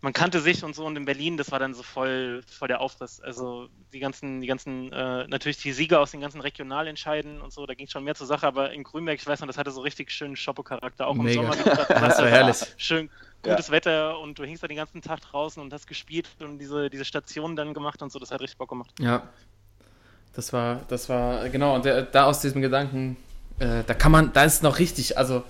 man 0.00 0.12
kannte 0.12 0.40
sich 0.40 0.62
und 0.64 0.74
so 0.74 0.84
und 0.84 0.96
in 0.96 1.04
Berlin, 1.04 1.36
das 1.36 1.50
war 1.50 1.58
dann 1.58 1.74
so 1.74 1.82
voll, 1.82 2.42
voll 2.46 2.68
der 2.68 2.80
Aufriss. 2.80 3.20
Also 3.20 3.68
die 3.92 3.98
ganzen, 3.98 4.40
die 4.40 4.46
ganzen, 4.46 4.92
äh, 4.92 5.26
natürlich 5.26 5.58
die 5.58 5.72
Sieger 5.72 6.00
aus 6.00 6.10
den 6.10 6.20
ganzen 6.20 6.40
Regionalentscheiden 6.40 7.40
und 7.40 7.52
so, 7.52 7.66
da 7.66 7.74
ging 7.74 7.88
schon 7.88 8.04
mehr 8.04 8.14
zur 8.14 8.26
Sache, 8.26 8.46
aber 8.46 8.72
in 8.72 8.82
Grünberg, 8.82 9.18
ich 9.18 9.26
weiß 9.26 9.40
noch, 9.40 9.46
das 9.46 9.58
hatte 9.58 9.70
so 9.70 9.80
richtig 9.80 10.10
schönen 10.10 10.36
Shoppo-Charakter, 10.36 11.06
auch 11.06 11.16
im 11.16 11.22
Mega. 11.22 11.42
Sommer. 11.42 11.56
Das 11.88 12.18
war 12.18 12.28
herrlich. 12.28 12.58
Schön 12.76 13.10
gutes 13.42 13.70
Wetter 13.70 14.18
und 14.18 14.38
du 14.38 14.44
hingst 14.44 14.62
da 14.62 14.66
den 14.66 14.76
ganzen 14.76 15.02
Tag 15.02 15.20
draußen 15.20 15.62
und 15.62 15.72
hast 15.72 15.86
gespielt 15.86 16.28
und 16.40 16.58
diese, 16.58 16.90
diese 16.90 17.04
Station 17.04 17.56
dann 17.56 17.74
gemacht 17.74 18.02
und 18.02 18.10
so, 18.10 18.18
das 18.18 18.30
hat 18.30 18.40
richtig 18.40 18.58
Bock 18.58 18.68
gemacht. 18.68 18.90
Ja. 18.98 19.22
Das 20.34 20.52
war, 20.52 20.80
das 20.88 21.08
war, 21.08 21.48
genau, 21.48 21.74
und 21.74 21.84
der, 21.84 22.02
da 22.02 22.24
aus 22.24 22.40
diesem 22.40 22.60
Gedanken, 22.60 23.16
äh, 23.58 23.84
da 23.86 23.94
kann 23.94 24.12
man, 24.12 24.32
da 24.32 24.44
ist 24.44 24.62
noch 24.62 24.78
richtig, 24.78 25.16
also 25.16 25.42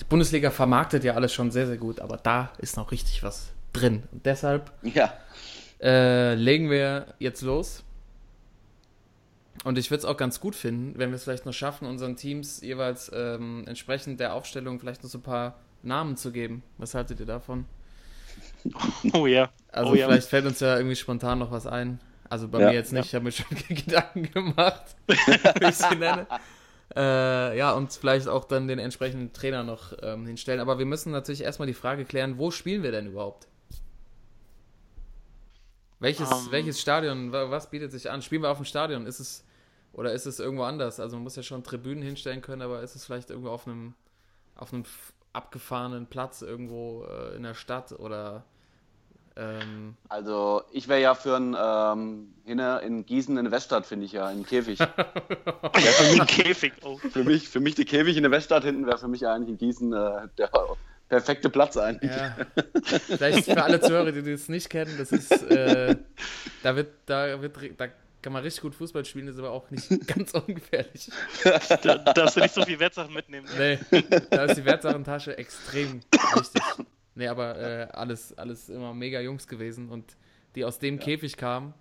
die 0.00 0.04
Bundesliga 0.04 0.50
vermarktet 0.50 1.04
ja 1.04 1.14
alles 1.14 1.32
schon 1.32 1.50
sehr, 1.50 1.66
sehr 1.66 1.78
gut, 1.78 2.00
aber 2.00 2.16
da 2.16 2.50
ist 2.58 2.76
noch 2.76 2.90
richtig 2.90 3.22
was 3.22 3.50
drin. 3.72 4.04
Und 4.12 4.26
deshalb 4.26 4.72
Ja. 4.82 5.12
äh, 5.80 6.34
legen 6.34 6.70
wir 6.70 7.14
jetzt 7.18 7.42
los. 7.42 7.82
Und 9.64 9.76
ich 9.76 9.90
würde 9.90 9.98
es 9.98 10.04
auch 10.06 10.16
ganz 10.16 10.40
gut 10.40 10.54
finden, 10.56 10.98
wenn 10.98 11.10
wir 11.10 11.16
es 11.16 11.24
vielleicht 11.24 11.44
noch 11.44 11.52
schaffen, 11.52 11.86
unseren 11.86 12.16
Teams 12.16 12.60
jeweils 12.62 13.10
ähm, 13.14 13.64
entsprechend 13.66 14.18
der 14.20 14.34
Aufstellung 14.34 14.80
vielleicht 14.80 15.02
noch 15.02 15.10
so 15.10 15.18
ein 15.18 15.22
paar 15.22 15.56
Namen 15.82 16.16
zu 16.16 16.32
geben. 16.32 16.62
Was 16.78 16.94
haltet 16.94 17.20
ihr 17.20 17.26
davon? 17.26 17.66
Oh 19.14 19.26
ja. 19.26 19.48
Also 19.72 19.92
oh, 19.92 19.94
ja. 19.94 20.06
vielleicht 20.06 20.28
fällt 20.28 20.44
uns 20.46 20.60
ja 20.60 20.76
irgendwie 20.76 20.94
spontan 20.96 21.38
noch 21.38 21.50
was 21.50 21.66
ein. 21.66 21.98
Also 22.28 22.46
bei 22.48 22.60
Ja. 22.60 22.68
mir 22.68 22.74
jetzt 22.74 22.92
nicht, 22.92 23.06
ich 23.06 23.14
habe 23.14 23.24
mir 23.24 23.32
schon 23.32 23.46
Gedanken 23.68 24.30
gemacht, 24.30 24.84
wie 25.06 25.64
ich 25.66 25.74
sie 25.76 25.96
nenne. 25.96 26.26
Äh, 26.96 27.56
ja, 27.56 27.70
und 27.70 27.92
vielleicht 27.92 28.26
auch 28.26 28.46
dann 28.46 28.66
den 28.66 28.80
entsprechenden 28.80 29.32
Trainer 29.32 29.62
noch 29.62 29.92
ähm, 30.02 30.26
hinstellen. 30.26 30.58
Aber 30.58 30.80
wir 30.80 30.86
müssen 30.86 31.12
natürlich 31.12 31.44
erstmal 31.44 31.68
die 31.68 31.74
Frage 31.74 32.04
klären, 32.04 32.36
wo 32.36 32.50
spielen 32.50 32.82
wir 32.82 32.90
denn 32.90 33.06
überhaupt? 33.06 33.46
Welches, 36.00 36.30
Ähm. 36.30 36.48
welches 36.50 36.80
Stadion, 36.80 37.30
wa- 37.32 37.50
was 37.50 37.70
bietet 37.70 37.92
sich 37.92 38.10
an? 38.10 38.22
Spielen 38.22 38.42
wir 38.42 38.50
auf 38.50 38.58
dem 38.58 38.64
Stadion? 38.64 39.06
Ist 39.06 39.20
es, 39.20 39.44
oder 39.92 40.12
ist 40.12 40.26
es 40.26 40.40
irgendwo 40.40 40.64
anders? 40.64 40.98
Also 40.98 41.16
man 41.16 41.24
muss 41.24 41.36
ja 41.36 41.42
schon 41.42 41.62
Tribünen 41.62 42.02
hinstellen 42.02 42.40
können, 42.42 42.62
aber 42.62 42.82
ist 42.82 42.94
es 42.96 43.04
vielleicht 43.04 43.30
irgendwo 43.30 43.50
auf 43.50 43.66
einem, 43.66 43.94
auf 44.56 44.72
einem 44.72 44.84
abgefahrenen 45.32 46.06
Platz 46.06 46.42
irgendwo 46.42 47.04
äh, 47.04 47.36
in 47.36 47.42
der 47.44 47.54
Stadt 47.54 47.92
oder 47.92 48.44
ähm, 49.36 49.96
Also 50.08 50.62
ich 50.72 50.88
wäre 50.88 51.00
ja 51.00 51.14
für 51.14 51.36
ein 51.36 51.56
ähm, 51.58 52.34
hinne 52.44 52.80
in 52.80 53.06
Gießen 53.06 53.36
in 53.38 53.44
der 53.44 53.52
Weststadt, 53.52 53.86
finde 53.86 54.06
ich 54.06 54.12
ja, 54.12 54.28
in 54.30 54.44
Käfig. 54.44 54.80
Ein 54.80 56.26
Käfig. 56.26 56.72
Oh. 56.82 56.96
für 56.96 57.22
mich, 57.22 57.48
für 57.48 57.60
mich 57.60 57.76
der 57.76 57.84
Käfig 57.84 58.16
in 58.16 58.24
der 58.24 58.32
Weststadt 58.32 58.64
hinten 58.64 58.86
wäre 58.86 58.98
für 58.98 59.06
mich 59.08 59.26
eigentlich 59.28 59.50
in 59.50 59.58
Gießen 59.58 59.92
äh, 59.92 60.28
der 60.36 60.50
perfekte 61.10 61.50
Platz 61.50 61.76
eigentlich. 61.76 62.10
Ja. 62.10 62.36
Vielleicht 63.06 63.44
für 63.44 63.62
alle 63.62 63.80
Zuhörer, 63.80 64.12
die 64.12 64.22
das 64.22 64.48
nicht 64.48 64.70
kennen, 64.70 64.94
das 64.96 65.12
ist, 65.12 65.32
äh, 65.50 65.96
da 66.62 66.76
wird, 66.76 66.92
da 67.04 67.42
wird, 67.42 67.56
da 67.76 67.88
kann 68.22 68.32
man 68.32 68.42
richtig 68.42 68.62
gut 68.62 68.74
Fußball 68.74 69.04
spielen, 69.04 69.28
ist 69.28 69.38
aber 69.38 69.50
auch 69.50 69.70
nicht 69.70 69.88
ganz 70.06 70.32
ungefährlich. 70.32 71.10
Da 71.82 71.98
darfst 71.98 72.36
du 72.36 72.40
nicht 72.40 72.54
so 72.54 72.62
viel 72.62 72.78
Wertsachen 72.78 73.12
mitnehmen. 73.12 73.46
Ne? 73.58 73.78
Nee, 73.90 74.02
da 74.30 74.44
ist 74.44 74.56
die 74.56 74.64
Wertsachentasche 74.64 75.36
extrem 75.36 76.00
wichtig. 76.34 76.62
Nee, 77.16 77.26
aber 77.26 77.58
äh, 77.58 77.88
alles, 77.92 78.36
alles 78.38 78.68
immer 78.68 78.94
mega 78.94 79.20
Jungs 79.20 79.48
gewesen 79.48 79.88
und 79.88 80.16
die 80.54 80.64
aus 80.64 80.78
dem 80.78 80.98
Käfig 80.98 81.36
kamen, 81.36 81.74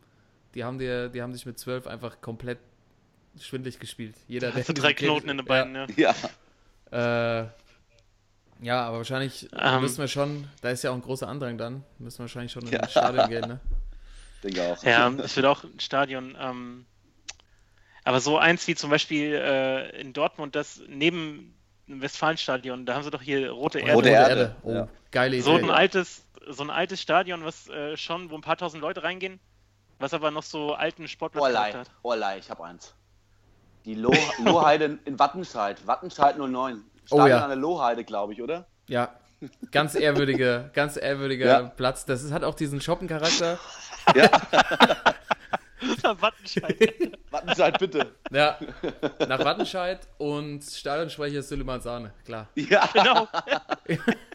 die 0.56 0.63
haben 0.63 0.80
dir, 0.80 1.10
die 1.10 1.22
haben 1.22 1.34
sich 1.34 1.46
mit 1.46 1.60
zwölf 1.60 1.86
einfach 1.86 2.20
komplett 2.20 2.58
schwindlig 3.39 3.80
gespielt. 3.80 4.15
Jeder, 4.28 4.56
in 4.56 4.76
drei 4.76 4.94
Knoten 4.94 5.30
in 5.30 5.38
den 5.38 5.45
Beinen, 5.45 5.74
ne? 5.74 5.88
Ja. 5.95 6.16
Ja, 6.91 7.43
äh, 7.43 7.47
ja 8.62 8.82
aber 8.86 8.97
wahrscheinlich 8.97 9.49
Ähm. 9.57 9.82
müssen 9.82 9.97
wir 9.99 10.07
schon, 10.07 10.47
da 10.62 10.70
ist 10.70 10.84
ja 10.84 10.91
auch 10.91 10.95
ein 10.95 11.01
großer 11.01 11.28
Andrang 11.28 11.57
dann, 11.57 11.84
müssen 11.97 12.20
wir 12.20 12.24
wahrscheinlich 12.24 12.51
schon 12.51 12.64
in 12.64 12.72
Ja. 12.74 12.80
das 12.80 12.91
Stadion 12.91 13.30
gehen, 13.30 13.47
ne? 13.47 13.60
Denke 14.43 14.64
auch. 14.74 14.84
Ja, 14.84 15.12
ich 15.12 15.36
würde 15.36 15.49
auch 15.49 15.64
ein 15.64 15.80
Stadion. 15.80 16.38
Ähm, 16.39 16.86
aber 18.05 18.22
so 18.22 18.38
eins 18.38 18.66
wie 18.68 18.76
zum 18.76 18.89
Beispiel 18.89 19.34
äh, 19.34 19.99
in 19.99 20.14
Dortmund, 20.14 20.55
das 20.55 20.82
neben 20.88 21.53
dem 21.88 22.01
Westfalenstadion, 22.01 22.86
da 22.86 22.95
haben 22.95 23.03
sie 23.03 23.12
doch 23.12 23.22
hier 23.22 23.51
Rote 23.51 23.80
Erde. 23.80 23.93
Rote 23.93 24.10
Erde. 24.10 24.55
Oh, 24.64 24.72
ja. 24.72 24.88
geile 25.12 25.36
Idee. 25.36 25.43
So 25.43 25.55
ein 25.55 25.70
altes, 25.70 26.24
so 26.47 26.64
ein 26.64 26.70
altes 26.70 27.01
Stadion, 27.01 27.43
was 27.43 27.68
äh, 27.68 27.97
schon, 27.97 28.30
wo 28.32 28.36
ein 28.36 28.41
paar 28.41 28.57
tausend 28.57 28.82
Leute 28.82 29.03
reingehen, 29.03 29.39
was 29.99 30.14
aber 30.14 30.32
noch 30.32 30.43
so 30.43 30.74
alten 30.74 31.07
Sportplatz 31.07 31.43
Orlei, 31.43 31.74
hat. 31.74 31.91
Orlei, 32.03 32.38
ich 32.38 32.49
habe 32.49 32.64
eins. 32.64 32.93
Die 33.86 33.95
Loh 33.95 34.14
Lohheide 34.43 34.99
in 35.05 35.20
Wattenscheid. 35.20 35.86
Wattenscheid 35.86 36.38
09. 36.38 36.84
Oh 37.12 37.26
ja. 37.26 37.41
an 37.43 37.49
der 37.49 37.57
Lohheide, 37.57 38.03
glaube 38.03 38.34
ich, 38.34 38.41
oder? 38.41 38.66
Ja, 38.88 39.14
ganz 39.72 39.95
ehrwürdiger, 39.95 40.70
ganz 40.74 40.97
ehrwürdiger 40.97 41.45
Ja. 41.45 41.62
Platz. 41.64 42.05
Das 42.05 42.24
ist, 42.24 42.32
hat 42.34 42.43
auch 42.43 42.55
diesen 42.55 42.82
Shoppencharakter. 42.82 43.57
Wattenscheid. 46.03 47.18
Wattenscheid, 47.32 47.80
bitte. 47.80 48.07
Ja, 48.32 48.57
nach 49.28 49.39
Wattenscheid 49.45 49.99
und 50.18 50.62
Stadionsprecher 50.64 51.39
ist 51.39 51.49
Süleyman 51.49 51.80
Sahne, 51.82 52.12
klar. 52.26 52.47
Ja. 52.55 52.89
Genau. 52.93 53.28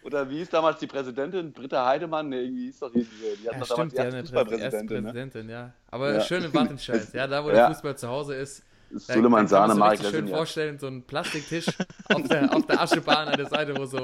Oder 0.05 0.29
wie 0.31 0.39
hieß 0.39 0.51
damals 0.51 0.79
die 0.79 0.87
Präsidentin? 0.87 1.53
Britta 1.53 1.85
Heidemann? 1.87 2.29
Nee, 2.29 2.43
irgendwie 2.45 2.67
hieß 2.67 2.79
doch 2.81 2.93
die, 2.93 3.05
die, 3.05 3.49
hat 3.49 3.59
Ja, 3.59 3.65
stimmt, 3.65 3.71
damals 3.71 3.95
ja, 3.95 4.03
die 4.05 4.09
eine 4.09 4.17
erste 4.19 4.19
erste 4.19 4.23
Fußballpräsidentin. 4.23 4.97
Ne? 4.97 5.03
Präsidentin, 5.13 5.49
ja. 5.51 5.73
Aber 5.91 6.15
Ja. 6.15 6.21
schön 6.21 6.45
in 6.45 6.55
Wattenscheid, 6.55 7.13
ja, 7.13 7.27
da 7.27 7.45
wo 7.45 7.49
Ja. 7.49 7.55
der 7.55 7.69
Fußball 7.69 7.97
zu 7.97 8.09
Hause 8.09 8.35
ist. 8.37 8.63
Suleiman 8.91 9.47
Sahne, 9.49 9.73
so 9.73 9.79
Marek 9.79 10.01
richtig 10.01 10.11
schön 10.15 10.27
ja. 10.29 10.37
vorstellen, 10.37 10.79
so 10.79 10.87
ein 10.87 11.03
Plastiktisch 11.03 11.67
auf 12.09 12.29
der, 12.29 12.55
auf 12.55 12.67
der 12.67 12.81
Aschebahn 12.81 13.29
an 13.29 13.37
der 13.37 13.47
Seite, 13.47 13.77
wo 13.77 13.87
so 13.87 13.99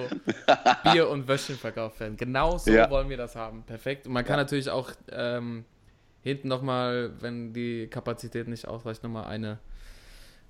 Bier 0.85 1.09
und 1.09 1.29
Würstchen 1.29 1.57
verkauft 1.57 2.01
werden. 2.01 2.17
Genau 2.17 2.59
so 2.59 2.71
Ja. 2.73 2.91
wollen 2.91 3.09
wir 3.09 3.17
das 3.17 3.37
haben. 3.37 3.63
Perfekt. 3.63 4.07
Und 4.07 4.13
man 4.13 4.25
kann 4.25 4.35
Ja. 4.39 4.43
natürlich 4.45 4.71
auch 4.71 4.91
ähm, 5.13 5.65
hinten 6.23 6.49
nochmal, 6.49 7.13
wenn 7.21 7.53
die 7.53 7.87
Kapazität 7.89 8.49
nicht 8.49 8.67
ausreicht, 8.67 9.03
nochmal 9.03 9.27
eine 9.27 9.59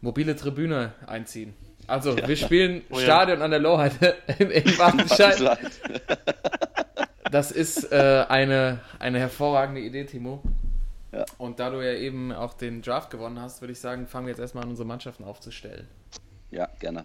mobile 0.00 0.34
Tribüne 0.36 0.92
einziehen. 1.06 1.54
Also, 1.86 2.16
wir 2.16 2.36
spielen 2.36 2.82
Oh 2.90 2.94
ja. 2.98 3.00
Stadion 3.04 3.42
an 3.42 3.50
der 3.50 3.60
in, 4.38 4.50
in 4.50 4.78
Wattenscheid. 4.78 5.40
Wattenscheid. 5.40 5.70
Das 7.30 7.52
ist 7.52 7.92
äh, 7.92 8.24
eine, 8.28 8.80
eine 8.98 9.18
hervorragende 9.18 9.80
Idee, 9.80 10.04
Timo. 10.04 10.42
Ja. 11.12 11.24
Und 11.38 11.58
da 11.58 11.70
du 11.70 11.84
ja 11.84 11.94
eben 11.94 12.32
auch 12.32 12.54
den 12.54 12.82
Draft 12.82 13.10
gewonnen 13.10 13.40
hast, 13.40 13.60
würde 13.60 13.72
ich 13.72 13.80
sagen, 13.80 14.06
fangen 14.06 14.26
wir 14.26 14.30
jetzt 14.30 14.40
erstmal 14.40 14.64
an, 14.64 14.70
unsere 14.70 14.86
Mannschaften 14.86 15.24
aufzustellen. 15.24 15.88
Ja, 16.50 16.68
gerne. 16.78 17.04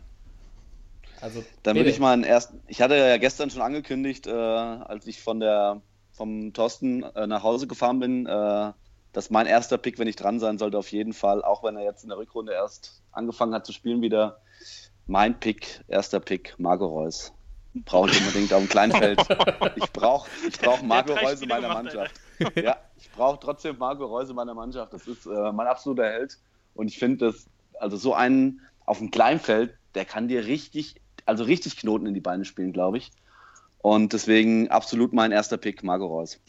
Also, 1.21 1.43
Dann 1.63 1.75
würde 1.75 1.89
ich 1.89 1.99
mal 1.99 2.13
einen 2.13 2.23
ersten. 2.23 2.61
Ich 2.67 2.81
hatte 2.81 2.95
ja 2.95 3.17
gestern 3.17 3.49
schon 3.49 3.61
angekündigt, 3.61 4.27
äh, 4.27 4.31
als 4.31 5.07
ich 5.07 5.21
von 5.21 5.39
der 5.39 5.81
vom 6.11 6.53
Thorsten 6.53 7.03
äh, 7.03 7.27
nach 7.27 7.43
Hause 7.43 7.67
gefahren 7.67 7.99
bin, 7.99 8.25
äh, 8.25 8.71
dass 9.11 9.29
mein 9.29 9.47
erster 9.47 9.77
Pick, 9.77 9.99
wenn 9.99 10.07
ich 10.07 10.15
dran 10.15 10.39
sein 10.39 10.57
sollte, 10.57 10.77
auf 10.77 10.91
jeden 10.91 11.13
Fall, 11.13 11.43
auch 11.43 11.63
wenn 11.63 11.75
er 11.75 11.83
jetzt 11.83 12.03
in 12.03 12.09
der 12.09 12.17
Rückrunde 12.17 12.53
erst 12.53 13.01
angefangen 13.11 13.53
hat 13.53 13.65
zu 13.65 13.73
spielen, 13.73 14.01
wieder 14.01 14.41
mein 15.07 15.39
Pick, 15.39 15.81
erster 15.87 16.19
Pick, 16.19 16.55
Marco 16.57 16.85
Reus. 16.85 17.33
Brauche 17.73 18.09
ich 18.09 18.19
unbedingt 18.19 18.53
auf 18.53 18.61
dem 18.61 18.69
Kleinfeld. 18.69 19.19
Ich 19.75 19.91
brauche 19.91 20.29
ich 20.47 20.57
brauch 20.59 20.81
Marco 20.81 21.13
Reus 21.13 21.41
in 21.41 21.49
meiner 21.49 21.67
gemacht, 21.67 21.83
Mannschaft. 21.83 22.21
Ja, 22.55 22.77
ich 22.97 23.09
brauche 23.11 23.39
trotzdem 23.39 23.77
Marco 23.77 24.05
Reus 24.05 24.29
in 24.29 24.35
meiner 24.35 24.53
Mannschaft. 24.53 24.93
Das 24.93 25.07
ist 25.07 25.25
äh, 25.25 25.51
mein 25.51 25.67
absoluter 25.67 26.05
Held. 26.05 26.37
Und 26.73 26.87
ich 26.87 26.97
finde, 26.99 27.25
dass 27.27 27.47
also 27.79 27.97
so 27.97 28.13
einen 28.13 28.61
auf 28.85 28.99
dem 28.99 29.11
Kleinfeld, 29.11 29.75
der 29.95 30.05
kann 30.05 30.27
dir 30.27 30.45
richtig, 30.45 30.95
also 31.25 31.43
richtig 31.43 31.77
Knoten 31.77 32.05
in 32.05 32.13
die 32.13 32.21
Beine 32.21 32.45
spielen, 32.45 32.73
glaube 32.73 32.97
ich. 32.97 33.11
Und 33.79 34.13
deswegen 34.13 34.69
absolut 34.69 35.13
mein 35.13 35.31
erster 35.31 35.57
Pick, 35.57 35.83
Marco 35.83 36.07
Reus. 36.07 36.39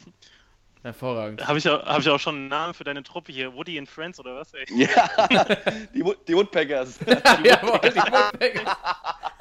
Hervorragend. 0.83 1.47
Habe 1.47 1.59
ich, 1.59 1.69
auch- 1.69 1.85
hab 1.85 2.01
ich 2.01 2.09
auch 2.09 2.21
schon 2.21 2.37
einen 2.37 2.49
Namen 2.49 2.73
für 2.75 2.85
deine 2.85 3.03
Truppe 3.03 3.33
hier? 3.33 3.53
Woody 3.55 3.77
and 3.79 3.89
Friends 3.89 4.21
oder 4.21 4.37
was? 4.37 4.55
Ey? 4.55 4.65
Ja, 4.71 5.45
die, 5.93 6.05
Wood- 6.05 6.19
die 6.29 6.35
Woodpeckers. 6.35 6.99
Jawohl, 7.45 7.81
die 7.91 7.97
Woodpeckers. 7.99 8.77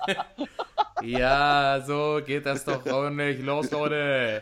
ja, 1.05 1.83
so 1.85 2.21
geht 2.25 2.45
das 2.45 2.63
doch 2.65 2.85
ordentlich 2.85 3.43
los, 3.43 3.71
Leute. 3.71 4.41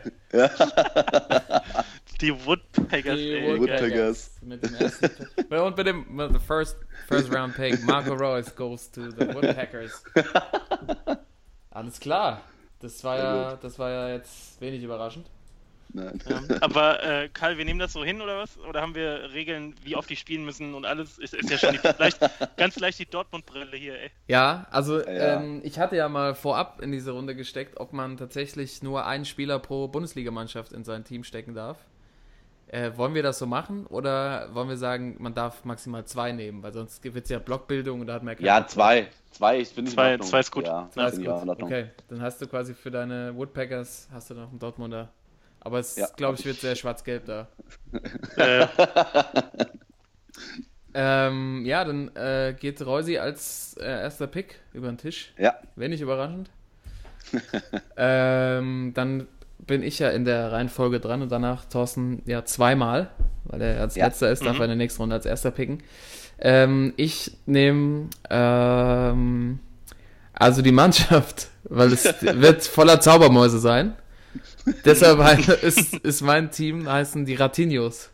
Die 2.20 2.32
Woodpeckers, 2.46 3.16
Die 3.16 3.34
ey. 3.34 3.58
Woodpeckers. 3.58 4.30
Mit 4.42 4.62
dem 4.64 4.74
ersten. 4.74 5.10
Und 5.50 5.76
mit 5.76 5.86
dem 5.86 6.06
mit 6.14 6.32
the 6.32 6.38
first, 6.38 6.76
first 7.08 7.32
round 7.32 7.54
pick, 7.54 7.82
Marco 7.84 8.14
Reus 8.14 8.54
goes 8.54 8.90
to 8.90 9.10
the 9.10 9.26
Woodpeckers. 9.34 10.02
Alles 11.70 11.98
klar. 12.00 12.40
Das 12.80 13.02
war 13.02 13.18
ja, 13.18 13.56
das 13.56 13.78
war 13.78 13.90
ja 13.90 14.08
jetzt 14.10 14.60
wenig 14.60 14.82
überraschend. 14.82 15.26
Nein. 15.94 16.18
Ja. 16.28 16.42
Aber 16.60 17.02
äh, 17.04 17.28
Karl, 17.32 17.56
wir 17.56 17.64
nehmen 17.64 17.78
das 17.78 17.92
so 17.92 18.04
hin 18.04 18.20
oder 18.20 18.36
was? 18.38 18.58
Oder 18.58 18.82
haben 18.82 18.94
wir 18.96 19.32
Regeln, 19.32 19.74
wie 19.84 19.94
oft 19.96 20.10
die 20.10 20.16
spielen 20.16 20.44
müssen 20.44 20.74
und 20.74 20.84
alles? 20.84 21.18
Ist, 21.18 21.34
ist 21.34 21.48
ja 21.48 21.56
schon 21.56 21.72
die, 21.72 21.88
leicht, 21.98 22.18
ganz 22.56 22.78
leicht 22.80 22.98
die 22.98 23.06
Dortmund-Brille 23.06 23.76
hier, 23.76 23.94
ey. 24.00 24.10
Ja, 24.26 24.66
also 24.70 24.98
Ja. 25.00 25.36
Ähm, 25.40 25.60
ich 25.64 25.78
hatte 25.78 25.94
ja 25.96 26.08
mal 26.08 26.34
vorab 26.34 26.82
in 26.82 26.90
diese 26.92 27.12
Runde 27.12 27.34
gesteckt, 27.36 27.78
ob 27.78 27.92
man 27.92 28.16
tatsächlich 28.16 28.82
nur 28.82 29.06
einen 29.06 29.24
Spieler 29.24 29.58
pro 29.60 29.86
Bundesligamannschaft 29.88 30.72
in 30.72 30.82
sein 30.84 31.04
Team 31.04 31.22
stecken 31.24 31.54
darf. 31.54 31.78
Äh, 32.66 32.96
wollen 32.96 33.14
wir 33.14 33.22
das 33.22 33.38
so 33.38 33.46
machen 33.46 33.86
oder 33.86 34.48
wollen 34.52 34.68
wir 34.68 34.76
sagen, 34.78 35.14
man 35.20 35.32
darf 35.32 35.64
maximal 35.64 36.04
zwei 36.06 36.32
nehmen, 36.32 36.60
weil 36.64 36.72
sonst 36.72 37.04
wird 37.04 37.24
es 37.24 37.30
ja 37.30 37.38
Blockbildung 37.38 38.00
und 38.00 38.08
da 38.08 38.14
hat 38.14 38.24
man 38.24 38.34
Ja, 38.40 38.58
drauf. 38.60 38.70
zwei. 38.70 39.06
Zwei, 39.30 39.60
ich 39.60 39.68
finde 39.68 39.92
Zwei- 39.92 40.18
zwei 40.18 40.40
ist 40.40 40.50
gut. 40.50 40.66
Ja, 40.66 40.88
Zwei 40.90 41.06
ist 41.06 41.18
gut. 41.18 41.28
Okay, 41.62 41.90
dann 42.08 42.20
hast 42.20 42.40
du 42.42 42.48
quasi 42.48 42.74
für 42.74 42.90
deine 42.90 43.36
Woodpeckers 43.36 44.08
hast 44.12 44.30
du 44.30 44.34
noch 44.34 44.48
einen 44.50 44.58
Dortmunder. 44.58 45.08
Aber 45.64 45.78
es, 45.80 45.96
Ja, 45.96 46.08
glaube 46.16 46.38
ich, 46.38 46.44
wird 46.44 46.60
sehr 46.60 46.76
schwarz-gelb 46.76 47.24
da. 47.26 47.48
Äh, 48.36 48.66
Ähm, 50.96 51.64
ja, 51.66 51.84
dann 51.84 52.14
äh, 52.14 52.54
geht 52.58 52.84
Reusi 52.84 53.18
als 53.18 53.76
äh, 53.80 53.84
erster 53.84 54.28
Pick 54.28 54.60
über 54.72 54.86
den 54.88 54.98
Tisch. 54.98 55.32
Ja, 55.36 55.54
Wenig 55.76 56.00
überraschend. 56.00 56.50
ähm, 57.96 58.92
dann 58.94 59.26
bin 59.58 59.82
ich 59.82 59.98
ja 59.98 60.10
in 60.10 60.24
der 60.24 60.52
Reihenfolge 60.52 61.00
dran 61.00 61.22
und 61.22 61.32
danach 61.32 61.64
Thorsten 61.64 62.22
ja 62.26 62.44
zweimal, 62.44 63.10
weil 63.44 63.62
er 63.62 63.80
als 63.80 63.96
Ja. 63.96 64.06
letzter 64.06 64.30
ist, 64.30 64.44
darf 64.44 64.56
Mhm. 64.56 64.60
er 64.60 64.64
in 64.64 64.70
der 64.70 64.76
nächsten 64.76 65.02
Runde 65.02 65.16
als 65.16 65.26
erster 65.26 65.50
picken. 65.50 65.82
Ähm, 66.38 66.92
ich 66.96 67.32
nehme 67.46 68.08
ähm, 68.30 69.60
also 70.34 70.62
die 70.62 70.72
Mannschaft, 70.72 71.48
weil 71.64 71.92
es 71.92 72.04
wird 72.22 72.64
voller 72.64 73.00
Zaubermäuse 73.00 73.58
sein. 73.58 73.94
Deshalb 74.84 75.62
ist, 75.62 75.94
ist 75.94 76.20
mein 76.22 76.50
Team 76.50 76.88
heißen 76.88 77.24
die 77.24 77.34
Ratinos. 77.34 78.10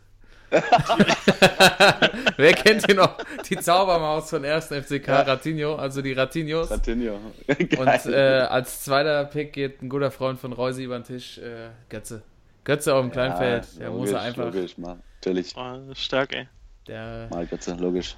Wer 2.37 2.53
kennt 2.53 2.85
hier 2.85 2.95
noch 2.95 3.17
die 3.49 3.55
Zaubermaus 3.57 4.29
von 4.29 4.43
1. 4.43 4.65
FCK 4.65 5.07
Ja. 5.07 5.21
Ratinho, 5.21 5.75
also 5.75 6.01
die 6.01 6.11
Ratinos. 6.11 6.69
Ratinho. 6.69 7.19
Und 7.47 8.05
äh, 8.05 8.47
als 8.49 8.83
zweiter 8.83 9.23
Pick 9.25 9.53
geht 9.53 9.81
ein 9.81 9.87
guter 9.87 10.11
Freund 10.11 10.39
von 10.39 10.51
Reusi 10.51 10.83
über 10.83 10.99
den 10.99 11.05
Tisch, 11.05 11.37
äh, 11.37 11.69
Götze. 11.87 12.21
Götze 12.65 12.93
auf 12.93 13.01
dem 13.01 13.11
Kleinfeld, 13.11 13.79
der 13.79 13.91
muss 13.91 14.11
er 14.11 14.21
einfach. 14.21 14.45
Logisch, 14.45 14.77
mal. 14.77 14.97
Natürlich. 15.23 15.55
oh, 15.55 15.79
stark, 15.93 16.33
ey. 16.35 16.47
Der, 16.87 17.27
Mal 17.31 17.45
Götze, 17.47 17.75
logisch. 17.75 18.17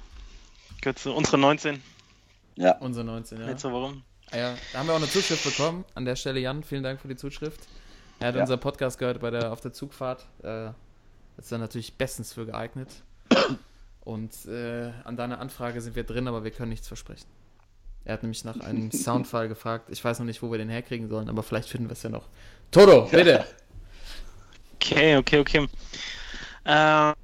Götze, 0.82 1.12
unsere 1.12 1.38
19. 1.38 1.82
Ja. 2.56 2.76
unser 2.78 3.04
19, 3.04 3.40
ja. 3.40 3.48
Jetzt 3.48 3.64
warum? 3.64 4.02
Ah 4.30 4.38
ja. 4.38 4.54
Da 4.72 4.78
haben 4.78 4.86
wir 4.88 4.94
auch 4.94 4.98
eine 4.98 5.08
Zuschrift 5.08 5.44
bekommen. 5.44 5.84
An 5.94 6.04
der 6.04 6.16
Stelle, 6.16 6.40
Jan, 6.40 6.62
vielen 6.64 6.82
Dank 6.82 7.00
für 7.00 7.08
die 7.08 7.16
Zuschrift. 7.16 7.60
Er 8.20 8.28
hat 8.28 8.34
Ja. 8.36 8.40
unser 8.42 8.56
Podcast 8.56 8.98
gehört 8.98 9.20
bei 9.20 9.30
der, 9.30 9.52
auf 9.52 9.60
der 9.60 9.72
Zugfahrt. 9.72 10.26
Äh, 10.42 10.70
ist 11.36 11.50
dann 11.50 11.60
natürlich 11.60 11.96
bestens 11.98 12.32
für 12.32 12.46
geeignet. 12.46 12.88
Und 14.04 14.44
äh, 14.46 14.92
an 15.04 15.16
deiner 15.16 15.40
Anfrage 15.40 15.80
sind 15.80 15.96
wir 15.96 16.04
drin, 16.04 16.28
aber 16.28 16.44
wir 16.44 16.50
können 16.50 16.68
nichts 16.70 16.86
versprechen. 16.88 17.26
Er 18.04 18.14
hat 18.14 18.22
nämlich 18.22 18.44
nach 18.44 18.60
einem 18.60 18.90
Soundfall 18.92 19.48
gefragt. 19.48 19.88
Ich 19.90 20.04
weiß 20.04 20.18
noch 20.18 20.26
nicht, 20.26 20.42
wo 20.42 20.50
wir 20.50 20.58
den 20.58 20.68
herkriegen 20.68 21.08
sollen, 21.08 21.28
aber 21.28 21.42
vielleicht 21.42 21.68
finden 21.68 21.88
wir 21.88 21.94
es 21.94 22.02
ja 22.02 22.10
noch. 22.10 22.28
Toto, 22.70 23.06
bitte! 23.10 23.46
Okay, 24.76 25.16
okay, 25.16 25.38
okay. 25.40 25.68
Ähm, 26.66 27.14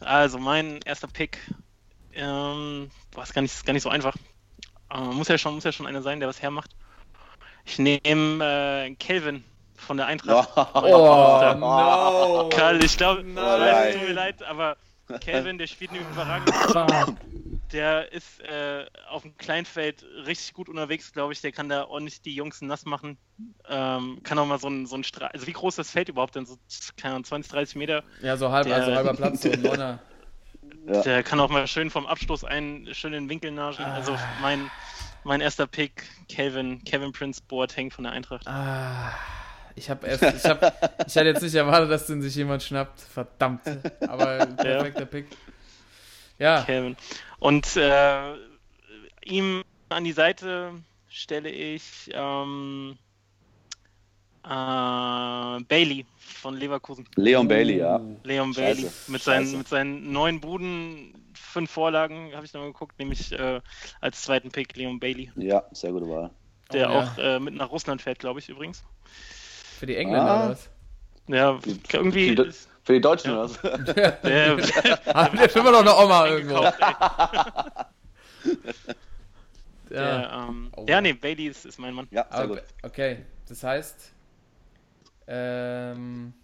also 0.00 0.38
mein 0.38 0.80
erster 0.82 1.08
Pick. 1.08 1.38
Ähm, 2.12 2.90
boah, 3.10 3.22
ist 3.24 3.34
gar 3.34 3.42
nicht, 3.42 3.66
gar 3.66 3.72
nicht 3.72 3.82
so 3.82 3.88
einfach. 3.88 4.14
Äh, 4.92 5.00
muss 5.00 5.28
ja 5.28 5.36
schon, 5.38 5.54
muss 5.54 5.64
ja 5.64 5.72
schon 5.72 5.86
einer 5.86 6.02
sein, 6.02 6.20
der 6.20 6.28
was 6.28 6.40
hermacht. 6.42 6.70
Ich 7.64 7.78
nehme 7.78 8.44
äh, 8.88 8.94
Kelvin 8.96 9.44
von 9.76 9.96
der 9.96 10.06
Eintracht. 10.06 10.48
Oh, 10.74 11.54
no. 11.58 12.48
Karl, 12.50 12.82
ich 12.84 12.96
glaube, 12.96 13.22
Nein. 13.22 13.92
tut 13.94 14.02
mir 14.08 14.12
leid, 14.14 14.42
aber 14.42 14.76
Kelvin, 15.20 15.58
der 15.58 15.66
spielt 15.66 15.90
eine 15.90 16.00
überragende 16.00 16.52
Saison. 16.52 17.16
Der 17.72 18.10
ist 18.12 18.40
äh, 18.40 18.84
auf 19.08 19.22
dem 19.22 19.36
Kleinfeld 19.36 20.04
richtig 20.26 20.54
gut 20.54 20.68
unterwegs, 20.68 21.12
glaube 21.12 21.32
ich. 21.32 21.40
Der 21.40 21.52
kann 21.52 21.68
da 21.68 21.84
ordentlich 21.84 22.20
die 22.20 22.34
Jungs 22.34 22.60
nass 22.62 22.84
machen. 22.84 23.16
Ähm, 23.68 24.18
kann 24.24 24.38
auch 24.38 24.46
mal 24.46 24.58
so 24.58 24.68
ein, 24.68 24.86
so 24.86 24.96
ein 24.96 25.04
Strahl. 25.04 25.28
Also, 25.32 25.46
wie 25.46 25.52
groß 25.52 25.74
ist 25.74 25.78
das 25.78 25.90
Feld 25.90 26.08
überhaupt 26.08 26.34
denn? 26.34 26.46
So 26.46 26.56
keine 26.96 27.14
Ahnung, 27.14 27.24
20, 27.24 27.52
30 27.52 27.76
Meter. 27.76 28.02
Ja, 28.22 28.36
so 28.36 28.50
halb, 28.50 28.66
Der- 28.66 28.76
also 28.76 28.94
halber 28.94 29.14
Platz, 29.14 29.42
so 29.42 29.50
ein 29.52 29.62
Neuner. 29.62 30.00
Ja. 30.86 31.02
Der 31.02 31.22
kann 31.22 31.38
auch 31.38 31.48
mal 31.50 31.66
schön 31.68 31.90
vom 31.90 32.06
Abstoß 32.06 32.44
einen 32.44 32.92
schönen 32.94 33.28
Winkel 33.28 33.52
naschen. 33.52 33.84
Also, 33.84 34.16
mein, 34.40 34.68
mein 35.24 35.40
erster 35.40 35.66
Pick, 35.66 36.04
Kevin, 36.28 36.82
Kevin 36.84 37.12
Prince 37.12 37.40
Boateng 37.46 37.90
von 37.90 38.04
der 38.04 38.12
Eintracht. 38.12 38.46
Ah, 38.46 39.12
ich 39.74 39.90
habe 39.90 40.06
erst, 40.06 40.22
ich 40.22 40.44
habe, 40.44 40.72
ich 41.06 41.16
hatte 41.16 41.26
jetzt 41.26 41.42
nicht 41.42 41.54
erwartet, 41.54 41.90
dass 41.90 42.06
den 42.06 42.22
sich 42.22 42.34
jemand 42.34 42.62
schnappt. 42.62 43.00
Verdammt. 43.00 43.62
Aber 44.00 44.46
perfekter 44.56 45.06
Pick. 45.06 45.26
Ja, 46.38 46.62
Kevin. 46.62 46.96
Und 47.38 47.76
äh, 47.76 48.34
ihm 49.22 49.62
an 49.88 50.04
die 50.04 50.12
Seite 50.12 50.72
stelle 51.08 51.50
ich 51.50 52.10
ähm, 52.12 52.96
äh, 54.44 54.48
Bailey 54.48 56.06
von 56.40 56.56
Leverkusen. 56.56 57.06
Leon 57.16 57.46
Bailey, 57.48 57.78
ja. 57.78 58.00
Leon 58.24 58.52
Scheiße, 58.54 58.80
Bailey. 58.82 58.92
Mit 59.08 59.22
seinen, 59.22 59.44
scheiße. 59.44 59.56
mit 59.58 59.68
seinen 59.68 60.12
neun 60.12 60.40
Buden, 60.40 61.14
fünf 61.34 61.70
Vorlagen, 61.70 62.32
habe 62.34 62.44
ich 62.46 62.52
noch 62.54 62.64
geguckt, 62.64 62.98
nämlich 62.98 63.32
äh, 63.32 63.60
als 64.00 64.22
zweiten 64.22 64.50
Pick 64.50 64.76
Leon 64.76 64.98
Bailey, 65.00 65.30
Ja, 65.36 65.64
sehr 65.72 65.92
gute 65.92 66.08
Wahl. 66.08 66.30
der 66.72 66.88
Oh, 66.90 66.92
ja. 66.92 67.00
auch 67.02 67.18
äh, 67.18 67.38
mit 67.40 67.54
nach 67.54 67.70
Russland 67.70 68.02
fährt, 68.02 68.18
glaube 68.18 68.40
ich, 68.40 68.48
übrigens. 68.48 68.82
Für 69.78 69.86
die 69.86 69.96
Engländer 69.96 70.30
Ah. 70.30 70.44
oder 70.44 70.50
was? 70.52 70.70
Ja, 71.28 71.58
irgendwie. 71.92 72.34
Für 72.36 72.44
die, 72.46 72.50
für 72.82 72.92
die 72.94 73.00
Deutschen 73.00 73.30
Ja. 73.30 73.44
oder 73.44 73.50
was? 73.50 73.60
Der, 74.22 74.56
Haben 75.14 75.38
wir 75.38 75.56
immer 75.56 75.70
noch 75.72 75.80
eine 75.80 75.94
Oma 75.96 76.26
irgendwo. 76.26 76.56
ey. 76.62 76.72
Ja. 79.90 79.96
Der, 80.20 80.30
ähm, 80.48 80.70
Oh. 80.76 80.86
ja, 80.88 81.00
nee, 81.00 81.12
Bailey 81.14 81.46
ist, 81.48 81.66
ist 81.66 81.78
mein 81.78 81.92
Mann. 81.94 82.06
Ja, 82.12 82.24
sehr 82.30 82.38
Aber, 82.44 82.54
gut. 82.56 82.64
okay, 82.84 83.24
das 83.48 83.62
heißt, 83.64 84.12
ähm, 85.30 86.34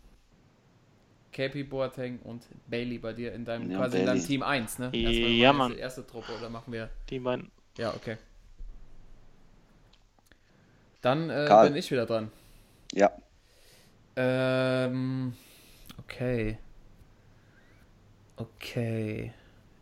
KP 1.32 1.64
Boateng 1.64 2.20
und 2.20 2.44
Bailey 2.68 2.98
bei 2.98 3.12
dir 3.12 3.34
in 3.34 3.44
deinem 3.44 3.70
Ja, 3.70 3.78
quasi 3.78 3.98
in 3.98 4.06
deinem. 4.06 4.24
Team 4.24 4.42
1, 4.42 4.78
ne? 4.78 4.90
Ja, 4.94 5.10
Erstmal 5.10 5.52
Mann. 5.52 5.70
Erste, 5.72 5.82
erste 5.82 6.06
Truppe 6.06 6.32
oder 6.38 6.48
machen 6.48 6.72
wir. 6.72 6.88
Die 7.10 7.18
beiden. 7.18 7.50
Ja, 7.76 7.92
okay. 7.94 8.16
Dann 11.02 11.28
äh, 11.28 11.48
bin 11.64 11.76
ich 11.76 11.90
wieder 11.90 12.06
dran. 12.06 12.30
Ja. 12.94 13.12
Ähm, 14.16 15.34
okay. 15.98 16.58
Okay. 18.36 19.32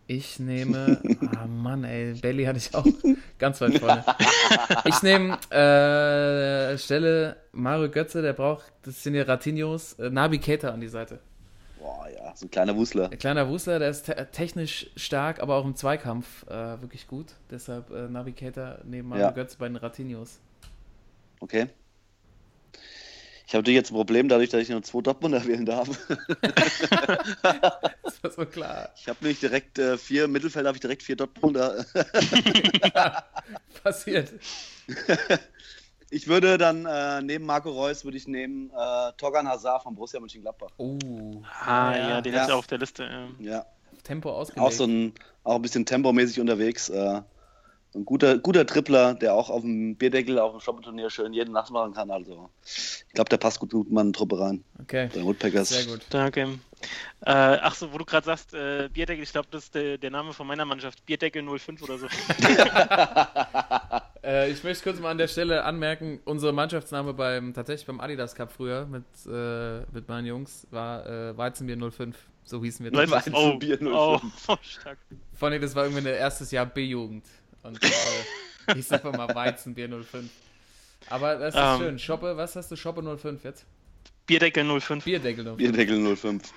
Ich 0.07 0.39
nehme. 0.39 1.01
Ah 1.35 1.47
Mann, 1.47 1.85
ey, 1.85 2.13
Bailey 2.15 2.45
hatte 2.45 2.59
ich 2.59 2.75
auch 2.75 2.85
ganz 3.39 3.61
weit 3.61 3.79
vorne. 3.79 4.05
Ich 4.85 5.03
nehme 5.03 5.39
äh, 5.51 6.77
Stelle 6.77 7.37
Mario 7.53 7.91
Götze, 7.91 8.21
der 8.21 8.35
braucht, 8.35 8.65
das 8.83 9.03
sind 9.03 9.15
ja 9.15 9.23
Ratinhos, 9.23 9.95
äh, 9.95 10.11
Nabi 10.11 10.39
Keita 10.39 10.71
an 10.71 10.81
die 10.81 10.89
Seite. 10.89 11.21
Boah, 11.79 12.07
ja, 12.15 12.35
so 12.37 12.47
ein 12.47 12.51
kleiner 12.51 12.77
Wusler. 12.77 13.11
Ein 13.11 13.19
kleiner 13.19 13.49
Wusler, 13.49 13.79
der 13.79 13.91
ist 13.91 14.05
te 14.07 14.29
technisch 14.31 14.91
stark, 14.97 15.41
aber 15.41 15.57
auch 15.57 15.65
im 15.65 15.75
Zweikampf 15.75 16.47
äh, 16.49 16.81
wirklich 16.83 17.07
gut. 17.07 17.33
Deshalb 17.51 17.91
äh, 17.91 18.09
Nabi 18.09 18.33
Keita 18.33 18.79
neben 18.85 19.09
Mario 19.09 19.25
Ja. 19.25 19.31
Götze 19.31 19.57
bei 19.59 19.69
den 19.69 19.77
Ratinhos. 19.77 20.39
Okay. 21.41 21.67
Ich 23.47 23.53
habe 23.55 23.61
natürlich 23.61 23.76
jetzt 23.76 23.90
ein 23.90 23.95
Problem, 23.95 24.28
dadurch, 24.28 24.49
dass 24.51 24.62
ich 24.62 24.68
nur 24.70 24.82
zwei 24.82 25.01
Dortmunder 25.03 25.45
wählen 25.47 25.66
darf. 25.66 25.88
Das 28.03 28.22
war 28.22 28.30
so 28.30 28.47
klar. 28.47 28.88
Ich 28.97 29.09
habe 29.09 29.18
nämlich 29.22 29.40
direkt 29.40 29.78
äh, 29.78 29.99
vier, 29.99 30.24
im 30.24 30.32
Mittelfeld 30.32 30.66
habe 30.66 30.76
ich 30.76 30.80
direkt 30.80 31.03
vier 31.03 31.16
Dortmunder. 31.16 31.84
Passiert. 33.82 34.32
Ich 36.11 36.28
würde 36.28 36.59
dann 36.59 36.86
äh, 36.86 37.22
neben 37.22 37.45
Marco 37.45 37.70
Reus 37.70 38.05
würde 38.05 38.16
ich 38.16 38.28
nehmen 38.28 38.70
äh, 38.70 39.12
Torgan 39.16 39.49
Hazard 39.49 39.82
von 39.82 39.95
Borussia 39.95 40.20
Mönchengladbach. 40.20 40.70
Oh. 40.76 40.97
Ah, 41.64 41.97
ja, 41.97 42.20
den 42.20 42.34
Ja. 42.34 42.42
hat 42.42 42.49
er 42.51 42.57
auf 42.57 42.66
der 42.66 42.78
Liste. 42.78 43.05
ähm. 43.11 43.36
Ja, 43.40 43.66
Tempo 44.05 44.30
ausgelegt. 44.30 44.64
auch 44.66 44.72
so 44.72 44.84
ein, 44.84 45.12
auch 45.42 45.57
ein 45.57 45.62
bisschen 45.62 45.84
tempomäßig 45.86 46.40
unterwegs. 46.40 46.88
Äh, 46.88 47.22
ein 47.95 48.05
guter, 48.05 48.38
guter 48.38 48.66
Tripler, 48.66 49.14
der 49.14 49.34
auch 49.34 49.51
auf 49.51 49.62
dem 49.62 49.97
Bierdeckel, 49.97 50.38
auf 50.38 50.53
dem 50.53 50.61
Shoppenturnier 50.61 51.11
schön 51.11 51.32
jeden 51.32 51.53
Nacht 51.53 51.70
machen 51.70 51.95
kann. 51.95 52.11
Also, 52.11 52.51
ich 52.64 53.14
glaube, 53.14 53.28
der 53.28 53.36
passt 53.36 53.61
gut, 53.61 53.70
gut 53.70 53.88
in 53.88 53.95
meine 53.95 54.12
Truppe 54.12 54.38
rein. 54.40 54.64
Okay, 54.82 55.09
Der 55.14 55.24
Woodpeckers. 55.24 55.68
sehr 55.68 55.84
gut. 55.84 56.01
Danke. 56.11 56.59
Äh, 57.24 57.30
ach 57.30 57.74
so, 57.74 57.92
wo 57.92 57.99
du 57.99 58.05
gerade 58.05 58.26
sagst, 58.26 58.53
äh, 58.55 58.88
Bierdeckel, 58.92 59.22
ich 59.22 59.32
glaube, 59.32 59.49
das 59.51 59.64
ist 59.64 59.74
der, 59.74 59.99
der 59.99 60.11
Name 60.11 60.32
von 60.32 60.47
meiner 60.47 60.64
Mannschaft. 60.64 61.05
Bierdeckel 61.07 61.42
05 61.59 61.82
oder 61.82 61.99
so. 61.99 62.07
Äh, 64.24 64.51
ich 64.51 64.64
möchte 64.64 64.84
kurz 64.84 64.99
mal 65.01 65.11
an 65.11 65.18
der 65.18 65.28
Stelle 65.28 65.64
anmerken, 65.64 66.18
unser 66.24 66.51
Mannschaftsname 66.53 67.12
beim 67.12 67.53
tatsächlich 67.53 67.86
beim 67.86 68.01
Adidas 68.01 68.34
Cup 68.34 68.51
früher 68.51 68.86
mit, 68.86 69.05
äh, 69.30 69.80
mit 69.92 70.09
meinen 70.09 70.26
Jungs 70.26 70.66
war 70.70 71.07
äh, 71.07 71.36
Weizenbier 71.36 71.76
05. 71.90 72.16
So 72.45 72.62
hießen 72.62 72.84
wir 72.84 72.90
das. 72.90 73.05
Du, 73.24 73.32
oh, 73.34 73.51
Weizenbier 73.51 73.78
05. 73.78 73.90
oh, 73.92 74.20
oh, 74.49 74.57
stark. 74.62 74.99
Vor 75.34 75.49
allem, 75.49 75.61
das 75.61 75.74
war 75.74 75.84
irgendwie 75.84 76.09
ein 76.09 76.14
erstes 76.14 76.51
Jahr 76.51 76.64
B-Jugend. 76.64 77.26
Und 77.65 77.83
äh, 77.83 77.89
hieß 78.75 78.93
einfach 78.93 79.12
mal 79.17 79.35
Weizenbier 79.35 79.89
05. 79.89 80.31
Aber 81.11 81.37
das 81.37 81.55
ist 81.55 81.61
Ähm. 81.61 81.79
schön. 81.79 81.99
Shoppe, 81.99 82.37
was 82.37 82.55
hast 82.57 82.71
du? 82.71 82.77
Shoppe 82.77 83.03
05 83.19 83.43
jetzt? 83.45 83.67
Bierdeckel 84.27 84.81
05. 84.81 85.05
Bierdeckel 85.05 85.45
05. 85.45 85.57
Bierdeckel 85.57 86.17
05. 86.17 86.53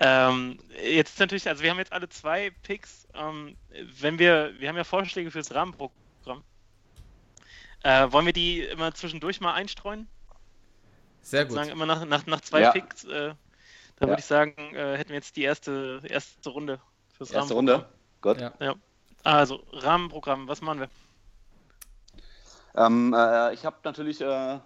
Ähm, 0.00 0.58
jetzt 0.84 1.14
ist 1.14 1.18
natürlich, 1.18 1.48
also 1.48 1.62
wir 1.62 1.70
haben 1.70 1.78
jetzt 1.78 1.92
alle 1.92 2.08
zwei 2.08 2.50
Picks. 2.62 3.08
Ähm, 3.14 3.56
wenn 4.00 4.18
wir, 4.18 4.52
wir 4.58 4.68
haben 4.68 4.76
ja 4.76 4.84
Vorschläge 4.84 5.30
fürs 5.30 5.52
Rahmenprogramm. 5.52 6.44
Äh, 7.82 8.12
wollen 8.12 8.26
wir 8.26 8.32
die 8.32 8.60
immer 8.60 8.94
zwischendurch 8.94 9.40
mal 9.40 9.54
einstreuen? 9.54 10.06
Sehr 11.22 11.44
gut. 11.46 11.54
Sagen 11.54 11.70
immer 11.70 11.86
nach, 11.86 12.04
nach, 12.04 12.26
nach 12.26 12.40
zwei 12.42 12.60
Ja. 12.62 12.70
Picks. 12.72 13.04
Äh, 13.04 13.08
da 13.10 13.34
Ja. 14.00 14.08
würde 14.08 14.20
ich 14.20 14.26
sagen, 14.26 14.54
äh, 14.74 14.96
hätten 14.96 15.08
wir 15.10 15.16
jetzt 15.16 15.36
die 15.36 15.42
erste, 15.42 16.00
erste 16.04 16.50
Runde 16.50 16.80
fürs 17.16 17.32
Erste 17.32 17.54
Rahmenprogramm. 17.54 17.80
Runde. 18.22 18.48
Gut. 18.50 18.60
Ja. 18.60 18.74
Also, 19.24 19.60
Rahmenprogramm, 19.72 20.48
was 20.48 20.60
machen 20.60 20.80
wir? 20.80 20.88
Ähm, 22.76 23.14
äh, 23.16 23.52
ich 23.54 23.64
habe 23.64 23.76
natürlich 23.84 24.20
äh, 24.20 24.58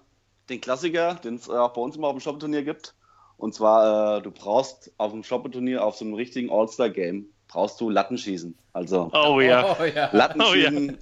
den 0.49 0.61
Klassiker, 0.61 1.15
den 1.15 1.37
es 1.37 1.49
äh, 1.49 1.53
auch 1.53 1.73
bei 1.73 1.81
uns 1.81 1.97
immer 1.97 2.09
auf 2.09 2.15
dem 2.15 2.21
Shoppenturnier 2.21 2.63
gibt. 2.63 2.95
Und 3.39 3.55
zwar, 3.55 4.19
äh, 4.19 4.23
du 4.23 4.31
brauchst 4.31 4.93
auf 4.99 5.13
dem 5.13 5.25
Shoppenturnier, 5.25 5.85
auf 5.85 5.97
so 5.97 6.05
einem 6.05 6.15
richtigen 6.15 6.51
All-Star-Game, 6.51 7.27
brauchst 7.49 7.81
du 7.81 7.91
Lattenschießen. 7.91 8.57
Also 8.73 9.11
Oh 9.13 9.41
ja. 9.41 9.77
Oh 9.79 9.85
ja. 9.85 10.11
Lattenschießen 10.13 10.99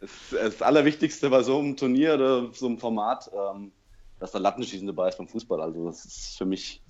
ist, 0.00 0.32
ist 0.32 0.32
das 0.32 0.62
Allerwichtigste 0.62 1.30
bei 1.30 1.42
so 1.42 1.58
einem 1.58 1.76
Turnier 1.76 2.14
oder 2.14 2.52
so 2.52 2.66
einem 2.66 2.78
Format, 2.78 3.30
ähm, 3.32 3.72
dass 4.18 4.32
da 4.32 4.38
Lattenschießen 4.38 4.86
dabei 4.86 5.08
ist 5.08 5.18
beim 5.18 5.28
Fußball. 5.28 5.60
Also 5.60 5.86
das 5.86 6.04
ist 6.04 6.38
für 6.38 6.46
mich 6.46 6.82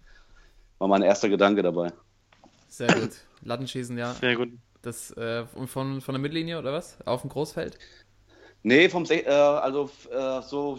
war 0.78 0.88
mein 0.88 1.02
erster 1.02 1.28
Gedanke 1.28 1.62
dabei. 1.62 1.92
Sehr 2.68 2.92
gut. 2.92 3.12
Lattenschießen, 3.42 3.96
ja. 3.96 4.14
Sehr 4.14 4.36
gut. 4.36 4.50
Das 4.84 5.10
äh, 5.16 5.46
von, 5.66 6.00
von 6.00 6.14
der 6.14 6.20
Mittellinie 6.20 6.58
oder 6.58 6.72
was? 6.72 6.98
Auf 7.06 7.22
dem 7.22 7.30
Großfeld? 7.30 7.78
Nee, 8.62 8.88
vom 8.88 9.04
äh, 9.08 9.28
also 9.28 9.90
äh, 10.10 10.42
so, 10.42 10.78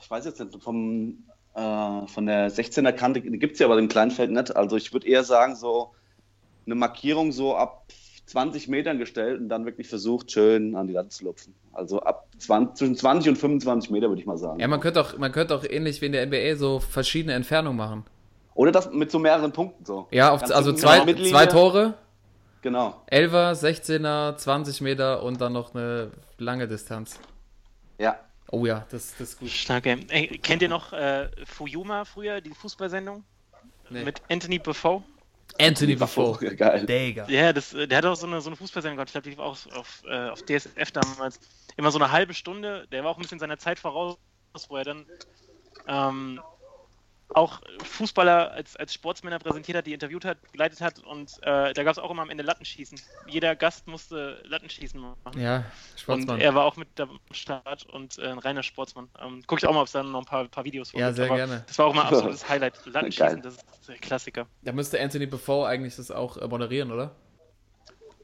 ich 0.00 0.10
weiß 0.10 0.24
jetzt 0.24 0.40
nicht, 0.40 0.62
vom, 0.62 1.24
äh, 1.54 2.06
von 2.06 2.26
der 2.26 2.50
16er 2.50 2.92
Kante 2.92 3.20
gibt 3.20 3.54
es 3.54 3.58
ja 3.58 3.66
aber 3.66 3.78
im 3.78 3.88
Kleinfeld 3.88 4.30
nicht. 4.30 4.54
Also 4.54 4.76
ich 4.76 4.92
würde 4.92 5.06
eher 5.06 5.24
sagen, 5.24 5.56
so 5.56 5.92
eine 6.66 6.74
Markierung 6.74 7.32
so 7.32 7.56
ab 7.56 7.86
20 8.26 8.68
Metern 8.68 8.98
gestellt 8.98 9.40
und 9.40 9.48
dann 9.48 9.66
wirklich 9.66 9.88
versucht, 9.88 10.30
schön 10.30 10.76
an 10.76 10.86
die 10.86 10.94
Latte 10.94 11.10
zu 11.10 11.24
lupfen. 11.24 11.54
Also 11.72 12.00
ab 12.00 12.26
20, 12.38 12.76
zwischen 12.76 12.96
20 12.96 13.30
und 13.30 13.36
25 13.36 13.90
Meter 13.90 14.08
würde 14.08 14.20
ich 14.20 14.26
mal 14.26 14.38
sagen. 14.38 14.60
Ja, 14.60 14.68
man 14.68 14.80
könnte 14.80 15.00
auch, 15.00 15.18
man 15.18 15.32
könnte 15.32 15.54
auch 15.54 15.64
ähnlich 15.64 16.00
wie 16.00 16.06
in 16.06 16.12
der 16.12 16.26
NBA 16.26 16.56
so 16.56 16.80
verschiedene 16.80 17.34
Entfernungen 17.34 17.76
machen. 17.76 18.04
Oder 18.54 18.70
das 18.70 18.90
mit 18.92 19.10
so 19.10 19.18
mehreren 19.18 19.52
Punkten 19.52 19.84
so. 19.84 20.06
Ja, 20.10 20.30
auf, 20.30 20.42
also 20.50 20.72
zwei, 20.72 21.00
zwei 21.04 21.46
Tore, 21.46 21.94
Genau. 22.64 22.98
11er, 23.12 23.52
16er, 23.52 24.38
20 24.38 24.80
Meter 24.80 25.22
und 25.22 25.38
dann 25.38 25.52
noch 25.52 25.74
eine 25.74 26.10
lange 26.38 26.66
Distanz. 26.66 27.20
Ja. 27.98 28.18
Oh 28.50 28.64
ja, 28.64 28.86
das, 28.90 29.14
das 29.18 29.32
ist 29.32 29.38
gut. 29.38 29.50
Stark, 29.50 29.84
ey. 29.84 30.38
kennt 30.38 30.62
ihr 30.62 30.70
noch 30.70 30.94
äh, 30.94 31.28
Fuyuma 31.44 32.06
früher, 32.06 32.40
die 32.40 32.54
Fußballsendung? 32.54 33.22
Nee. 33.90 34.04
Mit 34.04 34.22
Anthony 34.30 34.58
Buffo? 34.58 35.04
Anthony 35.60 35.94
Buffo. 35.94 36.38
Geil. 36.56 36.86
Digga. 36.86 37.28
Ja, 37.28 37.52
das, 37.52 37.74
äh, 37.74 37.86
der 37.86 37.98
hat 37.98 38.06
auch 38.06 38.16
so 38.16 38.26
eine, 38.26 38.40
so 38.40 38.48
eine 38.48 38.56
Fußballsendung 38.56 38.96
gehabt. 38.96 39.10
Ich 39.10 39.12
glaube, 39.12 39.30
die 39.30 39.36
war 39.36 39.44
auch 39.44 39.58
auf, 39.76 40.02
äh, 40.08 40.30
auf 40.30 40.40
DSF 40.40 40.90
damals. 40.90 41.40
Immer 41.76 41.90
so 41.90 41.98
eine 41.98 42.12
halbe 42.12 42.32
Stunde. 42.32 42.88
Der 42.90 43.04
war 43.04 43.10
auch 43.10 43.18
ein 43.18 43.22
bisschen 43.22 43.40
seiner 43.40 43.58
Zeit 43.58 43.78
voraus, 43.78 44.16
wo 44.68 44.76
er 44.78 44.84
dann 44.84 45.06
ähm, 45.86 46.40
auch 47.30 47.60
Fußballer 47.82 48.52
als, 48.52 48.76
als 48.76 48.94
Sportsmänner 48.94 49.38
präsentiert 49.38 49.78
hat, 49.78 49.86
die 49.86 49.92
interviewt 49.92 50.24
hat, 50.24 50.38
geleitet 50.52 50.80
hat. 50.80 50.98
Und 51.00 51.32
äh, 51.42 51.72
da 51.72 51.82
gab 51.82 51.92
es 51.92 51.98
auch 51.98 52.10
immer 52.10 52.22
am 52.22 52.30
Ende 52.30 52.44
Lattenschießen. 52.44 53.00
Jeder 53.26 53.56
Gast 53.56 53.86
musste 53.86 54.42
Lattenschießen 54.44 55.00
machen. 55.00 55.40
Ja, 55.40 55.56
Und 55.56 55.64
Sportsmann. 56.00 56.40
er 56.40 56.54
war 56.54 56.64
auch 56.64 56.76
mit 56.76 56.88
am 57.00 57.18
Start 57.32 57.86
und 57.86 58.18
äh, 58.18 58.28
ein 58.28 58.38
reiner 58.38 58.62
Sportsmann. 58.62 59.08
Ähm, 59.20 59.42
guck 59.46 59.58
ich 59.58 59.66
auch 59.66 59.72
mal, 59.72 59.80
ob 59.80 59.86
es 59.86 59.92
da 59.92 60.02
noch 60.02 60.20
ein 60.20 60.26
paar, 60.26 60.44
paar 60.48 60.64
Videos 60.64 60.90
von 60.90 61.00
Ja, 61.00 61.06
gibt. 61.08 61.16
sehr 61.16 61.26
Aber 61.26 61.36
gerne. 61.36 61.64
Das 61.66 61.78
war 61.78 61.86
auch 61.86 61.94
mal 61.94 62.02
ein 62.02 62.08
absolutes 62.14 62.48
Highlight. 62.48 62.74
Lattenschießen, 62.86 63.26
Geil. 63.26 63.40
das 63.42 63.54
ist 63.54 63.88
der 63.88 63.96
Klassiker. 63.96 64.46
Da 64.62 64.72
müsste 64.72 65.00
Anthony 65.00 65.26
Buffo 65.26 65.64
eigentlich 65.64 65.96
das 65.96 66.10
auch 66.10 66.36
äh, 66.36 66.46
moderieren, 66.46 66.92
oder? 66.92 67.14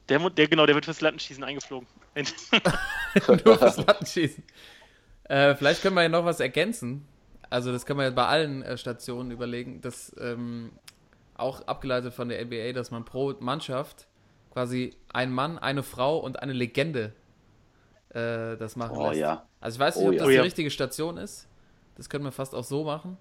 Der, 0.08 0.18
der, 0.30 0.48
genau, 0.48 0.66
der 0.66 0.74
wird 0.74 0.84
fürs 0.84 1.00
Lattenschießen 1.00 1.42
eingeflogen. 1.44 1.88
Nur 3.44 3.58
fürs 3.58 3.76
Lattenschießen. 3.78 4.44
Äh, 5.24 5.54
vielleicht 5.54 5.82
können 5.82 5.94
wir 5.94 6.02
ja 6.02 6.08
noch 6.08 6.24
was 6.24 6.40
ergänzen. 6.40 7.06
Also 7.50 7.72
das 7.72 7.86
können 7.86 7.98
wir 7.98 8.04
ja 8.04 8.10
bei 8.10 8.26
allen 8.26 8.62
äh, 8.62 8.76
Stationen 8.78 9.30
überlegen, 9.32 9.80
dass 9.80 10.14
ähm, 10.20 10.72
auch 11.36 11.62
abgeleitet 11.66 12.14
von 12.14 12.28
der 12.28 12.44
NBA, 12.44 12.72
dass 12.72 12.90
man 12.90 13.04
pro 13.04 13.34
Mannschaft 13.40 14.06
quasi 14.52 14.96
ein 15.12 15.32
Mann, 15.32 15.58
eine 15.58 15.82
Frau 15.82 16.18
und 16.18 16.40
eine 16.42 16.52
Legende 16.52 17.14
äh, 18.10 18.56
das 18.56 18.76
machen 18.76 18.96
Oh 18.96 19.02
lässt. 19.02 19.20
ja. 19.20 19.48
Also 19.60 19.76
ich 19.76 19.80
weiß 19.80 20.00
nicht, 20.00 20.08
Oh 20.08 20.10
ob 20.10 20.14
ja. 20.14 20.18
das 20.18 20.26
Oh 20.26 20.30
die 20.30 20.36
ja. 20.36 20.42
richtige 20.42 20.70
Station 20.70 21.16
ist. 21.16 21.48
Das 21.96 22.08
können 22.08 22.24
wir 22.24 22.32
fast 22.32 22.54
auch 22.54 22.64
so 22.64 22.84
machen. 22.84 23.18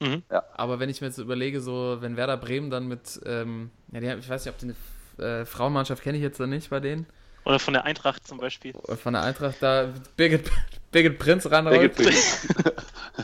Mhm. 0.00 0.22
Aber 0.52 0.78
wenn 0.80 0.88
ich 0.88 1.00
mir 1.00 1.08
jetzt 1.08 1.18
überlege, 1.18 1.60
so 1.60 1.98
wenn 2.00 2.16
Werder 2.16 2.36
Bremen 2.36 2.70
dann 2.70 2.86
mit, 2.88 3.20
ähm, 3.26 3.70
ja, 3.92 4.00
die, 4.00 4.10
haben- 4.10 4.18
ich 4.20 4.28
weiß 4.28 4.44
nicht, 4.44 4.54
ob 4.54 4.58
die 4.58 4.74
eine 5.18 5.40
äh, 5.42 5.44
Frauenmannschaft 5.46 6.02
kenne 6.02 6.16
ich 6.18 6.22
jetzt 6.22 6.40
noch 6.40 6.46
nicht 6.46 6.70
bei 6.70 6.80
denen. 6.80 7.06
Oder 7.46 7.60
von 7.60 7.74
der 7.74 7.84
Eintracht 7.84 8.26
zum 8.26 8.38
Beispiel. 8.38 8.74
Von 9.00 9.12
der 9.12 9.22
Eintracht 9.22 9.58
da 9.60 9.88
Birgit, 10.16 10.50
Birgit 10.90 11.16
Prinz 11.16 11.48
ranrollt. 11.48 11.94
Birgit 11.94 11.96
Prinz. 11.96 12.48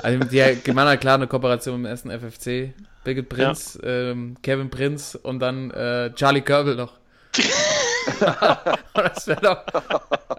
Also 0.02 0.24
die 0.24 0.72
machen 0.72 0.88
ja 0.88 0.96
klar 0.96 1.16
eine 1.16 1.26
Kooperation 1.26 1.82
mit 1.82 1.90
dem 1.90 1.90
ersten 1.90 2.10
FFC. 2.10 2.72
Birgit 3.04 3.28
Prinz, 3.28 3.78
ähm, 3.82 4.36
Kevin 4.42 4.70
Prinz 4.70 5.16
und 5.16 5.38
dann 5.40 5.70
äh, 5.70 6.14
Charlie 6.14 6.40
Körbel 6.40 6.76
noch. 6.76 6.94
doch. 9.42 9.64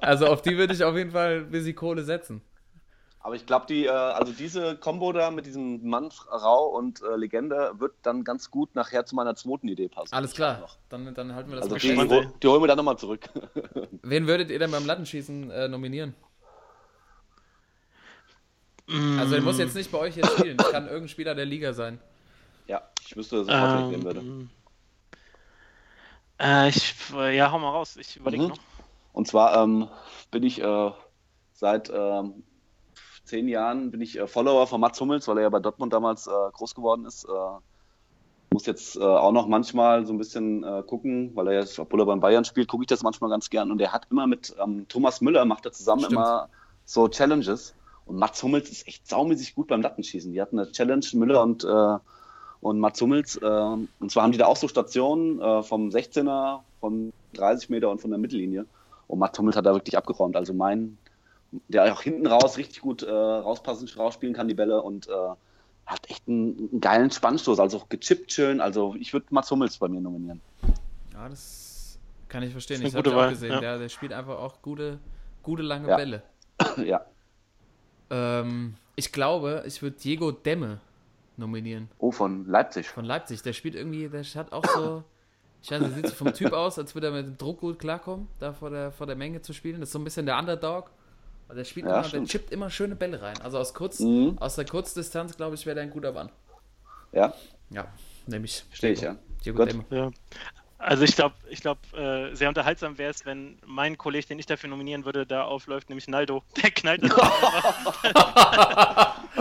Also 0.01 0.25
auf 0.25 0.41
die 0.41 0.57
würde 0.57 0.73
ich 0.73 0.83
auf 0.83 0.95
jeden 0.95 1.11
Fall 1.11 1.41
ein 1.41 1.51
bisschen 1.51 1.75
Kohle 1.75 2.03
setzen. 2.03 2.41
Aber 3.23 3.35
ich 3.35 3.45
glaube, 3.45 3.65
die, 3.67 3.85
äh, 3.85 3.89
also 3.89 4.33
diese 4.33 4.75
Kombo 4.77 5.13
da 5.13 5.31
mit 5.31 5.45
diesem 5.45 5.87
Mann, 5.87 6.09
Rau 6.29 6.67
und 6.67 7.01
äh, 7.01 7.15
Legende 7.15 7.71
wird 7.77 7.93
dann 8.01 8.25
ganz 8.25 8.51
gut 8.51 8.75
nachher 8.75 9.05
zu 9.05 9.15
meiner 9.15 9.33
zweiten 9.35 9.69
Idee 9.69 9.87
passen. 9.87 10.13
Alles 10.13 10.33
klar, 10.33 10.67
dann, 10.89 11.13
dann 11.15 11.33
halten 11.33 11.49
wir 11.49 11.55
das 11.55 11.71
Also 11.71 11.77
die, 11.77 11.95
hol- 11.95 12.27
die 12.43 12.47
holen 12.47 12.61
wir 12.61 12.67
dann 12.67 12.77
nochmal 12.77 12.97
zurück. 12.97 13.29
Wen 14.03 14.27
würdet 14.27 14.51
ihr 14.51 14.59
denn 14.59 14.71
beim 14.71 14.85
Lattenschießen 14.85 15.51
äh, 15.51 15.67
nominieren? 15.69 16.13
Also 19.17 19.35
der 19.35 19.41
muss 19.41 19.57
jetzt 19.57 19.75
nicht 19.75 19.91
bei 19.91 19.97
euch 19.99 20.17
jetzt 20.17 20.33
spielen. 20.33 20.57
Das 20.57 20.69
kann 20.69 20.85
irgendein 20.85 21.07
Spieler 21.09 21.33
der 21.35 21.45
Liga 21.45 21.71
sein. 21.71 21.99
ja, 22.67 22.81
ich 23.05 23.15
wüsste 23.15 23.43
sofort, 23.45 23.73
wen 23.73 23.79
ich 23.85 23.89
nehmen 23.89 24.03
würde. 24.03 24.19
Ähm, 24.19 24.49
äh, 26.39 26.69
ich, 26.69 26.93
ja, 27.11 27.51
hau 27.51 27.59
mal 27.59 27.69
raus. 27.71 27.95
Ich 27.97 28.17
überlege 28.17 28.43
Mhm. 28.43 28.49
noch. 28.49 28.59
Und 29.13 29.27
zwar 29.27 29.63
ähm, 29.63 29.87
bin 30.31 30.43
ich 30.43 30.61
äh, 30.61 30.91
seit 31.53 31.89
ähm, 31.93 32.43
zehn 33.23 33.47
Jahren 33.47 33.91
bin 33.91 34.01
ich 34.01 34.19
äh, 34.19 34.27
Follower 34.27 34.67
von 34.67 34.81
Mats 34.81 34.99
Hummels, 34.99 35.27
weil 35.27 35.37
er 35.37 35.43
ja 35.43 35.49
bei 35.49 35.59
Dortmund 35.59 35.93
damals 35.93 36.27
äh, 36.27 36.31
groß 36.53 36.75
geworden 36.75 37.05
ist. 37.05 37.25
Äh, 37.25 37.29
muss 38.53 38.65
jetzt 38.67 38.95
äh, 38.95 39.01
auch 39.01 39.31
noch 39.31 39.47
manchmal 39.47 40.05
so 40.05 40.13
ein 40.13 40.17
bisschen 40.17 40.63
äh, 40.63 40.83
gucken, 40.85 41.31
weil 41.33 41.47
er 41.47 41.59
jetzt, 41.61 41.79
obwohl 41.79 42.01
er 42.01 42.05
beim 42.05 42.19
Bayern 42.19 42.45
spielt, 42.45 42.67
gucke 42.67 42.83
ich 42.83 42.87
das 42.87 43.01
manchmal 43.01 43.29
ganz 43.29 43.49
gern. 43.49 43.71
Und 43.71 43.81
er 43.81 43.91
hat 43.91 44.07
immer 44.11 44.27
mit 44.27 44.55
ähm, 44.63 44.85
Thomas 44.87 45.21
Müller, 45.21 45.43
macht 45.45 45.65
er 45.65 45.71
zusammen 45.71 46.01
Stimmt. 46.01 46.13
immer 46.13 46.49
so 46.85 47.07
Challenges. 47.07 47.73
Und 48.05 48.17
Mats 48.17 48.43
Hummels 48.43 48.69
ist 48.69 48.87
echt 48.87 49.07
saumäßig 49.07 49.55
gut 49.55 49.67
beim 49.67 49.81
Lattenschießen. 49.81 50.31
Die 50.31 50.41
hatten 50.41 50.59
eine 50.59 50.71
Challenge, 50.71 51.05
Müller 51.13 51.41
und, 51.41 51.63
äh, 51.63 51.97
und 52.61 52.79
Mats 52.79 53.01
Hummels. 53.01 53.37
Äh, 53.37 53.45
und 53.45 54.11
zwar 54.11 54.23
haben 54.23 54.31
die 54.31 54.37
da 54.37 54.45
auch 54.45 54.57
so 54.57 54.67
Stationen 54.67 55.41
äh, 55.41 55.63
vom 55.63 55.89
16er, 55.89 56.59
von 56.79 57.11
30 57.33 57.69
Meter 57.69 57.89
und 57.89 58.01
von 58.01 58.11
der 58.11 58.19
Mittellinie. 58.19 58.65
Und 59.07 59.19
Mats 59.19 59.39
Hummels 59.39 59.55
hat 59.55 59.65
da 59.65 59.73
wirklich 59.73 59.97
abgeräumt. 59.97 60.35
Also 60.35 60.53
mein, 60.53 60.97
der 61.67 61.93
auch 61.93 62.01
hinten 62.01 62.27
raus 62.27 62.57
richtig 62.57 62.81
gut 62.81 63.03
äh, 63.03 63.11
rauspassen, 63.11 63.87
rausspielen 63.95 64.35
kann, 64.35 64.47
die 64.47 64.53
Bälle 64.53 64.81
und 64.81 65.07
äh, 65.07 65.11
hat 65.85 66.09
echt 66.09 66.27
einen, 66.27 66.69
einen 66.71 66.81
geilen 66.81 67.11
Spannstoß. 67.11 67.59
Also 67.59 67.77
auch 67.77 67.89
gechippt 67.89 68.31
schön. 68.31 68.61
Also 68.61 68.95
ich 68.99 69.13
würde 69.13 69.27
Mats 69.29 69.51
Hummels 69.51 69.77
bei 69.77 69.87
mir 69.87 70.01
nominieren. 70.01 70.41
Ja, 71.13 71.29
das 71.29 71.99
kann 72.29 72.43
ich 72.43 72.51
verstehen. 72.51 72.81
Ich 72.85 72.95
habe 72.95 73.15
auch 73.15 73.29
gesehen. 73.29 73.51
ja. 73.51 73.59
Der, 73.59 73.77
der 73.79 73.89
spielt 73.89 74.13
einfach 74.13 74.39
auch 74.39 74.61
gute, 74.61 74.99
gute 75.41 75.63
lange 75.63 75.89
Ja. 75.89 75.97
Bälle. 75.97 76.23
ja. 76.85 77.05
Ähm, 78.09 78.75
ich 78.95 79.11
glaube, 79.11 79.63
ich 79.65 79.81
würde 79.81 79.97
Diego 79.97 80.31
Demme 80.31 80.79
nominieren. 81.37 81.89
Oh, 81.97 82.11
von 82.11 82.45
Leipzig. 82.47 82.89
Von 82.89 83.05
Leipzig. 83.05 83.41
Der 83.41 83.53
spielt 83.53 83.75
irgendwie, 83.75 84.07
der 84.07 84.23
hat 84.23 84.51
auch 84.51 84.65
so. 84.65 85.03
Ich 85.61 85.71
weiß 85.71 85.81
nicht, 85.81 85.95
sieht 85.95 86.07
so 86.07 86.13
vom 86.15 86.33
Typ 86.33 86.51
aus, 86.51 86.77
als 86.77 86.93
würde 86.93 87.07
er 87.07 87.13
mit 87.13 87.25
dem 87.25 87.37
Druck 87.37 87.61
gut 87.61 87.79
klarkommen, 87.79 88.27
da 88.39 88.51
vor 88.51 88.69
der, 88.69 88.91
vor 88.91 89.07
der 89.07 89.15
Menge 89.15 89.41
zu 89.41 89.53
spielen. 89.53 89.79
Das 89.79 89.89
ist 89.89 89.93
so 89.93 89.99
ein 89.99 90.03
bisschen 90.03 90.25
der 90.25 90.37
Underdog. 90.37 90.91
Aber 91.47 91.55
der 91.55 91.63
spielt 91.65 91.85
Ja, 91.85 91.99
immer, 92.01 92.09
der 92.09 92.23
chippt 92.25 92.51
immer 92.51 92.69
schöne 92.69 92.95
Bälle 92.95 93.21
rein. 93.21 93.39
Also 93.41 93.57
aus, 93.59 93.73
kurz, 93.73 93.99
Mhm. 93.99 94.37
aus 94.39 94.55
der 94.55 94.65
Kurzdistanz, 94.65 95.35
glaube 95.37 95.55
ich, 95.55 95.65
wäre 95.65 95.75
der 95.75 95.83
ein 95.83 95.89
guter 95.91 96.11
Mann. 96.11 96.29
Ja, 97.11 97.33
Ja, 97.69 97.87
nämlich. 98.27 98.63
verstehe 98.69 98.91
ich, 98.93 99.01
ja. 99.01 99.15
Diego 99.45 99.65
Gut. 99.65 99.75
Ja. 99.91 100.09
Also 100.79 101.03
ich 101.03 101.15
glaube, 101.15 101.35
ich 101.49 101.61
glaube, 101.61 101.79
äh, 101.95 102.35
sehr 102.35 102.49
unterhaltsam 102.49 102.97
wäre 102.97 103.11
es, 103.11 103.25
wenn 103.25 103.57
mein 103.65 103.97
Kollege, 103.97 104.27
den 104.27 104.39
ich 104.39 104.45
dafür 104.45 104.69
nominieren 104.69 105.05
würde, 105.05 105.25
da 105.25 105.43
aufläuft, 105.45 105.87
nämlich 105.89 106.07
Naldo. 106.09 106.43
Der 106.61 106.71
knallt 106.71 107.03
das. 107.03 107.11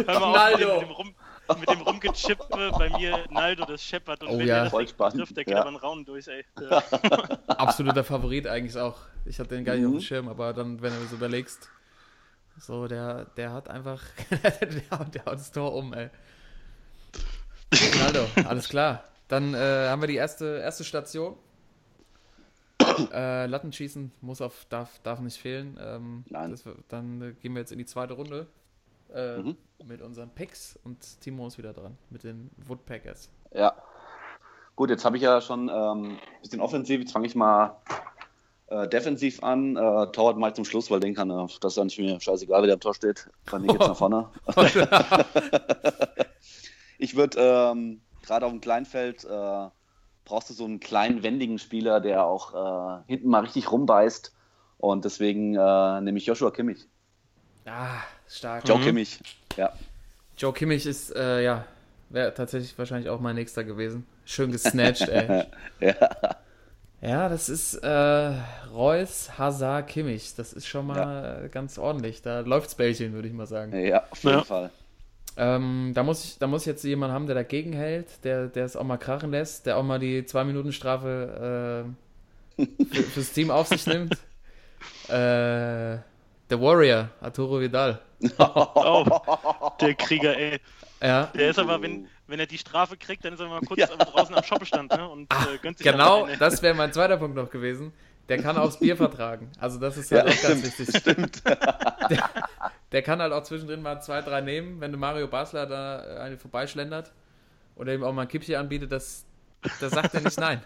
Hör 0.06 0.20
mal 0.20 0.44
auf 0.44 0.50
mit 0.52 0.60
dem, 0.60 0.68
Naldo. 0.68 0.74
mit 0.80 0.82
dem, 0.82 0.90
Rum, 0.90 1.14
mit 1.60 1.70
dem 1.70 1.80
Rumgechippe 1.82 2.70
bei 2.78 2.90
mir 2.90 3.24
Naldo, 3.30 3.64
das 3.64 3.82
scheppert. 3.82 4.22
Und 4.22 4.28
Oh 4.28 4.38
wenn 4.38 4.46
ja. 4.46 4.54
der 4.54 4.62
das 4.64 4.70
Voll 4.70 4.84
Ding 4.84 4.90
spannend, 4.94 5.18
trifft, 5.18 5.36
der 5.36 5.44
geht 5.44 5.54
ja. 5.54 5.60
aber 5.60 5.68
einen 5.68 5.76
Raum 5.78 6.04
durch, 6.04 6.28
ey. 6.28 6.44
Ja. 6.60 6.82
Absoluter 7.48 8.04
Favorit 8.04 8.46
eigentlich 8.46 8.76
auch. 8.76 8.96
Ich 9.24 9.38
hatte 9.38 9.54
den 9.54 9.64
gar 9.64 9.74
nicht 9.74 9.84
auf 9.84 9.90
Mhm. 9.92 9.96
dem 9.98 10.02
Schirm, 10.02 10.28
aber 10.28 10.52
dann, 10.52 10.80
wenn 10.82 10.92
du 10.92 11.06
so 11.06 11.16
überlegst, 11.16 11.68
so, 12.58 12.86
der, 12.86 13.26
der 13.36 13.52
hat 13.52 13.68
einfach, 13.68 14.02
der, 14.30 14.50
der 14.66 15.24
haut 15.24 15.38
das 15.38 15.52
Tor 15.52 15.74
um, 15.74 15.92
ey. 15.92 16.10
Ronaldo, 17.94 18.26
alles 18.48 18.68
klar. 18.68 19.04
Dann 19.28 19.54
äh, 19.54 19.88
haben 19.88 20.02
wir 20.02 20.08
die 20.08 20.16
erste, 20.16 20.58
erste 20.58 20.84
Station. 20.84 21.36
Äh, 23.12 23.46
Lattenschießen 23.46 24.12
muss 24.20 24.40
auf, 24.42 24.66
darf, 24.68 24.98
darf 25.02 25.20
nicht 25.20 25.38
fehlen. 25.40 25.78
Ähm, 25.80 26.24
Nein. 26.28 26.50
das, 26.50 26.64
dann 26.88 27.22
äh, 27.22 27.32
gehen 27.32 27.54
wir 27.54 27.60
jetzt 27.60 27.72
in 27.72 27.78
die 27.78 27.86
zweite 27.86 28.14
Runde 28.14 28.46
äh, 29.14 29.38
Mhm. 29.38 29.56
mit 29.84 30.02
unseren 30.02 30.30
Picks 30.30 30.78
und 30.84 31.20
Timo 31.20 31.46
ist 31.46 31.58
wieder 31.58 31.72
dran 31.72 31.96
mit 32.10 32.24
den 32.24 32.50
Woodpeckers. 32.66 33.30
Ja. 33.54 33.74
Gut, 34.74 34.90
jetzt 34.90 35.04
habe 35.04 35.16
ich 35.16 35.22
ja 35.22 35.40
schon 35.40 35.68
ähm, 35.68 36.18
ein 36.18 36.40
bisschen 36.42 36.60
offensiv. 36.60 37.00
Jetzt 37.00 37.12
fange 37.12 37.26
ich 37.26 37.34
mal 37.34 37.76
äh, 38.72 38.88
defensiv 38.88 39.42
an. 39.42 39.76
Äh, 39.76 40.06
Torwart 40.12 40.48
ich 40.48 40.54
zum 40.54 40.64
Schluss, 40.64 40.90
weil 40.90 41.00
den 41.00 41.14
kann 41.14 41.30
er, 41.30 41.46
das 41.60 41.72
ist 41.72 41.76
ja 41.76 41.84
nicht 41.84 41.98
mir 41.98 42.20
scheißegal, 42.20 42.62
wer 42.62 42.68
da 42.68 42.74
am 42.74 42.80
Tor 42.80 42.94
steht. 42.94 43.28
Mir 43.52 43.66
geht's 43.66 43.86
nach 43.86 43.96
vorne. 43.96 44.28
ich 46.98 47.16
würde 47.16 47.38
ähm, 47.38 48.00
gerade 48.22 48.46
auf 48.46 48.52
dem 48.52 48.60
Kleinfeld 48.60 49.24
äh, 49.24 49.68
brauchst 50.24 50.50
du 50.50 50.54
so 50.54 50.64
einen 50.64 50.80
kleinen, 50.80 51.22
wendigen 51.22 51.58
Spieler, 51.58 52.00
der 52.00 52.24
auch 52.24 52.54
äh, 52.54 53.02
hinten 53.08 53.28
mal 53.28 53.40
richtig 53.40 53.70
rumbeißt. 53.70 54.32
Und 54.78 55.04
deswegen 55.04 55.54
äh, 55.54 56.00
nehme 56.00 56.18
ich 56.18 56.26
Joshua 56.26 56.50
Kimmich. 56.50 56.86
Ah, 57.66 58.00
stark. 58.28 58.66
Joe 58.66 58.78
Mhm. 58.78 58.84
Kimmich. 58.84 59.20
Ja. 59.56 59.72
Joe 60.36 60.52
Kimmich 60.52 60.86
ist, 60.86 61.14
äh, 61.14 61.44
ja, 61.44 61.66
wäre 62.08 62.34
tatsächlich 62.34 62.76
wahrscheinlich 62.78 63.10
auch 63.10 63.20
mein 63.20 63.36
nächster 63.36 63.64
gewesen. 63.64 64.06
Schön 64.24 64.50
gesnatcht, 64.50 65.08
ey. 65.08 65.44
ja. 65.80 65.94
Ja, 67.02 67.28
das 67.28 67.48
ist 67.48 67.74
äh, 67.74 68.32
Reus, 68.72 69.36
Hazard, 69.38 69.88
Kimmich. 69.88 70.34
Das 70.36 70.52
ist 70.52 70.66
schon 70.68 70.86
mal 70.86 71.44
äh, 71.46 71.48
ganz 71.48 71.76
ordentlich. 71.78 72.22
Da 72.22 72.40
läuft's 72.40 72.76
Bällchen, 72.76 73.12
würde 73.12 73.26
ich 73.28 73.34
mal 73.34 73.46
sagen. 73.46 73.72
Ja, 73.76 74.04
auf 74.10 74.22
jeden 74.22 74.38
Ja. 74.38 74.44
Fall. 74.44 74.70
Ähm, 75.36 75.92
da, 75.94 76.02
muss 76.04 76.24
ich, 76.24 76.38
da 76.38 76.46
muss 76.46 76.62
ich 76.62 76.66
jetzt 76.68 76.84
jemand 76.84 77.12
haben, 77.12 77.26
der 77.26 77.34
dagegen 77.34 77.72
hält, 77.72 78.24
der, 78.24 78.48
der 78.48 78.66
es 78.66 78.76
auch 78.76 78.84
mal 78.84 78.98
krachen 78.98 79.30
lässt, 79.30 79.66
der 79.66 79.78
auch 79.78 79.82
mal 79.82 79.98
die 79.98 80.24
2-Minuten-Strafe 80.24 81.92
äh, 82.58 82.64
für, 82.94 83.02
fürs 83.04 83.32
Team 83.32 83.50
auf 83.50 83.68
sich 83.68 83.86
nimmt. 83.86 84.16
Äh, 85.08 85.98
der 86.50 86.60
Warrior, 86.60 87.10
Arturo 87.20 87.60
Vidal. 87.60 88.00
Oh, 88.38 89.04
der 89.80 89.94
Krieger, 89.94 90.36
ey. 90.36 90.60
Ja, 91.02 91.26
Der 91.34 91.50
ist 91.50 91.58
aber, 91.58 91.80
wenn, 91.82 92.08
wenn 92.32 92.40
er 92.40 92.46
die 92.46 92.56
Strafe 92.56 92.96
kriegt, 92.96 93.24
dann 93.26 93.34
ist 93.34 93.40
er 93.40 93.48
mal 93.48 93.60
kurz 93.60 93.80
Ja. 93.80 93.88
draußen 93.88 94.34
am 94.34 94.42
Shoppestand 94.42 94.90
ne? 94.90 95.06
und 95.06 95.30
äh, 95.30 95.58
gönnt 95.60 95.76
sich 95.76 95.86
genau, 95.86 96.26
das 96.38 96.62
wäre 96.62 96.74
mein 96.74 96.90
zweiter 96.90 97.18
Punkt 97.18 97.36
noch 97.36 97.50
gewesen. 97.50 97.92
Der 98.30 98.38
kann 98.38 98.56
auch 98.56 98.64
das 98.66 98.78
Bier 98.78 98.96
vertragen. 98.96 99.50
Also 99.58 99.78
das 99.78 99.98
ist 99.98 100.10
halt 100.10 100.26
Ja, 100.26 100.32
auch 100.32 100.42
ganz 100.42 100.60
stimmt, 100.66 100.78
wichtig. 100.78 100.96
stimmt. 100.96 101.42
Der, 102.10 102.28
der 102.90 103.02
kann 103.02 103.20
halt 103.20 103.32
auch 103.32 103.42
zwischendrin 103.42 103.80
mal 103.82 104.00
zwei, 104.00 104.22
drei 104.22 104.40
nehmen, 104.40 104.80
wenn 104.80 104.90
du 104.92 104.98
Mario 104.98 105.28
Basler 105.28 105.66
da 105.66 106.04
äh, 106.04 106.18
eine 106.20 106.36
vorbeischlendert 106.38 107.12
oder 107.76 107.94
ihm 107.94 108.02
auch 108.02 108.12
mal 108.12 108.22
ein 108.22 108.28
Kippchen 108.28 108.56
anbietet, 108.56 108.90
das, 108.92 109.24
das 109.80 109.92
sagt 109.92 110.14
er 110.14 110.20
nicht 110.22 110.38
nein. 110.40 110.62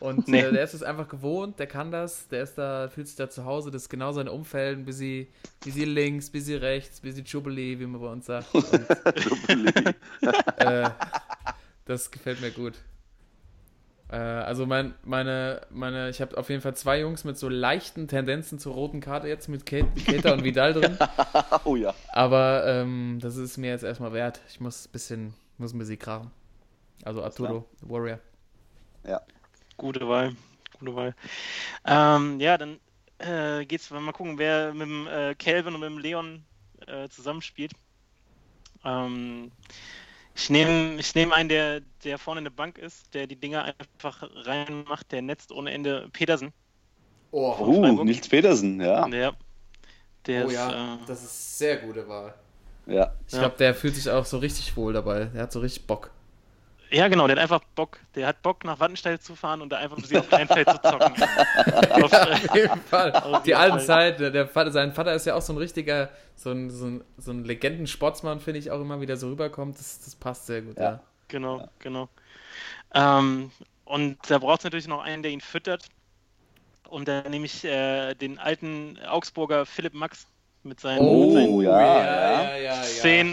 Und 0.00 0.28
Nee. 0.28 0.40
äh, 0.40 0.52
der 0.52 0.64
ist 0.64 0.74
es 0.74 0.82
einfach 0.82 1.08
gewohnt, 1.08 1.58
der 1.58 1.66
kann 1.66 1.90
das, 1.90 2.28
der 2.28 2.42
ist 2.42 2.56
da, 2.56 2.88
fühlt 2.88 3.06
sich 3.06 3.16
da 3.16 3.28
zu 3.30 3.44
Hause, 3.44 3.70
das 3.70 3.82
ist 3.82 3.88
genau 3.88 4.12
sein 4.12 4.28
Umfeld, 4.28 4.78
ein 4.78 4.84
bisschen, 4.84 5.26
bisschen 5.64 5.90
links, 5.90 6.30
bisschen 6.30 6.58
rechts, 6.60 7.00
bisschen 7.00 7.24
Jubilee, 7.24 7.78
wie 7.78 7.86
man 7.86 8.00
bei 8.00 8.08
uns 8.08 8.26
sagt. 8.26 8.46
Und, 8.54 9.94
äh, 10.58 10.90
das 11.86 12.10
gefällt 12.10 12.40
mir 12.40 12.50
gut. 12.50 12.74
Äh, 14.10 14.16
also 14.16 14.66
mein, 14.66 14.94
meine, 15.02 15.62
meine, 15.70 16.10
ich 16.10 16.20
habe 16.20 16.36
auf 16.36 16.50
jeden 16.50 16.60
Fall 16.60 16.74
zwei 16.76 17.00
Jungs 17.00 17.24
mit 17.24 17.38
so 17.38 17.48
leichten 17.48 18.06
Tendenzen 18.08 18.58
zur 18.58 18.74
roten 18.74 19.00
Karte 19.00 19.28
jetzt 19.28 19.48
mit 19.48 19.64
Kate, 19.66 19.88
Keita 20.04 20.32
und 20.32 20.44
Vidal 20.44 20.72
drin. 20.74 20.98
oh 21.64 21.76
ja. 21.76 21.94
Aber 22.12 22.64
ähm, 22.66 23.18
das 23.20 23.36
ist 23.36 23.56
mir 23.56 23.70
jetzt 23.70 23.84
erstmal 23.84 24.12
wert. 24.12 24.40
Ich 24.48 24.60
muss 24.60 24.86
ein 24.86 24.92
bisschen, 24.92 25.34
muss 25.58 25.72
ein 25.72 25.78
bisschen 25.78 25.98
krachen. 25.98 26.30
Also 27.02 27.22
Arturo, 27.22 27.66
Warrior. 27.80 28.18
Ja. 29.06 29.20
Gute 29.76 30.08
Wahl. 30.08 30.34
Gute 30.78 30.94
Wahl. 30.96 31.14
Ähm, 31.86 32.40
ja, 32.40 32.58
dann 32.58 32.80
äh, 33.18 33.64
geht's 33.66 33.90
mal 33.90 34.12
gucken, 34.12 34.38
wer 34.38 34.74
mit 34.74 34.88
dem 34.88 35.06
äh, 35.06 35.34
Calvin 35.36 35.74
und 35.74 35.80
mit 35.80 35.90
dem 35.90 35.98
Leon 35.98 36.44
äh, 36.86 37.08
zusammenspielt. 37.08 37.72
Ähm, 38.84 39.50
ich 40.34 40.50
nehme 40.50 40.96
ich 41.00 41.14
nehm 41.14 41.32
einen, 41.32 41.48
der, 41.48 41.80
der 42.04 42.18
vorne 42.18 42.40
in 42.40 42.44
der 42.44 42.50
Bank 42.52 42.78
ist, 42.78 43.14
der 43.14 43.26
die 43.26 43.36
Dinger 43.36 43.64
einfach 43.64 44.22
reinmacht, 44.46 45.12
der 45.12 45.22
netzt 45.22 45.52
ohne 45.52 45.72
Ende 45.72 46.08
Petersen. 46.12 46.52
Oh, 47.32 47.54
Uh. 47.60 48.04
Nils 48.04 48.28
Petersen, 48.28 48.80
ja. 48.80 49.08
Der, 49.10 49.34
der 50.26 50.44
oh 50.44 50.46
ist, 50.46 50.54
ja, 50.54 50.94
äh, 50.94 50.98
das 51.06 51.22
ist 51.22 51.58
sehr 51.58 51.78
gute 51.78 52.06
Wahl. 52.08 52.34
Ja. 52.86 53.12
Ich 53.28 53.32
Ja. 53.34 53.38
glaube, 53.38 53.56
der 53.58 53.74
fühlt 53.74 53.94
sich 53.96 54.10
auch 54.10 54.24
so 54.26 54.38
richtig 54.38 54.76
wohl 54.76 54.92
dabei. 54.92 55.26
Der 55.26 55.42
hat 55.44 55.52
so 55.52 55.60
richtig 55.60 55.86
Bock. 55.86 56.10
Ja, 56.90 57.08
genau, 57.08 57.26
der 57.26 57.36
hat 57.36 57.42
einfach 57.42 57.62
Bock. 57.74 57.98
Der 58.14 58.26
hat 58.26 58.42
Bock, 58.42 58.64
nach 58.64 58.78
Wattenstein 58.80 59.20
zu 59.20 59.34
fahren 59.34 59.62
und 59.62 59.70
da 59.70 59.78
einfach 59.78 59.98
für 59.98 60.06
sie 60.06 60.18
auf 60.18 60.28
Kleinfeld 60.28 60.68
zu 60.70 60.80
zocken. 60.80 61.14
auf, 61.90 62.12
Auf 62.12 62.54
jeden 62.54 62.80
Fall. 62.82 63.12
Auf 63.12 63.42
Die 63.42 63.50
jeden 63.50 63.60
alten 63.60 63.80
Fall. 63.80 64.16
Zeit, 64.16 64.20
der, 64.20 64.48
Vater, 64.48 64.70
sein 64.70 64.92
Vater 64.92 65.14
ist 65.14 65.26
ja 65.26 65.34
auch 65.34 65.42
so 65.42 65.52
ein 65.52 65.58
richtiger, 65.58 66.10
so 66.36 66.50
ein, 66.50 66.70
so 66.70 66.86
ein, 66.86 67.04
so 67.16 67.32
ein 67.32 67.44
Legendensportsmann, 67.44 68.40
finde 68.40 68.60
ich 68.60 68.70
auch 68.70 68.80
immer 68.80 69.00
wieder 69.00 69.16
so 69.16 69.28
rüberkommt. 69.28 69.78
Das, 69.78 70.00
das 70.00 70.14
passt 70.14 70.46
sehr 70.46 70.62
gut, 70.62 70.78
ja. 70.78 70.82
Ja. 70.82 71.00
Genau, 71.28 71.68
genau. 71.78 72.08
Ähm, 72.94 73.50
und 73.84 74.18
da 74.28 74.38
braucht 74.38 74.60
es 74.60 74.64
natürlich 74.64 74.88
noch 74.88 75.02
einen, 75.02 75.22
der 75.22 75.32
ihn 75.32 75.40
füttert. 75.40 75.86
Und 76.88 77.08
da 77.08 77.28
nehme 77.28 77.46
ich 77.46 77.64
äh, 77.64 78.14
den 78.14 78.38
alten 78.38 78.98
Augsburger 79.06 79.66
Philipp 79.66 79.94
Max 79.94 80.26
mit 80.62 80.80
seinen, 80.80 81.18
mit 81.18 81.28
Oh, 81.28 81.32
seinen 81.32 81.60
ja, 81.60 81.80
ja, 81.80 82.56
ja. 82.56 82.56
ja, 82.56 82.86
ja. 82.86 83.24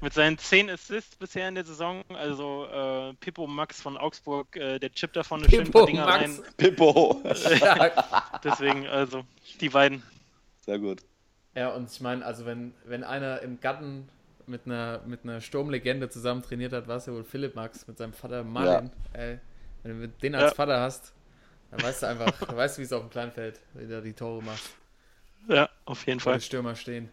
Mit 0.00 0.12
seinen 0.14 0.38
zehn 0.38 0.70
Assists 0.70 1.16
bisher 1.16 1.48
in 1.48 1.54
der 1.54 1.64
Saison. 1.64 2.02
Also 2.10 2.66
äh, 2.66 3.14
Pippo 3.20 3.46
Max 3.46 3.80
von 3.80 3.96
Augsburg, 3.96 4.56
äh, 4.56 4.78
der 4.78 4.92
chippt 4.92 5.16
davon 5.16 5.40
eine 5.40 5.48
Pippo 5.48 5.70
paar 5.80 5.86
Dinger 5.86 6.06
Max. 6.06 6.22
rein. 6.22 6.38
Pippo. 6.56 7.20
Deswegen, 8.44 8.86
also 8.86 9.24
die 9.60 9.68
beiden. 9.68 10.02
Sehr 10.64 10.78
gut. 10.78 11.00
Ja, 11.54 11.70
und 11.70 11.90
ich 11.90 12.00
meine, 12.00 12.24
also 12.24 12.46
wenn, 12.46 12.74
wenn 12.84 13.04
einer 13.04 13.40
im 13.42 13.60
Garten 13.60 14.08
mit 14.46 14.66
einer, 14.66 15.00
mit 15.06 15.24
einer 15.24 15.40
Sturmlegende 15.40 16.08
zusammen 16.08 16.42
trainiert 16.42 16.72
hat, 16.72 16.88
war 16.88 16.96
es 16.96 17.06
ja 17.06 17.12
wohl 17.12 17.24
Philipp 17.24 17.54
Max 17.54 17.86
mit 17.86 17.98
seinem 17.98 18.12
Vater 18.12 18.42
Martin. 18.44 18.90
Ey, 19.12 19.38
wenn 19.82 20.00
du 20.00 20.08
den 20.08 20.34
als 20.34 20.50
Ja. 20.50 20.54
Vater 20.54 20.80
hast, 20.80 21.12
dann 21.70 21.82
weißt 21.82 22.02
du 22.02 22.06
einfach, 22.08 22.32
dann 22.46 22.56
weißt 22.56 22.76
du, 22.76 22.80
wie 22.80 22.84
es 22.84 22.92
auf 22.92 23.02
dem 23.02 23.10
Kleinfeld, 23.10 23.60
wie 23.74 23.86
du 23.86 24.00
die 24.02 24.12
Tore 24.12 24.42
machst, 24.42 24.70
Ja, 25.48 25.68
auf 25.84 26.06
jeden 26.06 26.20
Fall. 26.20 26.38
die 26.38 26.44
Stürmer 26.44 26.74
stehen. 26.74 27.10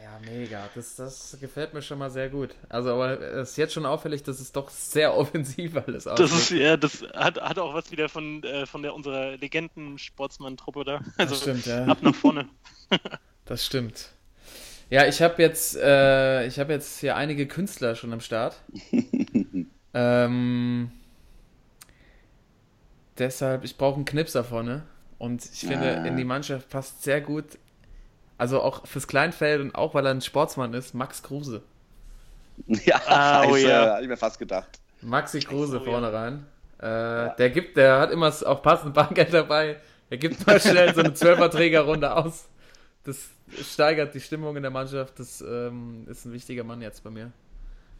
Ja, 0.00 0.20
mega. 0.24 0.68
Das, 0.74 0.94
das 0.96 1.36
gefällt 1.40 1.74
mir 1.74 1.82
schon 1.82 1.98
mal 1.98 2.10
sehr 2.10 2.28
gut. 2.28 2.54
Also, 2.68 2.92
aber 2.92 3.20
es 3.20 3.50
ist 3.50 3.56
jetzt 3.56 3.72
schon 3.72 3.84
auffällig, 3.86 4.22
dass 4.22 4.38
es 4.40 4.52
doch 4.52 4.70
sehr 4.70 5.14
offensiv 5.16 5.76
alles 5.76 6.04
Das 6.16 6.32
ist, 6.32 6.32
aussieht. 6.32 6.60
ja, 6.60 6.76
das 6.76 7.02
hat, 7.14 7.40
hat 7.40 7.58
auch 7.58 7.74
was 7.74 7.90
wieder 7.90 8.08
von, 8.08 8.42
äh, 8.44 8.66
von 8.66 8.82
der 8.82 8.94
unserer 8.94 9.36
Legenden-Sportsmann-Truppe 9.36 10.84
da. 10.84 11.00
Also 11.16 11.34
das 11.34 11.42
stimmt, 11.42 11.66
ja. 11.66 11.84
ab 11.86 11.98
nach 12.02 12.14
vorne. 12.14 12.48
Das 13.44 13.64
stimmt. 13.64 14.10
Ja, 14.90 15.06
ich 15.06 15.22
habe 15.22 15.40
jetzt, 15.40 15.74
äh, 15.74 16.46
ich 16.46 16.58
habe 16.58 16.74
jetzt 16.74 17.00
hier 17.00 17.16
einige 17.16 17.46
Künstler 17.48 17.94
schon 17.96 18.12
am 18.12 18.20
Start. 18.20 18.56
ähm, 19.94 20.90
deshalb, 23.18 23.64
ich 23.64 23.76
brauche 23.78 23.96
einen 23.96 24.04
Knipser 24.04 24.44
vorne. 24.44 24.82
Und 25.18 25.44
ich 25.44 25.60
finde, 25.60 25.98
Ah. 25.98 26.04
in 26.06 26.16
die 26.18 26.24
Mannschaft 26.24 26.68
passt 26.68 27.02
sehr 27.02 27.20
gut, 27.22 27.58
also 28.38 28.62
auch 28.62 28.86
fürs 28.86 29.06
Kleinfeld 29.06 29.60
und 29.60 29.74
auch 29.74 29.94
weil 29.94 30.06
er 30.06 30.12
ein 30.12 30.20
Sportsmann 30.22 30.72
ist, 30.74 30.94
Max 30.94 31.22
Kruse. 31.22 31.62
Ja, 32.66 33.00
Ah, 33.06 33.44
oh 33.46 33.56
ja. 33.56 33.92
hatte 33.94 34.02
ich 34.02 34.08
mir 34.08 34.16
fast 34.16 34.38
gedacht. 34.38 34.80
Maxi 35.00 35.40
Kruse 35.40 35.80
Oh, 35.80 35.84
vorne 35.84 36.12
rein. 36.12 36.46
Äh, 36.78 37.34
Der 37.36 37.50
gibt, 37.50 37.76
der 37.76 38.00
hat 38.00 38.10
immer 38.10 38.32
auch 38.46 38.62
passend 38.62 38.94
Bargeld 38.94 39.32
dabei. 39.32 39.80
Er 40.10 40.16
gibt 40.16 40.46
mal 40.46 40.60
schnell 40.60 40.94
so 40.94 41.00
eine 41.00 41.14
Zwölferträgerrunde 41.14 42.14
aus. 42.16 42.48
Das 43.04 43.28
steigert 43.62 44.14
die 44.14 44.20
Stimmung 44.20 44.56
in 44.56 44.62
der 44.62 44.70
Mannschaft. 44.70 45.18
Das 45.18 45.40
ähm, 45.40 46.06
ist 46.08 46.24
ein 46.24 46.32
wichtiger 46.32 46.64
Mann 46.64 46.82
jetzt 46.82 47.02
bei 47.04 47.10
mir. 47.10 47.32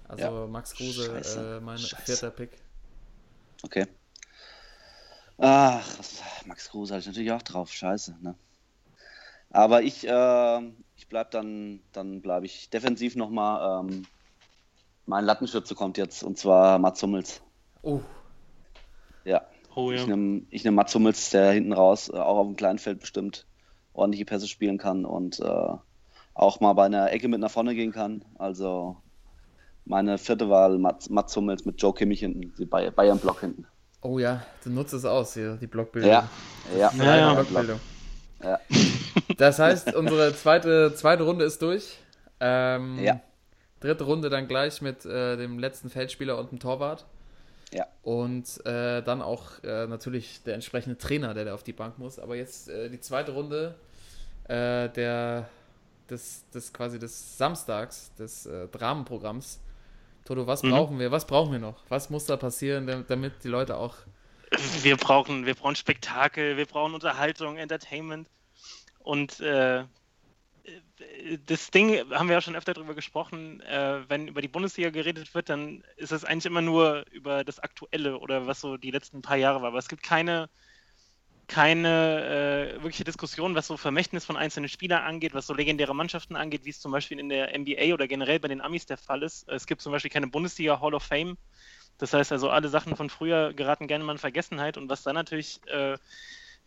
Also 0.08 0.24
Ja. 0.24 0.46
Max 0.46 0.74
Kruse, 0.74 1.06
Scheiße. 1.06 1.58
äh, 1.58 1.60
mein 1.60 1.78
Scheiße. 1.78 2.02
vierter 2.04 2.30
Pick. 2.30 2.50
Okay. 3.62 3.86
Ach, 5.38 5.84
Max 6.46 6.68
Kruse 6.70 6.94
hatte 6.94 7.00
ich 7.02 7.06
natürlich 7.06 7.32
auch 7.32 7.42
drauf. 7.42 7.70
Scheiße, 7.72 8.16
ne? 8.20 8.34
Aber 9.50 9.82
ich, 9.82 10.06
äh, 10.06 10.58
ich 10.96 11.08
bleib 11.08 11.30
dann, 11.30 11.80
dann 11.92 12.20
bleibe 12.20 12.46
ich 12.46 12.70
defensiv 12.70 13.16
nochmal. 13.16 13.84
Ähm, 13.86 14.06
mein 15.06 15.24
Lattenschütze 15.24 15.74
kommt 15.74 15.96
jetzt 15.96 16.22
und 16.22 16.36
zwar 16.38 16.78
Mats 16.78 17.02
Hummels. 17.02 17.40
Oh, 17.82 18.00
Ja, 19.24 19.42
Oh 19.74 19.90
ja. 19.90 19.98
ich 19.98 20.06
nehme 20.06 20.42
ich 20.50 20.64
nehm 20.64 20.74
Mats 20.74 20.94
Hummels, 20.94 21.30
der 21.30 21.52
hinten 21.52 21.72
raus 21.72 22.08
äh, 22.08 22.16
auch 22.16 22.38
auf 22.38 22.46
dem 22.46 22.56
kleinen 22.56 22.78
Feld 22.78 23.00
bestimmt 23.00 23.46
ordentliche 23.94 24.24
Pässe 24.26 24.48
spielen 24.48 24.76
kann 24.78 25.04
und 25.04 25.40
äh, 25.40 25.68
auch 26.34 26.60
mal 26.60 26.72
bei 26.74 26.84
einer 26.86 27.10
Ecke 27.10 27.28
mit 27.28 27.40
nach 27.40 27.50
vorne 27.50 27.74
gehen 27.74 27.90
kann. 27.92 28.24
Also 28.38 28.96
meine 29.84 30.18
vierte 30.18 30.50
Wahl, 30.50 30.78
Mats, 30.78 31.08
Mats 31.08 31.34
Hummels 31.36 31.64
mit 31.64 31.80
Joe 31.80 31.94
Kimmich 31.94 32.20
hinten, 32.20 32.52
die 32.58 32.66
Bay- 32.66 32.90
Bayern-Block 32.90 33.40
hinten. 33.40 33.66
oh 34.02 34.18
ja, 34.18 34.42
du 34.62 34.70
nutzt 34.70 34.92
es 34.92 35.04
aus 35.04 35.34
hier, 35.34 35.56
die 35.56 35.66
Blockbildung. 35.66 36.10
Ja, 36.10 36.28
ja, 36.78 36.92
Ja, 36.96 37.16
ja. 37.16 37.34
Blockbildung. 37.34 37.80
Ja. 38.42 38.58
Das 39.36 39.58
heißt, 39.58 39.94
unsere 39.94 40.34
zweite, 40.34 40.94
zweite 40.94 41.22
Runde 41.24 41.44
ist 41.44 41.60
durch. 41.62 41.98
Ähm, 42.40 42.98
Ja. 43.02 43.20
Dritte 43.80 44.04
Runde 44.04 44.28
dann 44.28 44.48
gleich 44.48 44.82
mit 44.82 45.04
äh, 45.04 45.36
dem 45.36 45.58
letzten 45.60 45.88
Feldspieler 45.88 46.36
und 46.38 46.50
dem 46.50 46.58
Torwart. 46.58 47.06
Ja. 47.72 47.86
Und 48.02 48.64
äh, 48.66 49.02
dann 49.02 49.22
auch 49.22 49.62
äh, 49.62 49.86
natürlich 49.86 50.42
der 50.42 50.54
entsprechende 50.54 50.98
Trainer, 50.98 51.32
der 51.34 51.44
da 51.44 51.54
auf 51.54 51.62
die 51.62 51.72
Bank 51.72 51.98
muss. 51.98 52.18
Aber 52.18 52.34
jetzt 52.34 52.68
äh, 52.68 52.88
die 52.90 52.98
zweite 53.00 53.32
Runde 53.32 53.76
äh, 54.48 54.88
der, 54.88 55.48
des, 56.10 56.42
des 56.50 56.72
quasi 56.72 56.98
des 56.98 57.38
Samstags, 57.38 58.10
des 58.18 58.46
äh, 58.46 58.66
Dramenprogramms. 58.68 59.60
Toto, 60.24 60.46
was 60.46 60.62
Mhm. 60.62 60.70
brauchen 60.70 60.98
wir? 60.98 61.10
Was 61.12 61.26
brauchen 61.26 61.52
wir 61.52 61.58
noch? 61.60 61.76
Was 61.88 62.10
muss 62.10 62.26
da 62.26 62.36
passieren, 62.36 62.86
damit, 62.86 63.08
damit 63.10 63.32
die 63.44 63.48
Leute 63.48 63.76
auch. 63.76 63.94
Wir 64.82 64.96
brauchen, 64.96 65.46
wir 65.46 65.54
brauchen 65.54 65.76
Spektakel, 65.76 66.56
wir 66.56 66.66
brauchen 66.66 66.94
Unterhaltung, 66.94 67.58
Entertainment. 67.58 68.26
Und 68.98 69.40
äh, 69.40 69.84
das 71.46 71.70
Ding, 71.70 72.10
haben 72.10 72.28
wir 72.28 72.34
ja 72.34 72.40
schon 72.40 72.56
öfter 72.56 72.74
darüber 72.74 72.94
gesprochen, 72.94 73.60
äh, 73.62 74.08
wenn 74.08 74.28
über 74.28 74.42
die 74.42 74.48
Bundesliga 74.48 74.90
geredet 74.90 75.34
wird, 75.34 75.48
dann 75.48 75.82
ist 75.96 76.12
es 76.12 76.24
eigentlich 76.24 76.46
immer 76.46 76.62
nur 76.62 77.04
über 77.10 77.44
das 77.44 77.58
Aktuelle 77.58 78.18
oder 78.18 78.46
was 78.46 78.60
so 78.60 78.76
die 78.76 78.90
letzten 78.90 79.22
paar 79.22 79.36
Jahre 79.36 79.62
war. 79.62 79.68
Aber 79.68 79.78
es 79.78 79.88
gibt 79.88 80.02
keine, 80.02 80.50
keine 81.46 82.74
äh, 82.78 82.82
wirkliche 82.82 83.04
Diskussion, 83.04 83.54
was 83.54 83.66
so 83.66 83.76
Vermächtnis 83.76 84.24
von 84.24 84.36
einzelnen 84.36 84.68
Spielern 84.68 85.02
angeht, 85.02 85.34
was 85.34 85.46
so 85.46 85.54
legendäre 85.54 85.94
Mannschaften 85.94 86.36
angeht, 86.36 86.64
wie 86.64 86.70
es 86.70 86.80
zum 86.80 86.92
Beispiel 86.92 87.18
in 87.18 87.28
der 87.28 87.58
NBA 87.58 87.94
oder 87.94 88.06
generell 88.06 88.40
bei 88.40 88.48
den 88.48 88.60
Amis 88.60 88.86
der 88.86 88.98
Fall 88.98 89.22
ist. 89.22 89.48
Es 89.48 89.66
gibt 89.66 89.80
zum 89.80 89.92
Beispiel 89.92 90.10
keine 90.10 90.26
Bundesliga 90.28 90.80
Hall 90.80 90.94
of 90.94 91.04
Fame. 91.04 91.38
Das 91.98 92.12
heißt 92.12 92.32
also, 92.32 92.50
alle 92.50 92.68
Sachen 92.68 92.96
von 92.96 93.10
früher 93.10 93.52
geraten 93.54 93.88
gerne 93.88 94.04
mal 94.04 94.12
in 94.12 94.18
Vergessenheit. 94.18 94.76
Und 94.76 94.88
was 94.88 95.02
dann 95.02 95.14
natürlich 95.14 95.60
äh, 95.66 95.96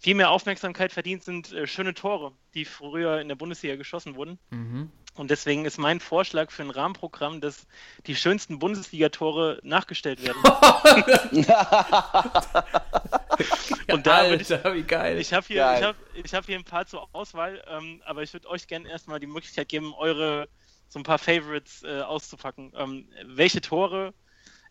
viel 0.02 0.16
mehr 0.16 0.32
Aufmerksamkeit 0.32 0.92
verdient, 0.92 1.24
sind 1.24 1.54
äh, 1.54 1.68
schöne 1.68 1.94
Tore, 1.94 2.32
die 2.56 2.66
früher 2.66 3.22
in 3.22 3.28
der 3.28 3.36
Bundesliga 3.36 3.76
geschossen 3.76 4.16
wurden. 4.16 4.40
Mhm. 4.50 4.92
Und 5.14 5.30
deswegen 5.30 5.66
ist 5.66 5.78
mein 5.78 6.00
Vorschlag 6.00 6.50
für 6.50 6.64
ein 6.64 6.72
Rahmenprogramm, 6.72 7.40
dass 7.40 7.68
die 8.08 8.16
schönsten 8.16 8.58
Bundesliga-Tore 8.58 9.60
nachgestellt 9.62 10.24
werden. 10.26 10.42
Und 13.92 14.08
da 14.08 14.28
würde 14.30 14.42
ich, 14.42 14.52
Alter, 14.52 14.74
wie 14.74 14.84
geil. 14.84 15.20
ich 15.20 15.34
habe 15.34 15.46
hier, 15.46 15.76
ich 15.78 15.84
hab, 15.84 15.96
ich 16.14 16.34
hab 16.34 16.46
hier 16.46 16.58
ein 16.58 16.64
paar 16.64 16.88
zur 16.88 17.08
Auswahl, 17.14 17.62
ähm, 17.68 18.02
aber 18.06 18.24
ich 18.24 18.34
würde 18.34 18.50
euch 18.50 18.66
gerne 18.68 18.90
erstmal 18.90 19.20
die 19.20 19.28
Möglichkeit 19.28 19.70
geben, 19.70 19.94
eure 19.94 20.48
so 20.88 20.98
ein 21.00 21.04
paar 21.04 21.20
Favorites 21.20 21.84
äh, 21.84 22.02
auszupacken. 22.02 22.74
Ähm, 22.76 23.08
welche 23.26 23.62
Tore, 23.62 24.14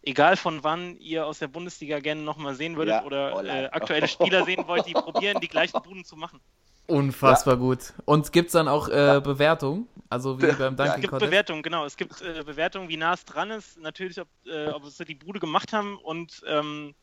egal 0.03 0.37
von 0.37 0.63
wann, 0.65 0.97
ihr 0.99 1.27
aus 1.27 1.39
der 1.39 1.49
Bundesliga 1.49 2.01
gerne 2.01 2.23
nochmal 2.23 2.55
sehen 2.55 2.77
würdet 2.77 2.95
Ja. 2.95 3.05
oder 3.05 3.37
Oh 3.37 3.41
äh, 3.43 3.67
aktuelle 3.67 4.09
Spieler 4.09 4.45
sehen 4.45 4.65
wollt, 4.67 4.87
die 4.87 4.93
probieren, 4.95 5.41
die 5.41 5.49
gleichen 5.49 5.81
Buden 5.83 6.05
zu 6.05 6.17
machen. 6.17 6.41
Unfassbar 6.87 7.57
gut. 7.57 7.93
Und 8.05 8.33
gibt 8.33 8.49
es 8.49 8.53
dann 8.53 8.67
auch 8.67 8.89
äh, 8.89 9.21
Bewertung? 9.23 9.87
Also 10.09 10.43
wie 10.43 10.47
beim 10.53 10.75
Es 10.75 10.77
Dunking 10.77 11.01
gibt 11.03 11.11
Contest? 11.11 11.31
Bewertungen, 11.31 11.63
genau. 11.63 11.85
Es 11.85 11.97
gibt 11.97 12.21
äh, 12.21 12.43
Bewertungen, 12.43 12.89
wie 12.89 12.97
nah 12.97 13.13
es 13.15 13.25
dran 13.25 13.53
ist. 13.53 13.79
Natürlich, 13.81 14.21
ob, 14.21 14.27
äh, 14.45 14.69
ob 14.71 14.85
sie 14.87 15.05
die 15.05 15.15
Bude 15.15 15.39
gemacht 15.39 15.73
haben 15.73 15.97
und 15.99 16.43
ähm, 16.49 16.95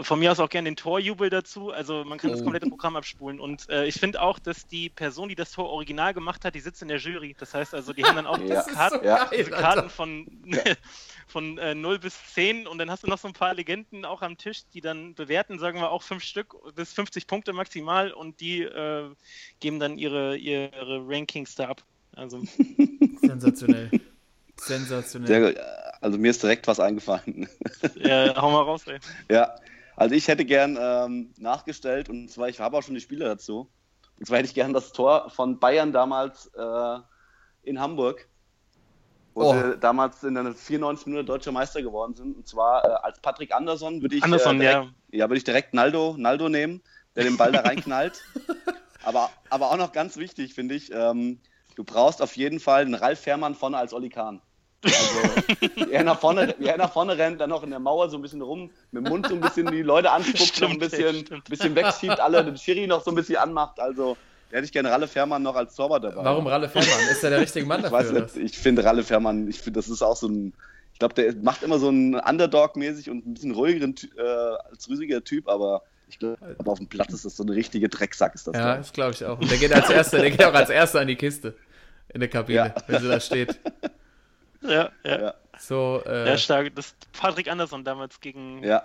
von 0.00 0.18
mir 0.18 0.32
aus 0.32 0.40
auch 0.40 0.48
gerne 0.48 0.70
den 0.70 0.76
Torjubel 0.76 1.28
dazu. 1.28 1.70
Also 1.70 2.02
man 2.04 2.16
kann 2.18 2.30
das 2.30 2.40
Oh. 2.40 2.44
komplette 2.44 2.66
Programm 2.68 2.96
abspulen. 2.96 3.38
Und 3.40 3.68
äh, 3.68 3.84
ich 3.86 3.96
finde 3.96 4.22
auch, 4.22 4.38
dass 4.38 4.66
die 4.66 4.88
Person, 4.88 5.28
die 5.28 5.34
das 5.34 5.52
Tor 5.52 5.68
original 5.68 6.14
gemacht 6.14 6.44
hat, 6.46 6.54
die 6.54 6.60
sitzt 6.60 6.80
in 6.80 6.88
der 6.88 6.96
Jury. 6.96 7.36
Das 7.38 7.52
heißt 7.52 7.74
also, 7.74 7.92
die 7.92 8.02
haben 8.04 8.16
dann 8.16 8.26
auch 8.26 8.38
Ja. 8.42 8.62
Karten, 8.62 8.96
so 8.96 9.02
geil. 9.02 9.44
Karten 9.50 9.90
von, 9.90 10.26
von 11.26 11.58
äh, 11.58 11.74
0 11.74 11.98
bis 11.98 12.16
10 12.34 12.66
und 12.66 12.78
dann 12.78 12.90
hast 12.90 13.02
du 13.02 13.06
noch 13.06 13.18
so 13.18 13.28
ein 13.28 13.34
paar 13.34 13.52
Legenden 13.54 14.04
auch 14.06 14.22
am 14.22 14.38
Tisch, 14.38 14.62
die 14.72 14.80
dann 14.80 15.14
bewerten, 15.14 15.58
sagen 15.58 15.78
wir 15.78 15.90
auch 15.90 16.02
fünf 16.02 16.24
Stück 16.24 16.54
bis 16.74 16.92
50 16.94 17.26
Punkte 17.26 17.52
maximal 17.52 18.12
und 18.12 18.40
die 18.40 18.62
äh, 18.62 19.10
geben 19.60 19.78
dann 19.78 19.98
ihre, 19.98 20.36
ihre 20.38 21.02
Rankings 21.06 21.54
da 21.54 21.68
ab. 21.68 21.82
Also 22.16 22.42
Sensationell. 23.20 23.90
Sensationell. 24.58 25.26
Sehr 25.28 25.40
gut. 25.40 25.60
Also 26.00 26.18
mir 26.18 26.30
ist 26.30 26.42
direkt 26.42 26.66
was 26.66 26.80
eingefallen. 26.80 27.48
Ja, 27.96 28.34
hau 28.40 28.50
mal 28.50 28.62
raus, 28.62 28.86
ey. 28.86 28.98
Ja, 29.30 29.54
also 29.96 30.14
ich 30.14 30.28
hätte 30.28 30.44
gern 30.44 30.78
ähm, 30.80 31.32
nachgestellt 31.38 32.08
und 32.08 32.28
zwar, 32.30 32.48
ich 32.48 32.60
habe 32.60 32.76
auch 32.76 32.82
schon 32.82 32.94
die 32.94 33.00
Spieler 33.00 33.26
dazu. 33.26 33.70
Und 34.18 34.26
zwar 34.26 34.38
hätte 34.38 34.48
ich 34.48 34.54
gern 34.54 34.72
das 34.72 34.92
Tor 34.92 35.30
von 35.30 35.58
Bayern 35.58 35.92
damals 35.92 36.46
äh, 36.54 36.98
in 37.62 37.80
Hamburg, 37.80 38.28
wo 39.34 39.42
Oh. 39.42 39.54
sie 39.54 39.78
damals 39.78 40.22
in 40.22 40.34
der 40.34 40.52
94 40.54 41.06
Minute 41.06 41.24
deutscher 41.24 41.52
Meister 41.52 41.82
geworden 41.82 42.14
sind. 42.14 42.36
Und 42.36 42.46
zwar 42.46 42.84
äh, 42.84 42.88
als 43.02 43.20
Patrick 43.20 43.54
Andersson 43.54 44.02
würde 44.02 44.16
ich, 44.16 44.22
Anderson, 44.22 44.56
äh, 44.56 44.64
direkt, 44.64 44.84
ja. 45.10 45.18
ja, 45.18 45.28
würde 45.28 45.38
ich 45.38 45.44
direkt 45.44 45.74
Naldo, 45.74 46.14
Naldo 46.18 46.48
nehmen, 46.48 46.82
der 47.16 47.24
den 47.24 47.36
Ball 47.36 47.52
da 47.52 47.60
reinknallt. 47.60 48.22
aber, 49.04 49.30
aber 49.50 49.70
auch 49.70 49.76
noch 49.76 49.92
ganz 49.92 50.16
wichtig, 50.16 50.54
finde 50.54 50.74
ich, 50.74 50.92
ähm, 50.92 51.40
du 51.74 51.84
brauchst 51.84 52.22
auf 52.22 52.36
jeden 52.36 52.60
Fall 52.60 52.82
einen 52.82 52.94
Ralf 52.94 53.20
Fährmann 53.20 53.54
vorne 53.54 53.78
als 53.78 53.92
Oli 53.94 54.10
Kahn. 54.10 54.42
Also, 54.84 55.66
wie, 55.76 55.92
er 55.92 56.04
nach 56.04 56.18
vorne, 56.18 56.54
er 56.60 56.76
nach 56.76 56.92
vorne 56.92 57.16
rennt, 57.16 57.40
dann 57.40 57.50
noch 57.50 57.62
in 57.62 57.70
der 57.70 57.78
Mauer 57.78 58.08
so 58.10 58.16
ein 58.18 58.22
bisschen 58.22 58.42
rum, 58.42 58.70
mit 58.90 59.04
dem 59.06 59.10
Mund 59.10 59.28
so 59.28 59.34
ein 59.34 59.40
bisschen 59.40 59.66
die 59.70 59.82
Leute 59.82 60.10
anspuckt, 60.10 60.60
noch 60.60 60.70
ein 60.70 60.74
Stimmt, 60.76 60.80
bisschen, 60.80 61.16
stimmt. 61.26 61.44
bisschen 61.48 61.74
wegschiebt, 61.74 62.18
alle 62.20 62.44
den 62.44 62.56
Schiri 62.56 62.86
noch 62.86 63.02
so 63.02 63.10
ein 63.10 63.14
bisschen 63.14 63.36
anmacht. 63.36 63.78
Also, 63.78 64.16
da 64.50 64.56
hätte 64.56 64.66
ich 64.66 64.72
gerne 64.72 64.90
Ralle 64.90 65.06
Fährmann 65.08 65.42
noch 65.42 65.54
als 65.56 65.74
Torwart 65.76 66.04
dabei. 66.04 66.24
Warum 66.24 66.46
Ralle 66.46 66.68
Fährmann? 66.68 67.08
Ist 67.10 67.22
er 67.24 67.30
der 67.30 67.40
richtige 67.40 67.64
Mann 67.66 67.78
Ich 67.84 67.90
dafür? 67.90 67.98
weiß 67.98 68.10
oder 68.10 68.20
nicht, 68.22 68.36
ich 68.36 68.58
finde 68.58 68.84
Ralle 68.84 69.02
Fährmann, 69.04 69.48
ich 69.48 69.58
finde, 69.60 69.78
das 69.78 69.88
ist 69.88 70.02
auch 70.02 70.16
so 70.16 70.26
ein, 70.28 70.52
ich 70.92 70.98
glaube, 70.98 71.14
der 71.14 71.34
macht 71.42 71.62
immer 71.62 71.78
so 71.78 71.88
einen 71.88 72.14
Underdog-mäßig 72.16 73.08
und 73.08 73.26
ein 73.26 73.34
bisschen 73.34 73.52
ruhigeren 73.52 73.94
äh, 74.18 74.20
als 74.70 74.88
rüsiger 74.88 75.22
Typ, 75.24 75.48
aber 75.48 75.82
ich 76.08 76.18
glaube, 76.18 76.36
auf 76.66 76.78
dem 76.78 76.88
Platz 76.88 77.12
ist 77.14 77.24
das 77.24 77.36
so 77.36 77.42
eine 77.44 77.52
richtige 77.54 77.88
Drecksack, 77.88 78.34
ist 78.34 78.46
das. 78.46 78.54
Ja, 78.54 78.60
glaub 78.74 78.76
das 78.78 78.92
glaube 78.92 79.12
ich 79.12 79.24
auch. 79.24 79.40
Und 79.40 79.50
der 79.50 79.56
geht 79.58 79.72
als 79.72 79.88
erster, 79.88 80.18
der 80.18 80.30
geht 80.30 80.44
auch 80.44 80.52
als 80.52 80.68
erster 80.68 81.00
an 81.00 81.06
die 81.06 81.16
Kiste 81.16 81.54
in 82.12 82.20
der 82.20 82.28
Kabine, 82.28 82.56
Ja. 82.58 82.74
wenn 82.88 83.00
sie 83.00 83.08
da 83.08 83.18
steht. 83.20 83.58
Ja, 84.62 84.90
ja. 85.04 85.20
ja, 85.20 85.34
So, 85.58 86.02
äh, 86.06 86.28
Ja, 86.28 86.36
stark. 86.36 86.74
Das 86.74 86.94
Patrick 87.12 87.50
Andersson 87.50 87.84
damals 87.84 88.20
gegen, 88.20 88.62
ja, 88.62 88.84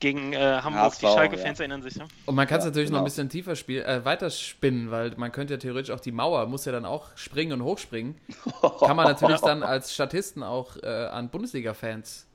gegen 0.00 0.32
äh, 0.32 0.60
Hamburg. 0.62 0.92
HSV, 0.92 1.00
die 1.00 1.06
Schalke-Fans 1.06 1.58
ja. 1.58 1.62
erinnern 1.62 1.82
sich. 1.82 1.96
Ja? 1.96 2.04
und 2.26 2.34
man 2.34 2.46
kann 2.46 2.58
es 2.58 2.64
Ja, 2.64 2.70
natürlich 2.70 2.90
noch 2.90 2.96
genau. 2.96 3.02
ein 3.02 3.04
bisschen 3.04 3.28
tiefer 3.28 3.56
spielen, 3.56 3.84
äh, 3.86 4.04
weiter 4.04 4.30
spinnen, 4.30 4.90
weil 4.90 5.12
man 5.16 5.32
könnte 5.32 5.54
ja 5.54 5.58
theoretisch 5.58 5.90
auch 5.94 6.00
die 6.00 6.12
Mauer, 6.12 6.46
muss 6.46 6.64
ja 6.64 6.72
dann 6.72 6.84
auch 6.84 7.16
springen 7.16 7.52
und 7.52 7.62
hochspringen. 7.62 8.20
Kann 8.80 8.96
man 8.96 9.06
natürlich 9.06 9.40
dann 9.40 9.62
als 9.62 9.94
Statisten 9.94 10.42
auch 10.42 10.76
äh, 10.82 10.86
an 10.86 11.30
Bundesliga-Fans 11.30 12.26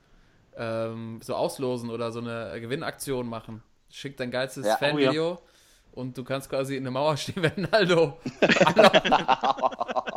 ähm, 0.56 1.20
so 1.22 1.34
auslosen 1.34 1.90
oder 1.90 2.12
so 2.12 2.20
eine 2.20 2.60
Gewinnaktion 2.60 3.28
machen. 3.28 3.62
Schickt 3.90 4.20
dein 4.20 4.30
geilstes 4.30 4.66
Ja, 4.66 4.74
oh 4.74 4.78
Fanvideo 4.78 5.38
und 5.92 6.16
du 6.16 6.24
kannst 6.24 6.50
quasi 6.50 6.76
in 6.76 6.84
der 6.84 6.92
Mauer 6.92 7.16
stehen, 7.16 7.42
wenn 7.42 7.68
Naldo. 7.70 8.18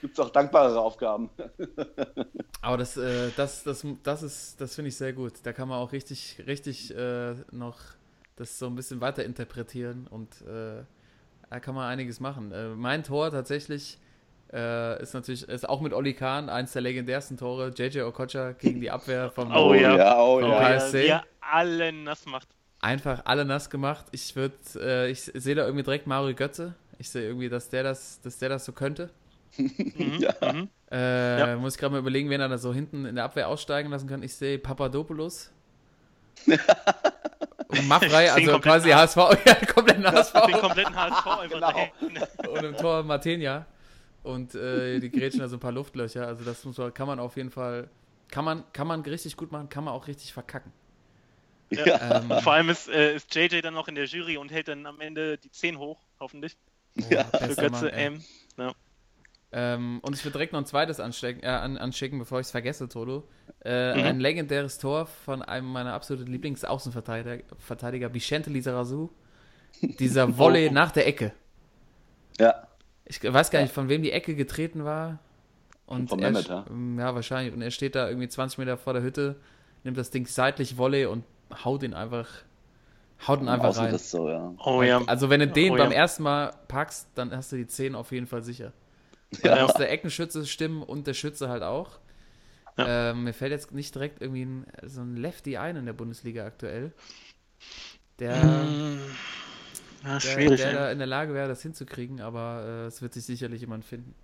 Gibt 0.00 0.14
es 0.18 0.20
auch 0.24 0.30
dankbarere 0.30 0.80
Aufgaben. 0.80 1.30
Aber 2.62 2.76
das, 2.76 2.96
äh, 2.96 3.30
das, 3.36 3.64
das, 3.64 3.84
das 4.02 4.22
ist, 4.22 4.60
das 4.60 4.74
finde 4.74 4.88
ich 4.88 4.96
sehr 4.96 5.12
gut. 5.12 5.34
Da 5.42 5.52
kann 5.52 5.68
man 5.68 5.78
auch 5.78 5.92
richtig, 5.92 6.42
richtig 6.46 6.94
äh, 6.96 7.34
noch 7.50 7.78
das 8.36 8.58
so 8.58 8.66
ein 8.66 8.74
bisschen 8.76 9.00
weiter 9.00 9.24
interpretieren 9.24 10.06
und 10.08 10.42
äh, 10.42 10.84
da 11.50 11.60
kann 11.60 11.74
man 11.74 11.88
einiges 11.88 12.20
machen. 12.20 12.52
Äh, 12.52 12.68
mein 12.68 13.02
Tor 13.02 13.30
tatsächlich 13.30 13.98
äh, 14.52 15.02
ist 15.02 15.14
natürlich, 15.14 15.48
ist 15.48 15.68
auch 15.68 15.80
mit 15.80 15.92
Oli 15.92 16.14
Kahn 16.14 16.48
eins 16.48 16.72
der 16.72 16.82
legendärsten 16.82 17.36
Tore. 17.36 17.72
JJ 17.76 18.02
Okocha 18.02 18.52
gegen 18.52 18.80
die 18.80 18.90
Abwehr 18.90 19.30
vom 19.30 19.50
Oh 19.54 19.74
ja. 19.74 20.20
oh 20.20 20.40
Vom 20.40 20.50
ja. 20.50 20.58
KSC. 20.60 21.02
Wie 21.02 21.06
er 21.08 21.24
alle 21.40 21.92
nass 21.92 22.26
macht. 22.26 22.48
einfach 22.80 23.22
alle 23.24 23.44
nass 23.44 23.70
gemacht. 23.70 24.06
Ich 24.12 24.36
würde, 24.36 24.54
äh, 24.76 25.10
ich 25.10 25.22
sehe 25.22 25.54
da 25.54 25.64
irgendwie 25.64 25.84
direkt 25.84 26.06
Mario 26.06 26.34
Götze. 26.34 26.74
Ich 26.98 27.10
sehe 27.10 27.22
irgendwie, 27.26 27.48
dass 27.48 27.68
der 27.68 27.82
das, 27.82 28.20
dass 28.20 28.38
der 28.38 28.48
das 28.50 28.64
so 28.64 28.72
könnte. 28.72 29.10
Mhm, 29.58 30.18
Ja. 30.20 30.52
mhm. 30.52 30.68
Äh, 30.90 31.56
Muss 31.56 31.74
ich 31.74 31.80
gerade 31.80 31.92
mal 31.92 31.98
überlegen, 31.98 32.30
wen 32.30 32.40
er 32.40 32.48
da 32.48 32.56
so 32.58 32.72
hinten 32.72 33.04
in 33.04 33.16
der 33.16 33.24
Abwehr 33.24 33.48
aussteigen 33.48 33.90
lassen 33.90 34.08
kann. 34.08 34.22
Ich 34.22 34.34
sehe 34.34 34.58
Papadopoulos. 34.58 35.50
Und 37.68 37.86
Maffrey, 37.86 38.28
also 38.28 38.58
quasi 38.60 38.90
HSV, 38.90 39.16
ja, 39.44 39.54
kompletten 39.66 40.06
HSV. 40.06 40.32
Den 40.46 40.58
kompletten 40.58 40.96
HSV 40.96 41.24
Genau. 41.50 41.60
dahin. 41.60 41.90
Und 42.48 42.64
im 42.64 42.76
Tor 42.76 43.02
Martenia. 43.02 43.66
Und 44.22 44.54
äh, 44.54 44.98
die 45.00 45.10
grätschen 45.10 45.40
da 45.40 45.48
so 45.48 45.56
ein 45.56 45.60
paar 45.60 45.72
Luftlöcher. 45.72 46.26
Also 46.26 46.44
das 46.44 46.64
muss 46.64 46.78
man, 46.78 46.94
kann 46.94 47.06
man 47.06 47.18
auf 47.20 47.36
jeden 47.36 47.50
Fall, 47.50 47.88
kann 48.30 48.44
man, 48.44 48.64
kann 48.72 48.86
man 48.86 49.02
richtig 49.02 49.36
gut 49.36 49.52
machen, 49.52 49.68
kann 49.68 49.84
man 49.84 49.92
auch 49.94 50.06
richtig 50.06 50.32
verkacken. 50.32 50.72
Ja. 51.70 52.20
Ähm, 52.22 52.30
Vor 52.42 52.54
allem 52.54 52.70
ist, 52.70 52.88
äh, 52.88 53.14
ist 53.14 53.34
JJ 53.34 53.60
dann 53.60 53.74
noch 53.74 53.88
in 53.88 53.94
der 53.94 54.06
Jury 54.06 54.38
und 54.38 54.50
hält 54.50 54.68
dann 54.68 54.86
am 54.86 55.00
Ende 55.00 55.36
die 55.36 55.50
10 55.50 55.78
hoch, 55.78 55.98
hoffentlich. 56.20 56.56
Ja. 57.10 57.24
Für 57.24 57.54
Götze 57.54 57.84
Mann. 57.84 57.92
M. 57.92 58.24
Ja. 58.56 58.72
Ähm, 59.50 60.00
und 60.02 60.14
ich 60.14 60.24
würde 60.24 60.32
direkt 60.32 60.52
noch 60.52 60.60
ein 60.60 60.66
zweites 60.66 61.00
anstecken, 61.00 61.42
äh, 61.42 61.46
an, 61.48 61.78
anschicken, 61.78 62.18
bevor 62.18 62.40
ich 62.40 62.46
es 62.46 62.50
vergesse, 62.50 62.88
Toto. 62.88 63.26
Äh, 63.64 63.94
Mhm. 63.94 64.04
Ein 64.04 64.20
legendäres 64.20 64.78
Tor 64.78 65.06
von 65.06 65.42
einem 65.42 65.66
meiner 65.72 65.94
absoluten 65.94 66.30
Lieblingsaußenverteidiger, 66.30 67.44
Verteidiger, 67.58 68.12
Vicente 68.12 68.50
Lizarazu. 68.50 69.10
Dieser 69.98 70.28
Volley 70.38 70.70
nach 70.70 70.90
der 70.92 71.06
Ecke. 71.06 71.32
ja. 72.38 72.64
Ich 73.10 73.22
weiß 73.24 73.50
gar 73.50 73.62
nicht, 73.62 73.72
von 73.72 73.88
wem 73.88 74.02
die 74.02 74.12
Ecke 74.12 74.34
getreten 74.34 74.84
war. 74.84 75.18
Und 75.86 76.10
Von 76.10 76.18
er, 76.20 76.30
Mehmet, 76.30 76.48
ja? 76.48 76.66
ja, 76.98 77.14
wahrscheinlich. 77.14 77.54
Und 77.54 77.62
er 77.62 77.70
steht 77.70 77.94
da 77.94 78.06
irgendwie 78.08 78.28
20 78.28 78.58
Meter 78.58 78.76
vor 78.76 78.92
der 78.92 79.02
Hütte, 79.02 79.36
nimmt 79.82 79.96
das 79.96 80.10
Ding 80.10 80.26
seitlich 80.26 80.76
Volley 80.76 81.06
und 81.06 81.24
haut 81.64 81.82
ihn 81.82 81.94
einfach, 81.94 82.28
haut 83.26 83.40
ihn 83.40 83.48
einfach 83.48 83.74
rein. 83.78 83.96
So, 83.96 84.28
ja. 84.28 84.52
Oh 84.62 84.82
ja. 84.82 85.02
Also 85.06 85.30
wenn 85.30 85.40
du 85.40 85.48
den 85.48 85.74
Oh 85.74 85.76
beim 85.76 85.90
ja. 85.90 85.96
ersten 85.96 86.22
Mal 86.22 86.52
packst, 86.68 87.08
dann 87.14 87.34
hast 87.34 87.50
du 87.52 87.56
die 87.56 87.66
10 87.66 87.94
auf 87.94 88.12
jeden 88.12 88.26
Fall 88.26 88.42
sicher. 88.42 88.72
Ja. 89.42 89.56
Da 89.56 89.62
muss 89.62 89.74
der 89.74 89.90
Eckenschütze 89.90 90.46
stimmen 90.46 90.82
und 90.82 91.06
der 91.06 91.14
Schütze 91.14 91.48
halt 91.50 91.62
auch. 91.62 91.98
Ja. 92.78 93.10
Ähm, 93.10 93.24
mir 93.24 93.34
fällt 93.34 93.50
jetzt 93.52 93.72
nicht 93.72 93.94
direkt 93.94 94.22
irgendwie 94.22 94.44
ein, 94.44 94.66
so 94.84 95.02
ein 95.02 95.16
Lefty 95.16 95.56
ein 95.58 95.76
in 95.76 95.84
der 95.86 95.92
Bundesliga 95.92 96.46
aktuell. 96.46 96.92
Der, 98.18 98.36
Mm, 98.36 99.00
Ja, 100.04 100.18
der, 100.18 100.56
der 100.56 100.72
da 100.72 100.90
in 100.92 100.98
der 100.98 101.06
Lage 101.06 101.34
wäre, 101.34 101.48
das 101.48 101.60
hinzukriegen, 101.60 102.20
aber 102.20 102.62
äh, 102.64 102.86
es 102.86 103.02
wird 103.02 103.12
sich 103.14 103.26
sicherlich 103.26 103.60
jemand 103.60 103.84
finden. 103.84 104.14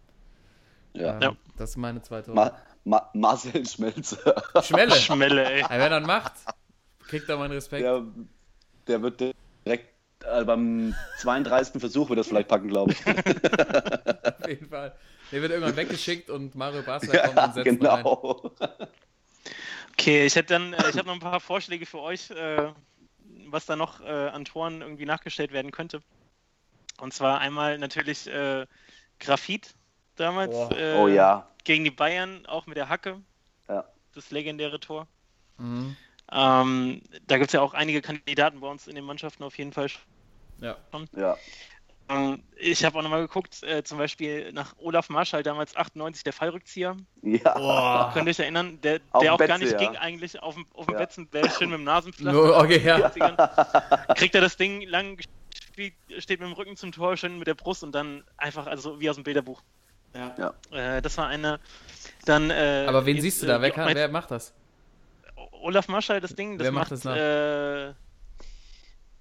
Ja. 0.94 1.20
Ähm. 1.20 1.36
Das 1.56 1.72
sind 1.72 1.82
meine 1.82 2.00
zwei 2.02 2.22
Tore. 2.22 2.34
Ma 2.36 2.56
Ma 2.84 3.10
Marcel 3.14 3.66
Schmelze. 3.66 4.18
Schmelle. 4.62 4.92
Schmelle, 4.94 5.44
ey. 5.44 5.60
Ja, 5.60 5.70
Wer 5.70 5.90
dann 5.90 6.06
macht, 6.06 6.32
kriegt 7.08 7.28
er 7.28 7.36
meinen 7.36 7.52
Respekt. 7.52 7.82
Der, 7.84 8.02
der 8.86 9.02
wird 9.02 9.20
äh, 10.32 10.44
beim 10.44 10.94
32. 11.18 11.80
Versuch 11.80 12.08
wird 12.08 12.18
das 12.18 12.28
vielleicht 12.28 12.48
packen, 12.48 12.68
glaube 12.68 12.92
ich. 12.92 12.98
Auf 13.06 14.48
jeden 14.48 14.68
Fall. 14.68 14.94
Der 15.32 15.42
wird 15.42 15.52
irgendwann 15.52 15.76
weggeschickt 15.76 16.30
und 16.30 16.54
Mario 16.54 16.82
Basler 16.82 17.18
kommt 17.22 17.36
ja, 17.36 17.44
und 17.46 17.54
setzt 17.54 17.66
ihn 17.66 17.86
rein. 17.86 18.02
genau. 18.04 18.52
Okay, 19.92 20.26
ich 20.26 20.34
hätte 20.36 20.54
dann, 20.54 20.72
äh, 20.72 20.90
ich 20.90 20.96
habe 20.96 21.06
noch 21.06 21.14
ein 21.14 21.20
paar 21.20 21.40
Vorschläge 21.40 21.86
für 21.86 22.00
euch, 22.00 22.30
äh, 22.30 22.72
was 23.46 23.66
da 23.66 23.76
noch 23.76 24.00
äh, 24.00 24.28
an 24.28 24.44
Toren 24.44 24.80
irgendwie 24.82 25.06
nachgestellt 25.06 25.52
werden 25.52 25.70
könnte. 25.70 26.02
Und 27.00 27.12
zwar 27.14 27.40
einmal 27.40 27.78
natürlich 27.78 28.26
äh, 28.26 28.66
Graphit 29.20 29.74
damals 30.16 30.52
Boah. 30.52 30.76
äh, 30.76 30.94
Oh 31.00 31.08
ja. 31.08 31.48
gegen 31.64 31.84
die 31.84 31.90
Bayern, 31.90 32.46
auch 32.46 32.66
mit 32.66 32.76
der 32.76 32.88
Hacke, 32.88 33.20
Ja. 33.68 33.84
das 34.14 34.30
legendäre 34.30 34.78
Tor. 34.80 35.06
Mhm. 35.58 35.96
Ähm, 36.32 37.02
da 37.26 37.36
gibt 37.38 37.48
es 37.48 37.52
ja 37.52 37.60
auch 37.60 37.74
einige 37.74 38.00
Kandidaten 38.02 38.60
bei 38.60 38.68
uns 38.68 38.86
in 38.86 38.94
den 38.94 39.04
Mannschaften 39.04 39.42
auf 39.44 39.56
jeden 39.58 39.72
Fall. 39.72 39.88
Ja. 40.60 40.76
Ja. 41.16 41.36
Ähm, 42.08 42.42
ich 42.56 42.84
habe 42.84 42.98
auch 42.98 43.02
nochmal 43.02 43.22
geguckt, 43.22 43.62
äh, 43.62 43.82
zum 43.82 43.96
Beispiel 43.98 44.52
nach 44.52 44.74
Olaf 44.78 45.08
Marschall, 45.08 45.42
damals 45.42 45.74
98, 45.74 46.22
der 46.22 46.34
Fallrückzieher. 46.34 46.96
Ja. 47.22 47.54
Boah. 47.56 48.10
Könnt 48.12 48.26
ihr 48.26 48.30
euch 48.30 48.38
erinnern? 48.40 48.78
Der, 48.82 48.98
der 49.20 49.32
auch 49.32 49.38
gar 49.38 49.48
Betze, 49.48 49.60
nicht 49.60 49.72
ja. 49.72 49.78
ging 49.78 49.96
eigentlich 49.96 50.42
auf 50.42 50.54
dem, 50.54 50.66
auf 50.74 50.84
dem 50.86 50.92
Ja. 50.94 50.98
Betzen, 50.98 51.30
der 51.32 51.48
schön 51.50 51.70
mit 51.70 51.78
dem 51.78 51.84
Nasenpflaster. 51.84 52.32
Nur, 52.32 52.56
okay, 52.58 52.78
ja. 52.84 53.08
Kriegt 54.14 54.34
er 54.34 54.42
das 54.42 54.56
Ding 54.58 54.82
lang 54.82 55.16
gespielt, 55.16 55.94
steht 56.18 56.40
mit 56.40 56.48
dem 56.50 56.52
Rücken 56.52 56.76
zum 56.76 56.92
Tor, 56.92 57.16
schön 57.16 57.38
mit 57.38 57.46
der 57.46 57.54
Brust 57.54 57.82
und 57.82 57.92
dann 57.92 58.22
einfach, 58.36 58.66
also 58.66 59.00
wie 59.00 59.08
aus 59.08 59.16
dem 59.16 59.24
Bilderbuch. 59.24 59.62
ja. 60.14 60.54
Äh, 60.72 61.00
das 61.00 61.16
war 61.16 61.28
eine. 61.28 61.58
Dann, 62.26 62.50
äh, 62.50 62.84
Aber 62.86 63.06
wen 63.06 63.16
jetzt, 63.16 63.22
siehst 63.22 63.42
du 63.42 63.46
da? 63.46 63.56
äh, 63.56 63.62
Wer, 63.62 63.70
kann, 63.70 63.94
wer 63.94 64.08
macht 64.08 64.30
das? 64.30 64.52
Olaf 65.52 65.88
Marschall, 65.88 66.20
das 66.20 66.34
Ding, 66.34 66.58
das 66.58 66.66
Wer 66.66 66.72
macht 66.72 66.90
macht, 66.90 66.92
das 66.92 67.04
nach? 67.04 67.16
äh, 67.16 67.94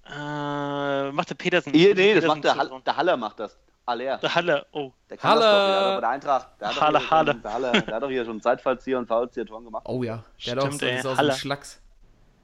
äh, 0.06 1.12
macht 1.12 1.30
der 1.30 1.34
Petersen. 1.34 1.72
Hier, 1.72 1.94
nee, 1.94 2.14
das 2.14 2.24
macht 2.24 2.44
der, 2.44 2.56
Hall 2.56 2.70
der 2.84 2.96
Haller 2.96 3.16
macht 3.16 3.40
das. 3.40 3.56
Aller. 3.86 4.16
Der 4.18 4.34
Halle, 4.34 4.66
oh. 4.72 4.92
Der 5.10 5.18
kann 5.18 5.32
Halle. 5.32 5.40
das 5.40 5.50
doch, 5.50 5.58
der 5.66 5.76
hat 5.76 5.84
doch 5.84 5.94
bei 5.94 6.00
der 6.00 6.08
Eintracht. 6.10 6.48
Der 6.60 6.68
hat 6.68 6.80
Halle, 6.80 7.10
Halle. 7.10 7.32
Schon, 7.32 7.42
der, 7.42 7.52
Halle. 7.52 7.82
der 7.82 7.94
hat 7.94 8.02
doch 8.02 8.08
hier 8.08 8.24
schon 8.24 8.40
Zeitfallzieher 8.40 8.98
und 8.98 9.06
Foulzieher-Toren 9.06 9.64
gemacht. 9.64 9.84
Oh 9.86 10.02
ja, 10.02 10.24
der 10.46 10.56
hat 10.56 10.62
Stimmt, 10.74 10.82
ist 10.82 11.06
auch 11.06 11.10
so 11.12 11.16
Haller. 11.18 11.34
Schlacks. 11.34 11.80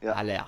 Ja. 0.03 0.17
Haller. 0.17 0.47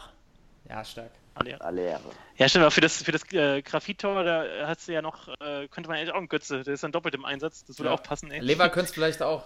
Ja, 0.68 0.84
stark. 0.84 1.10
Halle, 1.34 1.50
ja. 1.52 1.56
Aller. 1.58 2.00
Ja, 2.36 2.48
stimmt, 2.48 2.64
aber 2.64 2.70
für 2.70 2.82
das, 2.82 3.02
für 3.02 3.12
das 3.12 3.22
äh, 3.32 3.62
Graphit-Tor, 3.62 4.22
da 4.22 4.44
hast 4.66 4.86
du 4.86 4.92
ja 4.92 5.00
noch, 5.00 5.28
äh, 5.40 5.66
könnte 5.68 5.88
man 5.88 5.96
eigentlich 5.98 6.12
auch 6.12 6.18
einen 6.18 6.28
Götze, 6.28 6.62
der 6.62 6.74
ist 6.74 6.84
dann 6.84 6.92
doppelt 6.92 7.14
im 7.14 7.24
Einsatz, 7.24 7.64
das 7.64 7.78
würde 7.78 7.88
Ja. 7.88 7.94
auch 7.94 8.02
passen, 8.02 8.30
ey. 8.30 8.40
Lever 8.40 8.68
könnte 8.68 8.88
es 8.88 8.94
vielleicht 8.94 9.22
auch. 9.22 9.44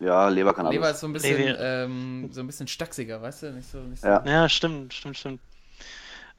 Ja, 0.00 0.28
Leber 0.28 0.52
kann 0.52 0.66
Lever 0.68 0.86
alles. 0.86 0.96
ist 0.96 1.00
so 1.02 1.06
ein 1.06 1.12
bisschen, 1.12 1.56
ähm, 1.60 2.28
so 2.32 2.40
ein 2.40 2.46
bisschen 2.48 2.66
stachsiger, 2.66 3.22
weißt 3.22 3.44
du? 3.44 3.52
Nicht 3.52 3.70
so, 3.70 3.78
nicht 3.78 4.02
so. 4.02 4.08
Ja. 4.08 4.24
Ja, 4.26 4.48
stimmt, 4.48 4.92
stimmt, 4.94 5.16
stimmt. 5.16 5.40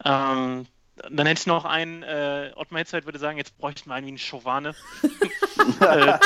Ähm, 0.05 0.65
dann 1.09 1.27
hätte 1.27 1.39
ich 1.39 1.47
noch 1.47 1.65
einen, 1.65 2.03
äh, 2.03 2.51
Ottmar 2.55 2.79
Hitzfeld 2.79 3.05
würde 3.05 3.19
sagen, 3.19 3.37
jetzt 3.37 3.57
bräuchten 3.57 3.89
wir 3.89 3.95
irgendwie 3.95 4.11
einen 4.11 4.17
Schowane. 4.17 4.75
äh, 5.03 6.17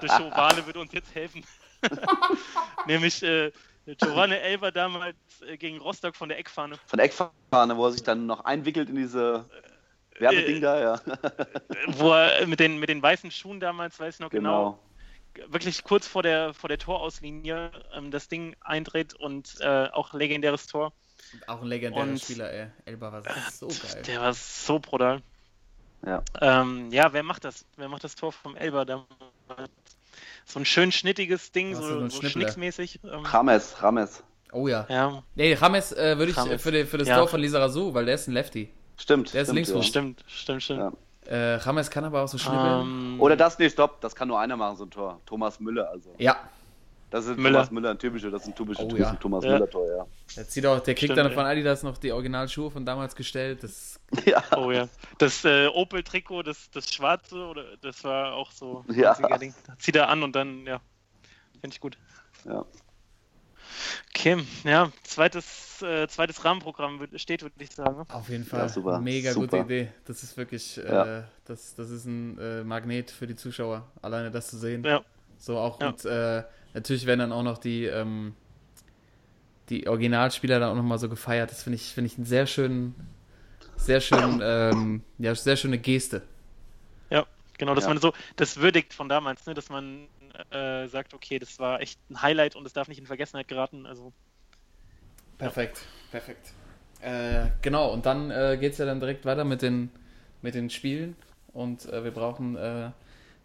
der 0.00 0.08
Schowane 0.08 0.66
würde 0.66 0.80
uns 0.80 0.92
jetzt 0.92 1.14
helfen. 1.14 1.44
Nämlich 2.86 3.22
äh, 3.22 3.52
Giovanni 3.86 4.34
Elber 4.34 4.72
damals 4.72 5.16
äh, 5.46 5.56
gegen 5.56 5.78
Rostock 5.78 6.16
von 6.16 6.28
der 6.28 6.38
Eckfahne. 6.38 6.76
Von 6.86 6.96
der 6.96 7.06
Eckfahne, 7.06 7.76
wo 7.76 7.86
er 7.86 7.92
sich 7.92 8.02
dann 8.02 8.26
noch 8.26 8.44
einwickelt 8.44 8.88
in 8.88 8.96
diese 8.96 9.44
Werbeding 10.18 10.56
Äh, 10.56 10.60
da, 10.60 10.80
ja. 10.80 11.00
Wo 11.88 12.12
er 12.12 12.46
mit 12.46 12.60
den, 12.60 12.78
mit 12.78 12.88
den 12.88 13.02
weißen 13.02 13.30
Schuhen 13.30 13.60
damals, 13.60 13.98
weiß 13.98 14.14
ich 14.14 14.20
noch 14.20 14.30
genau, 14.30 14.78
Genau. 15.34 15.52
wirklich 15.52 15.82
kurz 15.84 16.06
vor 16.06 16.22
der, 16.22 16.54
vor 16.54 16.68
der 16.68 16.78
Torauslinie 16.78 17.70
ähm, 17.94 18.10
das 18.10 18.28
Ding 18.28 18.54
eindreht 18.60 19.14
und 19.14 19.56
äh, 19.60 19.88
auch 19.92 20.12
legendäres 20.12 20.66
Tor. 20.66 20.92
Auch 21.46 21.62
ein 21.62 21.68
legendärer 21.68 22.04
Und- 22.04 22.20
Spieler, 22.20 22.50
ey. 22.52 22.66
Elba 22.84 23.12
war 23.12 23.22
so 23.52 23.68
geil. 23.68 24.02
Der 24.06 24.20
war 24.20 24.34
so 24.34 24.78
brutal. 24.78 25.22
Ja. 26.04 26.22
Ähm, 26.40 26.90
ja, 26.90 27.12
wer 27.12 27.22
macht 27.22 27.44
das? 27.44 27.64
Wer 27.76 27.88
macht 27.88 28.04
das 28.04 28.14
Tor 28.16 28.32
vom 28.32 28.56
Elber 28.56 28.84
damals? 28.84 29.06
so 30.44 30.58
ein 30.58 30.64
schön 30.64 30.90
schnittiges 30.92 31.52
Ding, 31.52 31.74
so, 31.76 31.82
so, 31.82 32.08
so 32.08 32.22
schnicksmäßig. 32.28 33.00
Ähm, 33.04 33.24
Rames, 33.24 33.80
Rames. 33.82 34.22
Oh 34.52 34.66
ja. 34.68 34.84
ja, 34.90 35.22
Nee, 35.34 35.54
James 35.58 35.92
äh, 35.92 36.18
würde 36.18 36.32
ich 36.32 36.36
James. 36.36 36.60
für, 36.60 36.72
die, 36.72 36.84
für 36.84 36.98
das 36.98 37.08
Ja. 37.08 37.16
Tor 37.18 37.28
von 37.28 37.40
Lisa 37.40 37.58
Razou, 37.58 37.94
weil 37.94 38.04
der 38.04 38.16
ist 38.16 38.26
ein 38.28 38.32
Lefty. 38.32 38.68
Stimmt. 38.98 39.32
Der 39.32 39.42
ist 39.42 39.52
Linksfuß. 39.52 39.76
ja. 39.76 39.82
stimmt, 39.88 40.24
stimmt, 40.26 40.62
stimmt. 40.62 40.80
Ja. 40.80 40.92
Äh, 41.54 41.58
James 41.64 41.88
kann 41.90 42.04
aber 42.04 42.22
auch 42.22 42.28
so 42.28 42.36
schnibbeln. 42.36 42.80
Ähm, 42.82 43.16
Oder 43.20 43.36
das, 43.36 43.58
nee, 43.58 43.70
stopp, 43.70 44.00
das 44.00 44.14
kann 44.14 44.28
nur 44.28 44.38
einer 44.40 44.56
machen, 44.56 44.76
so 44.76 44.84
ein 44.84 44.90
Tor. 44.90 45.20
Thomas 45.24 45.60
Müller, 45.60 45.88
also. 45.88 46.10
ja, 46.18 46.36
Das 47.10 47.24
ist 47.26 47.38
Müller. 47.38 47.58
Thomas 47.60 47.70
Müller, 47.70 47.90
ein 47.90 47.98
typischer, 47.98 48.30
das 48.30 48.42
ist 48.42 48.48
ein 48.48 48.54
typischer 48.56 48.82
Oh 48.84 48.96
ja. 48.96 49.14
Thomas 49.14 49.44
Ja. 49.44 49.52
Müller-Tor, 49.52 49.86
ja. 49.96 50.06
Der, 50.36 50.48
zieht 50.48 50.66
auch, 50.66 50.80
der 50.80 50.94
kriegt 50.94 51.12
Stimmt, 51.12 51.18
dann 51.18 51.28
ja. 51.28 51.32
von 51.34 51.44
Adidas 51.46 51.82
noch 51.82 51.98
die 51.98 52.12
Originalschuhe 52.12 52.70
von 52.70 52.84
damals 52.86 53.14
gestellt. 53.16 53.62
Das, 53.62 54.00
ja. 54.24 54.42
Oh 54.56 54.70
ja. 54.70 54.88
Das 55.18 55.44
äh, 55.44 55.66
Opel-Trikot, 55.66 56.42
das, 56.42 56.70
das 56.70 56.92
schwarze, 56.92 57.36
oder 57.46 57.76
das 57.80 58.02
war 58.04 58.34
auch 58.34 58.50
so 58.52 58.84
ein 58.88 58.94
Ja. 58.98 59.12
90er 59.14 59.38
Ding. 59.38 59.54
Zieht 59.78 59.96
er 59.96 60.08
an 60.08 60.22
und 60.22 60.34
dann, 60.36 60.66
ja. 60.66 60.80
Finde 61.60 61.74
ich 61.74 61.80
gut. 61.80 61.96
ja. 62.44 62.64
Okay, 64.14 64.44
ja, 64.64 64.92
zweites, 65.02 65.80
äh, 65.82 66.06
zweites 66.06 66.44
Rahmenprogramm 66.44 67.00
steht, 67.16 67.42
würde 67.42 67.54
ich 67.58 67.70
sagen. 67.72 68.04
auf 68.10 68.28
jeden 68.28 68.44
Fall. 68.44 68.60
Ja, 68.60 68.68
super, 68.68 69.00
Mega 69.00 69.32
super. 69.32 69.46
gute 69.58 69.72
Idee. 69.74 69.92
Das 70.04 70.22
ist 70.22 70.36
wirklich, 70.36 70.76
äh, 70.78 70.86
Ja. 70.86 71.24
das, 71.46 71.74
das 71.74 71.90
ist 71.90 72.04
ein 72.04 72.38
äh, 72.38 72.62
Magnet 72.64 73.10
für 73.10 73.26
die 73.26 73.34
Zuschauer, 73.34 73.90
alleine 74.02 74.30
das 74.30 74.48
zu 74.50 74.58
sehen. 74.58 74.84
Ja, 74.84 75.00
So 75.38 75.56
auch 75.58 75.80
Ja. 75.80 75.88
und 75.88 76.04
äh, 76.04 76.42
natürlich 76.74 77.06
werden 77.06 77.20
dann 77.20 77.32
auch 77.32 77.42
noch 77.42 77.58
die, 77.58 77.86
ähm, 77.86 78.36
die 79.72 79.88
Originalspieler 79.88 80.60
dann 80.60 80.70
auch 80.72 80.76
nochmal 80.76 80.98
so 81.00 81.10
gefeiert. 81.10 81.50
Das 81.52 81.64
finde 81.64 81.76
ich, 81.76 81.94
finde 81.94 82.08
ich 82.08 82.18
einen 82.18 82.26
sehr 82.26 82.46
schönen, 82.46 82.94
sehr 83.76 84.00
schönen, 84.00 84.40
ähm, 84.42 85.02
ja, 85.18 85.34
sehr 85.34 85.56
schöne 85.56 85.78
Geste. 85.78 86.22
ja, 87.10 87.26
genau, 87.58 87.74
dass 87.74 87.86
Ja. 87.86 87.86
man 87.86 87.98
so 87.98 88.12
das 88.36 88.56
würdigt 88.58 88.94
von 88.94 89.08
damals, 89.08 89.46
ne, 89.46 89.54
dass 89.54 89.68
man 89.68 90.08
äh, 90.50 90.86
sagt, 90.88 91.14
okay, 91.14 91.38
das 91.38 91.58
war 91.58 91.80
echt 91.80 92.00
ein 92.10 92.22
Highlight 92.22 92.56
und 92.56 92.66
es 92.66 92.72
darf 92.72 92.88
nicht 92.88 92.98
in 92.98 93.06
Vergessenheit 93.06 93.48
geraten. 93.48 93.86
Also, 93.86 94.12
Perfekt, 95.38 95.80
perfekt. 96.10 96.52
Äh, 97.00 97.46
genau, 97.62 97.92
und 97.92 98.06
dann 98.06 98.30
äh, 98.30 98.56
geht 98.60 98.72
es 98.72 98.78
ja 98.78 98.86
dann 98.86 99.00
direkt 99.00 99.24
weiter 99.24 99.44
mit 99.44 99.62
den, 99.62 99.90
mit 100.40 100.54
den 100.54 100.70
Spielen. 100.70 101.16
Und 101.52 101.86
äh, 101.92 102.04
wir 102.04 102.12
brauchen 102.12 102.56
äh, 102.56 102.90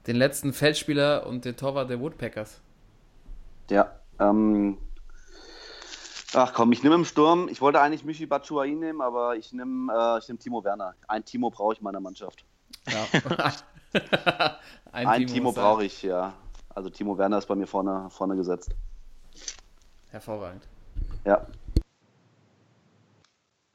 den 0.08 0.16
letzten 0.16 0.54
Feldspieler 0.54 1.26
und 1.28 1.46
den 1.46 1.56
Torwart 1.58 1.90
der 1.90 2.00
Woodpeckers. 2.00 2.62
Ja, 3.70 4.02
ähm. 4.20 4.78
Ach 6.34 6.54
komm, 6.54 6.72
ich 6.72 6.84
nehme 6.84 6.96
im 6.96 7.06
Sturm. 7.06 7.48
Ich 7.50 7.62
wollte 7.62 7.80
eigentlich 7.80 8.04
Michi 8.04 8.26
Batshuayi 8.26 8.76
nehmen, 8.76 9.02
aber 9.02 9.36
ich 9.38 9.54
nehme 9.54 9.94
äh, 9.94 10.20
ich 10.20 10.28
nehm 10.28 10.40
Timo 10.40 10.64
Werner. 10.64 10.94
Ein 11.08 11.24
Timo 11.24 11.50
brauche 11.50 11.74
ich 11.74 11.80
in 11.80 11.86
meiner 11.86 12.02
Mannschaft. 12.02 12.44
Ja. 12.88 13.54
Ein, 14.92 15.28
Timo 15.28 15.52
brauche 15.52 15.86
ich, 15.86 16.04
ja. 16.04 16.34
Also 16.70 16.90
Timo 16.90 17.18
Werner 17.18 17.38
ist 17.38 17.48
bei 17.48 17.56
mir 17.56 17.68
vorne, 17.68 18.10
vorne 18.10 18.36
gesetzt. 18.36 18.76
Hervorragend. 20.10 20.68
Ja. 21.26 21.48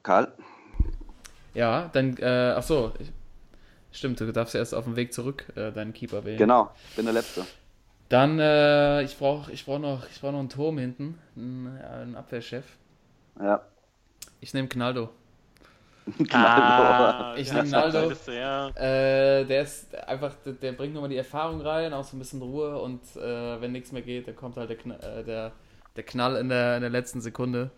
Karl? 0.03 0.33
Ja, 1.53 1.89
dann, 1.93 2.17
äh, 2.17 2.53
ach 2.57 2.63
so, 2.63 2.91
ich, 2.99 3.11
stimmt, 3.91 4.19
du 4.19 4.31
darfst 4.31 4.55
erst 4.55 4.73
auf 4.73 4.85
dem 4.85 4.95
Weg 4.95 5.13
zurück 5.13 5.45
äh, 5.55 5.71
deinen 5.71 5.93
Keeper 5.93 6.23
wählen. 6.25 6.37
Genau, 6.37 6.71
ich 6.89 6.95
bin 6.95 7.05
der 7.05 7.13
Letzte. 7.13 7.45
Dann, 8.09 8.39
äh, 8.39 9.01
ich 9.03 9.17
brauche 9.17 9.51
ich 9.51 9.65
brauch 9.65 9.79
noch, 9.79 10.07
ich 10.09 10.21
brauch 10.21 10.31
noch 10.31 10.39
einen 10.39 10.49
Turm 10.49 10.77
hinten, 10.77 11.19
einen, 11.35 11.77
einen 11.81 12.15
Abwehrchef. 12.15 12.65
Ja. 13.39 13.61
Ich 14.41 14.53
nehme 14.53 14.67
Knaldo. 14.69 15.09
ah, 16.31 17.35
Ich 17.37 17.47
ja, 17.47 17.53
nehm 17.53 17.69
Naldo. 17.69 18.11
Ja, 18.27 18.69
Äh, 18.75 19.45
der 19.45 19.61
ist 19.63 19.95
einfach, 19.95 20.33
der, 20.45 20.53
der 20.53 20.71
bringt 20.73 20.93
nochmal 20.93 21.09
die 21.09 21.17
Erfahrung 21.17 21.61
rein, 21.61 21.93
auch 21.93 22.03
so 22.03 22.15
ein 22.15 22.19
bisschen 22.19 22.41
Ruhe 22.41 22.79
und 22.81 23.01
äh, 23.15 23.61
wenn 23.61 23.71
nichts 23.71 23.91
mehr 23.91 24.01
geht, 24.01 24.27
dann 24.27 24.35
kommt 24.35 24.57
halt 24.57 24.69
der, 24.69 24.77
Kn 24.77 24.91
äh, 24.91 25.23
der, 25.23 25.51
der 25.95 26.03
Knall 26.03 26.37
in 26.37 26.49
der, 26.49 26.75
in 26.77 26.81
der 26.81 26.89
letzten 26.89 27.21
Sekunde. 27.21 27.69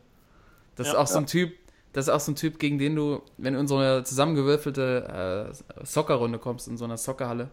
Das 0.76 0.90
ist 0.90 0.94
Ja. 0.94 1.00
auch 1.00 1.08
so 1.08 1.20
ein 1.20 1.28
Typ, 1.28 1.54
das 1.94 2.08
ist 2.08 2.14
auch 2.14 2.20
so 2.22 2.32
ein 2.34 2.36
Typ, 2.36 2.60
gegen 2.60 2.80
den 2.80 2.96
du, 2.96 3.22
wenn 3.38 3.54
du 3.56 3.60
in 3.62 3.68
so 3.68 3.78
eine 3.78 4.04
zusammengewürfelte 4.04 5.52
äh, 5.80 5.86
Soccerrunde 5.86 6.40
kommst, 6.40 6.68
in 6.68 6.78
so 6.78 6.86
einer 6.86 6.98
Soccerhalle, 6.98 7.50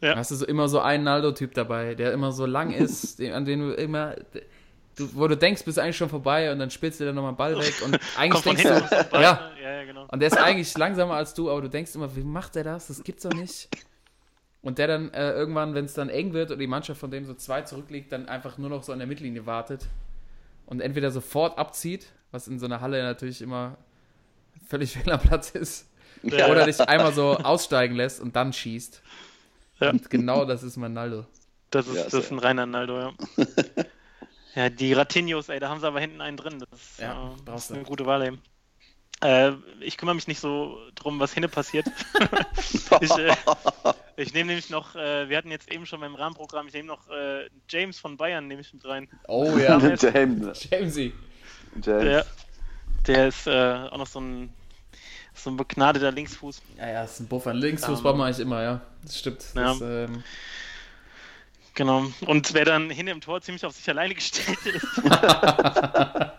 Ja. 0.00 0.14
hast 0.16 0.30
du 0.30 0.34
so 0.34 0.46
immer 0.46 0.68
so 0.68 0.80
einen 0.80 1.04
Naldo-Typ 1.04 1.54
dabei, 1.54 1.94
der 1.94 2.12
immer 2.12 2.32
so 2.32 2.46
lang 2.46 2.70
ist, 2.72 3.20
an 3.20 3.44
den 3.44 3.60
du 3.60 3.74
immer, 3.74 4.14
du, 4.96 5.08
wo 5.14 5.26
du 5.28 5.36
denkst, 5.36 5.64
bist 5.64 5.78
eigentlich 5.78 5.96
schon 5.96 6.08
vorbei 6.10 6.52
und 6.52 6.58
dann 6.58 6.70
spielst 6.70 7.00
du 7.00 7.04
dir 7.04 7.12
nochmal 7.12 7.30
einen 7.30 7.36
Ball 7.36 7.58
weg 7.58 7.74
und 7.84 7.98
eigentlich 8.18 8.42
denkst 8.42 8.62
du, 8.62 8.68
ja, 9.18 9.18
ne? 9.18 9.20
ja, 9.22 9.50
ja, 9.62 9.84
genau. 9.84 10.06
und 10.10 10.20
der 10.20 10.28
ist 10.28 10.38
eigentlich 10.38 10.76
langsamer 10.76 11.14
als 11.14 11.32
du, 11.34 11.50
aber 11.50 11.62
du 11.62 11.68
denkst 11.68 11.94
immer, 11.94 12.14
wie 12.14 12.24
macht 12.24 12.54
der 12.56 12.64
das? 12.64 12.88
Das 12.88 13.02
gibt's 13.02 13.22
doch 13.22 13.32
nicht. 13.32 13.68
Und 14.62 14.78
der 14.78 14.88
dann 14.88 15.12
äh, 15.14 15.30
irgendwann, 15.32 15.74
wenn 15.74 15.84
es 15.84 15.94
dann 15.94 16.08
eng 16.08 16.32
wird 16.32 16.50
und 16.50 16.58
die 16.58 16.66
Mannschaft 16.66 16.98
von 16.98 17.10
dem 17.10 17.24
so 17.24 17.34
zwei 17.34 17.62
zurückliegt, 17.62 18.10
dann 18.10 18.28
einfach 18.28 18.58
nur 18.58 18.68
noch 18.68 18.82
so 18.82 18.92
an 18.92 18.98
der 18.98 19.06
Mittellinie 19.06 19.46
wartet 19.46 19.86
und 20.66 20.80
entweder 20.80 21.10
sofort 21.12 21.56
abzieht, 21.56 22.06
was 22.32 22.48
in 22.48 22.58
so 22.58 22.66
einer 22.66 22.80
Halle 22.80 23.00
natürlich 23.04 23.40
immer 23.40 23.76
völlig 24.68 24.92
fehl 24.92 25.10
am 25.12 25.20
Platz 25.20 25.50
ist, 25.50 25.88
Ja. 26.22 26.48
oder 26.48 26.66
dich 26.66 26.80
einmal 26.80 27.12
so 27.12 27.36
aussteigen 27.36 27.94
lässt 27.94 28.20
und 28.20 28.34
dann 28.34 28.52
schießt. 28.52 29.02
Ja. 29.80 29.90
Und 29.90 30.08
genau 30.10 30.44
das 30.44 30.62
ist 30.62 30.76
Manaldo. 30.76 31.26
Das 31.70 31.86
ist, 31.86 31.94
Ja, 31.96 32.04
das 32.04 32.14
ist 32.14 32.32
ein 32.32 32.38
reiner 32.38 32.66
Naldo, 32.66 32.98
ja. 32.98 33.12
ja, 34.54 34.68
die 34.70 34.92
Ratinhos, 34.92 35.48
ey, 35.48 35.60
da 35.60 35.68
haben 35.68 35.80
sie 35.80 35.86
aber 35.86 36.00
hinten 36.00 36.20
einen 36.20 36.36
drin. 36.36 36.58
Das 36.70 36.80
ist, 36.80 37.00
Ja, 37.00 37.28
äh, 37.28 37.36
das 37.44 37.64
ist 37.64 37.72
eine 37.72 37.82
du. 37.82 37.88
gute 37.88 38.06
Wahl 38.06 38.26
eben. 38.26 38.42
Äh, 39.22 39.52
ich 39.80 39.96
kümmere 39.96 40.14
mich 40.14 40.28
nicht 40.28 40.40
so 40.40 40.78
drum, 40.94 41.18
was 41.20 41.32
hinne 41.32 41.48
passiert. 41.48 41.86
ich 43.00 43.10
äh, 43.10 43.34
ich 44.16 44.32
nehme 44.32 44.48
nämlich 44.48 44.70
noch, 44.70 44.94
äh, 44.96 45.28
wir 45.28 45.36
hatten 45.36 45.50
jetzt 45.50 45.70
eben 45.70 45.84
schon 45.84 46.00
beim 46.00 46.14
Rahmenprogramm, 46.14 46.66
ich 46.68 46.72
nehme 46.72 46.88
noch 46.88 47.08
äh, 47.10 47.48
James 47.68 47.98
von 47.98 48.16
Bayern, 48.16 48.46
nehme 48.46 48.62
ich 48.62 48.72
mit 48.72 48.84
rein. 48.86 49.08
Oh 49.28 49.56
ja, 49.58 49.78
James. 49.94 50.68
Jamesy. 50.70 51.12
James. 51.82 52.04
Der, 52.04 52.26
der 53.06 53.28
ist 53.28 53.46
äh, 53.46 53.88
auch 53.90 53.98
noch 53.98 54.06
so 54.06 54.20
ein, 54.20 54.52
so 55.36 55.50
ein 55.50 55.56
begnadeter 55.56 56.12
Linksfuß. 56.12 56.62
Ja, 56.78 56.88
ja, 56.88 57.04
ist 57.04 57.20
ein 57.20 57.28
Buffer. 57.28 57.54
Linksfuß 57.54 57.98
Ähm, 57.98 58.02
braucht 58.02 58.16
man 58.16 58.26
eigentlich 58.26 58.40
immer, 58.40 58.62
ja. 58.62 58.80
Das 59.02 59.18
stimmt. 59.18 59.44
Ja. 59.54 59.62
Das, 59.72 59.80
ähm, 59.80 60.22
Genau. 61.76 62.06
Und 62.26 62.54
wer 62.54 62.64
dann 62.64 62.88
hinten 62.88 63.12
im 63.12 63.20
Tor 63.20 63.42
ziemlich 63.42 63.64
auf 63.66 63.74
sich 63.74 63.86
alleine 63.90 64.14
gestellt 64.14 64.56
ist, 64.64 64.86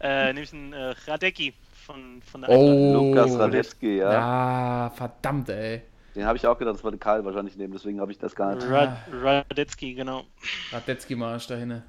äh, 0.00 0.32
nämlich 0.32 0.52
ein 0.52 0.72
äh, 0.72 0.94
Radecki 1.06 1.52
von, 1.84 2.22
von 2.22 2.42
der 2.42 2.50
Eintracht. 2.50 2.68
oh. 2.68 2.92
Lukas 2.94 3.36
Radetzky, 3.38 3.98
ja. 3.98 4.12
Ja, 4.12 4.90
verdammt, 4.94 5.48
ey. 5.48 5.82
Den 6.14 6.26
habe 6.26 6.38
ich 6.38 6.46
auch 6.46 6.56
gedacht, 6.56 6.76
das 6.76 6.84
wollte 6.84 6.96
Karl 6.96 7.24
wahrscheinlich 7.24 7.56
nehmen, 7.56 7.72
deswegen 7.72 8.00
habe 8.00 8.12
ich 8.12 8.18
das 8.18 8.36
gar 8.36 8.54
nicht. 8.54 8.66
Rad 8.70 8.96
Radetzky, 9.12 9.94
genau. 9.94 10.22
Radetzky-Marsch 10.72 11.48
dahin. 11.48 11.82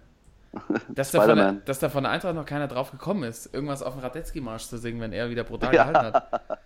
Dass 0.89 1.11
da, 1.11 1.21
von 1.21 1.61
dass 1.65 1.79
da 1.79 1.89
von 1.89 2.03
der 2.03 2.11
Eintracht 2.11 2.35
noch 2.35 2.45
keiner 2.45 2.67
drauf 2.67 2.91
gekommen 2.91 3.23
ist, 3.23 3.53
irgendwas 3.53 3.81
auf 3.83 3.93
dem 3.93 4.01
Radetzky-Marsch 4.01 4.65
zu 4.67 4.77
singen, 4.77 4.99
wenn 5.01 5.13
er 5.13 5.29
wieder 5.29 5.43
brutal 5.43 5.73
Ja. 5.73 5.85
gehalten 5.91 6.13
hat. 6.15 6.59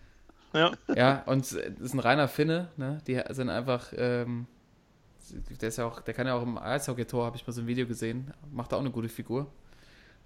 Ja, 0.53 0.71
Ja, 0.95 1.23
und 1.27 1.43
das 1.43 1.53
ist 1.53 1.93
ein 1.93 1.99
reiner 1.99 2.27
Finne, 2.27 2.67
ne? 2.77 2.99
Die 3.07 3.21
sind 3.29 3.49
einfach, 3.49 3.93
ähm, 3.95 4.47
der 5.61 5.69
ist 5.69 5.77
ja 5.77 5.85
auch, 5.85 6.01
der 6.01 6.13
kann 6.13 6.27
ja 6.27 6.33
auch 6.35 6.43
im 6.43 6.57
Eishockey-Tor, 6.57 7.25
habe 7.25 7.37
ich 7.37 7.47
mal 7.47 7.53
so 7.53 7.61
ein 7.61 7.67
Video 7.67 7.87
gesehen, 7.87 8.33
macht 8.51 8.71
da 8.71 8.75
auch 8.75 8.81
eine 8.81 8.91
gute 8.91 9.07
Figur. 9.09 9.47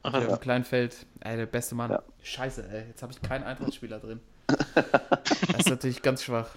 Ach, 0.01 0.13
Auf 0.13 0.23
ja. 0.23 0.29
dem 0.29 0.39
kleinen 0.39 0.63
Feld, 0.63 1.05
ey, 1.21 1.35
der 1.37 1.45
beste 1.47 1.73
Mann. 1.75 1.91
Ja. 1.91 2.03
Scheiße, 2.23 2.67
ey, 2.71 2.87
jetzt 2.89 3.01
habe 3.01 3.11
ich 3.11 3.21
keinen 3.21 3.43
Eintrachtspieler 3.43 3.99
drin. 3.99 4.19
Das 5.47 5.59
ist 5.59 5.69
natürlich 5.69 6.01
ganz 6.01 6.23
schwach. 6.23 6.49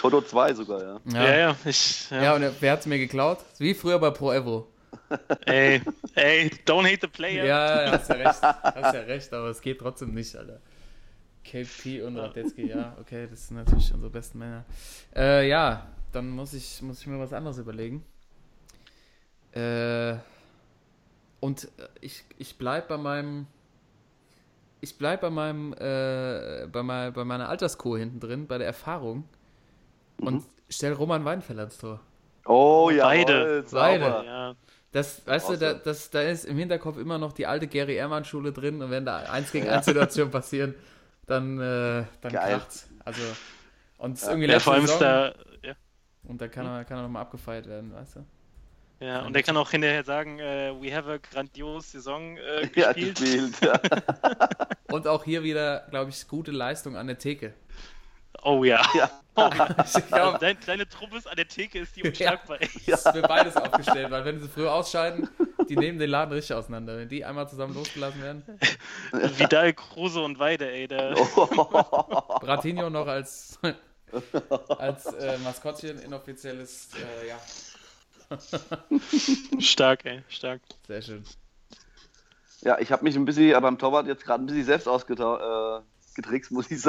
Toto 0.00 0.22
2 0.22 0.54
sogar, 0.54 0.82
ja. 0.82 1.00
ja, 1.12 1.36
ja, 1.36 1.56
ich, 1.64 2.10
ja. 2.10 2.22
Ja, 2.22 2.34
und 2.34 2.44
wer 2.60 2.72
hat's 2.72 2.86
mir 2.86 2.98
geklaut? 2.98 3.38
Wie 3.58 3.74
früher 3.74 3.98
bei 3.98 4.10
Pro 4.10 4.32
Evo. 4.32 4.66
Ey, 5.46 5.82
ey, 6.14 6.50
don't 6.66 6.84
hate 6.84 7.00
the 7.00 7.08
player. 7.08 7.44
Ja, 7.44 7.90
hast 7.92 8.08
ja 8.08 8.16
recht. 8.16 8.42
Hast 8.42 8.94
ja 8.94 9.00
recht, 9.00 9.32
aber 9.32 9.48
es 9.48 9.60
geht 9.60 9.78
trotzdem 9.78 10.14
nicht, 10.14 10.34
Alter. 10.36 10.60
KP 11.44 12.02
und 12.02 12.16
Radetzky, 12.18 12.68
ja, 12.68 12.96
okay, 13.00 13.26
das 13.28 13.48
sind 13.48 13.56
natürlich 13.56 13.92
unsere 13.92 14.10
besten 14.10 14.38
Männer. 14.38 14.64
Äh, 15.16 15.48
ja, 15.48 15.86
dann 16.12 16.30
muss 16.30 16.52
ich, 16.52 16.82
muss 16.82 17.00
ich 17.00 17.06
mir 17.06 17.18
was 17.18 17.32
anderes 17.32 17.58
überlegen. 17.58 18.04
Äh, 19.52 20.16
und 21.40 21.64
äh, 21.64 21.88
ich, 22.00 22.24
ich 22.38 22.56
bleib 22.58 22.88
bei 22.88 22.96
meinem. 22.96 23.46
Ich 24.82 24.96
bleib 24.96 25.20
bei 25.20 25.30
meinem, 25.30 25.74
äh, 25.74 26.66
bei, 26.66 26.82
mein, 26.82 27.12
bei 27.12 27.24
meiner 27.24 27.48
Alterskur 27.48 27.98
hinten 27.98 28.18
drin, 28.18 28.46
bei 28.46 28.56
der 28.56 28.66
Erfahrung. 28.66 29.24
Und 30.18 30.44
stell 30.70 30.92
Roman 30.92 31.24
Weinfeller 31.24 31.64
ins 31.64 31.78
Tor. 31.78 32.00
Oh 32.46 32.90
ja, 32.90 33.04
Beide. 33.04 33.64
Beide. 33.70 34.04
Ja, 34.04 34.54
Das, 34.92 35.24
weißt 35.26 35.50
du, 35.50 35.56
da, 35.56 35.74
das, 35.74 36.10
da 36.10 36.22
ist 36.22 36.44
im 36.44 36.58
Hinterkopf 36.58 36.96
immer 36.98 37.18
noch 37.18 37.32
die 37.32 37.46
alte 37.46 37.68
Gary 37.68 37.94
Ehrmann 37.94 38.24
Schule 38.24 38.52
drin 38.52 38.82
und 38.82 38.90
wenn 38.90 39.04
da 39.04 39.18
eins 39.30 39.52
gegen 39.52 39.68
eins 39.68 39.86
Situationen 39.86 40.32
passieren, 40.32 40.74
dann, 41.26 41.58
äh, 41.60 42.04
dann 42.20 42.32
Geil. 42.32 42.58
kracht's. 42.58 42.88
Also, 43.04 43.36
und 43.98 44.14
es 44.14 44.22
ist 44.22 44.26
Ja. 44.26 44.30
irgendwie 44.30 44.48
ja 44.48 44.54
letzte 44.54 44.64
vor 44.64 44.72
allem 44.74 44.84
ist 44.84 44.98
Saison 44.98 45.00
da, 45.00 45.34
ja, 45.62 45.74
und 46.24 46.40
da 46.40 46.48
kann 46.48 46.66
er, 46.66 46.84
kann 46.84 46.98
er 46.98 47.02
nochmal 47.04 47.22
abgefeiert 47.22 47.66
werden, 47.68 47.92
weißt 47.94 48.16
du? 48.16 48.24
ja, 49.00 49.22
und 49.24 49.32
der 49.32 49.42
kann 49.42 49.56
auch 49.56 49.70
hinterher 49.70 50.04
sagen, 50.04 50.38
äh, 50.40 50.72
we 50.80 50.94
have 50.94 51.10
a 51.10 51.16
grandiose 51.18 51.88
Saison 51.92 52.36
äh, 52.36 52.68
Ja, 52.74 52.92
gespielt. 52.92 53.18
gespielt. 53.18 53.60
Ja. 53.62 53.80
Und 54.88 55.06
auch 55.06 55.24
hier 55.24 55.42
wieder, 55.44 55.86
glaube 55.90 56.10
ich, 56.10 56.26
gute 56.26 56.50
Leistung 56.50 56.96
an 56.96 57.06
der 57.06 57.18
Theke. 57.18 57.54
Oh 58.42 58.64
ja. 58.64 58.82
Ja. 58.94 59.10
Oh, 59.34 59.50
ja. 60.10 60.38
Dein, 60.38 60.56
deine 60.66 60.88
Truppe 60.88 61.18
ist 61.18 61.28
an 61.28 61.36
der 61.36 61.48
Theke, 61.48 61.80
ist 61.80 61.96
die 61.96 62.02
unschlagbar. 62.02 62.58
Das 62.86 63.06
ist 63.06 63.12
für 63.12 63.22
beides 63.22 63.56
aufgestellt, 63.56 64.10
weil 64.10 64.24
wenn 64.24 64.40
sie 64.40 64.48
früh 64.48 64.66
ausscheiden, 64.66 65.28
die 65.68 65.76
nehmen 65.76 65.98
den 65.98 66.10
Laden 66.10 66.32
richtig 66.32 66.54
auseinander. 66.54 66.96
Wenn 66.96 67.08
die 67.08 67.24
einmal 67.24 67.48
zusammen 67.48 67.74
losgelassen 67.74 68.22
werden. 68.22 68.42
Vidal, 69.12 69.72
Kruse 69.72 70.20
und 70.20 70.38
Weide, 70.38 70.70
ey. 70.70 70.88
Da, 70.88 71.14
Bratinho 72.40 72.90
noch 72.90 73.06
als, 73.06 73.58
als 74.68 75.06
äh, 75.06 75.38
Maskottchen 75.38 76.00
inoffizielles, 76.00 76.90
äh, 76.94 77.28
ja, 77.28 77.38
Stark, 79.58 80.04
ey. 80.04 80.22
Stark. 80.28 80.60
sehr 80.86 81.02
schön. 81.02 81.24
Ja, 82.62 82.78
ich 82.78 82.92
habe 82.92 83.04
mich 83.04 83.16
ein 83.16 83.24
bisschen 83.24 83.60
beim 83.60 83.78
Torwart 83.78 84.06
jetzt 84.06 84.24
gerade 84.24 84.44
ein 84.44 84.46
bisschen 84.46 84.64
selbst 84.64 84.86
ausgetrickst, 84.86 86.50
äh, 86.50 86.54
muss 86.54 86.70
ich 86.70 86.80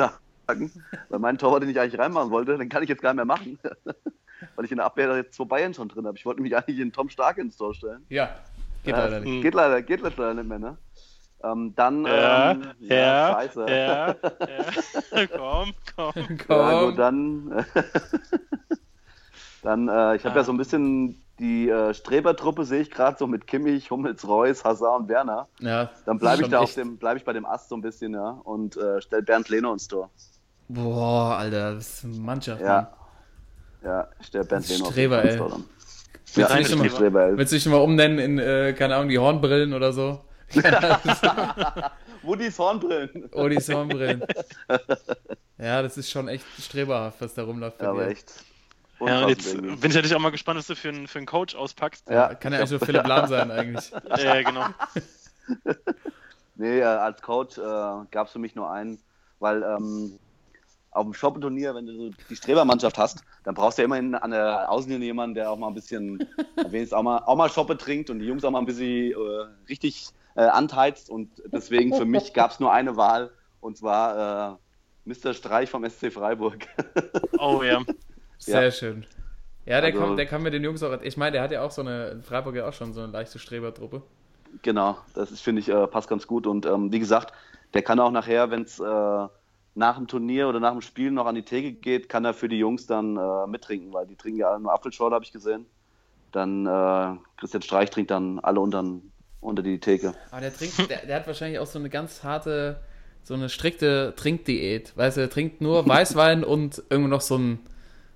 sagen. 0.52 0.72
Weil 1.10 1.20
mein 1.20 1.38
Torwart, 1.38 1.64
den 1.64 1.70
ich 1.70 1.80
eigentlich 1.80 2.00
reinmachen 2.00 2.32
wollte, 2.32 2.58
den 2.58 2.70
kann 2.70 2.84
ich 2.84 2.90
jetzt 2.90 3.02
gar 3.02 3.14
nicht 3.14 3.18
mehr 3.18 3.26
machen. 3.26 3.58
Weil 4.56 4.66
ich 4.66 4.72
in 4.72 4.78
der 4.78 4.86
Abwehr 4.88 5.16
jetzt 5.18 5.36
zwei 5.36 5.46
Bayern 5.46 5.74
schon 5.74 5.88
drin 5.88 6.06
habe. 6.08 6.18
Ich 6.18 6.26
wollte 6.26 6.42
mich 6.42 6.56
eigentlich 6.56 6.80
in 6.80 6.92
Tom 6.92 7.10
Stark 7.10 7.38
ins 7.38 7.58
Tor 7.58 7.74
stellen. 7.76 8.06
Ja, 8.10 8.30
geht 8.84 8.96
Ja, 8.96 9.04
leider 9.06 9.20
nicht. 9.20 9.42
Geht 9.44 9.54
leider, 9.54 9.82
geht 9.84 10.02
leider 10.02 10.34
nicht 10.34 10.48
mehr, 10.48 10.60
ne? 10.60 10.78
Ähm, 11.44 11.74
dann, 11.76 12.06
Ja, 12.06 12.52
ähm, 12.52 12.64
ja, 12.80 13.32
scheiße. 13.34 13.66
ja, 13.68 14.08
ja. 14.10 15.28
komm, 15.38 15.74
komm. 15.96 16.14
Ja, 16.50 16.72
Komm. 16.72 16.86
gut, 16.90 17.00
dann, 17.00 17.66
dann 19.64 19.88
äh, 19.88 20.16
ich 20.16 20.24
habe 20.26 20.34
Ah. 20.36 20.38
ja 20.38 20.44
so 20.44 20.52
ein 20.52 20.58
bisschen 20.58 21.22
die 21.40 21.70
äh, 21.70 21.94
Strebertruppe, 21.96 22.66
sehe 22.66 22.82
ich 22.82 22.92
gerade 22.92 23.18
so 23.18 23.26
mit 23.26 23.48
Kimmich, 23.48 23.90
Hummels, 23.90 24.28
Reus, 24.28 24.64
Hazard 24.64 25.02
und 25.02 25.10
Werner. 25.10 25.48
Ja, 25.60 25.90
Dann 26.06 26.20
bleibe 26.20 26.44
ich 26.44 26.50
da 26.50 26.60
auf 26.60 26.70
echt- 26.70 26.78
dem, 26.78 26.98
bleibe 26.98 27.18
ich 27.18 27.26
bei 27.26 27.34
dem 27.34 27.46
Ast 27.46 27.70
so 27.70 27.76
ein 27.76 27.82
bisschen, 27.82 28.14
ja, 28.14 28.30
und 28.44 28.78
äh, 28.78 29.02
stell 29.02 29.22
Bernd 29.24 29.50
Leno 29.50 29.74
ins 29.74 29.88
Tor. 29.88 30.10
Boah, 30.74 31.38
Alter, 31.38 31.76
das 31.76 31.88
ist 31.96 32.06
eine 32.06 32.16
Mannschaft. 32.16 32.62
Mann. 32.62 32.70
Ja. 32.70 32.98
Ja, 33.84 34.08
ich 34.20 34.32
Leno 34.32 34.86
auf 34.86 34.92
Streber, 34.92 35.24
ey. 35.24 35.38
dann. 35.38 35.66
Willst 36.34 36.38
du 36.38 36.42
Ja, 36.42 36.78
bin 36.82 36.90
Streber, 36.90 37.26
ey. 37.26 37.38
Willst 37.38 37.52
du 37.52 37.56
dich 37.58 37.66
mal 37.66 37.78
umnennen 37.78 38.20
in, 38.20 38.40
äh, 38.40 38.74
keine 38.74 38.96
Ahnung, 38.96 39.10
die 39.10 39.20
Hornbrillen 39.20 39.74
oder 39.74 39.92
so? 39.92 40.24
Woodys 42.24 42.60
Hornbrillen. 42.60 43.30
Odis 43.34 43.70
Hornbrillen. 43.74 44.24
Ja, 45.58 45.82
das 45.82 45.98
ist 45.98 46.12
schon 46.12 46.28
echt 46.28 46.46
streberhaft, 46.60 47.22
was 47.22 47.34
da 47.34 47.44
rumläuft 47.44 47.78
bei 47.80 47.86
Ja, 47.86 47.92
aber 47.92 48.08
echt. 48.08 48.32
Ja, 49.00 49.24
und 49.24 49.30
jetzt 49.30 49.60
bin 49.60 49.78
ich 49.82 49.96
natürlich 49.96 50.14
auch 50.14 50.20
mal 50.20 50.30
gespannt, 50.30 50.60
was 50.60 50.68
du 50.68 50.76
für 50.76 50.90
einen 50.90 51.08
für 51.08 51.18
einen 51.18 51.26
Coach 51.26 51.56
auspackst. 51.56 52.08
Ja, 52.08 52.36
Kann 52.36 52.54
ja 52.54 52.60
eigentlich 52.60 52.72
nur 52.72 52.80
Philipp 52.82 53.08
Lahm 53.08 53.28
sein, 53.28 53.50
eigentlich. 53.50 53.92
Ja, 54.24 54.42
genau. 54.44 54.66
Nee, 56.56 56.80
äh, 56.80 56.84
als 56.84 57.22
Coach 57.22 57.58
äh, 57.58 57.62
gab 58.12 58.28
es 58.28 58.34
für 58.34 58.40
mich 58.40 58.54
nur 58.54 58.70
einen, 58.70 59.00
weil 59.40 59.64
ähm, 59.64 60.20
auf 60.92 61.06
dem 61.06 61.14
Shoppenturnier, 61.14 61.74
wenn 61.74 61.86
du 61.86 61.94
so 61.96 62.10
die 62.30 62.36
Strebermannschaft 62.36 62.98
hast, 62.98 63.24
dann 63.44 63.56
brauchst 63.56 63.78
du 63.78 63.82
ja 63.82 63.86
immerhin 63.86 64.14
an 64.16 64.32
der 64.32 64.70
Außenlinie 64.70 65.08
jemanden, 65.08 65.36
der 65.36 65.50
auch 65.50 65.58
mal 65.58 65.68
ein 65.70 65.74
bisschen, 65.74 66.20
wenigstens 66.56 66.94
auch 66.94 67.04
mal, 67.04 67.20
auch 67.20 67.36
mal 67.36 67.50
Schoppe 67.50 67.78
trinkt 67.78 68.10
und 68.10 68.20
die 68.20 68.26
Jungs 68.26 68.44
auch 68.44 68.52
mal 68.52 68.60
ein 68.60 68.66
bisschen 68.66 69.12
äh, 69.12 69.16
richtig 69.70 70.08
äh, 70.36 70.42
anheizt. 70.42 71.10
Und 71.10 71.30
deswegen 71.52 71.96
für 71.96 72.06
mich 72.06 72.34
gab 72.34 72.52
es 72.52 72.60
nur 72.60 72.72
eine 72.74 72.98
Wahl 72.98 73.32
und 73.62 73.78
zwar 73.78 74.54
äh, 74.54 75.10
Mr. 75.10 75.34
Streich 75.34 75.70
vom 75.70 75.90
SC 75.90 76.12
Freiburg. 76.12 76.68
Oh 77.40 77.64
ja. 77.64 77.82
Sehr 78.38 78.66
Ja. 78.66 78.72
schön. 78.72 79.06
Ja, 79.66 79.82
der, 79.82 79.94
Also- 79.94 80.00
kann, 80.06 80.18
der 80.18 80.26
kann 80.28 80.44
mit 80.44 80.54
den 80.54 80.64
Jungs 80.64 80.84
auch. 80.84 81.02
Ich 81.02 81.18
meine, 81.18 81.32
der 81.32 81.42
hat 81.42 81.52
ja 81.52 81.64
auch 81.64 81.72
so 81.72 81.82
eine. 81.82 82.10
In 82.10 82.22
Freiburg 82.24 82.56
ja 82.56 82.68
auch 82.68 82.74
schon 82.74 82.94
so 82.94 83.02
eine 83.02 83.12
leichte 83.12 83.40
Strebertruppe. 83.40 84.02
Genau, 84.62 84.98
das 85.16 85.32
ist, 85.32 85.42
finde 85.42 85.62
ich, 85.62 85.70
äh, 85.70 85.88
passt 85.88 86.08
ganz 86.10 86.28
gut. 86.28 86.46
Und 86.46 86.66
ähm, 86.68 86.92
wie 86.92 87.00
gesagt, 87.00 87.34
der 87.74 87.82
kann 87.82 88.00
auch 88.00 88.12
nachher, 88.12 88.52
wenn 88.52 88.64
es 88.64 88.80
äh, 88.80 89.28
nach 89.74 89.98
dem 89.98 90.08
Turnier 90.08 90.50
oder 90.50 90.60
nach 90.60 90.72
dem 90.72 90.82
Spiel 90.82 91.12
noch 91.12 91.26
an 91.26 91.36
die 91.36 91.44
Theke 91.44 91.72
geht, 91.72 92.10
kann 92.10 92.26
er 92.26 92.34
für 92.34 92.50
die 92.50 92.58
Jungs 92.58 92.88
dann 92.88 93.18
äh, 93.18 93.48
mittrinken, 93.48 93.94
weil 93.94 94.06
die 94.06 94.16
trinken 94.16 94.40
ja 94.40 94.50
alle 94.50 94.60
nur 94.60 94.74
Apfelschorle, 94.74 95.16
habe 95.16 95.24
ich 95.24 95.32
gesehen. 95.32 95.66
Dann 96.32 96.66
äh, 96.66 97.18
Christian 97.38 97.62
Streich 97.62 97.90
trinkt 97.90 98.12
dann 98.12 98.40
alle 98.40 98.60
unter, 98.60 98.84
unter 99.40 99.64
die 99.64 99.80
Theke. 99.80 100.14
Aber 100.32 100.42
der 100.42 100.54
trinkt, 100.54 100.90
der, 100.90 101.06
der 101.06 101.16
hat 101.16 101.28
wahrscheinlich 101.28 101.60
auch 101.60 101.68
so 101.68 101.80
eine 101.80 101.90
ganz 101.90 102.24
harte, 102.24 102.82
so 103.24 103.34
eine 103.34 103.50
strikte 103.50 104.14
Trinkdiät. 104.16 104.96
Weißt 104.98 105.18
du, 105.18 105.22
der 105.22 105.30
trinkt 105.30 105.62
nur 105.62 105.86
Weißwein 105.88 106.44
und 106.44 106.84
irgendwo 106.90 107.10
noch 107.10 107.22
so 107.22 107.36
einen 107.36 107.60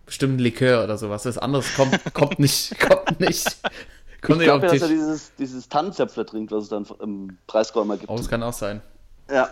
bestimmten 0.05 0.39
Likör 0.39 0.83
oder 0.83 0.97
sowas. 0.97 1.23
Das 1.23 1.37
anderes 1.37 1.73
kommt, 1.75 1.99
kommt 2.13 2.39
nicht, 2.39 2.79
kommt 2.79 3.19
nicht. 3.19 3.57
Kommt 4.21 4.41
Ich 4.41 4.45
glaube 4.45 4.65
ja, 4.65 4.73
dass 4.73 4.81
er 4.81 4.87
dieses, 4.87 5.35
dieses 5.35 5.69
Tannenzäpfler 5.69 6.25
trinkt, 6.25 6.51
was 6.51 6.63
es 6.63 6.69
dann 6.69 6.85
im 7.01 7.37
Preisräumer 7.47 7.97
gibt. 7.97 8.09
Oh, 8.09 8.17
das 8.17 8.27
kann 8.27 8.43
auch 8.43 8.53
sein. 8.53 8.81
Ja, 9.29 9.49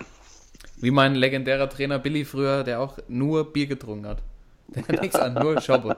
Wie 0.84 0.92
mein 0.92 1.16
legendärer 1.16 1.70
Trainer 1.70 1.98
Billy 1.98 2.26
früher, 2.26 2.66
der 2.66 2.82
auch 2.82 3.00
nur 3.08 3.54
Bier 3.54 3.68
getrunken 3.68 4.06
hat. 4.06 4.22
Der 4.68 4.86
hat 4.86 5.02
nichts 5.02 5.16
an, 5.16 5.34
nur 5.34 5.62
Schoppe. 5.62 5.96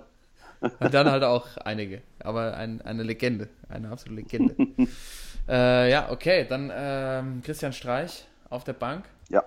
Und 0.61 0.93
dann 0.93 1.09
halt 1.09 1.23
auch 1.23 1.57
einige. 1.57 2.03
Aber 2.19 2.55
ein, 2.55 2.81
eine 2.83 3.01
Legende. 3.01 3.49
Eine 3.67 3.89
absolute 3.89 4.21
Legende. 4.21 4.55
äh, 5.47 5.89
ja, 5.89 6.11
okay. 6.11 6.45
Dann 6.47 6.71
ähm, 6.71 7.41
Christian 7.43 7.73
Streich 7.73 8.27
auf 8.51 8.63
der 8.63 8.73
Bank. 8.73 9.05
ja. 9.29 9.43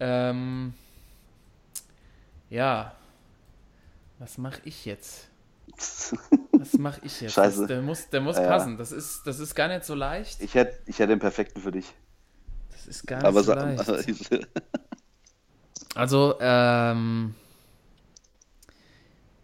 Ähm, 0.00 0.74
ja. 2.50 2.92
Was 4.18 4.36
mache 4.36 4.60
ich 4.64 4.84
jetzt? 4.84 5.28
Was 6.52 6.74
mache 6.74 7.00
ich 7.04 7.22
jetzt? 7.22 7.32
Scheiße. 7.36 7.60
Das, 7.60 7.68
der 7.68 7.80
muss, 7.80 8.10
der 8.10 8.20
muss 8.20 8.36
Ja. 8.36 8.48
passen. 8.48 8.76
Das 8.76 8.92
ist, 8.92 9.22
das 9.26 9.38
ist 9.38 9.54
gar 9.54 9.68
nicht 9.68 9.84
so 9.84 9.94
leicht. 9.94 10.42
Ich 10.42 10.54
hätte 10.54 10.78
ich 10.86 10.98
hätt 10.98 11.08
den 11.08 11.20
perfekten 11.20 11.60
für 11.62 11.72
dich. 11.72 11.94
Ist 12.88 13.06
gar 13.06 13.18
nicht 13.18 13.26
Aber 13.26 13.42
so 13.42 13.52
leicht. 13.52 13.86
Also, 15.94 16.36
ähm. 16.40 17.34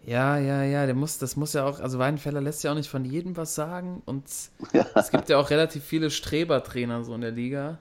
Ja, 0.06 0.36
ja, 0.36 0.62
ja, 0.62 0.84
der 0.84 0.94
muss, 0.94 1.16
das 1.18 1.34
muss 1.36 1.54
ja 1.54 1.64
auch, 1.64 1.80
also 1.80 1.98
Weidenfeller 1.98 2.40
lässt 2.42 2.62
ja 2.62 2.72
auch 2.72 2.74
nicht 2.74 2.90
von 2.90 3.04
jedem 3.06 3.36
was 3.38 3.54
sagen 3.54 4.02
und 4.04 4.24
Ja. 4.72 4.86
es 4.96 5.10
gibt 5.10 5.30
ja 5.30 5.38
auch 5.38 5.48
relativ 5.50 5.82
viele 5.82 6.10
Strebertrainer 6.10 7.04
so 7.04 7.14
in 7.14 7.22
der 7.22 7.30
Liga. 7.30 7.78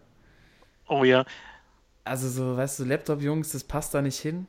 Oh 0.87 1.03
ja. 1.03 1.25
Also 2.05 2.29
so, 2.29 2.57
weißt 2.57 2.79
du, 2.79 2.83
Laptop-Jungs, 2.85 3.51
das 3.53 3.63
passt 3.63 3.93
da 3.93 4.01
nicht 4.01 4.19
hin. 4.19 4.47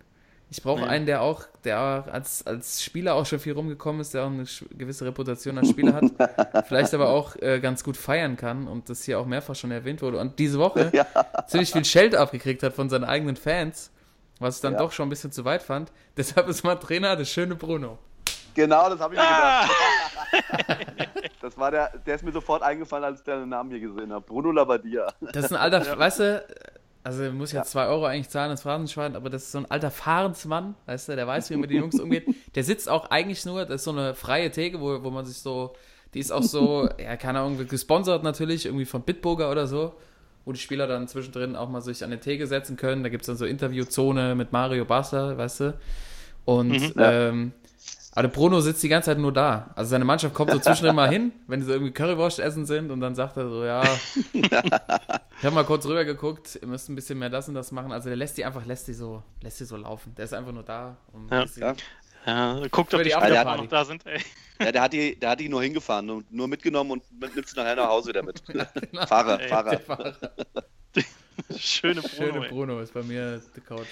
Ich 0.51 0.62
brauche 0.62 0.82
Nee. 0.82 0.86
einen, 0.86 1.07
der 1.07 1.20
auch, 1.22 1.42
der 1.64 1.78
als, 2.12 2.47
als 2.47 2.82
Spieler 2.82 3.14
auch 3.14 3.26
schon 3.26 3.40
viel 3.40 3.55
rumgekommen 3.55 4.01
ist, 4.01 4.14
der 4.14 4.22
auch 4.22 4.26
eine 4.30 4.45
gewisse 4.76 5.05
Reputation 5.05 5.59
als 5.59 5.68
Spieler 5.70 5.95
hat, 5.95 6.66
vielleicht 6.68 6.95
aber 6.95 7.09
auch 7.09 7.34
äh, 7.36 7.59
ganz 7.61 7.82
gut 7.82 7.97
feiern 7.97 8.36
kann 8.36 8.68
und 8.68 8.88
das 8.88 9.03
hier 9.03 9.18
auch 9.18 9.26
mehrfach 9.26 9.57
schon 9.57 9.70
erwähnt 9.72 10.01
wurde 10.03 10.18
und 10.18 10.38
diese 10.38 10.59
Woche 10.59 10.90
Ja. 10.95 11.07
ziemlich 11.47 11.72
viel 11.72 11.84
Scheld 11.84 12.14
abgekriegt 12.14 12.62
hat 12.62 12.72
von 12.74 12.88
seinen 12.88 13.05
eigenen 13.05 13.34
Fans, 13.36 13.90
was 14.38 14.57
ich 14.57 14.62
dann 14.62 14.74
Ja. 14.74 14.78
doch 14.80 14.92
schon 14.92 15.07
ein 15.07 15.11
bisschen 15.11 15.32
zu 15.32 15.45
weit 15.45 15.62
fand. 15.62 15.90
Deshalb 16.16 16.47
ist 16.49 16.62
mein 16.62 16.78
Trainer 16.78 17.16
der 17.16 17.24
schöne 17.24 17.57
Bruno. 17.57 17.99
Genau, 18.55 18.88
das 18.88 19.01
habe 19.01 19.14
ich 19.14 19.20
mir 19.20 19.26
Ah! 19.26 19.66
gedacht. 20.30 21.11
Das 21.42 21.59
war 21.59 21.70
der, 21.72 21.90
der 22.07 22.14
ist 22.14 22.24
mir 22.24 22.32
sofort 22.32 22.62
eingefallen, 22.62 23.05
als 23.05 23.18
ich 23.18 23.24
deinen 23.24 23.49
Namen 23.49 23.70
hier 23.70 23.80
gesehen 23.80 24.12
habe. 24.12 24.24
Bruno 24.24 24.53
Labbadia. 24.53 25.09
Das 25.32 25.47
ist 25.47 25.53
ein 25.53 25.59
alter, 25.59 25.99
weißt 25.99 26.20
du, 26.20 26.45
also 27.05 27.23
er 27.23 27.33
muss 27.33 27.53
ja 27.53 27.63
2 27.63 27.87
Euro 27.87 28.07
eigentlich 28.07 28.31
zahlen, 28.31 28.51
das 28.51 28.63
Phrasenschwein, 28.63 29.15
aber 29.15 29.31
das 29.31 29.43
ist 29.45 29.53
so 29.53 29.59
ein 29.59 29.71
alter 29.71 29.91
Fahrensmann, 29.91 30.75
weißt 30.87 31.11
du, 31.11 31.17
der 31.17 31.27
weiß, 31.27 31.51
wie 31.51 31.55
er 31.55 31.59
mit 31.59 31.71
den 31.71 31.79
Jungs 31.79 32.01
umgeht. 32.01 32.27
Der 32.55 32.65
sitzt 32.65 32.89
auch 32.89 33.11
eigentlich 33.11 33.45
nur, 33.45 33.65
das 33.67 33.77
ist 33.77 33.85
so 33.85 33.93
eine 33.93 34.15
freie 34.15 34.51
Theke, 34.51 34.81
wo, 34.81 35.05
wo 35.05 35.11
man 35.11 35.25
sich 35.27 35.37
so, 35.39 35.75
die 36.15 36.19
ist 36.19 36.33
auch 36.33 36.43
so, 36.43 36.89
ja, 36.99 37.17
keine 37.17 37.41
Ahnung, 37.41 37.65
gesponsert 37.69 38.23
natürlich, 38.25 38.67
irgendwie 38.67 38.87
von 38.87 39.03
Bitburger 39.03 39.51
oder 39.51 39.67
so, 39.67 39.93
wo 40.47 40.53
die 40.53 40.59
Spieler 40.61 40.87
dann 40.87 41.07
zwischendrin 41.07 41.57
auch 41.57 41.69
mal 41.69 41.81
sich 41.83 42.03
an 42.03 42.11
die 42.11 42.17
Theke 42.19 42.47
setzen 42.47 42.77
können. 42.77 43.03
Da 43.03 43.09
gibt 43.11 43.23
es 43.23 43.27
dann 43.27 43.37
so 43.37 43.45
Interviewzone 43.47 44.35
mit 44.35 44.53
Mario 44.53 44.85
Basler, 44.85 45.37
weißt 45.39 45.61
du. 45.61 45.75
Und 46.47 46.71
Mhm. 46.71 46.93
Ja. 46.97 47.29
ähm, 47.29 47.53
aber 48.15 48.23
der 48.23 48.29
Bruno 48.35 48.61
sitzt 48.61 48.83
die 48.83 48.89
ganze 48.89 49.07
Zeit 49.11 49.19
nur 49.19 49.33
da. 49.33 49.71
Also 49.75 49.91
seine 49.91 50.05
Mannschaft 50.05 50.35
kommt 50.35 50.51
so 50.53 50.59
zwischendrin 50.59 50.95
mal 50.97 51.09
hin, 51.11 51.33
wenn 51.47 51.61
sie 51.61 51.67
so 51.67 51.73
irgendwie 51.73 51.93
Currywurst 51.93 52.39
essen 52.39 52.65
sind 52.65 52.91
und 52.91 53.01
dann 53.01 53.15
sagt 53.15 53.37
er 53.37 53.49
so, 53.49 53.65
ja, 53.65 53.83
ich 54.33 54.51
habe 55.45 55.55
mal 55.55 55.65
kurz 55.65 55.84
rüber 55.87 56.05
geguckt, 56.05 56.59
ihr 56.61 56.68
müsst 56.68 56.88
ein 56.88 56.95
bisschen 56.95 57.18
mehr 57.18 57.30
das 57.30 57.49
und 57.49 57.55
das 57.55 57.72
machen. 57.72 57.93
Also 57.93 58.09
der 58.09 58.17
lässt 58.17 58.37
die 58.38 58.45
einfach, 58.45 58.64
lässt 58.67 58.87
die 58.88 58.95
so, 58.95 59.22
lässt 59.43 59.59
die 59.61 59.64
so 59.64 59.76
laufen. 59.76 60.14
Der 60.14 60.25
ist 60.26 60.34
einfach 60.34 60.53
nur 60.53 60.63
da. 60.63 60.97
Und 61.13 61.30
Ja. 61.30 61.45
die- 61.45 61.61
Ja. 61.61 61.75
Ja, 62.26 62.55
guckt, 62.71 62.95
ob 62.95 63.03
die 63.03 63.11
die 63.11 63.14
Spieler 63.14 63.45
noch 63.45 63.67
da 63.67 63.84
sind, 63.84 64.07
ey. 64.07 64.18
Ja, 64.59 64.72
der 64.72 64.80
hat 64.80 64.95
die, 64.95 65.14
der 65.21 65.29
hat 65.30 65.41
die 65.41 65.49
nur 65.51 65.63
hingefahren 65.63 66.09
und 66.09 66.33
nur 66.33 66.49
mitgenommen 66.49 66.93
und 66.93 67.03
nimmt 67.21 67.47
sie 67.47 67.55
nachher 67.55 67.76
nach 67.76 67.88
Hause 67.88 68.09
wieder 68.11 68.22
mit. 68.22 68.43
Genau. 68.47 69.07
Fahrer, 69.07 69.38
Ey, 69.41 69.49
Fahrer. 69.49 69.79
Fahrer. 69.79 70.14
Schöne 71.59 72.01
Bruno, 72.01 72.09
Schöne 72.33 72.45
ey. 72.47 72.49
Bruno 72.49 72.80
ist 72.80 72.95
bei 72.95 73.03
mir 73.03 73.43
der 73.55 73.63
Coach. 73.64 73.88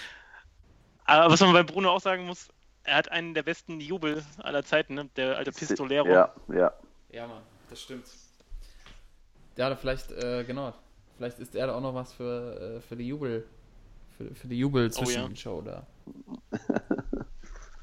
Aber 1.04 1.30
was 1.30 1.40
man 1.40 1.52
bei 1.52 1.62
Bruno 1.62 1.90
auch 1.90 2.00
sagen 2.00 2.24
muss, 2.24 2.48
er 2.84 2.96
hat 2.96 3.10
einen 3.10 3.34
der 3.34 3.42
besten 3.42 3.80
Jubel 3.80 4.22
aller 4.38 4.64
Zeiten, 4.64 4.94
ne? 4.94 5.08
der 5.16 5.36
alte 5.36 5.52
Pistolero. 5.52 6.08
Ja, 6.08 6.34
ja. 6.48 6.72
Ja, 7.10 7.26
Mann, 7.26 7.42
das 7.68 7.82
stimmt. 7.82 8.06
Ja, 9.56 9.74
vielleicht, 9.76 10.10
äh, 10.12 10.44
genau. 10.44 10.72
Vielleicht 11.16 11.38
ist 11.38 11.54
er 11.54 11.66
da 11.66 11.74
auch 11.76 11.80
noch 11.80 11.94
was 11.94 12.12
für, 12.12 12.78
äh, 12.78 12.80
für 12.80 12.96
die 12.96 13.06
Jubel, 13.06 13.46
für, 14.16 14.34
für 14.34 14.48
die 14.48 14.58
Jubel-Zwischenshow 14.58 15.62
da. 15.62 15.86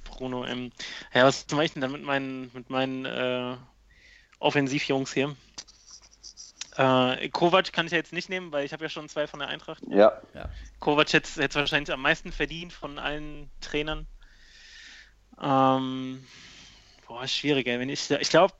Bruno. 0.03 0.45
Ähm, 0.45 0.71
ja, 1.13 1.26
was 1.26 1.45
mache 1.51 1.65
ich 1.65 1.73
denn 1.73 1.81
da 1.81 1.88
mit 1.88 2.03
meinen, 2.03 2.51
mit 2.53 2.69
meinen 2.69 3.05
äh, 3.05 3.55
Offensivjungs 4.39 5.13
hier? 5.13 5.35
Äh, 6.76 7.30
Kovac 7.30 7.71
kann 7.71 7.85
ich 7.85 7.91
ja 7.91 7.97
jetzt 7.97 8.13
nicht 8.13 8.30
nehmen, 8.30 8.51
weil 8.51 8.65
ich 8.65 8.73
habe 8.73 8.84
ja 8.84 8.89
schon 8.89 9.09
zwei 9.09 9.27
von 9.27 9.39
der 9.39 9.49
Eintracht. 9.49 9.84
Ja. 9.88 10.19
Kovac 10.80 11.13
hätte 11.13 11.41
es 11.41 11.55
wahrscheinlich 11.55 11.93
am 11.93 12.01
meisten 12.01 12.31
verdient 12.31 12.73
von 12.73 12.99
allen 12.99 13.49
Trainern. 13.61 14.07
Ähm, 15.41 16.23
boah, 17.07 17.27
schwierig, 17.27 17.67
ey. 17.67 17.79
Wenn 17.79 17.89
ich 17.89 18.09
ich 18.11 18.29
glaube, 18.29 18.53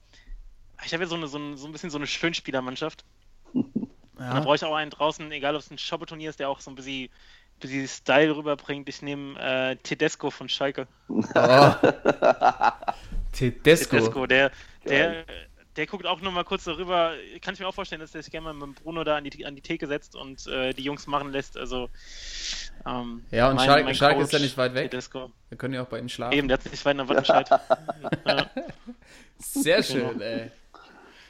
ich 0.86 0.94
habe 0.94 1.04
ja 1.04 1.10
so, 1.10 1.16
eine, 1.16 1.28
so, 1.28 1.38
ein, 1.38 1.58
so 1.58 1.68
ein 1.68 1.72
bisschen 1.72 1.90
so 1.90 1.98
eine 1.98 2.08
Schönspielermannschaft. 2.08 3.04
Und 3.54 3.86
da 4.18 4.36
Ja. 4.36 4.40
brauche 4.42 4.56
ich 4.56 4.64
auch 4.64 4.76
einen 4.76 4.92
draußen, 4.92 5.32
egal 5.32 5.56
ob 5.56 5.62
es 5.62 5.72
ein 5.72 5.78
Shopper-Turnier 5.78 6.30
ist, 6.30 6.40
der 6.40 6.50
auch 6.50 6.60
so 6.60 6.70
ein 6.72 6.76
bisschen, 6.76 7.10
bisschen 7.60 7.88
Style 7.88 8.36
rüberbringt. 8.36 8.90
Ich 8.90 9.02
nehme 9.02 9.40
äh, 9.40 9.76
Tedesco 9.78 10.30
von 10.30 10.50
Schalke. 10.50 10.88
Oh. 11.10 11.22
Tedesco. 13.32 13.96
Tedesco, 13.96 14.28
der, 14.28 14.52
Geil. 14.84 15.26
Der, 15.80 15.88
guckt 15.88 16.06
auch 16.06 16.22
nur 16.22 16.32
mal 16.32 16.44
kurz 16.44 16.64
darüber. 16.66 17.14
Kann 17.42 17.54
ich 17.54 17.60
mir 17.60 17.68
auch 17.68 17.74
vorstellen, 17.74 18.02
dass 18.02 18.12
der 18.12 18.22
sich 18.22 18.32
gerne 18.32 18.46
mal 18.46 18.54
mit 18.54 18.64
dem 18.64 18.74
Bruno 18.84 19.04
da 19.04 19.18
an 19.18 19.24
die, 19.24 19.46
an 19.46 19.56
die 19.56 19.62
Theke 19.62 19.88
setzt 19.88 20.16
und 20.16 20.46
äh, 20.48 20.74
die 20.74 20.84
Jungs 20.84 21.08
machen 21.08 21.32
lässt. 21.32 21.58
Also, 21.58 21.90
ähm, 22.86 23.24
Ja, 23.32 23.50
und 23.50 23.56
mein- 23.56 23.66
Schalke, 23.66 23.86
mein 23.86 23.96
Schalke 23.96 24.22
ist 24.22 24.34
ja 24.34 24.40
nicht 24.40 24.58
weit 24.58 24.74
weg. 24.74 24.92
Tedesco. 24.92 25.32
Wir 25.50 25.58
können 25.58 25.74
ja 25.74 25.82
auch 25.84 25.88
bei 25.88 26.00
ihm 26.00 26.10
schlafen. 26.10 26.34
Eben, 26.38 26.48
der 26.48 26.58
hat 26.58 26.64
sich 26.64 26.84
weit 26.86 26.98
nach 26.98 27.08
Wattenscheid. 27.08 27.50
ja. 27.50 28.50
Sehr 29.40 29.82
schön, 29.84 30.20
ey. 30.22 30.52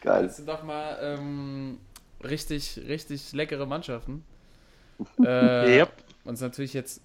Geil. 0.01 0.23
Das 0.23 0.38
sind 0.38 0.47
doch 0.49 0.63
mal 0.63 0.97
ähm, 1.01 1.80
richtig, 2.23 2.80
richtig 2.88 3.31
leckere 3.34 3.65
Mannschaften. 3.65 4.23
Äh, 5.26 5.77
Yep. 5.80 5.93
Und 6.26 6.34
es 6.34 6.39
ist 6.39 6.43
natürlich 6.43 6.73
jetzt 6.73 7.01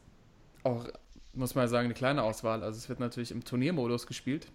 auch, 0.64 0.88
muss 1.32 1.54
man 1.54 1.68
sagen, 1.68 1.84
eine 1.84 1.94
kleine 1.94 2.24
Auswahl. 2.24 2.64
Also 2.64 2.76
es 2.76 2.88
wird 2.88 2.98
natürlich 2.98 3.30
im 3.30 3.44
Turniermodus 3.44 4.06
gespielt. 4.08 4.48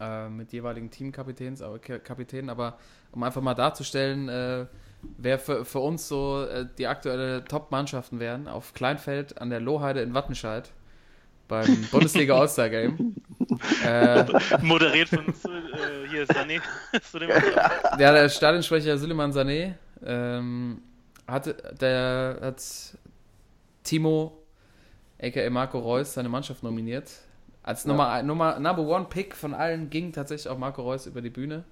Äh, 0.00 0.28
mit 0.28 0.52
jeweiligen 0.52 0.92
Teamkapitäns, 0.92 1.60
aber 1.60 1.80
Kapitänen, 1.80 2.50
aber 2.50 2.78
um 3.10 3.24
einfach 3.24 3.42
mal 3.42 3.54
darzustellen, 3.54 4.28
äh, 4.28 4.66
wer 5.16 5.40
für, 5.40 5.64
für 5.64 5.80
uns 5.80 6.06
so 6.06 6.44
äh, 6.44 6.66
die 6.78 6.86
aktuelle 6.86 7.44
Top-Mannschaften 7.44 8.20
wären, 8.20 8.46
auf 8.46 8.74
Kleinfeld 8.74 9.40
an 9.40 9.50
der 9.50 9.58
Lohheide 9.58 10.00
in 10.02 10.14
Wattenscheid 10.14 10.70
beim 11.48 11.84
Bundesliga 11.90 12.38
All-Star 12.38 12.70
Game. 12.70 13.16
äh, 13.84 14.24
Moderiert 14.62 15.08
von 15.08 15.26
äh, 15.26 16.08
hier 16.08 16.26
Sané. 16.28 16.60
Ja, 17.98 18.12
der 18.12 18.28
Stadionsprecher 18.28 18.96
Suleiman 18.98 19.32
Sané 19.32 19.74
ähm, 20.06 20.80
hat, 21.26 21.52
der 21.80 22.38
hat 22.40 22.62
Timo, 23.82 24.44
aka 25.20 25.50
Marco 25.50 25.80
Reus, 25.80 26.14
seine 26.14 26.28
Mannschaft 26.28 26.62
nominiert. 26.62 27.10
Als 27.68 27.84
Nummer, 27.84 28.22
Nummer 28.22 28.58
Number 28.58 28.82
One 28.82 29.06
Pick 29.10 29.36
von 29.36 29.52
allen 29.52 29.90
ging 29.90 30.10
tatsächlich 30.12 30.48
auch 30.48 30.56
Marco 30.56 30.80
Reus 30.82 31.06
über 31.06 31.20
die 31.20 31.28
Bühne. 31.30 31.64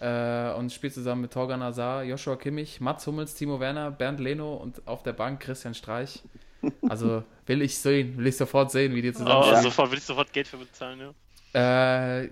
Äh, 0.00 0.52
und 0.58 0.72
spielt 0.72 0.92
zusammen 0.94 1.22
mit 1.22 1.32
Torgan 1.32 1.62
Azar, 1.62 2.02
Joshua 2.04 2.36
Kimmich, 2.36 2.80
Mats 2.80 3.06
Hummels, 3.06 3.34
Timo 3.34 3.58
Werner, 3.60 3.90
Bernd 3.90 4.18
Leno 4.20 4.54
und 4.54 4.86
auf 4.86 5.02
der 5.02 5.12
Bank 5.12 5.40
Christian 5.40 5.74
Streich. 5.74 6.22
Also 6.88 7.22
will 7.46 7.60
ich 7.60 7.76
sehen, 7.78 8.16
will 8.16 8.26
ich 8.26 8.36
sofort 8.38 8.70
sehen, 8.70 8.94
wie 8.94 9.02
die 9.02 9.12
zusammen 9.12 9.42
Oh, 9.44 9.50
Ja. 9.52 9.60
sofort 9.60 9.90
will 9.90 9.98
ich 9.98 10.04
sofort 10.04 10.32
Geld 10.32 10.48
für 10.48 10.56
bezahlen, 10.56 11.12
ja. 11.52 12.22
äh, 12.22 12.30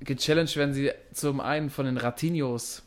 gechallenged 0.00 0.56
werden 0.56 0.74
sie 0.74 0.90
zum 1.12 1.40
einen 1.40 1.70
von 1.70 1.86
den 1.86 1.96
Ratinos. 1.96 2.82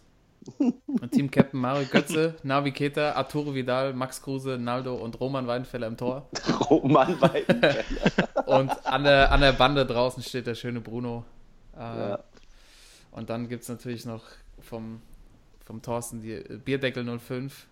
Team-Captain 1.11 1.59
Mario 1.59 1.85
Götze, 1.87 2.35
Navi 2.43 2.71
Keita, 2.71 3.13
Arturo 3.13 3.53
Vidal, 3.53 3.93
Max 3.93 4.21
Kruse, 4.21 4.57
Naldo 4.57 4.95
und 4.95 5.19
Roman 5.19 5.45
Weidenfeller 5.47 5.87
im 5.87 5.97
Tor. 5.97 6.27
Roman 6.69 7.19
Weidenfeller. 7.21 7.83
Und 8.47 8.85
an 8.85 9.03
der, 9.03 9.31
an 9.31 9.41
der 9.41 9.51
Bande 9.53 9.85
draußen 9.85 10.23
steht 10.23 10.47
der 10.47 10.55
schöne 10.55 10.81
Bruno. 10.81 11.23
Äh, 11.75 11.79
Ja. 11.79 12.19
Und 13.11 13.29
dann 13.29 13.49
gibt 13.49 13.63
es 13.63 13.69
natürlich 13.69 14.05
noch 14.05 14.23
vom, 14.61 15.01
vom 15.65 15.81
Thorsten 15.81 16.21
die 16.21 16.39
Bierdeckel 16.63 17.19
05 17.19 17.67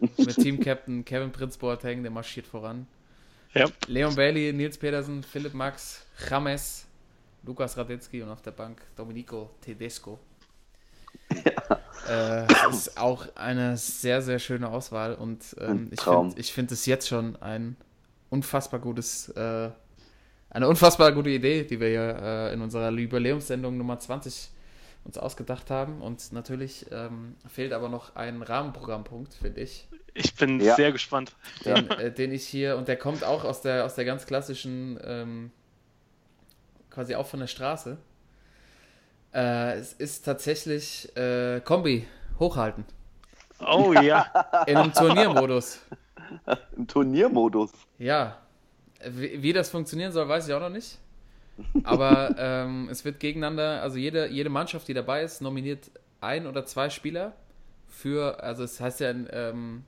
mit 0.00 0.34
Team-Captain 0.34 1.04
Kevin 1.04 1.30
Prinz 1.30 1.56
Boateng, 1.56 2.02
der 2.02 2.10
marschiert 2.10 2.46
voran. 2.46 2.86
Ja. 3.54 3.66
Leon 3.86 4.14
Bailey, 4.14 4.52
Nils 4.52 4.78
Pedersen, 4.78 5.22
Philipp 5.22 5.54
Max, 5.54 6.04
James, 6.28 6.86
Lukas 7.44 7.76
Radetzky 7.76 8.22
und 8.22 8.30
auf 8.30 8.42
der 8.42 8.52
Bank 8.52 8.80
Domenico 8.96 9.50
Tedesco. 9.60 10.18
Äh, 12.08 12.46
ist 12.70 12.98
auch 12.98 13.26
eine 13.36 13.76
sehr, 13.76 14.22
sehr 14.22 14.38
schöne 14.38 14.68
Auswahl 14.68 15.14
und 15.14 15.56
ähm, 15.60 15.88
ich 15.90 16.00
finde 16.00 16.40
ich 16.40 16.52
find 16.52 16.72
es 16.72 16.86
jetzt 16.86 17.08
schon 17.08 17.36
ein 17.36 17.76
unfassbar 18.30 18.80
gutes, 18.80 19.28
äh, 19.30 19.70
eine 20.50 20.68
unfassbar 20.68 21.12
gute 21.12 21.30
Idee, 21.30 21.64
die 21.64 21.78
wir 21.80 21.88
hier 21.88 22.18
äh, 22.22 22.52
in 22.54 22.62
unserer 22.62 22.90
Jubiläumssendung 22.90 23.76
Nummer 23.76 23.98
20 23.98 24.50
uns 25.04 25.18
ausgedacht 25.18 25.70
haben. 25.70 26.00
Und 26.00 26.32
natürlich 26.32 26.86
ähm, 26.90 27.36
fehlt 27.48 27.72
aber 27.72 27.88
noch 27.88 28.16
ein 28.16 28.42
Rahmenprogrammpunkt, 28.42 29.34
finde 29.34 29.60
ich 29.60 29.88
Ich 30.14 30.34
bin 30.34 30.60
Ja. 30.60 30.74
sehr 30.76 30.92
gespannt. 30.92 31.34
den, 31.64 31.90
äh, 31.90 32.12
den 32.12 32.32
ich 32.32 32.46
hier, 32.46 32.76
und 32.76 32.88
der 32.88 32.96
kommt 32.96 33.24
auch 33.24 33.44
aus 33.44 33.62
der, 33.62 33.84
aus 33.84 33.94
der 33.94 34.04
ganz 34.04 34.26
klassischen, 34.26 34.98
ähm, 35.04 35.50
quasi 36.90 37.14
auch 37.14 37.26
von 37.26 37.40
der 37.40 37.46
Straße. 37.46 37.98
Äh, 39.32 39.74
es 39.78 39.92
ist 39.92 40.24
tatsächlich 40.24 41.14
äh, 41.16 41.60
Kombi, 41.60 42.06
hochhalten. 42.38 42.84
Oh 43.60 43.92
ja. 43.92 44.26
In 44.66 44.80
einem 44.80 44.92
Turniermodus. 44.92 45.80
Im 46.76 46.86
Turniermodus. 46.86 47.72
Ja. 47.98 48.38
Wie, 49.04 49.42
wie 49.42 49.52
das 49.52 49.70
funktionieren 49.70 50.12
soll, 50.12 50.28
weiß 50.28 50.48
ich 50.48 50.54
auch 50.54 50.60
noch 50.60 50.68
nicht. 50.70 50.98
Aber 51.82 52.34
ähm, 52.38 52.88
es 52.90 53.04
wird 53.04 53.20
gegeneinander, 53.20 53.82
also 53.82 53.98
jede, 53.98 54.28
jede 54.28 54.50
Mannschaft, 54.50 54.88
die 54.88 54.94
dabei 54.94 55.22
ist, 55.22 55.40
nominiert 55.42 55.90
ein 56.20 56.46
oder 56.46 56.66
zwei 56.66 56.90
Spieler 56.90 57.34
für, 57.88 58.42
also 58.42 58.64
es 58.64 58.80
heißt 58.80 59.00
ja 59.00 59.10
in, 59.10 59.28
ähm, 59.32 59.84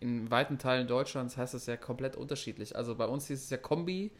in 0.00 0.30
weiten 0.30 0.58
Teilen 0.58 0.86
Deutschlands 0.86 1.36
heißt 1.36 1.54
das 1.54 1.66
ja 1.66 1.76
komplett 1.76 2.16
unterschiedlich. 2.16 2.76
Also 2.76 2.94
bei 2.96 3.06
uns 3.06 3.26
hieß 3.28 3.42
es 3.44 3.50
ja 3.50 3.56
Kombi 3.58 4.10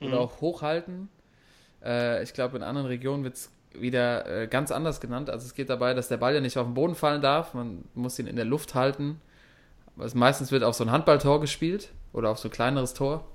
oder 0.00 0.16
Mhm. 0.16 0.22
auch 0.22 0.40
Hochhalten. 0.40 1.08
Äh, 1.84 2.22
ich 2.22 2.32
glaube, 2.34 2.56
in 2.56 2.62
anderen 2.62 2.86
Regionen 2.88 3.24
wird 3.24 3.34
es 3.36 3.50
wieder 3.74 4.26
äh, 4.26 4.46
ganz 4.46 4.70
anders 4.70 5.00
genannt. 5.00 5.30
Also 5.30 5.46
es 5.46 5.54
geht 5.54 5.70
dabei, 5.70 5.94
dass 5.94 6.08
der 6.08 6.16
Ball 6.16 6.34
ja 6.34 6.40
nicht 6.40 6.58
auf 6.58 6.66
den 6.66 6.74
Boden 6.74 6.94
fallen 6.94 7.22
darf. 7.22 7.54
Man 7.54 7.84
muss 7.94 8.18
ihn 8.18 8.26
in 8.26 8.36
der 8.36 8.44
Luft 8.44 8.74
halten. 8.74 9.20
Also 9.98 10.16
meistens 10.18 10.50
wird 10.50 10.64
auf 10.64 10.74
so 10.74 10.84
ein 10.84 10.90
Handballtor 10.90 11.40
gespielt 11.40 11.90
oder 12.12 12.30
auf 12.30 12.38
so 12.38 12.48
ein 12.48 12.52
kleineres 12.52 12.94
Tor. 12.94 13.26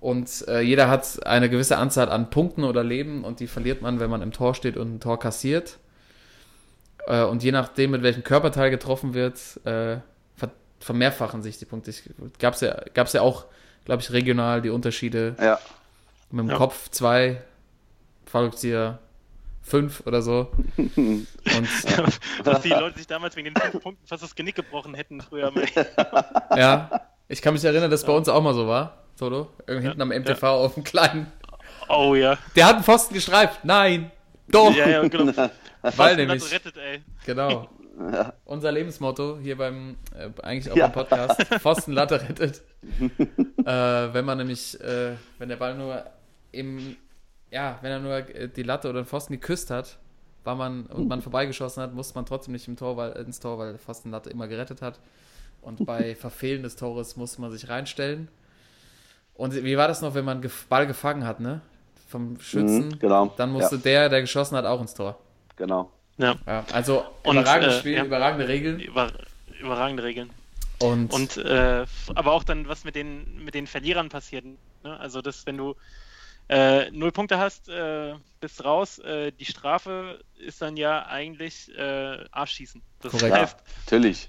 Und 0.00 0.48
äh, 0.48 0.60
jeder 0.60 0.88
hat 0.88 1.26
eine 1.26 1.50
gewisse 1.50 1.76
Anzahl 1.76 2.08
an 2.08 2.30
Punkten 2.30 2.64
oder 2.64 2.82
Leben 2.82 3.22
und 3.22 3.40
die 3.40 3.46
verliert 3.46 3.82
man, 3.82 4.00
wenn 4.00 4.08
man 4.08 4.22
im 4.22 4.32
Tor 4.32 4.54
steht 4.54 4.76
und 4.78 4.94
ein 4.94 5.00
Tor 5.00 5.18
kassiert. 5.18 5.78
Äh, 7.06 7.24
und 7.24 7.42
je 7.42 7.52
nachdem, 7.52 7.90
mit 7.90 8.02
welchem 8.02 8.24
Körperteil 8.24 8.70
getroffen 8.70 9.12
wird, 9.12 9.38
äh, 9.66 9.98
ver 10.36 10.50
vermehrfachen 10.80 11.42
sich 11.42 11.58
die 11.58 11.66
Punkte. 11.66 11.92
Gab 12.38 12.54
es 12.54 12.62
ja, 12.62 12.80
gab's 12.94 13.12
ja 13.12 13.20
auch, 13.20 13.44
glaube 13.84 14.00
ich, 14.00 14.10
regional 14.10 14.62
die 14.62 14.70
Unterschiede. 14.70 15.36
Ja. 15.38 15.58
Mit 16.30 16.46
dem 16.46 16.50
Ja. 16.50 16.56
Kopf 16.56 16.88
zwei, 16.90 17.42
Fallrückzieher 18.24 19.00
fünf 19.62 20.06
oder 20.06 20.22
so. 20.22 20.50
Und 20.76 21.26
Was 22.44 22.62
die 22.62 22.70
Leute 22.70 22.98
sich 22.98 23.06
damals 23.06 23.36
wegen 23.36 23.52
den 23.52 23.56
fünf 23.56 23.82
Punkten 23.82 24.06
fast 24.06 24.22
das 24.22 24.34
Genick 24.34 24.54
gebrochen 24.56 24.94
hätten 24.94 25.20
früher. 25.20 25.50
Mal. 25.50 25.66
ja, 26.56 27.02
ich 27.28 27.42
kann 27.42 27.54
mich 27.54 27.64
erinnern, 27.64 27.90
dass 27.90 28.00
es 28.00 28.06
bei 28.06 28.12
uns 28.12 28.28
auch 28.28 28.42
mal 28.42 28.54
so 28.54 28.66
war. 28.66 29.04
Toto, 29.18 29.50
hinten 29.66 30.00
am 30.00 30.08
MTV 30.08 30.42
auf 30.42 30.74
dem 30.74 30.84
kleinen. 30.84 31.30
Oh 31.88 32.14
ja. 32.14 32.38
Der 32.56 32.66
hat 32.66 32.76
einen 32.76 32.84
Pfosten 32.84 33.14
gestreift. 33.14 33.60
Nein! 33.64 34.10
Doch! 34.48 34.74
Ja, 34.74 34.88
ja, 34.88 35.06
genau. 35.06 35.32
Weil 35.82 36.16
nämlich. 36.16 36.50
rettet, 36.52 36.76
ey. 36.76 37.02
Genau. 37.26 37.68
Ja. 38.12 38.32
Unser 38.46 38.72
Lebensmotto 38.72 39.38
hier 39.42 39.58
beim, 39.58 39.96
äh, 40.16 40.30
eigentlich 40.42 40.72
auch 40.72 40.76
Ja. 40.76 40.86
beim 40.86 40.92
Podcast, 41.06 41.42
Pfosten 41.60 41.92
Latte 41.92 42.20
rettet. 42.22 42.62
äh, 43.00 43.64
wenn 43.64 44.24
man 44.24 44.38
nämlich, 44.38 44.80
äh, 44.80 45.12
wenn 45.38 45.48
der 45.50 45.56
Ball 45.56 45.74
nur 45.74 46.02
im, 46.52 46.96
ja, 47.50 47.78
wenn 47.82 47.90
er 47.90 47.98
nur 48.00 48.14
äh, 48.16 48.48
die 48.48 48.62
Latte 48.62 48.88
oder 48.88 49.02
den 49.02 49.06
Pfosten 49.06 49.32
geküsst 49.32 49.70
hat, 49.70 49.98
war 50.44 50.54
man 50.54 50.86
und 50.86 51.08
man 51.08 51.22
vorbeigeschossen 51.22 51.82
hat, 51.82 51.94
musste 51.94 52.14
man 52.14 52.26
trotzdem 52.26 52.52
nicht 52.52 52.68
im 52.68 52.76
Tor, 52.76 52.96
weil, 52.96 53.12
ins 53.12 53.40
Tor, 53.40 53.58
weil 53.58 53.70
der 53.72 53.78
Pfosten 53.78 54.10
Latte 54.10 54.30
immer 54.30 54.48
gerettet 54.48 54.82
hat. 54.82 54.98
Und 55.62 55.84
bei 55.86 56.14
Verfehlen 56.14 56.62
des 56.62 56.76
Tores 56.76 57.16
musste 57.16 57.40
man 57.40 57.50
sich 57.50 57.68
reinstellen. 57.68 58.28
Und 59.34 59.54
wie 59.54 59.76
war 59.76 59.88
das 59.88 60.02
noch, 60.02 60.14
wenn 60.14 60.24
man 60.24 60.42
gef 60.42 60.66
Ball 60.66 60.86
gefangen 60.86 61.26
hat, 61.26 61.40
ne? 61.40 61.60
Vom 62.08 62.38
Schützen. 62.40 62.88
Mhm, 62.88 62.98
genau. 62.98 63.32
Dann 63.36 63.52
musste 63.52 63.76
Ja. 63.76 63.82
der, 63.82 64.08
der 64.08 64.20
geschossen 64.22 64.56
hat, 64.56 64.64
auch 64.64 64.80
ins 64.80 64.94
Tor. 64.94 65.18
Genau. 65.56 65.90
Ja, 66.18 66.34
Ja, 66.46 66.64
also 66.72 67.04
Und, 67.22 67.36
überragendes 67.36 67.76
äh, 67.76 67.78
Spiel, 67.78 67.94
ja. 67.94 68.04
überragende 68.04 68.48
Regeln. 68.48 68.80
über, 68.80 69.10
überragende 69.60 70.02
Regeln. 70.02 70.30
Und, 70.82 71.12
Und 71.12 71.36
äh, 71.36 71.86
aber 72.14 72.32
auch 72.32 72.42
dann, 72.44 72.66
was 72.68 72.84
mit 72.84 72.94
den, 72.96 73.44
mit 73.44 73.54
den 73.54 73.66
Verlierern 73.66 74.08
passiert. 74.08 74.44
Ne? 74.44 74.58
Also, 74.98 75.22
dass 75.22 75.46
wenn 75.46 75.56
du 75.56 75.74
äh, 76.50 76.90
null 76.90 77.12
Punkte 77.12 77.38
hast, 77.38 77.68
äh, 77.68 78.14
bist 78.40 78.64
raus, 78.64 78.98
äh, 78.98 79.30
die 79.30 79.44
Strafe 79.44 80.20
ist 80.36 80.60
dann 80.60 80.76
ja 80.76 81.06
eigentlich 81.06 81.72
äh, 81.76 82.24
Arschschießen. 82.32 82.82
Das 83.00 83.12
Korrekt. 83.12 83.34
Ja, 83.36 83.42
heißt, 83.42 83.58
natürlich. 83.86 84.28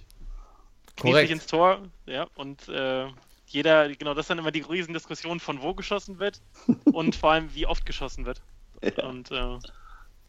kniet 0.97 1.13
Korrekt. 1.13 1.27
sich 1.27 1.31
ins 1.31 1.47
Tor, 1.47 1.81
ja, 2.05 2.27
und 2.35 2.69
äh, 2.69 3.07
jeder, 3.47 3.89
genau, 3.89 4.13
das 4.13 4.25
ist 4.25 4.29
dann 4.29 4.37
immer 4.37 4.51
die 4.51 4.61
Riesendiskussion 4.61 5.39
von 5.39 5.63
wo 5.63 5.73
geschossen 5.73 6.19
wird 6.19 6.41
und 6.85 7.15
vor 7.15 7.31
allem 7.31 7.53
wie 7.55 7.65
oft 7.65 7.87
geschossen 7.87 8.25
wird. 8.27 8.41
Ja. 8.83 9.03
Und 9.05 9.31
äh, 9.31 9.57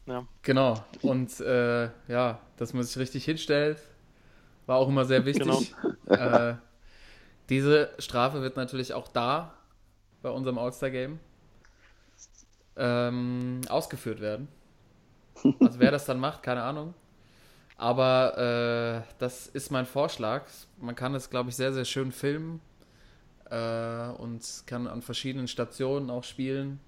Ja. 0.07 0.27
Genau. 0.41 0.83
Und 1.03 1.41
äh, 1.41 1.91
ja, 2.09 2.41
dass 2.57 2.73
man 2.73 2.85
sich 2.85 2.97
richtig 2.97 3.27
hinstellt, 3.27 3.79
war 4.65 4.79
auch 4.79 4.89
immer 4.89 5.05
sehr 5.05 5.25
wichtig. 5.27 5.75
Äh, 6.07 6.55
diese 7.51 7.91
Strafe 7.99 8.41
wird 8.41 8.57
natürlich 8.57 8.95
auch 8.95 9.09
da 9.09 9.53
bei 10.23 10.31
unserem 10.31 10.57
All-Star-Game 10.57 11.21
ähm, 12.77 13.61
ausgeführt 13.69 14.21
werden. 14.21 14.49
Also 15.61 15.81
wer 15.81 15.91
das 15.91 16.05
dann 16.05 16.21
macht, 16.21 16.43
keine 16.43 16.63
Ahnung. 16.63 16.95
Aber 17.77 18.39
äh, 18.39 19.13
das 19.19 19.49
ist 19.49 19.71
mein 19.71 19.87
Vorschlag. 19.87 20.45
Man 20.79 20.95
kann 20.95 21.15
es, 21.15 21.31
glaube 21.31 21.51
ich, 21.51 21.57
sehr, 21.57 21.73
sehr 21.73 21.85
schön 21.85 22.13
filmen 22.13 22.61
äh, 23.51 24.09
und 24.19 24.65
kann 24.67 24.87
an 24.87 25.03
verschiedenen 25.03 25.49
Stationen 25.49 26.11
auch 26.11 26.23
spielen. 26.23 26.79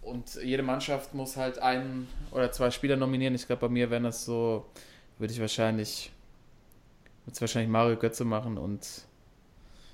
Und 0.00 0.34
jede 0.42 0.64
Mannschaft 0.64 1.14
muss 1.14 1.36
halt 1.36 1.60
einen 1.60 2.08
oder 2.32 2.50
zwei 2.50 2.72
Spieler 2.72 2.96
nominieren. 2.96 3.34
Ich 3.36 3.46
glaube, 3.46 3.60
bei 3.60 3.68
mir 3.68 3.90
wären 3.90 4.02
das 4.02 4.24
so, 4.24 4.66
würde 5.18 5.32
ich 5.32 5.40
wahrscheinlich, 5.40 6.10
würde 7.24 7.34
es 7.34 7.40
wahrscheinlich 7.40 7.70
Mario 7.70 7.96
Götze 7.96 8.24
machen 8.24 8.58
und 8.58 8.84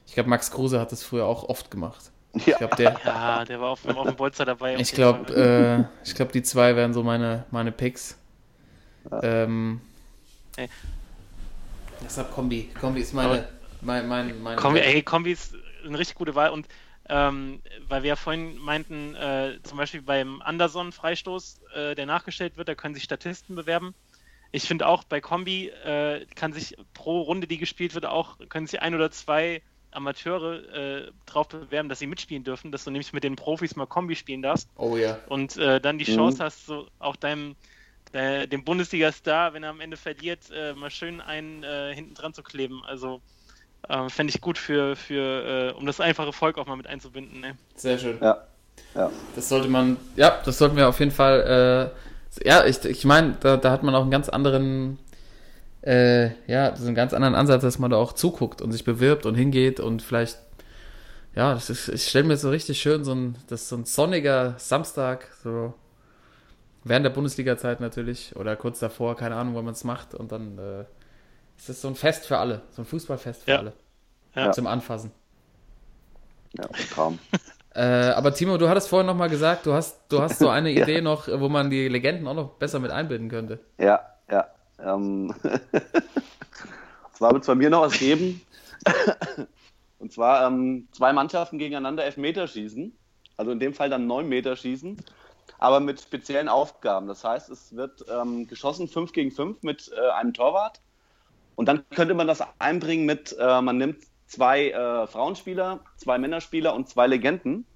ich 0.07 0.15
glaube, 0.15 0.31
Max 0.31 0.51
Kruse 0.51 0.81
hat 0.81 0.90
das 0.90 1.03
früher 1.03 1.27
auch 1.27 1.45
oft 1.51 1.70
gemacht. 1.70 2.11
Ich 2.34 2.46
Ja. 2.46 2.56
glaube, 2.59 2.76
der, 2.76 3.00
Ja, 3.05 3.44
der 3.44 3.60
war 3.60 3.70
auf, 3.70 3.82
dem- 3.82 3.96
auf 3.96 4.06
dem 4.06 4.16
Bolzer 4.16 4.44
dabei. 4.44 4.76
ich 4.76 4.92
glaube, 4.92 5.34
äh, 5.34 5.84
ich 6.06 6.14
glaube, 6.14 6.32
die 6.32 6.42
zwei 6.42 6.76
wären 6.76 6.92
so 6.92 7.02
meine, 7.02 7.44
meine 7.50 7.72
Picks. 7.72 8.18
Ähm, 9.22 9.80
Ey. 10.56 10.68
deshalb 12.05 12.30
Kombi. 12.32 12.70
Kombi 12.80 13.00
ist 13.00 13.14
meine, 13.14 13.48
mein, 13.80 14.06
mein, 14.09 14.42
mein 14.42 14.56
Kombi, 14.59 14.80
ey, 14.80 15.02
Kombi 15.02 15.32
ist 15.32 15.55
eine 15.84 15.98
richtig 15.98 16.16
gute 16.16 16.34
Wahl 16.34 16.50
und 16.50 16.68
ähm, 17.10 17.62
weil 17.88 18.02
wir 18.02 18.09
ja 18.10 18.16
vorhin 18.16 18.59
meinten, 18.59 19.14
äh, 19.14 19.59
zum 19.62 19.78
Beispiel 19.78 20.02
beim 20.02 20.42
Anderson-Freistoß, 20.42 21.60
äh, 21.74 21.94
der 21.94 22.05
nachgestellt 22.05 22.59
wird, 22.59 22.68
da 22.68 22.74
können 22.74 22.94
sich 22.94 23.05
Statisten 23.05 23.56
bewerben. 23.56 23.94
Ich 24.52 24.64
finde 24.64 24.86
auch 24.86 25.05
bei 25.05 25.20
Kombi 25.22 25.68
äh, 25.68 26.26
kann 26.34 26.52
sich 26.52 26.76
pro 26.92 27.22
Runde, 27.22 27.46
die 27.46 27.56
gespielt 27.56 27.94
wird, 27.94 28.05
auch 28.05 28.36
können 28.50 28.66
sich 28.66 28.82
ein 28.82 28.94
oder 28.94 29.10
zwei 29.10 29.62
Amateure 29.90 31.06
äh, 31.09 31.12
drauf 31.27 31.48
bewerben, 31.48 31.89
dass 31.89 31.98
sie 31.98 32.06
mitspielen 32.06 32.44
dürfen, 32.44 32.73
dass 32.73 32.85
du 32.85 32.90
nämlich 32.90 33.12
mit 33.12 33.24
den 33.24 33.36
Profis 33.36 33.77
mal 33.77 33.86
Kombi 33.86 34.16
spielen 34.16 34.43
darfst 34.43 34.69
Oh 34.77 34.97
ja. 34.97 35.19
und 35.28 35.56
äh, 35.56 35.81
dann 35.81 35.98
die 35.98 36.10
Mhm. 36.10 36.16
Chance 36.16 36.44
hast, 36.44 36.66
so 36.66 36.89
auch 36.98 37.16
deinem 37.16 37.56
äh, 38.12 38.47
dem 38.48 38.65
Bundesliga-Star, 38.65 39.52
wenn 39.52 39.62
er 39.62 39.70
am 39.70 39.81
Ende 39.81 39.97
verliert, 39.97 40.51
äh, 40.51 40.73
mal 40.74 40.90
schön 40.90 41.20
einen 41.20 41.62
äh, 41.62 41.94
hinten 41.94 42.15
dran 42.15 42.32
zu 42.35 42.43
kleben. 42.43 42.82
Also 42.85 43.20
äh, 43.89 44.09
fände 44.09 44.32
ich 44.35 44.40
gut 44.40 44.59
für, 44.59 44.97
für 44.97 45.73
äh, 45.74 45.78
um 45.78 45.86
das 45.86 46.01
einfache 46.01 46.32
Volk 46.32 46.59
auch 46.59 46.66
mal 46.66 46.77
mit 46.77 46.86
einzubinden. 46.86 47.40
Ne? 47.40 47.56
Sehr 47.74 47.98
schön. 47.98 48.19
Ja. 48.20 48.44
Ja. 48.94 49.10
Das 49.35 49.48
sollte 49.48 49.69
man, 49.69 49.97
ja, 50.16 50.40
das 50.44 50.59
sollten 50.59 50.77
wir 50.77 50.89
auf 50.89 50.98
jeden 51.01 51.10
Fall, 51.10 51.93
äh, 52.43 52.48
ja, 52.48 52.65
ich, 52.65 52.85
ich 52.85 53.05
meine, 53.05 53.36
da, 53.40 53.56
da 53.56 53.70
hat 53.70 53.82
man 53.82 53.94
auch 53.94 54.02
einen 54.02 54.10
ganz 54.10 54.28
anderen, 54.28 54.98
äh, 55.82 56.30
ja, 56.50 56.74
so 56.76 56.86
einen 56.86 56.94
ganz 56.94 57.12
anderen 57.14 57.34
Ansatz, 57.34 57.62
dass 57.62 57.78
man 57.78 57.90
da 57.90 57.96
auch 57.96 58.12
zuguckt 58.12 58.60
und 58.62 58.72
sich 58.72 58.84
bewirbt 58.84 59.26
und 59.26 59.34
hingeht 59.34 59.80
und 59.80 60.02
vielleicht, 60.02 60.38
ja, 61.34 61.55
das 61.55 61.70
ist, 61.70 61.88
ich 61.88 62.09
stelle 62.09 62.24
mir 62.26 62.36
so 62.36 62.50
richtig 62.50 62.80
schön 62.80 63.05
so 63.05 63.14
ein, 63.14 63.36
das 63.48 63.62
ist 63.62 63.68
so 63.68 63.76
ein 63.76 63.84
sonniger 63.84 64.55
Samstag, 64.59 65.28
so 65.42 65.74
während 66.84 67.05
der 67.05 67.10
Bundesliga-Zeit 67.10 67.80
natürlich 67.80 68.34
oder 68.36 68.56
kurz 68.56 68.78
davor, 68.80 69.16
keine 69.16 69.36
Ahnung, 69.36 69.55
wann 69.55 69.64
man 69.64 69.74
es 69.74 69.84
macht 69.84 70.14
und 70.14 70.32
dann 70.32 70.59
äh, 70.59 70.84
ist 71.56 71.68
es 71.68 71.80
so 71.80 71.88
ein 71.88 71.94
Fest 71.96 72.26
für 72.26 72.38
alle, 72.38 72.62
so 72.70 72.82
ein 72.82 72.86
Fußballfest 72.86 73.44
für 73.44 73.50
Ja. 73.50 73.59
alle. 73.59 73.72
Ja. 74.34 74.52
Zum 74.52 74.66
Anfassen. 74.66 75.10
Ja, 76.56 76.66
Traum. 76.94 77.18
Äh, 77.74 77.82
aber 77.82 78.32
Timo, 78.34 78.56
du 78.56 78.68
hattest 78.68 78.88
vorhin 78.88 79.06
noch 79.06 79.14
mal 79.14 79.28
gesagt, 79.28 79.66
du 79.66 79.72
hast, 79.72 80.00
du 80.09 80.20
hast 80.20 80.38
so 80.38 80.48
eine 80.48 80.70
Idee 80.72 81.00
noch, 81.00 81.28
wo 81.28 81.48
man 81.48 81.70
die 81.70 81.88
Legenden 81.88 82.26
auch 82.26 82.34
noch 82.34 82.48
besser 82.55 82.78
mit 82.80 82.90
einbinden 82.90 83.28
könnte. 83.28 83.60
Ja, 83.78 84.00
ja. 84.30 84.46
Ähm, 84.80 85.34
es 87.12 87.46
bei 87.46 87.55
mir 87.55 87.70
noch 87.70 87.82
was 87.82 87.98
geben. 87.98 88.40
Und 89.98 90.12
zwar 90.12 90.46
ähm, 90.46 90.88
zwei 90.92 91.12
Mannschaften 91.12 91.59
gegeneinander 91.59 92.05
Elfmeter 92.05 92.46
schießen. 92.46 92.96
Also 93.36 93.52
in 93.52 93.60
dem 93.60 93.74
Fall 93.74 93.90
dann 93.90 94.06
neun 94.06 94.28
Meter 94.28 94.56
schießen. 94.56 94.96
Aber 95.59 95.80
mit 95.80 96.00
speziellen 96.00 96.48
Aufgaben. 96.48 97.09
Das 97.09 97.24
heißt, 97.24 97.50
es 97.50 97.74
wird 97.74 98.05
ähm, 98.10 98.46
geschossen 98.46 98.88
5 98.88 99.12
gegen 99.12 99.32
5 99.32 99.62
mit 99.62 99.90
äh, 99.96 100.10
einem 100.10 100.32
Torwart. 100.32 100.80
Und 101.56 101.66
dann 101.66 101.84
könnte 101.90 102.14
man 102.14 102.28
das 102.28 102.42
einbringen 102.60 103.06
mit, 103.06 103.36
äh, 103.38 103.60
man 103.60 103.78
nimmt 103.78 104.05
zwei 104.28 104.70
äh, 104.70 105.06
Frauenspieler, 105.09 105.80
zwei 105.96 106.18
Männerspieler 106.18 106.74
und 106.74 106.88
zwei 106.88 107.09
Legenden. 107.09 107.66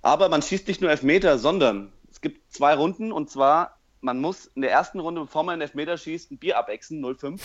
Aber 0.00 0.28
man 0.28 0.42
schießt 0.42 0.66
nicht 0.66 0.80
nur 0.80 0.90
Elfmeter, 0.90 1.38
sondern 1.38 1.92
es 2.10 2.20
gibt 2.20 2.52
zwei 2.52 2.74
Runden 2.74 3.12
und 3.12 3.30
zwar, 3.30 3.78
man 4.02 4.20
muss 4.20 4.46
in 4.54 4.62
der 4.62 4.72
ersten 4.72 5.00
Runde, 5.00 5.22
bevor 5.22 5.44
man 5.44 5.54
einen 5.54 5.62
Elfmeter 5.62 5.96
schießt, 5.96 6.32
ein 6.32 6.38
Bier 6.38 6.58
abexen, 6.58 7.02
0,5. 7.02 7.40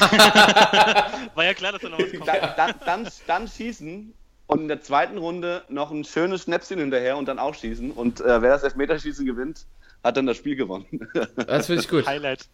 War 1.34 1.44
ja 1.44 1.52
klar, 1.52 1.72
dass 1.72 1.82
da 1.82 1.88
noch 1.88 1.98
was 1.98 2.10
kommt. 2.12 2.28
Dann, 2.28 2.54
dann, 2.56 2.74
dann, 2.84 3.08
dann 3.26 3.48
schießen 3.48 4.14
und 4.46 4.60
in 4.60 4.68
der 4.68 4.80
zweiten 4.80 5.18
Runde 5.18 5.64
noch 5.68 5.90
ein 5.90 6.04
schönes 6.04 6.44
Schnäpschen 6.44 6.78
hinterher 6.78 7.16
und 7.16 7.26
dann 7.26 7.38
auch 7.40 7.54
schießen. 7.54 7.90
Und 7.90 8.20
äh, 8.20 8.40
wer 8.40 8.50
das 8.52 8.62
Elfmeterschießen 8.62 9.26
gewinnt, 9.26 9.66
hat 10.04 10.16
dann 10.16 10.26
das 10.26 10.36
Spiel 10.36 10.54
gewonnen. 10.56 10.86
Das 11.46 11.66
finde 11.66 11.82
ich 11.82 11.88
gut. 11.88 12.06
Highlight. 12.06 12.48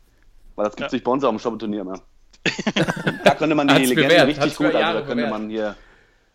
Weil 0.56 0.64
das 0.64 0.76
gibt 0.76 0.86
es 0.86 0.92
Ja. 0.92 0.96
nicht 0.96 1.04
bei 1.04 1.10
uns 1.12 1.22
am 1.24 1.38
Shoppeturnier 1.38 1.84
mehr. 1.84 2.00
da 3.24 3.34
könnte 3.34 3.54
man 3.54 3.68
die 3.68 3.74
Hat's 3.74 3.88
Legenden 3.88 4.08
bewährt, 4.08 4.28
richtig 4.28 4.44
hat's 4.44 4.56
gut, 4.56 4.66
also 4.74 4.78
da 4.78 4.92
könnte 4.94 5.14
bewährt. 5.14 5.30
man 5.30 5.48
hier 5.50 5.76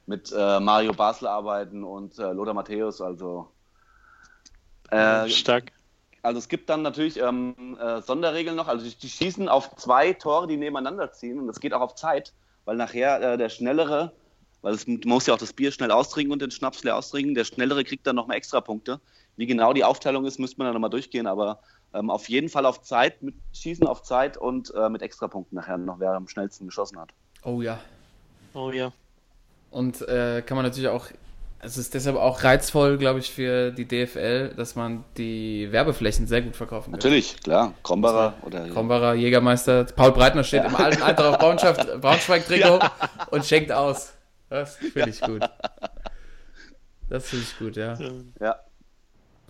mit 0.05 0.31
äh, 0.31 0.59
Mario 0.59 0.93
Basler 0.93 1.31
arbeiten 1.31 1.83
und 1.83 2.17
äh, 2.17 2.31
Lothar 2.31 2.53
Matthäus, 2.53 3.01
also 3.01 3.51
äh, 4.89 5.27
Stark. 5.27 5.71
Also 6.21 6.39
es 6.39 6.49
gibt 6.49 6.69
dann 6.69 6.81
natürlich 6.81 7.19
ähm, 7.19 7.77
äh, 7.79 8.01
Sonderregeln 8.01 8.55
noch. 8.55 8.67
Also 8.67 8.85
die, 8.85 8.95
die 8.95 9.09
schießen 9.09 9.47
auf 9.47 9.75
zwei 9.75 10.13
Tore, 10.13 10.47
die 10.47 10.57
nebeneinander 10.57 11.11
ziehen. 11.11 11.39
Und 11.39 11.47
das 11.47 11.59
geht 11.59 11.73
auch 11.73 11.81
auf 11.81 11.95
Zeit, 11.95 12.33
weil 12.65 12.75
nachher 12.75 13.21
äh, 13.21 13.37
der 13.37 13.49
Schnellere, 13.49 14.11
weil 14.61 14.73
es, 14.73 14.87
man 14.87 14.99
muss 15.05 15.27
ja 15.27 15.33
auch 15.33 15.37
das 15.37 15.53
Bier 15.53 15.71
schnell 15.71 15.91
austrinken 15.91 16.33
und 16.33 16.41
den 16.41 16.51
Schnaps 16.51 16.83
leer 16.83 16.97
austrinken, 16.97 17.35
der 17.35 17.45
Schnellere 17.45 17.83
kriegt 17.83 18.05
dann 18.07 18.15
nochmal 18.15 18.37
extra 18.37 18.61
Punkte. 18.61 18.99
Wie 19.35 19.45
genau 19.45 19.73
die 19.73 19.83
Aufteilung 19.83 20.25
ist, 20.25 20.39
müsste 20.39 20.57
man 20.57 20.65
dann 20.65 20.73
nochmal 20.73 20.89
durchgehen. 20.89 21.27
Aber 21.27 21.59
ähm, 21.93 22.09
auf 22.09 22.27
jeden 22.29 22.49
Fall 22.49 22.65
auf 22.65 22.81
Zeit, 22.81 23.21
mit 23.21 23.35
Schießen 23.53 23.87
auf 23.87 24.03
Zeit 24.03 24.37
und 24.37 24.73
äh, 24.75 24.89
mit 24.89 25.01
Extrapunkten 25.01 25.55
nachher 25.55 25.77
noch, 25.77 25.99
wer 25.99 26.11
am 26.11 26.27
schnellsten 26.27 26.65
geschossen 26.65 26.99
hat. 26.99 27.13
Oh 27.43 27.61
ja. 27.61 27.79
Oh 28.53 28.71
ja. 28.71 28.91
Und 29.69 30.01
äh, 30.01 30.41
kann 30.41 30.55
man 30.55 30.65
natürlich 30.65 30.89
auch, 30.89 31.07
es 31.59 31.77
ist 31.77 31.93
deshalb 31.93 32.15
auch 32.17 32.43
reizvoll, 32.43 32.97
glaube 32.97 33.19
ich, 33.19 33.31
für 33.31 33.71
die 33.71 33.85
DFL, 33.87 34.53
dass 34.55 34.75
man 34.75 35.03
die 35.17 35.71
Werbeflächen 35.71 36.27
sehr 36.27 36.41
gut 36.41 36.55
verkaufen 36.55 36.91
kann. 36.91 36.99
Natürlich, 36.99 37.37
klar. 37.41 37.73
Krombacher 37.83 38.35
oder 38.43 38.69
Krombacher, 38.69 39.13
Jägermeister, 39.15 39.85
Paul 39.85 40.11
Breitner 40.11 40.43
steht 40.43 40.63
im 40.65 40.75
alten 40.75 41.01
Eintracht 41.01 41.41
Braunschweig- 41.41 41.97
Braunschweig-Trikot 42.01 42.79
und 43.31 43.45
schenkt 43.45 43.71
aus. 43.71 44.13
Das 44.49 44.75
finde 44.77 45.09
ich 45.09 45.19
gut. 45.21 45.41
Das 47.09 47.27
finde 47.29 47.45
ich 47.45 47.57
gut, 47.57 47.75
ja. 47.75 47.97
Ja. 48.39 48.59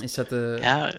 Ich 0.01 0.17
hatte. 0.17 0.59
Ja, 0.63 0.91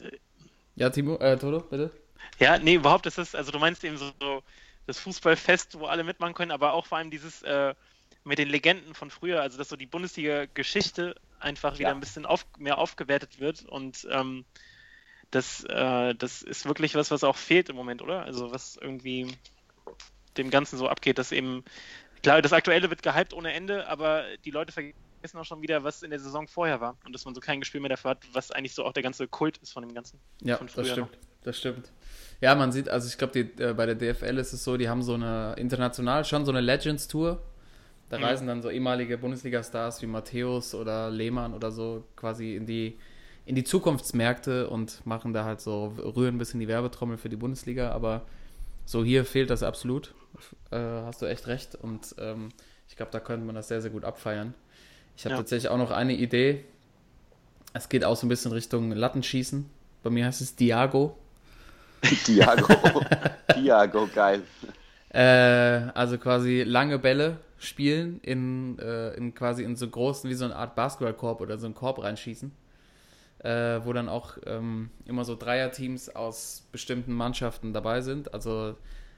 Ja, 0.76 0.90
Timo, 0.90 1.16
äh, 1.16 1.36
Toto, 1.36 1.60
bitte? 1.60 1.90
ja, 2.38 2.58
nee, 2.58 2.74
überhaupt 2.74 3.06
ist 3.06 3.18
es, 3.18 3.34
also 3.34 3.50
du 3.50 3.58
meinst 3.58 3.82
eben 3.84 3.96
so, 3.96 4.10
so 4.20 4.42
das 4.86 4.98
Fußballfest, 5.00 5.78
wo 5.78 5.86
alle 5.86 6.04
mitmachen 6.04 6.34
können, 6.34 6.50
aber 6.50 6.72
auch 6.72 6.86
vor 6.86 6.98
allem 6.98 7.10
dieses 7.10 7.42
äh, 7.42 7.74
mit 8.28 8.38
den 8.38 8.48
Legenden 8.48 8.94
von 8.94 9.10
früher, 9.10 9.40
also 9.40 9.56
dass 9.58 9.68
so 9.70 9.76
die 9.76 9.86
Bundesliga-Geschichte 9.86 11.14
einfach 11.40 11.74
wieder 11.78 11.88
Ja. 11.88 11.94
ein 11.94 12.00
bisschen 12.00 12.26
auf, 12.26 12.46
mehr 12.58 12.78
aufgewertet 12.78 13.40
wird 13.40 13.64
und 13.64 14.06
ähm, 14.10 14.44
das, 15.30 15.64
äh, 15.64 16.14
das 16.14 16.42
ist 16.42 16.66
wirklich 16.66 16.94
was, 16.94 17.10
was 17.10 17.24
auch 17.24 17.36
fehlt 17.36 17.68
im 17.68 17.76
Moment, 17.76 18.02
oder? 18.02 18.22
Also 18.22 18.50
was 18.52 18.76
irgendwie 18.80 19.36
dem 20.36 20.50
Ganzen 20.50 20.78
so 20.78 20.88
abgeht, 20.88 21.18
dass 21.18 21.32
eben, 21.32 21.64
klar, 22.22 22.40
das 22.42 22.52
Aktuelle 22.52 22.90
wird 22.90 23.02
gehypt 23.02 23.32
ohne 23.34 23.52
Ende, 23.52 23.88
aber 23.88 24.24
die 24.44 24.50
Leute 24.50 24.72
vergessen 24.72 24.94
auch 25.38 25.44
schon 25.44 25.62
wieder, 25.62 25.82
was 25.84 26.02
in 26.02 26.10
der 26.10 26.20
Saison 26.20 26.46
vorher 26.46 26.80
war 26.80 26.96
und 27.04 27.14
dass 27.14 27.24
man 27.24 27.34
so 27.34 27.40
kein 27.40 27.60
Gespür 27.60 27.80
mehr 27.80 27.90
dafür 27.90 28.12
hat, 28.12 28.24
was 28.32 28.50
eigentlich 28.50 28.74
so 28.74 28.84
auch 28.84 28.92
der 28.92 29.02
ganze 29.02 29.26
Kult 29.26 29.58
ist 29.58 29.72
von 29.72 29.82
dem 29.82 29.94
Ganzen. 29.94 30.20
Ja, 30.42 30.58
das 30.58 30.88
stimmt. 30.90 31.18
Das 31.44 31.58
stimmt. 31.58 31.92
Ja, 32.40 32.54
man 32.54 32.72
sieht, 32.72 32.88
also 32.88 33.08
ich 33.08 33.16
glaube, 33.18 33.40
äh, 33.40 33.72
bei 33.74 33.86
der 33.86 33.94
DFL 33.94 34.38
ist 34.38 34.52
es 34.52 34.64
so, 34.64 34.76
die 34.76 34.88
haben 34.88 35.02
so 35.02 35.14
eine 35.14 35.54
international 35.56 36.24
schon 36.24 36.44
so 36.44 36.52
eine 36.52 36.60
Legends-Tour. 36.60 37.42
Da 38.10 38.18
Mhm. 38.18 38.22
reisen 38.24 38.46
dann 38.46 38.62
so 38.62 38.70
ehemalige 38.70 39.18
Bundesliga-Stars 39.18 40.00
wie 40.02 40.06
Matthäus 40.06 40.74
oder 40.74 41.10
Lehmann 41.10 41.54
oder 41.54 41.70
so 41.70 42.04
quasi 42.16 42.56
in 42.56 42.66
die, 42.66 42.98
in 43.44 43.54
die 43.54 43.64
Zukunftsmärkte 43.64 44.68
und 44.70 45.04
machen 45.06 45.32
da 45.32 45.44
halt 45.44 45.60
so, 45.60 45.94
rühren 45.98 46.36
ein 46.36 46.38
bisschen 46.38 46.60
die 46.60 46.68
Werbetrommel 46.68 47.18
für 47.18 47.28
die 47.28 47.36
Bundesliga, 47.36 47.90
aber 47.92 48.22
so 48.86 49.04
hier 49.04 49.24
fehlt 49.24 49.50
das 49.50 49.62
absolut. 49.62 50.14
Äh, 50.70 50.76
hast 50.78 51.20
du 51.22 51.26
echt 51.26 51.46
recht. 51.46 51.74
Und 51.74 52.14
ähm, 52.18 52.48
ich 52.88 52.96
glaube, 52.96 53.12
da 53.12 53.20
könnte 53.20 53.44
man 53.46 53.54
das 53.54 53.68
sehr, 53.68 53.82
sehr 53.82 53.90
gut 53.90 54.04
abfeiern. 54.04 54.54
Ich 55.16 55.24
habe 55.24 55.34
Ja. 55.34 55.38
tatsächlich 55.38 55.68
auch 55.70 55.78
noch 55.78 55.90
eine 55.90 56.14
Idee. 56.14 56.64
Es 57.74 57.88
geht 57.88 58.04
auch 58.04 58.16
so 58.16 58.26
ein 58.26 58.28
bisschen 58.28 58.52
Richtung 58.52 58.92
Lattenschießen. 58.92 59.66
Bei 60.02 60.10
mir 60.10 60.26
heißt 60.26 60.40
es 60.40 60.56
Diago. 60.56 61.16
Diago. 62.26 63.02
Diago, 63.54 64.06
geil. 64.14 64.42
Äh, 65.10 65.20
also 65.94 66.18
quasi 66.18 66.62
lange 66.66 66.98
Bälle 66.98 67.38
spielen 67.58 68.20
in, 68.22 68.78
äh, 68.78 69.14
in 69.14 69.34
quasi 69.34 69.64
in 69.64 69.76
so 69.76 69.88
großen, 69.88 70.28
wie 70.30 70.34
so 70.34 70.44
eine 70.44 70.56
Art 70.56 70.74
Basketballkorb 70.74 71.40
oder 71.40 71.58
so 71.58 71.66
einen 71.66 71.74
Korb 71.74 72.02
reinschießen. 72.02 72.52
äh, 73.40 73.80
wo 73.84 73.92
dann 73.92 74.08
auch 74.08 74.36
ähm, 74.46 74.90
immer 75.04 75.24
so 75.24 75.36
Dreierteams 75.36 76.14
aus 76.14 76.66
bestimmten 76.72 77.12
Mannschaften 77.12 77.72
dabei 77.72 78.00
sind. 78.00 78.34
Also, 78.34 78.74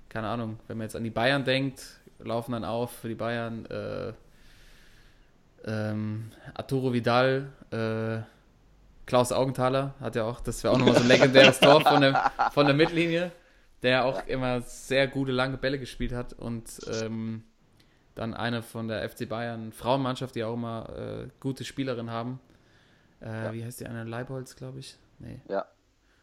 keine 0.08 0.28
Ahnung, 0.28 0.58
wenn 0.68 0.76
man 0.76 0.84
jetzt 0.84 0.96
an 0.96 1.04
die 1.04 1.10
Bayern 1.10 1.44
denkt, 1.44 1.82
laufen 2.18 2.52
dann 2.52 2.64
auf 2.64 2.90
für 2.90 3.08
die 3.08 3.14
Bayern 3.14 3.64
äh, 3.66 4.12
ähm, 5.64 6.30
Arturo 6.54 6.92
Vidal, 6.92 7.48
äh, 7.70 8.18
Klaus 9.06 9.32
Augenthaler 9.32 9.94
hat 10.00 10.16
ja 10.16 10.24
auch, 10.24 10.40
das 10.40 10.62
wäre 10.62 10.74
auch 10.74 10.78
nochmal 10.78 10.96
so 10.96 11.02
ein 11.02 11.08
legendäres 11.08 11.58
Tor 11.60 11.80
von 11.80 12.00
der, 12.00 12.30
von 12.52 12.66
der 12.66 12.74
Mittellinie, 12.74 13.32
der 13.82 14.04
auch 14.04 14.26
immer 14.26 14.60
sehr 14.62 15.08
gute 15.08 15.32
lange 15.32 15.56
Bälle 15.56 15.78
gespielt 15.78 16.12
hat 16.12 16.32
und 16.34 16.64
ähm, 17.02 17.42
dann 18.14 18.34
eine 18.34 18.62
von 18.62 18.88
der 18.88 19.08
FC 19.08 19.28
Bayern 19.28 19.72
Frauenmannschaft, 19.72 20.34
die 20.34 20.44
auch 20.44 20.54
immer 20.54 20.88
äh, 20.96 21.28
gute 21.40 21.64
Spielerinnen 21.64 22.10
haben. 22.10 22.40
Äh, 23.20 23.26
Ja. 23.26 23.52
Wie 23.52 23.64
heißt 23.64 23.80
die 23.80 23.86
eine? 23.86 24.04
Leibholz, 24.04 24.56
glaube 24.56 24.78
ich. 24.80 24.96
Nee. 25.18 25.40
Ja. 25.48 25.66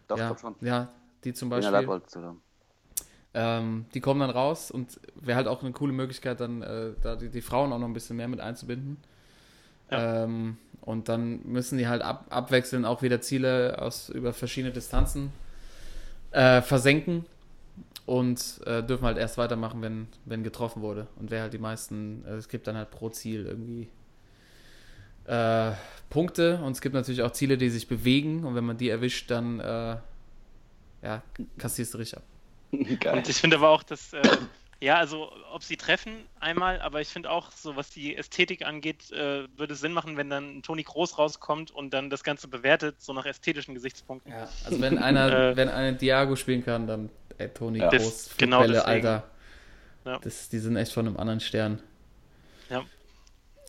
Doch, 0.08 0.18
ja, 0.18 0.30
doch 0.30 0.40
schon. 0.40 0.56
ja, 0.62 0.90
die 1.24 1.34
zum 1.34 1.50
Beispiel. 1.50 1.72
Leibold 1.72 2.10
zusammen. 2.10 2.42
Ähm, 3.34 3.86
die 3.94 4.00
kommen 4.00 4.22
dann 4.22 4.30
raus 4.30 4.72
und 4.72 5.00
wäre 5.16 5.36
halt 5.38 5.48
auch 5.48 5.62
eine 5.62 5.72
coole 5.72 5.94
Möglichkeit, 5.94 6.40
dann 6.40 6.62
äh, 6.62 6.94
da 7.02 7.16
die, 7.16 7.30
die 7.30 7.42
Frauen 7.42 7.72
auch 7.74 7.78
noch 7.78 7.88
ein 7.88 7.94
bisschen 7.94 8.16
mehr 8.16 8.28
mit 8.28 8.40
einzubinden. 8.40 8.98
Ähm, 9.90 10.58
und 10.82 11.10
dann 11.10 11.42
müssen 11.46 11.78
die 11.78 11.88
halt 11.88 12.02
ab, 12.02 12.26
abwechselnd 12.30 12.86
auch 12.86 13.02
wieder 13.02 13.22
Ziele 13.22 13.78
aus 13.82 14.10
über 14.10 14.34
verschiedene 14.34 14.74
Distanzen 14.74 15.32
äh, 16.32 16.62
versenken 16.62 17.26
und 18.08 18.62
äh, 18.66 18.82
dürfen 18.82 19.06
halt 19.06 19.18
erst 19.18 19.38
weitermachen, 19.38 19.82
wenn, 19.82 20.08
wenn 20.24 20.42
getroffen 20.42 20.82
wurde. 20.82 21.08
Und 21.18 21.30
wer 21.30 21.42
halt 21.42 21.54
die 21.54 21.60
meisten, 21.60 22.24
äh, 22.26 22.36
es 22.36 22.48
gibt 22.48 22.66
dann 22.66 22.78
halt 22.78 22.90
pro 22.90 23.10
Ziel 23.10 23.46
irgendwie 23.46 23.90
äh, 25.26 25.74
Punkte 26.10 26.62
und 26.64 26.72
es 26.72 26.80
gibt 26.80 26.96
natürlich 26.96 27.22
auch 27.22 27.34
Ziele, 27.34 27.58
die 27.58 27.70
sich 27.70 27.90
bewegen 27.90 28.46
und 28.46 28.56
wenn 28.56 28.64
man 28.64 28.78
die 28.78 28.88
erwischt, 28.88 29.30
dann 29.30 29.60
äh, 29.60 29.98
ja, 31.04 31.22
kassierst 31.58 31.94
du 31.94 31.98
richtig 31.98 32.18
ab. 32.18 32.24
Geil. 33.02 33.18
Und 33.18 33.28
ich 33.28 33.36
finde 33.36 33.58
aber 33.58 33.70
auch, 33.70 33.84
dass, 33.84 34.14
äh, 34.14 34.22
ja, 34.80 34.98
also 34.98 35.32
ob 35.52 35.64
sie 35.64 35.78
treffen 35.78 36.26
einmal, 36.40 36.80
aber 36.82 37.02
ich 37.02 37.08
finde 37.08 37.32
auch, 37.32 37.52
so 37.52 37.76
was 37.76 37.90
die 37.90 38.16
Ästhetik 38.16 38.66
angeht, 38.66 39.12
äh, 39.12 39.48
würde 39.58 39.74
es 39.74 39.80
Sinn 39.80 39.92
machen, 39.94 40.18
wenn 40.18 40.30
dann 40.30 40.62
Toni 40.62 40.84
Groß 40.84 41.18
rauskommt 41.18 41.72
und 41.72 41.94
dann 41.94 42.10
das 42.10 42.24
Ganze 42.24 42.48
bewertet, 42.48 42.96
so 43.00 43.14
nach 43.14 43.26
ästhetischen 43.26 43.74
Gesichtspunkten. 43.74 44.32
Ja, 44.32 44.48
also 44.66 44.80
wenn 44.82 44.98
einer, 44.98 45.32
Äh, 45.52 45.56
wenn 45.58 45.70
einer 45.70 45.94
Diago 45.98 46.36
spielen 46.36 46.64
kann, 46.64 46.86
dann 46.88 47.10
ey, 47.38 47.50
Toni 47.50 47.80
Ja. 47.80 47.90
Groß, 47.90 48.00
Das- 48.00 48.38
genau. 48.38 48.60
Alter. 48.62 49.24
Ja. 50.06 50.20
Das, 50.20 50.50
die 50.50 50.60
sind 50.60 50.76
echt 50.78 50.94
von 50.94 51.06
einem 51.08 51.18
anderen 51.18 51.40
Stern. 51.40 51.82
Ja. 52.70 52.84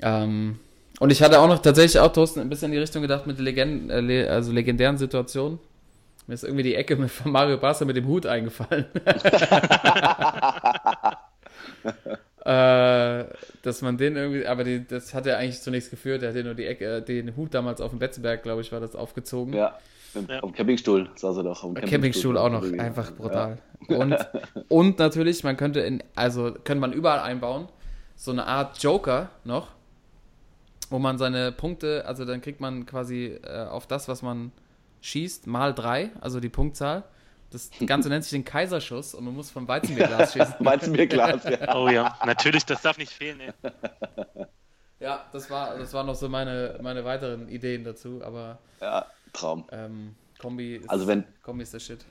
Ähm, 0.03 0.61
und 1.01 1.11
ich 1.11 1.23
hatte 1.23 1.41
auch 1.41 1.49
noch 1.49 1.61
tatsächlich 1.61 1.99
auch, 2.01 2.13
Thorsten, 2.13 2.41
ein 2.41 2.49
bisschen 2.49 2.67
in 2.67 2.73
die 2.73 2.79
Richtung 2.79 3.03
gedacht 3.03 3.27
mit 3.27 3.39
Legenden, 3.39 4.11
äh, 4.11 4.27
also 4.29 4.53
legendären 4.53 4.99
Situationen. 4.99 5.59
Mir 6.29 6.35
ist 6.35 6.45
irgendwie 6.45 6.63
die 6.63 6.75
Ecke 6.75 6.95
mit, 6.97 7.11
von 7.11 7.33
Mario 7.33 7.57
Basler 7.57 7.87
mit 7.87 7.97
dem 7.97 8.07
Hut 8.07 8.27
eingefallen. 8.27 8.85
äh, 12.45 13.25
dass 13.63 13.81
man 13.81 13.97
den 13.97 14.15
irgendwie, 14.17 14.47
aber 14.47 14.63
die, 14.63 14.87
das 14.87 15.15
hat 15.15 15.27
er 15.27 15.39
eigentlich 15.39 15.63
zunächst 15.63 15.91
geführt. 15.91 16.23
Er 16.23 16.29
hat 16.29 16.37
ja 16.37 16.43
nur 16.43 16.55
die 16.55 16.67
Ecke, 16.67 16.97
äh, 16.97 17.03
den 17.03 17.35
Hut 17.35 17.55
damals 17.55 17.81
auf 17.81 17.91
dem 17.91 17.99
Betzenberg, 17.99 18.43
glaube 18.43 18.61
ich, 18.61 18.71
war 18.73 18.81
das 18.81 18.95
aufgezogen. 18.95 19.55
Ja. 19.55 19.79
Ja. 20.29 20.43
Am 20.43 20.53
Campingstuhl 20.53 21.09
saß 21.17 21.39
er 21.39 21.43
doch. 21.45 21.65
Am 21.65 21.75
Campingstuhl 21.75 22.37
auch 22.37 22.51
noch, 22.51 22.65
Ja. 22.65 22.83
einfach 22.83 23.11
brutal. 23.13 23.59
Und, 23.89 24.17
und 24.69 24.99
natürlich, 24.99 25.45
man 25.45 25.57
könnte 25.57 25.81
in, 25.81 26.03
also 26.15 26.53
könnte 26.53 26.81
man 26.81 26.93
überall 26.93 27.21
einbauen, 27.21 27.69
so 28.17 28.33
eine 28.33 28.47
Art 28.47 28.83
Joker 28.83 29.31
noch, 29.45 29.69
wo 30.91 30.99
man 30.99 31.17
seine 31.17 31.53
Punkte, 31.53 32.05
also 32.07 32.27
dann 32.27 32.43
kriegt 32.43 32.61
man 32.61 32.85
quasi 32.85 33.39
äh, 33.43 33.65
auf 33.65 33.87
das, 33.87 34.09
was 34.09 34.21
man 34.23 34.53
schießt, 35.01 35.47
mal 35.47 35.75
drei, 35.75 36.11
also 36.21 36.41
die 36.41 36.49
Punktzahl. 36.49 37.05
Das 37.51 37.71
Ganze 37.87 38.11
nennt 38.11 38.25
sich 38.25 38.33
den 38.33 38.45
Kaiserschuss 38.45 39.15
und 39.15 39.25
man 39.25 39.35
muss 39.35 39.51
vom 39.51 39.67
Weizenbierglas 39.67 40.35
schießen. 40.35 40.55
Weizenbierglas, 40.61 41.45
ja. 41.45 41.75
Oh 41.75 41.89
ja, 41.89 42.17
natürlich, 42.27 42.67
das 42.67 42.83
darf 42.83 42.99
nicht 42.99 43.11
fehlen, 43.13 43.41
ey. 43.41 43.53
Ja, 45.01 45.25
das 45.33 45.49
war, 45.51 45.79
das 45.79 45.93
waren 45.95 46.07
noch 46.07 46.15
so 46.17 46.29
meine, 46.29 46.79
meine 46.83 47.05
weiteren 47.05 47.49
Ideen 47.49 47.85
dazu, 47.85 48.21
aber 48.23 48.59
Ja, 48.81 49.07
Traum. 49.33 49.65
ähm, 49.71 50.15
Kombi 50.39 50.77
ist, 50.77 50.91
Also 50.91 51.07
wenn- 51.07 51.25
Kombi 51.43 51.63
ist 51.63 51.73
der 51.73 51.79
Shit. 51.81 52.05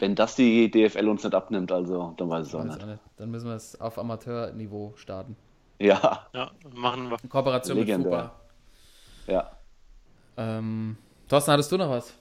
Wenn 0.00 0.14
das 0.14 0.34
die 0.36 0.70
DFL 0.70 1.08
uns 1.08 1.24
nicht 1.24 1.34
abnimmt, 1.34 1.72
also, 1.72 2.14
dann 2.18 2.28
weiß 2.28 2.46
ich 2.46 2.52
es 2.52 2.58
auch 2.58 2.64
nicht. 2.64 2.78
Dann 3.16 3.30
müssen 3.30 3.46
wir 3.48 3.54
es 3.56 3.80
auf 3.80 3.98
Amateurniveau 3.98 4.92
starten. 4.96 5.36
Ja, 5.80 6.26
Ja, 6.34 6.50
machen 6.74 7.08
wir. 7.10 7.16
In 7.22 7.28
Kooperation 7.28 7.78
Legendär. 7.78 8.10
mit 8.10 8.20
FUPA. 8.20 9.32
ja. 9.32 9.52
Ähm, 10.36 10.96
Thorsten, 11.28 11.52
hattest 11.52 11.70
du 11.72 11.76
noch 11.76 11.90
was? 11.90 12.14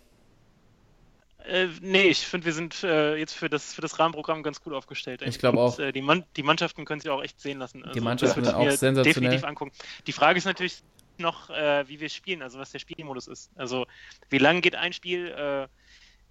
Äh, 1.46 1.68
nee, 1.82 2.08
ich 2.10 2.20
finde, 2.28 2.46
wir 2.46 2.54
sind 2.54 2.84
äh, 2.84 3.16
jetzt 3.16 3.34
für 3.34 3.50
das, 3.50 3.74
für 3.74 3.82
das 3.82 4.00
Rahmenprogramm 4.00 4.44
ganz 4.44 4.62
gut 4.62 4.74
aufgestellt. 4.74 5.22
ey. 5.22 5.30
Ich 5.30 5.40
glaube 5.40 5.60
auch. 5.60 5.78
Und, 5.78 5.84
äh, 5.86 5.94
die, 5.94 6.02
Mann, 6.02 6.26
die 6.36 6.44
Mannschaften 6.44 6.84
können 6.84 7.00
sich 7.00 7.10
auch 7.10 7.24
echt 7.24 7.40
sehen 7.40 7.58
lassen. 7.60 7.84
Also, 7.84 7.94
Die 7.94 8.02
Mannschaften 8.02 8.44
das 8.44 8.54
auch 8.54 8.64
sensationell. 8.70 9.04
definitiv 9.04 9.44
angucken. 9.46 9.72
Die 10.08 10.12
Frage 10.12 10.38
ist 10.38 10.46
natürlich 10.46 10.84
noch, 11.20 11.50
äh, 11.50 11.88
wie 11.88 12.00
wir 12.00 12.10
spielen, 12.10 12.42
also 12.42 12.60
was 12.60 12.72
der 12.72 12.80
Spielmodus 12.80 13.28
ist. 13.28 13.50
Also 13.56 13.88
wie 14.30 14.38
lang 14.40 14.62
geht 14.62 14.76
ein 14.76 14.92
Spiel? 14.94 15.30
Äh, 15.30 15.68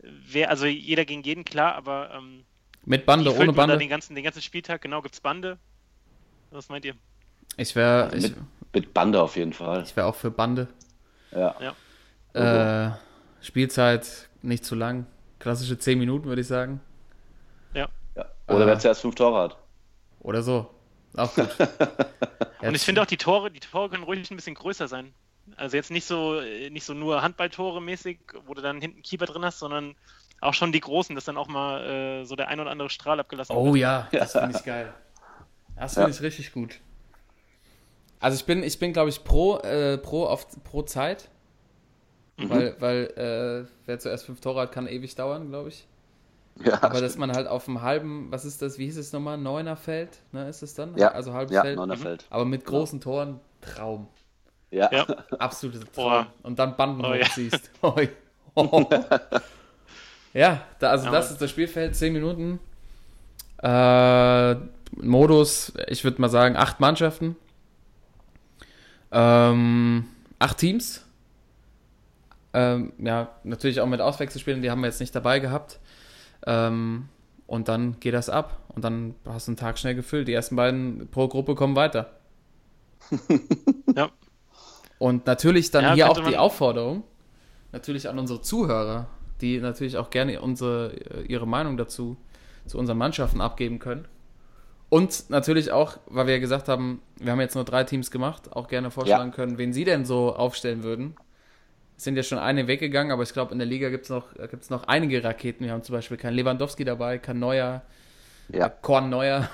wer, 0.03 0.51
also 0.51 0.67
jeder 0.67 1.05
gegen 1.07 1.23
jeden, 1.23 1.45
klar, 1.45 1.75
aber 1.75 2.11
ähm, 2.15 2.45
Mit 2.85 3.07
Bande, 3.07 3.33
ohne 3.35 3.47
man 3.47 3.55
Bande? 3.55 3.79
den 3.79 3.89
ganzen, 3.89 4.15
den 4.15 4.23
ganzen 4.23 4.43
Spieltag? 4.43 4.83
Genau, 4.83 5.01
gibt's 5.01 5.21
Bande? 5.21 5.59
Was 6.51 6.69
meint 6.69 6.85
ihr? 6.85 6.95
Ich 7.57 7.75
wäre 7.75 8.11
Also 8.11 8.29
ich, 8.29 8.37
mit, 8.37 8.75
mit 8.75 8.95
Bande 8.95 9.21
auf 9.23 9.37
jeden 9.37 9.55
Fall. 9.55 9.83
ich 9.83 9.97
wär 9.97 10.07
auch 10.07 10.15
für 10.15 10.31
Bande. 10.31 10.69
Ja. 11.33 11.75
Äh, 12.37 12.91
Spielzeit 13.41 14.29
nicht 14.43 14.65
zu 14.65 14.75
lang. 14.75 15.07
Klassische 15.39 15.79
10 15.79 15.99
Minuten, 15.99 16.27
würde 16.27 16.41
ich 16.41 16.47
sagen. 16.49 16.81
ja. 17.75 17.89
Oder 18.49 18.65
Ah. 18.65 18.67
wer 18.67 18.79
zuerst 18.79 19.01
fünf 19.01 19.15
Tore 19.17 19.39
hat. 19.43 19.57
Oder 20.21 20.43
so. 20.43 20.71
Auch 21.17 21.35
gut. 21.35 21.49
Und 22.63 22.75
ich 22.75 22.83
finde 22.83 23.03
auch, 23.03 23.07
die 23.07 23.17
Tore, 23.17 23.51
die 23.51 23.61
Tore 23.61 23.91
können 23.91 24.03
ruhig 24.05 24.31
ein 24.31 24.37
bisschen 24.37 24.55
größer 24.55 24.89
sein. 24.89 25.13
Also 25.57 25.77
jetzt 25.77 25.91
nicht 25.91 26.07
so, 26.07 26.41
äh, 26.41 26.71
nicht 26.71 26.85
so 26.85 26.95
nur 26.95 27.23
Handballtore 27.23 27.81
mäßig, 27.83 28.19
wo 28.47 28.55
du 28.55 28.63
dann 28.63 28.81
hinten 28.81 29.03
Keeper 29.03 29.27
drin 29.27 29.45
hast, 29.45 29.59
sondern 29.59 29.95
auch 30.41 30.55
schon 30.55 30.73
die 30.73 30.81
großen, 30.81 31.15
dass 31.15 31.25
dann 31.25 31.37
auch 31.37 31.49
mal 31.49 32.21
äh, 32.21 32.25
so 32.25 32.37
der 32.37 32.49
ein 32.49 32.59
oder 32.61 32.71
andere 32.71 32.91
Strahl 32.91 33.21
abgelassen 33.21 33.55
Oh 33.57 33.67
wird. 33.67 33.77
ja, 33.77 34.09
das 34.13 34.33
finde 34.39 34.57
ich 34.57 34.65
geil. 34.65 34.93
Das 35.77 35.95
finde 35.95 36.11
Ja. 36.11 36.15
ich 36.17 36.23
richtig 36.23 36.53
gut. 36.53 36.81
Also 38.21 38.37
ich 38.37 38.45
bin, 38.45 38.63
ich 38.63 38.79
bin 38.79 38.93
glaube 38.93 39.11
ich, 39.11 39.23
pro, 39.25 39.59
äh, 39.59 39.99
pro, 39.99 40.25
auf, 40.27 40.47
pro 40.65 40.83
Zeit. 40.83 41.29
Mhm. 42.37 42.51
Weil, 42.51 42.77
weil 42.81 43.05
äh, 43.67 43.69
wer 43.87 43.99
zuerst 43.99 44.27
fünf 44.27 44.41
Tore 44.41 44.61
hat, 44.63 44.73
kann 44.73 44.87
ewig 44.87 45.15
dauern, 45.15 45.49
glaube 45.49 45.71
ich. 45.71 45.87
Ja, 46.65 46.83
Aber 46.83 47.01
dass 47.01 47.17
man 47.19 47.33
halt 47.33 47.49
auf 47.49 47.67
dem 47.67 47.83
halben, 47.83 48.31
was 48.31 48.45
ist 48.45 48.63
das, 48.63 48.79
wie 48.79 48.87
hieß 48.87 48.97
es 48.97 49.13
nochmal? 49.13 49.37
Neuner 49.39 49.77
Feld, 49.77 50.21
ne, 50.33 50.49
ist 50.49 50.63
es 50.63 50.75
dann? 50.75 50.97
ja. 50.97 51.09
Also 51.13 51.33
halbes 51.35 51.55
ja, 51.55 51.63
Feld. 51.63 51.77
Neunerfeld. 51.77 52.25
Aber 52.31 52.45
mit 52.45 52.65
großen 52.65 53.01
Toren, 53.01 53.41
Traum. 53.61 54.09
Ja. 54.71 54.91
Ja. 54.93 55.07
Absolutes 55.39 55.81
Traum. 55.93 56.05
Boah. 56.05 56.27
Und 56.43 56.59
dann 56.59 56.77
Banden 56.77 57.05
Oh, 57.05 57.13
ja. 57.15 57.27
hochziehst. 57.27 57.71
Oi. 57.83 58.09
Oh. 58.55 58.87
ja, 60.33 60.63
da, 60.79 60.91
also 60.91 61.07
Ja, 61.07 61.13
das 61.13 61.31
ist 61.31 61.41
das 61.43 61.51
Spielfeld, 61.51 61.95
10 61.95 62.13
Minuten. 62.13 62.59
Äh, 63.63 64.55
Modus, 64.93 65.73
ich 65.89 66.05
würde 66.05 66.21
mal 66.21 66.29
sagen, 66.29 66.57
acht 66.57 66.81
Mannschaften. 66.81 67.37
Ähm, 69.13 70.05
acht 70.39 70.59
Teams. 70.59 71.06
Ähm, 72.57 72.95
ja, 72.97 73.29
natürlich 73.45 73.83
auch 73.83 73.87
mit 73.87 74.01
Auswechselspielern, 74.01 74.63
die 74.63 74.71
haben 74.71 74.81
wir 74.81 74.87
jetzt 74.87 75.01
nicht 75.01 75.15
dabei 75.15 75.41
gehabt. 75.41 75.79
Ähm, 76.47 77.11
und 77.47 77.69
dann 77.69 78.01
geht 78.01 78.15
das 78.15 78.31
ab. 78.31 78.63
Und 78.69 78.83
dann 78.83 79.15
hast 79.27 79.47
du 79.47 79.51
einen 79.51 79.59
Tag 79.59 79.79
schnell 79.79 79.95
gefüllt. 79.95 80.27
Die 80.27 80.33
ersten 80.33 80.57
beiden 80.57 81.07
pro 81.11 81.29
Gruppe 81.29 81.55
kommen 81.55 81.77
weiter. 81.77 82.13
Ja. 83.95 84.11
Und 84.99 85.27
natürlich 85.27 85.71
dann 85.71 85.85
Ja, 85.85 85.95
hier 85.95 86.11
auch 86.11 86.21
die 86.21 86.37
Aufforderung, 86.37 87.05
natürlich 87.73 88.09
an 88.09 88.19
unsere 88.19 88.41
Zuhörer, 88.41 89.07
die 89.41 89.59
natürlich 89.59 89.97
auch 89.97 90.11
gerne 90.11 90.41
unsere, 90.41 90.93
ihre 91.27 91.47
Meinung 91.47 91.77
dazu 91.77 92.17
zu 92.67 92.79
unseren 92.79 92.99
Mannschaften 92.99 93.41
abgeben 93.41 93.79
können. 93.79 94.07
Und 94.89 95.31
natürlich 95.31 95.71
auch, 95.71 95.99
weil 96.07 96.27
wir 96.27 96.35
ja 96.35 96.41
gesagt 96.41 96.69
haben, 96.69 97.01
wir 97.19 97.33
haben 97.33 97.41
jetzt 97.41 97.55
nur 97.55 97.65
drei 97.65 97.85
Teams 97.85 98.11
gemacht, 98.11 98.53
auch 98.53 98.69
gerne 98.69 98.91
vorschlagen 98.91 99.31
können, 99.31 99.57
wen 99.57 99.73
sie 99.73 99.85
denn 99.85 100.05
so 100.05 100.35
aufstellen 100.35 100.83
würden. 100.83 101.15
Es 101.97 102.05
sind 102.05 102.17
ja 102.17 102.23
schon 102.23 102.39
eine 102.39 102.67
weggegangen, 102.67 103.11
aber 103.13 103.23
ich 103.23 103.33
glaube, 103.33 103.53
in 103.53 103.59
der 103.59 103.67
Liga 103.67 103.89
gibt 103.89 104.05
es 104.05 104.11
noch, 104.11 104.35
gibt's 104.35 104.69
noch 104.71 104.85
einige 104.85 105.23
Raketen. 105.25 105.65
Wir 105.65 105.73
haben 105.73 105.83
zum 105.83 105.95
Beispiel 105.95 106.17
keinen 106.19 106.35
Lewandowski 106.35 106.85
dabei, 106.85 107.19
kein 107.19 107.39
Neuer, 107.39 107.83
Ja. 108.53 108.67
äh, 108.67 108.71
Korn 108.83 109.09
Neuer. 109.09 109.49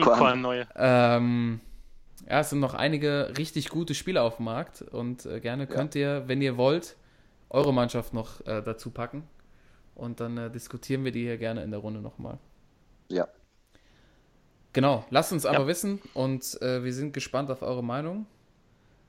Korn 0.00 0.40
neue. 0.42 0.66
Ähm, 0.76 1.60
ja, 2.28 2.40
es 2.40 2.50
sind 2.50 2.60
noch 2.60 2.74
einige 2.74 3.32
richtig 3.36 3.68
gute 3.68 3.94
Spieler 3.94 4.22
auf 4.22 4.36
dem 4.36 4.44
Markt 4.46 4.82
und 4.82 5.26
äh, 5.26 5.40
gerne 5.40 5.66
könnt 5.66 5.94
ihr, 5.94 6.24
wenn 6.28 6.40
ihr 6.42 6.56
wollt, 6.56 6.96
eure 7.50 7.72
Mannschaft 7.74 8.12
noch 8.14 8.40
äh, 8.46 8.62
dazu 8.62 8.90
packen. 8.90 9.24
Und 9.94 10.20
dann 10.20 10.38
äh, 10.38 10.50
diskutieren 10.50 11.04
wir 11.04 11.12
die 11.12 11.22
hier 11.22 11.36
gerne 11.36 11.62
in 11.62 11.70
der 11.70 11.80
Runde 11.80 12.00
nochmal. 12.00 12.38
Ja. 13.08 13.28
Genau, 14.72 15.04
lasst 15.10 15.32
uns 15.32 15.44
aber 15.44 15.60
Ja. 15.60 15.66
wissen 15.66 16.00
und 16.14 16.60
äh, 16.62 16.82
wir 16.82 16.92
sind 16.94 17.12
gespannt 17.12 17.50
auf 17.50 17.62
eure 17.62 17.84
Meinung. 17.84 18.26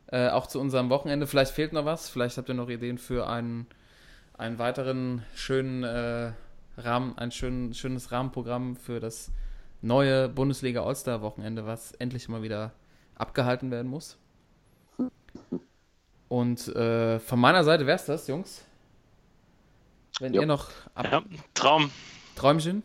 Äh, 0.08 0.30
auch 0.30 0.48
zu 0.48 0.60
unserem 0.60 0.90
Wochenende. 0.90 1.28
Vielleicht 1.28 1.52
fehlt 1.54 1.74
noch 1.74 1.86
was. 1.86 2.10
Vielleicht 2.10 2.38
habt 2.38 2.50
ihr 2.50 2.56
noch 2.56 2.70
Ideen 2.70 2.98
für 2.98 3.28
einen, 3.28 3.68
einen 4.38 4.60
weiteren 4.60 5.24
schönen 5.34 5.84
äh, 5.84 6.32
Rahmen, 6.78 7.18
ein 7.18 7.32
schön, 7.32 7.74
schönes 7.74 8.12
Rahmenprogramm 8.12 8.76
für 8.76 9.00
das 9.00 9.32
neue 9.82 10.30
Bundesliga 10.30 10.84
All-Star-Wochenende, 10.84 11.66
was 11.66 11.92
endlich 11.94 12.30
mal 12.30 12.42
wieder 12.44 12.72
abgehalten 13.16 13.72
werden 13.72 13.90
muss. 13.90 14.18
Und 16.30 16.68
äh, 16.76 17.20
von 17.20 17.40
meiner 17.40 17.64
Seite 17.64 17.86
wäre 17.86 17.96
es 17.98 18.06
das, 18.06 18.28
Jungs. 18.28 18.66
Wenn 20.20 20.34
Ja. 20.34 20.42
ihr 20.42 20.48
noch 20.48 20.70
ab 20.96 21.08
Ja, 21.12 21.24
Traum. 21.54 21.92
Träumchen. 22.36 22.84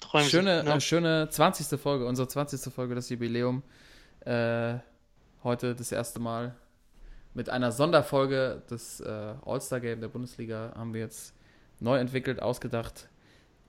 Träumchen. 0.00 0.30
Schöne, 0.30 0.64
ja. 0.64 0.76
äh, 0.76 0.80
schöne 0.80 1.28
20. 1.28 1.80
Folge, 1.80 2.06
unsere 2.06 2.28
20. 2.28 2.72
Folge, 2.72 2.94
das 2.94 3.08
Jubiläum. 3.08 3.62
Äh, 4.20 4.74
heute 5.44 5.74
das 5.74 5.92
erste 5.92 6.20
Mal 6.20 6.54
mit 7.34 7.48
einer 7.48 7.72
Sonderfolge 7.72 8.62
des 8.70 9.00
äh, 9.00 9.34
All-Star-Game 9.44 10.00
der 10.00 10.08
Bundesliga 10.08 10.72
haben 10.76 10.92
wir 10.92 11.00
jetzt 11.00 11.34
neu 11.80 11.98
entwickelt, 11.98 12.40
ausgedacht, 12.40 13.08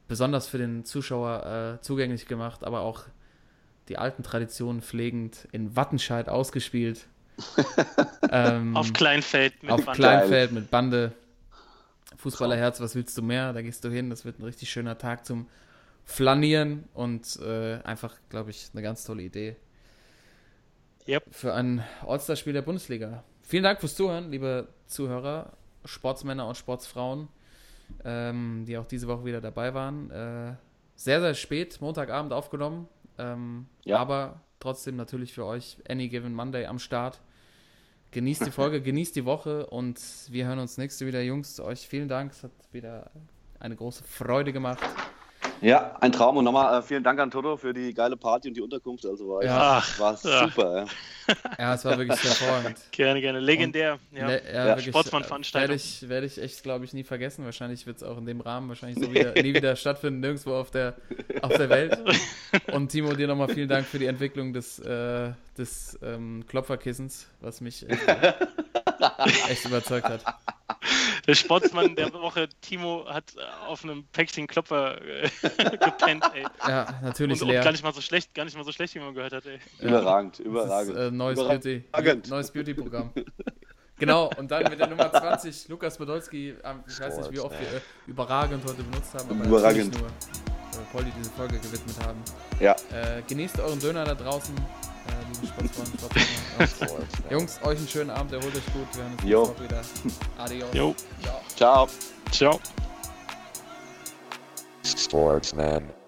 besonders 0.07 0.47
für 0.47 0.57
den 0.57 0.85
Zuschauer 0.85 1.77
äh, 1.79 1.81
zugänglich 1.81 2.25
gemacht, 2.25 2.63
aber 2.63 2.81
auch 2.81 3.03
die 3.87 3.97
alten 3.97 4.23
Traditionen 4.23 4.81
pflegend 4.81 5.47
in 5.51 5.75
Wattenscheid 5.75 6.29
ausgespielt. 6.29 7.07
ähm, 8.29 8.77
Auf 8.77 8.93
Kleinfeld 8.93 9.61
mit 9.63 9.71
auf 9.71 9.85
Band. 9.85 9.97
Kleinfeld 9.97 10.51
mit 10.51 10.69
Bande. 10.69 11.13
Fußballerherz, 12.17 12.79
was 12.79 12.95
willst 12.95 13.17
du 13.17 13.21
mehr? 13.21 13.51
Da 13.53 13.61
gehst 13.61 13.83
du 13.83 13.89
hin. 13.89 14.09
Das 14.09 14.23
wird 14.23 14.39
ein 14.39 14.43
richtig 14.43 14.69
schöner 14.69 14.97
Tag 14.97 15.25
zum 15.25 15.47
Flanieren 16.05 16.85
und 16.93 17.39
äh, 17.41 17.79
einfach, 17.83 18.15
glaube 18.29 18.51
ich, 18.51 18.69
eine 18.73 18.81
ganz 18.81 19.03
tolle 19.03 19.23
Idee 19.23 19.55
Yep. 21.07 21.23
für 21.31 21.53
ein 21.53 21.83
All-Star-Spiel 22.05 22.53
der 22.53 22.61
Bundesliga. 22.61 23.23
Vielen 23.41 23.63
Dank 23.63 23.79
fürs 23.79 23.95
Zuhören, 23.95 24.31
liebe 24.31 24.67
Zuhörer, 24.87 25.51
Sportsmänner 25.85 26.47
und 26.47 26.55
Sportsfrauen, 26.55 27.27
ähm, 28.05 28.63
die 28.65 28.77
auch 28.77 28.85
diese 28.85 29.07
Woche 29.07 29.25
wieder 29.25 29.41
dabei 29.41 29.73
waren. 29.73 30.09
Äh, 30.11 30.53
sehr, 30.95 31.19
sehr 31.19 31.33
spät, 31.33 31.81
Montagabend 31.81 32.31
aufgenommen, 32.31 32.87
ähm, 33.17 33.65
Ja. 33.83 33.97
aber 33.97 34.41
trotzdem 34.59 34.95
natürlich 34.95 35.33
für 35.33 35.45
euch 35.45 35.77
Any 35.89 36.07
Given 36.07 36.33
Monday 36.33 36.65
am 36.67 36.79
Start. 36.79 37.19
Genießt 38.11 38.45
die 38.45 38.51
Folge, 38.51 38.81
genießt 38.81 39.15
die 39.15 39.25
Woche 39.25 39.65
und 39.65 39.99
wir 40.29 40.45
hören 40.47 40.59
uns 40.59 40.77
nächste 40.77 41.05
wieder, 41.05 41.21
Jungs. 41.21 41.59
Euch 41.59 41.87
vielen 41.87 42.07
Dank, 42.07 42.31
es 42.31 42.43
hat 42.43 42.51
wieder 42.71 43.11
eine 43.59 43.75
große 43.75 44.03
Freude 44.05 44.53
gemacht. 44.53 44.79
Ja, 45.63 45.95
ein 46.01 46.11
Traum. 46.11 46.37
Und 46.37 46.43
nochmal 46.45 46.77
äh, 46.77 46.81
vielen 46.81 47.03
Dank 47.03 47.19
an 47.19 47.31
Toto 47.31 47.55
für 47.57 47.73
die 47.73 47.93
geile 47.93 48.17
Party 48.17 48.49
und 48.49 48.53
die 48.55 48.61
Unterkunft. 48.61 49.05
Also 49.05 49.27
war, 49.29 49.43
Ja. 49.43 49.79
echt, 49.79 49.99
war 49.99 50.19
Ja. 50.23 50.47
super. 50.47 50.75
Ja. 50.75 50.85
Ja, 51.57 51.73
es 51.75 51.85
war 51.85 51.97
wirklich 51.97 52.21
hervorragend. 52.21 52.77
Gerne, 52.91 53.21
gerne. 53.21 53.39
Legendär. 53.39 53.97
Ja. 54.11 54.27
Le- 54.27 54.41
ja, 54.53 54.67
Ja, 54.67 54.79
Sportsmann-Veranstaltung. 54.79 55.69
Werde 55.69 55.75
ich, 55.81 56.09
werde 56.09 56.25
ich 56.27 56.41
echt, 56.41 56.63
glaube 56.63 56.83
ich, 56.83 56.91
nie 56.93 57.05
vergessen. 57.05 57.45
Wahrscheinlich 57.45 57.87
wird 57.87 57.95
es 57.97 58.03
auch 58.03 58.17
in 58.17 58.25
dem 58.25 58.41
Rahmen 58.41 58.67
wahrscheinlich 58.67 59.01
so 59.03 59.09
wieder, 59.13 59.31
nie 59.41 59.53
wieder 59.53 59.75
stattfinden, 59.77 60.19
nirgendwo 60.19 60.53
auf 60.55 60.69
der, 60.71 60.95
auf 61.41 61.53
der 61.53 61.69
Welt. 61.69 61.97
Und 62.73 62.89
Timo, 62.89 63.13
dir 63.13 63.27
nochmal 63.27 63.47
vielen 63.47 63.69
Dank 63.69 63.85
für 63.87 63.99
die 63.99 64.07
Entwicklung 64.07 64.51
des, 64.51 64.79
äh, 64.79 65.31
des 65.57 65.97
ähm, 66.03 66.43
Klopferkissens, 66.49 67.27
was 67.39 67.61
mich 67.61 67.89
echt, 67.89 68.01
echt 69.49 69.65
überzeugt 69.65 70.09
hat. 70.09 70.25
Der 71.25 71.35
Sportsmann 71.35 71.95
der 71.95 72.11
Woche, 72.13 72.49
Timo, 72.61 73.05
hat 73.07 73.33
äh, 73.37 73.41
auf 73.67 73.83
einem 73.83 74.03
Päckchen 74.11 74.45
Klopfer 74.47 75.01
äh, 75.01 75.29
gepennt, 75.77 76.25
ey. 76.33 76.43
Ja, 76.67 76.99
natürlich 77.01 77.41
Und, 77.41 77.47
und 77.47 77.53
gar 77.53 77.63
leer. 77.63 77.71
nicht 77.71 77.83
mal 77.83 77.93
so 77.93 78.01
schlecht, 78.01 78.33
gar 78.33 78.43
nicht 78.43 78.57
mal 78.57 78.65
so 78.65 78.71
schlecht, 78.73 78.93
wie 78.95 78.99
man 78.99 79.13
gehört 79.13 79.31
hat, 79.33 79.45
ey. 79.45 79.59
Überragend, 79.79 80.33
Das 80.33 80.39
ist, 80.39 80.45
überragend. 80.45 80.97
äh, 80.97 81.11
neues 81.11 81.39
Überragend. 81.39 81.91
Beauty, 81.91 82.29
neues 82.29 82.51
Beauty-Programm. 82.51 83.11
Genau, 83.99 84.29
und 84.37 84.51
dann 84.51 84.63
mit 84.63 84.79
der 84.79 84.87
Nummer 84.87 85.11
20, 85.11 85.69
Lukas 85.69 85.97
Podolski, 85.97 86.55
ähm, 86.63 86.83
ich 86.87 86.99
weiß 86.99 87.15
nicht, 87.17 87.31
wie 87.31 87.39
oft 87.39 87.57
wir 87.57 87.67
äh, 87.77 87.81
überragend 88.07 88.63
heute 88.65 88.83
benutzt 88.83 89.13
haben, 89.13 89.29
aber 89.29 89.47
Überragend. 89.47 89.93
natürlich 89.93 90.01
nur, 90.01 90.07
äh, 90.09 90.85
Polly 90.91 91.11
diese 91.17 91.29
Folge 91.31 91.57
gewidmet 91.59 91.95
haben. 92.05 92.19
Ja. 92.59 92.75
Äh, 92.91 93.21
genießt 93.29 93.59
euren 93.61 93.79
Döner 93.79 94.03
da 94.03 94.15
draußen, 94.15 94.53
äh. 95.07 95.33
Jungs, 97.33 97.59
euch 97.63 97.77
einen 97.77 97.87
schönen 97.87 98.09
Abend, 98.09 98.33
erholt 98.33 98.55
euch 98.55 98.65
gut, 98.73 98.87
wir 98.93 99.03
hören 99.03 99.13
uns 99.13 99.23
Jo. 99.23 99.55
wieder. 99.59 99.81
Adios. 100.37 100.69
Jo. 100.73 100.95
Ciao. 101.55 101.87
Ciao. 101.87 101.87
Ciao. 102.31 102.59
Sportsman. 104.83 106.02